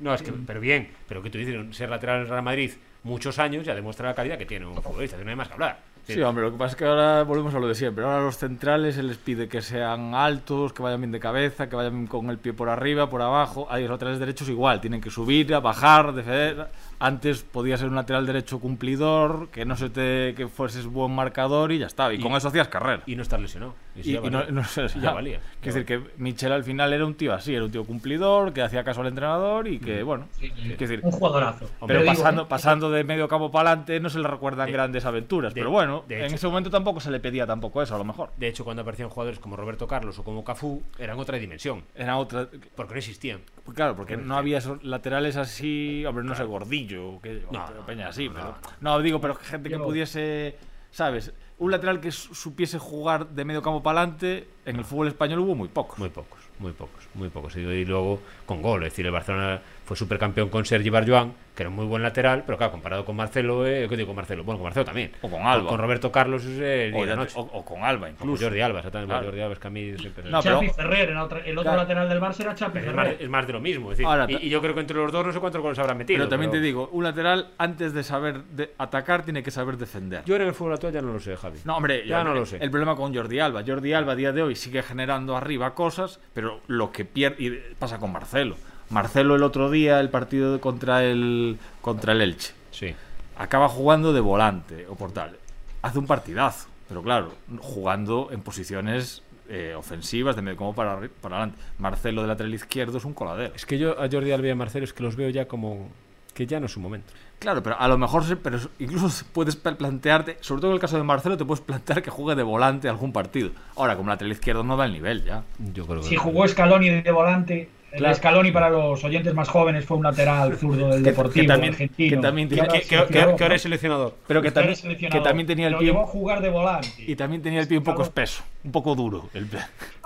No, 0.00 0.12
es 0.14 0.22
que, 0.22 0.32
pero 0.32 0.58
bien, 0.60 0.88
pero 1.08 1.22
que 1.22 1.30
tú 1.30 1.38
dices, 1.38 1.54
ser 1.76 1.88
lateral 1.88 2.16
en 2.16 2.22
el 2.22 2.28
Real 2.28 2.42
Madrid 2.42 2.72
muchos 3.04 3.38
años 3.38 3.64
ya 3.64 3.74
demuestra 3.74 4.08
la 4.08 4.14
calidad 4.14 4.36
que 4.36 4.46
tiene 4.46 4.66
un 4.66 4.74
futbolista, 4.82 5.16
que 5.16 5.24
no 5.24 5.30
hay 5.30 5.36
más 5.36 5.46
que 5.48 5.54
hablar. 5.54 5.78
Sí, 6.06 6.20
hombre, 6.20 6.44
lo 6.44 6.52
que 6.52 6.58
pasa 6.58 6.72
es 6.72 6.76
que 6.76 6.84
ahora 6.84 7.22
volvemos 7.22 7.54
a 7.54 7.60
lo 7.60 7.68
de 7.68 7.74
siempre. 7.74 8.04
Ahora 8.04 8.18
a 8.18 8.22
los 8.22 8.36
centrales 8.36 8.96
se 8.96 9.02
les 9.02 9.16
pide 9.18 9.48
que 9.48 9.62
sean 9.62 10.14
altos, 10.14 10.72
que 10.72 10.82
vayan 10.82 11.00
bien 11.00 11.12
de 11.12 11.20
cabeza, 11.20 11.68
que 11.68 11.76
vayan 11.76 12.06
con 12.06 12.28
el 12.28 12.38
pie 12.38 12.52
por 12.52 12.68
arriba, 12.68 13.08
por 13.08 13.22
abajo. 13.22 13.66
Hay 13.70 13.82
los 13.82 13.92
laterales 13.92 14.18
derechos 14.18 14.48
igual, 14.48 14.80
tienen 14.80 15.00
que 15.00 15.10
subir, 15.10 15.54
a 15.54 15.60
bajar, 15.60 16.12
defender. 16.12 16.68
Antes 17.04 17.42
podía 17.42 17.76
ser 17.76 17.88
un 17.88 17.96
lateral 17.96 18.26
derecho 18.26 18.60
cumplidor, 18.60 19.48
que 19.48 19.64
no 19.64 19.76
se 19.76 19.90
te 19.90 20.34
que 20.36 20.46
fueses 20.46 20.86
buen 20.86 21.12
marcador 21.12 21.72
y 21.72 21.78
ya 21.78 21.86
está. 21.86 22.12
Y, 22.12 22.18
Y- 22.18 22.20
con 22.20 22.32
eso 22.34 22.46
hacías 22.46 22.68
carrera. 22.68 23.02
Y 23.06 23.16
no 23.16 23.22
estar 23.22 23.40
lesionado. 23.40 23.74
Y, 23.96 24.12
ya 24.12 24.20
no, 24.20 24.38
valía. 24.38 24.52
no 24.52 24.62
sé, 24.64 24.86
Y 24.94 25.00
ya 25.00 25.10
valía. 25.14 25.40
Quiero 25.60 25.74
decir 25.78 25.84
que 25.84 26.00
Michel 26.16 26.52
al 26.52 26.62
final 26.62 26.92
era 26.92 27.04
un 27.04 27.14
tío 27.16 27.34
así, 27.34 27.54
era 27.56 27.64
un 27.64 27.72
tío 27.72 27.84
cumplidor, 27.84 28.52
que 28.52 28.62
hacía 28.62 28.84
caso 28.84 29.00
al 29.00 29.08
entrenador 29.08 29.66
y 29.66 29.80
que, 29.80 30.04
bueno, 30.04 30.28
Sí, 30.38 30.48
decir, 30.78 31.00
Un 31.02 31.10
jugadorazo. 31.10 31.68
pero 31.86 32.02
digo, 32.02 32.14
pasando, 32.14 32.42
eh, 32.42 32.46
pasando 32.48 32.90
de 32.90 33.02
medio 33.02 33.26
campo 33.26 33.50
para 33.50 33.70
adelante 33.70 33.98
no 33.98 34.08
se 34.08 34.20
le 34.20 34.28
recuerdan 34.28 34.66
De- 34.66 34.72
grandes 34.72 35.04
aventuras. 35.04 35.52
de- 35.54 35.60
pero 35.60 35.72
bueno, 35.72 36.04
de 36.06 36.24
en 36.26 36.32
ese 36.34 36.46
momento 36.46 36.70
tampoco 36.70 37.00
se 37.00 37.10
le 37.10 37.18
pedía 37.18 37.46
tampoco 37.48 37.82
eso, 37.82 37.96
a 37.96 37.98
lo 37.98 38.04
mejor. 38.04 38.30
De 38.36 38.46
hecho, 38.46 38.62
cuando 38.62 38.82
aparecían 38.82 39.08
jugadores 39.08 39.40
como 39.40 39.56
Roberto 39.56 39.88
Carlos 39.88 40.18
o 40.20 40.22
como 40.24 40.44
Cafú, 40.44 40.82
eran 41.00 41.18
otra 41.18 41.36
dimensión, 41.38 41.82
Era 41.96 42.16
otra. 42.16 42.46
porque 42.76 42.92
no 42.92 42.98
existían. 42.98 43.40
Pues 43.64 43.74
Claro, 43.76 43.96
porque 43.96 44.16
no 44.16 44.36
había 44.36 44.58
esos 44.58 44.82
laterales 44.84 45.36
así. 45.36 46.04
Hombre, 46.06 46.24
no 46.24 46.34
sé, 46.34 46.44
gordillo. 46.44 47.20
Que, 47.20 47.44
No, 47.50 47.64
o 47.64 47.86
peña 47.86 48.08
así. 48.08 48.28
no, 48.28 48.34
pero, 48.34 48.56
no. 48.80 49.00
digo, 49.00 49.20
pero 49.20 49.34
gente 49.34 49.68
que 49.68 49.78
pudiese. 49.78 50.56
¿Sabes? 50.90 51.32
Un 51.58 51.70
lateral 51.70 52.00
que 52.00 52.10
su- 52.10 52.34
supiese 52.34 52.78
jugar 52.78 53.28
de 53.28 53.44
medio 53.44 53.62
campo 53.62 53.82
para 53.82 54.00
adelante, 54.00 54.48
en 54.66 54.76
el 54.76 54.84
fútbol 54.84 55.08
español 55.08 55.40
hubo 55.40 55.54
muy 55.54 55.68
pocos. 55.68 55.98
Muy 55.98 56.08
pocos, 56.08 56.40
muy 56.58 56.72
pocos, 56.72 57.08
muy 57.14 57.28
pocos. 57.28 57.56
Y, 57.56 57.84
luego 57.84 58.20
con 58.46 58.60
gol. 58.62 58.82
Es 58.84 58.92
decir, 58.92 59.06
el 59.06 59.12
Barcelona 59.12 59.60
fue 59.84 59.96
supercampeón 59.96 60.48
con 60.48 60.64
Sergi 60.64 60.90
Barjuan, 60.90 61.32
que 61.54 61.62
era 61.64 61.70
un 61.70 61.76
muy 61.76 61.86
buen 61.86 62.02
lateral, 62.02 62.42
pero 62.46 62.56
claro, 62.58 62.72
comparado 62.72 63.04
con 63.04 63.14
Marcelo, 63.14 63.66
eh, 63.66 63.86
¿qué 63.88 63.96
digo 63.96 64.08
con 64.08 64.16
Marcelo? 64.16 64.42
Bueno, 64.42 64.58
con 64.58 64.64
Marcelo 64.64 64.84
también. 64.86 65.12
O 65.20 65.28
con 65.30 65.42
Alba. 65.42 65.68
Con 65.68 65.78
Roberto 65.78 66.10
Carlos 66.10 66.44
el 66.46 66.52
o, 66.52 66.58
día 66.58 66.88
de 66.88 66.90
ya 66.92 67.06
la 67.06 67.12
te- 67.12 67.16
noche. 67.16 67.34
o- 67.36 67.58
o 67.58 67.64
con 67.64 67.84
Alba, 67.84 68.06
Con 68.06 68.10
incluso. 68.28 68.44
Jordi 68.44 68.60
Alba, 68.60 68.78
exactamente. 68.78 69.10
Claro. 69.12 69.26
Jordi 69.26 69.40
Alba 69.42 69.52
es 69.52 69.58
que 69.58 69.66
a 69.68 69.70
mí 69.70 69.98
siempre- 69.98 70.24
No, 70.30 70.40
pero- 70.42 70.54
Chapi 70.60 70.68
Ferrer, 70.70 71.10
era 71.10 71.24
otra- 71.24 71.38
el 71.40 71.52
otro 71.58 71.62
Claro. 71.62 71.76
lateral 71.82 72.08
del 72.08 72.20
Barça 72.20 72.40
era 72.40 72.54
Chapi 72.54 72.78
es, 72.78 72.84
Ferrer. 72.86 72.96
más, 72.96 73.20
es 73.20 73.28
más 73.28 73.46
de 73.46 73.52
lo 73.52 73.60
mismo. 73.60 73.92
Es 73.92 73.98
decir, 73.98 74.06
Ahora, 74.06 74.26
y, 74.28 74.48
yo 74.48 74.60
creo 74.62 74.74
que 74.74 74.80
entre 74.80 74.96
los 74.96 75.12
dos 75.12 75.26
no 75.26 75.32
sé 75.32 75.40
cuántos 75.40 75.60
goles 75.60 75.78
habrán 75.78 75.98
metido. 75.98 76.16
Pero 76.18 76.28
también 76.28 76.50
pero 76.50 76.60
te 76.60 76.66
digo, 76.66 76.88
un 76.92 77.04
lateral 77.04 77.50
antes 77.58 77.92
de 77.92 78.02
saber 78.02 78.42
de 78.44 78.72
atacar 78.78 79.22
tiene 79.24 79.42
que 79.42 79.50
saber 79.50 79.76
defender. 79.76 80.24
Yo 80.24 80.36
en 80.36 80.42
el 80.42 80.54
fútbol 80.54 80.72
actual 80.74 80.92
ya 80.92 81.02
no 81.02 81.12
lo 81.12 81.20
sé, 81.20 81.36
Javi. 81.36 81.51
No, 81.64 81.76
hombre, 81.76 82.06
Ya 82.06 82.18
yo- 82.18 82.24
no 82.24 82.34
lo 82.34 82.46
sé. 82.46 82.58
El 82.60 82.70
problema 82.70 82.96
con 82.96 83.14
Jordi 83.14 83.38
Alba. 83.40 83.62
Jordi 83.66 83.92
Alba 83.92 84.12
a 84.12 84.16
día 84.16 84.32
de 84.32 84.42
hoy 84.42 84.56
sigue 84.56 84.82
generando 84.82 85.36
arriba 85.36 85.74
cosas, 85.74 86.20
pero 86.34 86.60
lo 86.66 86.92
que 86.92 87.04
pierde 87.04 87.42
y 87.42 87.50
pasa 87.78 87.98
con 87.98 88.12
Marcelo. 88.12 88.56
Marcelo 88.90 89.36
el 89.36 89.42
otro 89.42 89.70
día, 89.70 90.00
el 90.00 90.10
partido 90.10 90.60
contra 90.60 91.02
el 91.04 91.58
contra 91.80 92.12
el 92.12 92.20
Elche, 92.20 92.52
Sí. 92.70 92.94
acaba 93.38 93.68
jugando 93.68 94.12
de 94.12 94.20
volante 94.20 94.86
o 94.86 94.94
portal. 94.96 95.36
Hace 95.82 95.98
un 95.98 96.06
partidazo, 96.06 96.68
pero 96.88 97.02
claro, 97.02 97.32
jugando 97.60 98.28
en 98.32 98.40
posiciones 98.42 99.22
eh, 99.48 99.74
ofensivas, 99.76 100.34
de 100.36 100.40
medio 100.42 100.56
como 100.56 100.74
para, 100.74 101.00
para 101.20 101.36
adelante. 101.36 101.58
Marcelo 101.78 102.22
de 102.22 102.28
lateral 102.28 102.54
izquierdo 102.54 102.96
es 102.98 103.04
un 103.04 103.12
coladero. 103.12 103.52
Es 103.54 103.66
que 103.66 103.76
yo 103.78 104.00
a 104.00 104.08
Jordi 104.10 104.32
Alba 104.32 104.46
y 104.46 104.50
a 104.50 104.54
Marcelo 104.54 104.84
es 104.84 104.92
que 104.94 105.02
los 105.02 105.14
veo 105.16 105.28
ya 105.28 105.46
como 105.46 105.90
que 106.34 106.46
ya 106.46 106.60
no 106.60 106.66
es 106.66 106.72
su 106.72 106.80
momento. 106.80 107.12
Claro, 107.38 107.62
pero 107.62 107.76
a 107.78 107.88
lo 107.88 107.98
mejor, 107.98 108.24
se- 108.24 108.36
pero 108.36 108.58
incluso 108.78 109.24
puedes 109.32 109.56
pl- 109.56 109.74
plantearte, 109.76 110.38
sobre 110.40 110.60
todo 110.60 110.70
en 110.70 110.74
el 110.76 110.80
caso 110.80 110.96
de 110.96 111.02
Marcelo, 111.02 111.36
te 111.36 111.44
puedes 111.44 111.60
plantear 111.62 112.00
que 112.02 112.10
juegue 112.10 112.36
de 112.36 112.42
volante 112.44 112.88
algún 112.88 113.12
partido. 113.12 113.50
Ahora, 113.76 113.96
como 113.96 114.10
lateral 114.10 114.30
izquierdo 114.32 114.62
no 114.62 114.76
da 114.76 114.84
el 114.84 114.92
nivel 114.92 115.24
ya. 115.24 115.42
Yo 115.74 115.84
creo 115.86 116.00
que 116.02 116.06
Si 116.08 116.14
no. 116.14 116.20
jugó 116.22 116.46
Scaloni 116.46 116.88
de 117.02 117.10
volante, 117.10 117.68
Claro. 117.98 118.08
el 118.08 118.14
Scaloni 118.16 118.50
para 118.52 118.70
los 118.70 119.04
oyentes 119.04 119.34
más 119.34 119.48
jóvenes 119.48 119.84
fue 119.84 119.96
un 119.98 120.02
lateral 120.04 120.56
zurdo 120.56 120.88
del 120.88 121.02
Deportivo 121.02 121.42
que 121.42 121.46
también- 121.48 121.72
argentino. 121.74 122.16
que 122.16 122.22
también 122.22 122.48
ahora 122.58 122.72
Que, 122.72 122.78
es 122.78 122.82
que- 122.84 122.88
que- 122.88 122.96
seleccionador, 122.96 123.36
que 123.36 123.42
ahora 123.44 123.54
es 123.56 123.62
seleccionador. 123.62 124.14
Pero 124.26 124.42
que 124.42 124.50
también, 124.50 124.76
que 125.10 125.20
también 125.20 125.46
tenía 125.46 125.66
el 125.66 125.72
Lo 125.74 125.78
pie 125.78 125.88
llevó 125.88 126.02
a 126.02 126.06
jugar 126.06 126.40
de 126.40 126.48
volante. 126.50 126.88
y 126.98 127.14
también 127.16 127.42
tenía 127.42 127.60
el 127.60 127.68
pie 127.68 127.78
un 127.78 127.84
poco 127.84 128.02
espeso, 128.02 128.42
un 128.64 128.72
poco 128.72 128.94
duro. 128.94 129.28
El 129.34 129.46
pie. 129.46 129.60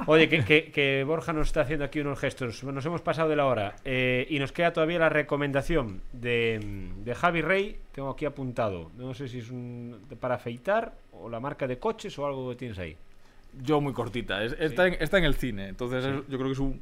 Oye, 0.07 0.29
que, 0.29 0.45
que- 0.45 0.71
que 0.73 1.05
Borja 1.05 1.33
nos 1.33 1.47
está 1.47 1.61
haciendo 1.61 1.85
aquí 1.85 2.01
unos 2.01 2.19
gestos. 2.19 2.63
Nos 2.65 2.85
hemos 2.85 3.01
pasado 3.03 3.29
de 3.29 3.37
la 3.37 3.47
hora. 3.47 3.77
eh, 3.85 4.27
y 4.31 4.39
nos 4.39 4.53
queda 4.53 4.73
todavía 4.73 4.99
la 4.99 5.09
recomendación 5.09 6.01
de, 6.13 6.61
de 7.05 7.15
Javi 7.15 7.41
Rey. 7.43 7.77
Tengo 7.93 8.11
aquí 8.11 8.25
apuntado. 8.25 8.91
No 8.99 9.15
sé 9.15 9.29
si 9.29 9.39
es 9.39 9.51
un, 9.51 9.97
para 10.21 10.35
afeitar 10.35 10.93
o 11.13 11.29
la 11.29 11.41
marca 11.41 11.67
de 11.67 11.79
coches 11.79 12.19
o 12.19 12.27
algo 12.27 12.51
que 12.51 12.57
tienes 12.57 12.79
ahí. 12.79 12.97
Yo 13.63 13.81
muy 13.81 13.93
cortita. 13.95 14.43
es- 14.45 14.57
está, 14.59 14.87
en, 14.89 14.97
está 15.01 15.17
en 15.19 15.25
el 15.25 15.35
cine, 15.35 15.69
entonces 15.69 16.05
es- 16.05 16.15
yo 16.29 16.37
creo 16.37 16.47
que 16.47 16.53
es 16.53 16.59
un 16.59 16.79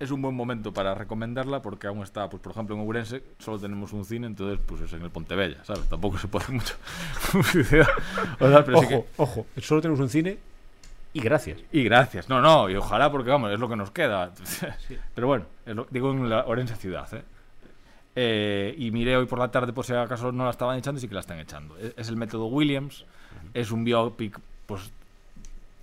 es 0.00 0.10
un 0.10 0.20
buen 0.22 0.34
momento 0.34 0.72
para 0.72 0.94
recomendarla 0.94 1.62
porque 1.62 1.86
aún 1.86 2.02
está, 2.02 2.28
pues 2.28 2.42
por 2.42 2.50
ejemplo 2.52 2.74
en 2.74 2.80
Ourense 2.82 3.22
solo 3.38 3.58
tenemos 3.60 3.92
un 3.92 4.04
cine, 4.04 4.26
entonces 4.26 4.58
pues 4.66 4.80
es 4.80 4.92
en 4.94 5.02
el 5.02 5.10
Pontebella, 5.10 5.62
¿sabes? 5.64 5.88
Tampoco 5.88 6.18
se 6.18 6.26
puede 6.26 6.48
mucho 6.48 6.74
publicidad. 7.32 7.86
O 8.40 8.48
sea, 8.48 8.64
pero 8.64 8.80
sí 8.80 8.88
que- 8.88 9.04
ojo. 9.18 9.46
Solo 9.60 9.80
tenemos 9.80 10.00
un 10.00 10.08
cine 10.08 10.38
y 11.12 11.20
gracias. 11.20 11.58
Y 11.70 11.84
gracias. 11.84 12.28
No, 12.28 12.40
no, 12.40 12.68
y 12.70 12.74
ojalá 12.76 13.10
porque 13.12 13.30
vamos, 13.30 13.52
es 13.52 13.60
lo 13.60 13.68
que 13.68 13.76
nos 13.76 13.90
queda. 13.90 14.32
Pero 15.14 15.26
bueno, 15.26 15.44
es 15.66 15.74
lo- 15.76 15.86
digo 15.90 16.10
en 16.12 16.28
la 16.30 16.46
Orense 16.46 16.76
ciudad, 16.76 17.12
¿eh? 17.14 17.22
Eh, 18.16 18.74
y 18.78 18.90
miré 18.90 19.16
hoy 19.16 19.26
por 19.26 19.38
la 19.38 19.50
tarde 19.50 19.72
por 19.72 19.84
si 19.84 19.92
acaso 19.92 20.32
no 20.32 20.44
la 20.44 20.50
estaban 20.50 20.76
echando 20.78 20.98
y 20.98 21.00
sí 21.00 21.08
que 21.08 21.14
la 21.14 21.20
están 21.20 21.38
echando. 21.38 21.76
Es, 21.78 21.94
es 21.96 22.08
el 22.08 22.16
método 22.16 22.46
Williams, 22.46 23.04
es 23.54 23.70
un 23.70 23.84
biopic 23.84 24.38
pues 24.66 24.92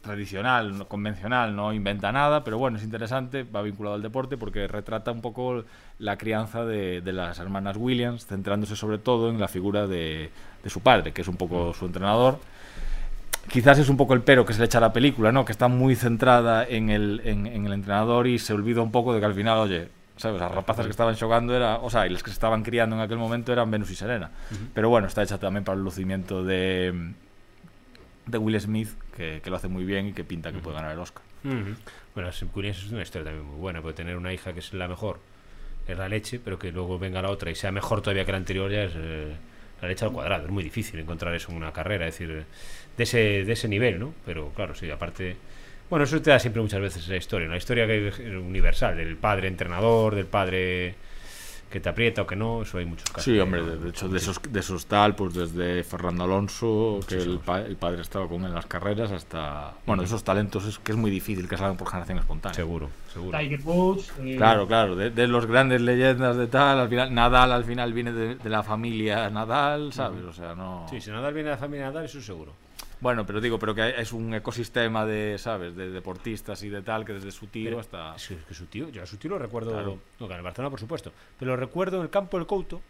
tradicional, 0.08 0.80
no 0.80 0.88
convencional, 0.88 1.55
no 1.55 1.72
inventa 1.74 2.12
nada, 2.12 2.43
pero 2.43 2.58
bueno, 2.58 2.78
es 2.78 2.84
interesante, 2.84 3.43
va 3.43 3.62
vinculado 3.62 3.95
al 3.95 4.01
deporte 4.01 4.38
porque 4.38 4.68
retrata 4.68 5.12
un 5.12 5.22
poco 5.22 5.64
la 5.99 6.18
crianza 6.18 6.66
de, 6.66 7.01
de 7.01 7.14
las 7.14 7.38
hermanas 7.39 7.78
Williams, 7.78 8.26
centrándose 8.26 8.76
sobre 8.76 8.97
todo 8.97 9.30
en 9.30 9.39
la 9.39 9.47
figura 9.47 9.86
de, 9.86 10.32
de 10.64 10.70
su 10.70 10.82
padre, 10.82 11.14
que 11.14 11.22
es 11.22 11.28
un 11.28 11.38
poco 11.38 11.74
su 11.74 11.86
entrenador 11.86 12.39
quizás 13.47 13.80
es 13.80 13.88
un 13.88 13.95
poco 13.95 14.14
el 14.14 14.22
pero 14.22 14.45
que 14.45 14.51
se 14.51 14.60
le 14.60 14.66
echa 14.66 14.78
a 14.78 14.82
la 14.82 14.91
película, 14.91 15.32
¿no? 15.32 15.45
Que 15.45 15.53
está 15.53 15.70
muy 15.70 15.95
centrada 15.95 16.66
en 16.66 16.89
el, 16.89 17.22
en, 17.24 17.47
en 17.47 17.66
el 17.66 17.74
entrenador 17.74 18.28
y 18.28 18.39
se 18.39 18.53
olvida 18.53 18.82
un 18.82 18.91
poco 18.91 19.14
de 19.14 19.22
que 19.22 19.26
al 19.26 19.34
final, 19.34 19.60
oye, 19.60 19.88
¿sabes? 20.18 20.39
Las 20.41 20.51
rapazas 20.51 20.86
que 20.86 20.91
estaban 20.91 21.16
jugando 21.16 21.55
era, 21.55 21.78
o 21.78 21.89
sea, 21.89 22.05
y 22.05 22.10
las 22.10 22.24
que 22.24 22.30
se 22.30 22.34
estaban 22.34 22.64
criando 22.64 22.95
en 22.95 23.01
aquel 23.01 23.18
momento 23.18 23.53
eran 23.53 23.72
Venus 23.72 23.91
y 23.91 23.95
Serena. 23.95 24.32
Pero 24.74 24.89
bueno, 24.89 25.08
está 25.08 25.24
hecha 25.24 25.38
también 25.38 25.64
para 25.64 25.78
el 25.78 25.84
lucimiento 25.84 26.43
de, 26.43 27.14
de 28.28 28.38
Will 28.38 28.59
Smith, 28.59 28.89
que, 29.15 29.41
que 29.43 29.49
lo 29.49 29.55
hace 29.55 29.67
muy 29.67 29.86
bien 29.86 30.07
y 30.07 30.13
que 30.13 30.23
pinta 30.23 30.51
que 30.51 30.59
puede 30.59 30.75
ganar 30.75 30.91
el 30.91 30.99
Oscar. 30.99 31.23
Bueno, 32.13 32.32
Sim 32.32 32.49
Curious 32.49 32.78
es 32.84 32.91
una 32.91 33.03
historia 33.03 33.25
también 33.25 33.45
muy 33.45 33.59
buena. 33.59 33.82
Puede 33.82 33.95
tener 33.95 34.17
una 34.17 34.34
hija 34.34 34.53
que 34.53 34.59
es 34.59 34.73
la 34.73 34.88
mejor, 34.88 35.19
es 35.88 35.97
la 35.97 36.09
leche, 36.09 36.39
pero 36.43 36.59
que 36.59 36.71
luego 36.71 36.99
venga 36.99 37.21
la 37.21 37.30
otra 37.30 37.51
y 37.51 37.55
sea 37.55 37.71
mejor 37.71 38.01
todavía 38.01 38.25
que 38.25 38.32
la 38.32 38.38
anterior, 38.38 38.69
ya 38.71 38.84
es 38.84 38.93
eh, 38.95 39.34
la 39.82 39.88
leche 39.88 40.05
al 40.05 40.11
cuadrado. 40.11 40.45
Es 40.45 40.51
muy 40.51 40.63
difícil 40.63 40.99
encontrar 40.99 41.34
eso 41.36 41.51
en 41.51 41.57
una 41.57 41.71
carrera, 41.71 42.07
es 42.07 42.17
decir, 42.17 42.45
de 42.97 43.03
ese, 43.03 43.45
de 43.45 43.53
ese 43.53 43.67
nivel, 43.67 43.99
¿no? 43.99 44.13
Pero 44.25 44.49
claro, 44.55 44.75
sí, 44.75 44.89
aparte. 44.89 45.38
Bueno, 45.89 46.03
eso 46.03 46.21
te 46.21 46.32
da 46.32 46.39
siempre 46.39 46.61
muchas 46.61 46.82
veces 46.82 47.07
la 47.07 47.15
historia, 47.15 47.47
una 47.47 47.57
historia 47.57 47.88
que 47.88 48.09
es 48.09 48.19
universal, 48.19 48.97
del 48.97 49.15
padre 49.15 49.47
entrenador, 49.47 50.15
del 50.15 50.25
padre 50.25 50.95
que 51.70 51.80
te 51.82 51.89
aprieta 51.89 52.22
o 52.22 52.28
que 52.28 52.36
no, 52.36 52.61
eso 52.61 52.78
hay 52.78 52.86
muchos 52.86 53.09
casos. 53.09 53.24
Sí, 53.26 53.38
hombre, 53.39 53.61
de, 53.63 53.78
de 53.78 53.89
hecho, 53.89 54.07
de 54.07 54.18
esos, 54.18 54.39
de 54.41 54.59
esos 54.59 54.86
tal, 54.86 55.15
pues 55.15 55.34
desde 55.34 55.84
Fernando 55.84 56.24
Alonso, 56.24 56.99
que 57.07 57.15
el, 57.15 57.39
pa- 57.39 57.61
el 57.61 57.76
padre 57.76 58.01
estaba 58.01 58.28
con 58.28 58.41
él 58.41 58.47
en 58.47 58.53
las 58.55 58.65
carreras, 58.65 59.11
hasta. 59.11 59.74
Bueno, 59.86 60.01
de 60.01 60.07
esos 60.07 60.24
talentos 60.24 60.65
es 60.65 60.80
que 60.80 60.93
es 60.93 60.97
muy 60.97 61.11
difícil 61.11 61.47
que 61.49 61.57
salgan 61.57 61.76
por 61.78 61.88
generación 61.89 62.20
espontánea. 62.20 62.55
Seguro, 62.55 62.89
seguro. 63.13 63.38
Tiger 63.38 63.61
Woods. 63.63 64.13
eh, 64.22 64.36
Claro, 64.38 64.65
claro, 64.68 64.95
de, 64.95 65.09
de 65.09 65.28
los 65.28 65.45
grandes 65.45 65.82
leyendas 65.82 66.38
de 66.38 66.47
tal, 66.47 66.80
al 66.80 66.88
final, 66.89 67.13
Nadal 67.13 67.51
al 67.51 67.65
final 67.65 67.91
viene 67.93 68.11
de, 68.13 68.36
de 68.36 68.49
la 68.49 68.63
familia 68.63 69.30
Nadal, 69.30 69.91
¿sabes? 69.91 70.24
O 70.24 70.32
sea, 70.34 70.55
no... 70.55 70.86
Sí, 70.89 71.01
si 71.01 71.09
Nadal 71.11 71.34
viene 71.34 71.49
de 71.49 71.55
la 71.55 71.59
familia 71.59 71.88
Nadal, 71.88 72.05
eso 72.05 72.22
seguro. 72.22 72.53
Bueno, 72.99 73.25
pero 73.25 73.39
digo, 73.39 73.59
pero 73.59 73.75
que 73.75 73.93
es 74.01 74.11
un 74.11 74.33
ecosistema 74.33 75.05
de, 75.05 75.37
¿sabes? 75.37 75.75
De 75.75 75.91
deportistas 75.91 76.63
y 76.63 76.69
de 76.69 76.81
tal, 76.81 77.05
que 77.05 77.13
desde 77.13 77.31
su 77.31 77.45
tío 77.47 77.65
Pero 77.65 77.79
hasta... 77.79 78.15
Es 78.15 78.27
que, 78.27 78.33
es 78.33 78.43
que 78.45 78.53
su 78.55 78.65
tío, 78.65 78.89
yo 78.89 79.03
a 79.03 79.05
su 79.05 79.17
tío 79.17 79.29
lo 79.31 79.37
recuerdo. 79.39 79.71
Claro. 79.71 79.99
No, 80.19 80.27
que 80.27 80.33
en 80.33 80.37
el 80.39 80.43
Barcelona, 80.43 80.71
por 80.71 80.79
supuesto. 80.79 81.11
Pero 81.37 81.51
lo 81.51 81.57
recuerdo 81.57 81.97
en 81.97 82.03
el 82.03 82.09
campo 82.09 82.37
del 82.37 82.47
Couto, 82.47 82.81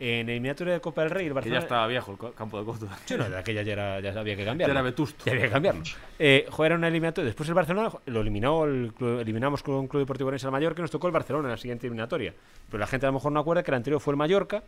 en 0.00 0.28
eliminatoria 0.30 0.72
de 0.72 0.80
Copa 0.80 1.02
del 1.02 1.10
Rey. 1.10 1.26
El 1.26 1.30
Que 1.30 1.34
Barcelona. 1.34 1.60
ya 1.60 1.64
estaba 1.64 1.86
viejo 1.86 2.12
el 2.28 2.34
campo 2.34 2.58
de 2.58 2.64
Couto. 2.64 2.88
Sí, 3.04 3.14
no, 3.16 3.28
de 3.28 3.36
aquella 3.36 3.60
ya, 3.62 3.72
era, 3.74 4.00
ya 4.00 4.18
había 4.18 4.34
que 4.36 4.42
Ya 4.42 4.50
cambiarlo. 4.50 4.72
era 4.72 4.82
vetusto. 4.82 5.22
Ya 5.26 5.32
había 5.32 5.44
que 5.44 5.50
cambiarlo. 5.50 5.82
Eh, 6.18 6.46
joder, 6.48 6.72
era 6.72 6.78
una 6.78 6.88
eliminatoria. 6.88 7.26
Después 7.26 7.46
el 7.48 7.54
Barcelona 7.54 7.90
lo 8.06 8.20
eliminó, 8.22 8.64
el 8.64 8.94
club- 8.94 9.20
eliminamos 9.20 9.62
con 9.62 9.74
un 9.74 9.86
Club 9.86 10.00
Deportivo 10.02 10.28
Orense 10.28 10.46
al 10.46 10.52
Mallorca 10.52 10.80
y 10.80 10.82
nos 10.82 10.90
tocó 10.90 11.08
el 11.08 11.12
Barcelona 11.12 11.48
en 11.48 11.52
la 11.52 11.58
siguiente 11.58 11.86
eliminatoria. 11.86 12.32
Pero 12.70 12.78
la 12.80 12.86
gente 12.86 13.04
a 13.04 13.10
lo 13.10 13.12
mejor 13.12 13.32
no 13.32 13.40
acuerda 13.40 13.62
que 13.62 13.70
el 13.70 13.74
anterior 13.76 14.00
fue 14.00 14.12
el 14.12 14.16
Mallorca. 14.16 14.62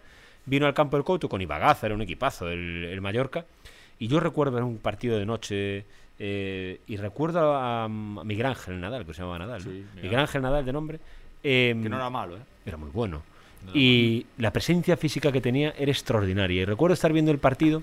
Vino 0.47 0.66
al 0.66 0.74
campo 0.74 0.99
del 0.99 1.05
Couto 1.05 1.26
con 1.26 1.41
Ibagaza, 1.41 1.87
era 1.87 1.95
un 1.95 2.03
equipazo 2.03 2.49
el, 2.51 2.85
el 2.85 3.01
Mallorca. 3.01 3.47
Y 3.99 4.09
yo 4.09 4.21
recuerdo 4.21 4.53
ver 4.55 4.65
un 4.65 4.79
partido 4.79 5.19
de 5.19 5.27
noche 5.27 5.85
eh, 6.19 6.81
y 6.87 6.97
recuerdo 6.97 7.55
a, 7.55 7.85
a 7.85 7.89
Miguel 7.89 8.47
Ángel 8.47 8.81
Nadal, 8.81 9.05
que 9.07 9.13
se 9.15 9.21
llamaba 9.23 9.39
Nadal. 9.41 9.65
¿no? 9.65 9.71
Sí, 9.71 9.85
Miguel 9.95 10.03
Miguel 10.03 10.19
Ángel 10.21 10.43
Nadal 10.43 10.65
de 10.65 10.73
nombre. 10.73 11.01
eh, 11.43 11.77
Que 11.83 11.89
no 11.89 11.97
era 11.97 12.11
malo, 12.11 12.37
¿eh? 12.37 12.41
era 12.67 12.77
muy 12.77 12.91
bueno. 12.91 13.23
No 13.65 13.71
era 13.71 13.79
Y 13.81 14.27
la 14.39 14.53
presencia 14.53 14.97
física 14.97 15.33
que 15.33 15.41
tenía 15.41 15.75
era 15.79 15.91
extraordinaria. 15.91 16.63
Y 16.63 16.65
recuerdo 16.65 16.95
estar 16.95 17.13
viendo 17.13 17.31
el 17.31 17.39
partido 17.39 17.83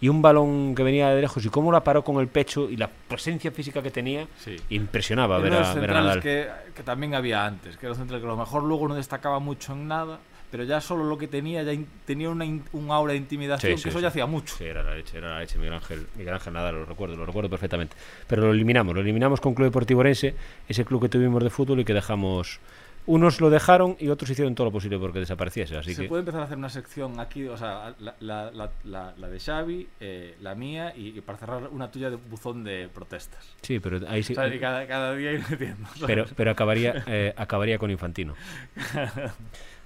y 0.00 0.08
un 0.08 0.20
balón 0.20 0.74
que 0.74 0.82
venía 0.82 1.08
de 1.10 1.20
lejos 1.20 1.44
y 1.44 1.48
cómo 1.48 1.70
la 1.72 1.82
paró 1.84 2.02
con 2.02 2.20
el 2.20 2.26
pecho 2.28 2.68
y 2.68 2.76
la 2.76 2.88
presencia 2.88 3.50
física 3.52 3.82
que 3.82 3.90
tenía 3.90 4.26
Sí. 4.38 4.56
impresionaba 4.70 5.38
ver 5.38 5.54
a, 5.54 5.60
los 5.60 5.68
ver 5.68 5.70
a 5.70 5.72
centrales 5.80 6.04
Nadal. 6.08 6.20
que, 6.22 6.48
que 6.74 6.82
también 6.82 7.14
había 7.14 7.46
antes, 7.46 7.76
que 7.76 7.86
era 7.86 7.92
un 7.92 7.98
central 7.98 8.20
que 8.20 8.26
a 8.26 8.30
lo 8.30 8.36
mejor 8.36 8.64
luego 8.64 8.88
no 8.88 8.94
destacaba 8.96 9.38
mucho 9.38 9.72
en 9.74 9.86
nada, 9.88 10.18
pero 10.52 10.62
ya 10.62 10.80
solo 10.80 11.02
lo 11.04 11.18
que 11.18 11.26
tenía, 11.26 11.64
ya 11.64 11.72
in- 11.72 11.88
tenía 12.04 12.30
una 12.30 12.44
in- 12.44 12.62
un 12.72 12.90
aura 12.92 13.14
de 13.14 13.18
intimidación, 13.18 13.70
Sí, 13.72 13.74
que 13.76 13.82
sí, 13.82 13.88
eso 13.88 13.98
sí. 13.98 14.02
ya 14.02 14.08
hacía 14.08 14.26
mucho. 14.26 14.54
Sí, 14.56 14.64
era 14.64 14.84
la 14.84 14.94
leche, 14.94 15.18
era 15.18 15.30
la 15.30 15.40
leche, 15.40 15.56
Miguel 15.58 15.74
Ángel, 15.74 16.06
Miguel 16.14 16.34
Ángel 16.34 16.52
Nadal, 16.52 16.74
lo 16.76 16.84
recuerdo, 16.84 17.16
lo 17.16 17.26
recuerdo 17.26 17.50
perfectamente. 17.50 17.96
Pero 18.28 18.42
lo 18.42 18.52
eliminamos, 18.52 18.94
lo 18.94 19.00
eliminamos 19.00 19.40
con 19.40 19.54
Club 19.54 19.66
Deportivo 19.66 19.98
Orense, 20.00 20.36
ese 20.68 20.84
club 20.84 21.02
que 21.02 21.08
tuvimos 21.08 21.42
de 21.42 21.50
fútbol 21.50 21.80
y 21.80 21.84
que 21.84 21.94
dejamos... 21.94 22.60
Unos 23.04 23.40
lo 23.40 23.50
dejaron 23.50 23.96
y 23.98 24.10
otros 24.10 24.30
hicieron 24.30 24.54
todo 24.54 24.66
lo 24.66 24.70
posible 24.70 24.96
porque 24.96 25.18
desapareciese, 25.18 25.76
así 25.76 25.92
Se 25.92 26.02
que... 26.02 26.08
puede 26.08 26.20
empezar 26.20 26.40
a 26.42 26.44
hacer 26.44 26.56
una 26.56 26.68
sección 26.68 27.18
aquí, 27.18 27.48
o 27.48 27.56
sea, 27.56 27.96
la, 27.98 28.14
la- 28.20 28.52
la- 28.84 29.12
la- 29.16 29.28
de 29.28 29.40
Xavi, 29.40 29.88
eh, 29.98 30.36
la 30.40 30.54
mía 30.54 30.92
y, 30.96 31.08
y 31.18 31.20
para 31.20 31.36
cerrar 31.36 31.66
una 31.72 31.90
tuya 31.90 32.10
de 32.10 32.14
buzón 32.16 32.62
de 32.62 32.88
protestas. 32.94 33.56
Sí, 33.60 33.80
pero 33.80 33.98
ahí 34.08 34.22
sí... 34.22 34.34
O 34.34 34.36
sea, 34.36 34.54
y 34.54 34.60
cada, 34.60 34.86
cada 34.86 35.16
día 35.16 35.32
ir 35.32 35.42
metiendo. 35.50 35.84
¿sabes? 35.88 36.02
Pero, 36.06 36.26
pero 36.36 36.50
acabaría, 36.52 37.02
eh, 37.08 37.34
acabaría 37.36 37.76
con 37.76 37.90
Infantino. 37.90 38.34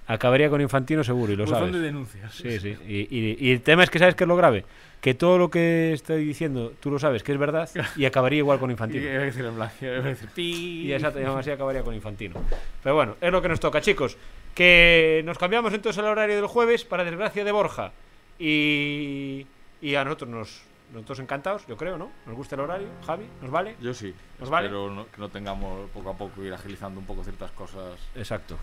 Acabaría 0.07 0.49
con 0.49 0.61
Infantino 0.61 1.03
seguro, 1.03 1.33
y 1.33 1.35
lo 1.35 1.43
buzón 1.43 1.59
sabes. 1.59 1.73
de 1.73 1.79
denuncias. 1.81 2.33
Sí, 2.33 2.59
sí. 2.59 2.77
Y, 2.87 2.95
y- 3.15 3.37
y 3.39 3.51
el 3.51 3.61
tema 3.61 3.83
es 3.83 3.89
que 3.89 3.99
sabes 3.99 4.15
que 4.15 4.23
es 4.23 4.27
lo 4.27 4.35
grave. 4.37 4.63
Que 5.01 5.13
todo 5.13 5.37
lo 5.37 5.49
que 5.51 5.93
estoy 5.93 6.23
diciendo, 6.25 6.73
tú 6.79 6.89
lo 6.89 6.97
sabes 6.97 7.21
que 7.23 7.31
es 7.33 7.37
verdad 7.37 7.69
y 7.97 8.05
acabaría 8.05 8.39
igual 8.39 8.57
con 8.57 8.69
Y 8.71 8.73
Infantino. 8.73 9.03
iba 9.03 9.21
a 9.21 9.25
decir 9.25 9.45
en 9.45 9.55
blanco, 9.55 9.73
iba 9.81 9.95
a 9.97 10.01
decir. 10.01 10.29
Y 10.37 10.91
exacto, 10.93 11.19
y 11.21 11.23
así 11.25 11.51
acabaría 11.51 11.83
con 11.83 11.93
Infantino. 11.93 12.35
Pero 12.81 12.95
bueno, 12.95 13.15
es 13.21 13.31
lo 13.31 13.41
que 13.41 13.49
nos 13.49 13.59
toca, 13.59 13.81
chicos. 13.81 14.17
Que 14.55 15.21
nos 15.25 15.37
cambiamos 15.37 15.71
entonces 15.73 15.99
el 16.01 16.09
horario 16.09 16.35
del 16.37 16.47
jueves, 16.47 16.83
para 16.85 17.03
desgracia 17.03 17.43
de 17.43 17.51
Borja. 17.51 17.91
Y, 18.39 19.45
y 19.81 19.95
a 19.95 20.03
nosotros 20.03 20.29
nos 20.29 20.61
nosotros 20.93 21.19
encantados, 21.19 21.67
yo 21.67 21.75
creo, 21.75 21.97
¿no? 21.97 22.09
Nos 22.25 22.33
gusta 22.35 22.55
el 22.55 22.61
horario, 22.61 22.87
Javi, 23.05 23.25
¿nos 23.41 23.51
vale? 23.51 23.75
Yo 23.81 23.93
sí. 23.93 24.13
¿Nos 24.39 24.49
vale? 24.49 24.67
Espero 24.67 24.89
no- 24.89 25.05
que 25.07 25.19
no 25.19 25.27
tengamos 25.27 25.89
poco 25.89 26.11
a 26.11 26.13
poco 26.17 26.41
ir 26.45 26.53
agilizando 26.53 26.97
un 27.01 27.05
poco 27.05 27.23
ciertas 27.25 27.51
cosas, 27.51 27.99
Exacto, 28.15 28.55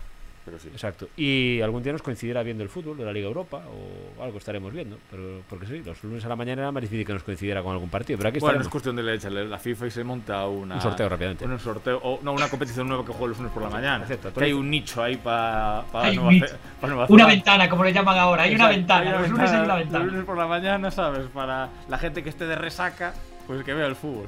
pero 0.45 0.59
sí. 0.59 0.67
exacto. 0.69 1.07
Y 1.17 1.59
algún 1.61 1.81
día 1.83 1.91
nos 1.91 2.01
coincidirá 2.03 2.43
viendo 2.43 2.63
el 2.63 2.69
fútbol 2.69 2.97
de 2.97 3.03
la 3.03 3.11
Liga 3.11 3.27
Europa 3.27 3.63
o 3.67 4.23
algo 4.23 4.37
estaremos 4.37 4.71
viendo. 4.71 4.97
Pero 5.09 5.41
porque 5.49 5.65
sí, 5.65 5.81
los 5.83 6.01
lunes 6.03 6.23
a 6.23 6.29
la 6.29 6.35
mañana 6.35 6.61
era 6.61 6.71
más 6.71 6.81
difícil 6.81 7.05
que 7.05 7.13
nos 7.13 7.23
coincidiera 7.23 7.63
con 7.63 7.73
algún 7.73 7.89
partido. 7.89 8.17
Pero 8.17 8.29
aquí 8.29 8.39
Bueno, 8.39 8.59
es 8.59 8.67
estaremos. 8.67 8.71
cuestión 8.71 8.95
de 8.95 9.03
le 9.03 9.15
echarle 9.15 9.45
la 9.47 9.57
FIFA 9.57 9.87
y 9.87 9.91
se 9.91 10.03
monta 10.03 10.45
una, 10.47 10.75
Un 10.75 10.81
sorteo 10.81 11.09
rápidamente. 11.09 11.45
Un 11.45 11.59
sorteo, 11.59 11.99
o 12.03 12.19
no, 12.21 12.33
una 12.33 12.47
competición 12.47 12.87
nueva 12.87 13.03
que 13.05 13.11
juegue 13.11 13.29
los 13.29 13.37
lunes 13.37 13.51
por 13.53 13.63
la 13.63 13.69
mañana. 13.69 14.03
Exacto, 14.03 14.33
que 14.33 14.45
hay 14.45 14.53
un 14.53 14.69
nicho 14.69 15.01
ahí 15.03 15.17
para 15.17 15.83
Nueva, 15.91 16.47
pa 16.79 16.87
Nueva 16.87 17.05
Una 17.09 17.25
ventana, 17.25 17.67
como 17.69 17.83
le 17.83 17.91
llaman 17.93 18.17
ahora. 18.17 18.43
Hay 18.43 18.55
una 18.55 18.69
ventana. 18.69 19.19
Los 19.19 19.29
lunes 19.29 19.49
hay 19.51 19.59
una 19.61 19.67
Los 19.67 19.79
ventana. 19.79 20.05
lunes 20.05 20.25
por 20.25 20.37
la 20.37 20.47
mañana, 20.47 20.91
¿sabes? 20.91 21.25
Para 21.33 21.69
la 21.89 21.97
gente 21.97 22.21
que 22.23 22.29
esté 22.29 22.45
de 22.45 22.55
resaca, 22.55 23.13
pues 23.47 23.63
que 23.63 23.73
vea 23.73 23.87
el 23.87 23.95
fútbol. 23.95 24.27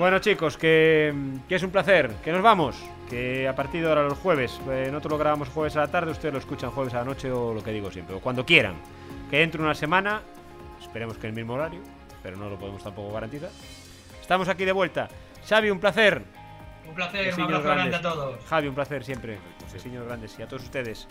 Bueno, 0.00 0.18
chicos, 0.18 0.56
que, 0.56 1.12
que 1.46 1.56
es 1.56 1.62
un 1.62 1.68
placer. 1.68 2.10
Que 2.24 2.32
nos 2.32 2.40
vamos. 2.40 2.74
Que 3.10 3.46
a 3.46 3.54
partir 3.54 3.82
de 3.82 3.88
ahora 3.90 4.04
los 4.04 4.16
jueves. 4.16 4.58
eh, 4.70 4.86
nosotros 4.86 5.10
lo 5.12 5.18
grabamos 5.18 5.50
jueves 5.50 5.76
a 5.76 5.80
la 5.80 5.88
tarde, 5.88 6.10
ustedes 6.10 6.32
lo 6.32 6.40
escuchan 6.40 6.70
jueves 6.70 6.94
a 6.94 7.00
la 7.00 7.04
noche 7.04 7.30
o 7.30 7.52
lo 7.52 7.62
que 7.62 7.70
digo 7.70 7.90
siempre. 7.90 8.16
O 8.16 8.20
cuando 8.20 8.46
quieran. 8.46 8.76
Que 9.28 9.40
dentro 9.40 9.60
de 9.60 9.66
una 9.66 9.74
semana, 9.74 10.22
esperemos 10.80 11.18
que 11.18 11.26
en 11.26 11.34
el 11.34 11.36
mismo 11.36 11.52
horario, 11.52 11.80
pero 12.22 12.38
no 12.38 12.48
lo 12.48 12.58
podemos 12.58 12.82
tampoco 12.82 13.12
garantizar. 13.12 13.50
Estamos 14.18 14.48
aquí 14.48 14.64
de 14.64 14.72
vuelta. 14.72 15.06
Xavi, 15.46 15.68
un 15.68 15.78
placer. 15.78 16.22
Un 16.88 16.94
placer, 16.94 17.34
un 17.34 17.40
abrazo 17.42 17.62
grande 17.62 17.96
a 17.96 18.00
todos. 18.00 18.44
Javi, 18.46 18.68
un 18.68 18.74
placer 18.74 19.04
siempre. 19.04 19.36
Señores 19.76 20.08
grandes 20.08 20.38
y 20.38 20.42
a 20.42 20.48
todos 20.48 20.62
ustedes. 20.62 21.08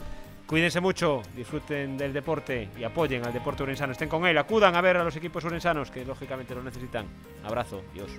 Cuídense 0.47 0.79
mucho, 0.81 1.21
disfruten 1.35 1.95
del 1.95 2.11
deporte 2.11 2.69
y 2.75 2.83
apoyen 2.83 3.23
al 3.23 3.33
deporte 3.33 3.61
urensano. 3.61 3.91
Estén 3.91 4.09
con 4.09 4.25
él, 4.25 4.35
acudan 4.35 4.75
a 4.75 4.81
ver 4.81 4.97
a 4.97 5.03
los 5.03 5.15
equipos 5.15 5.45
urensanos 5.45 5.91
que 5.91 6.03
lógicamente 6.03 6.55
lo 6.55 6.63
necesitan. 6.63 7.05
Abrazo, 7.43 7.83
Dios. 7.93 8.09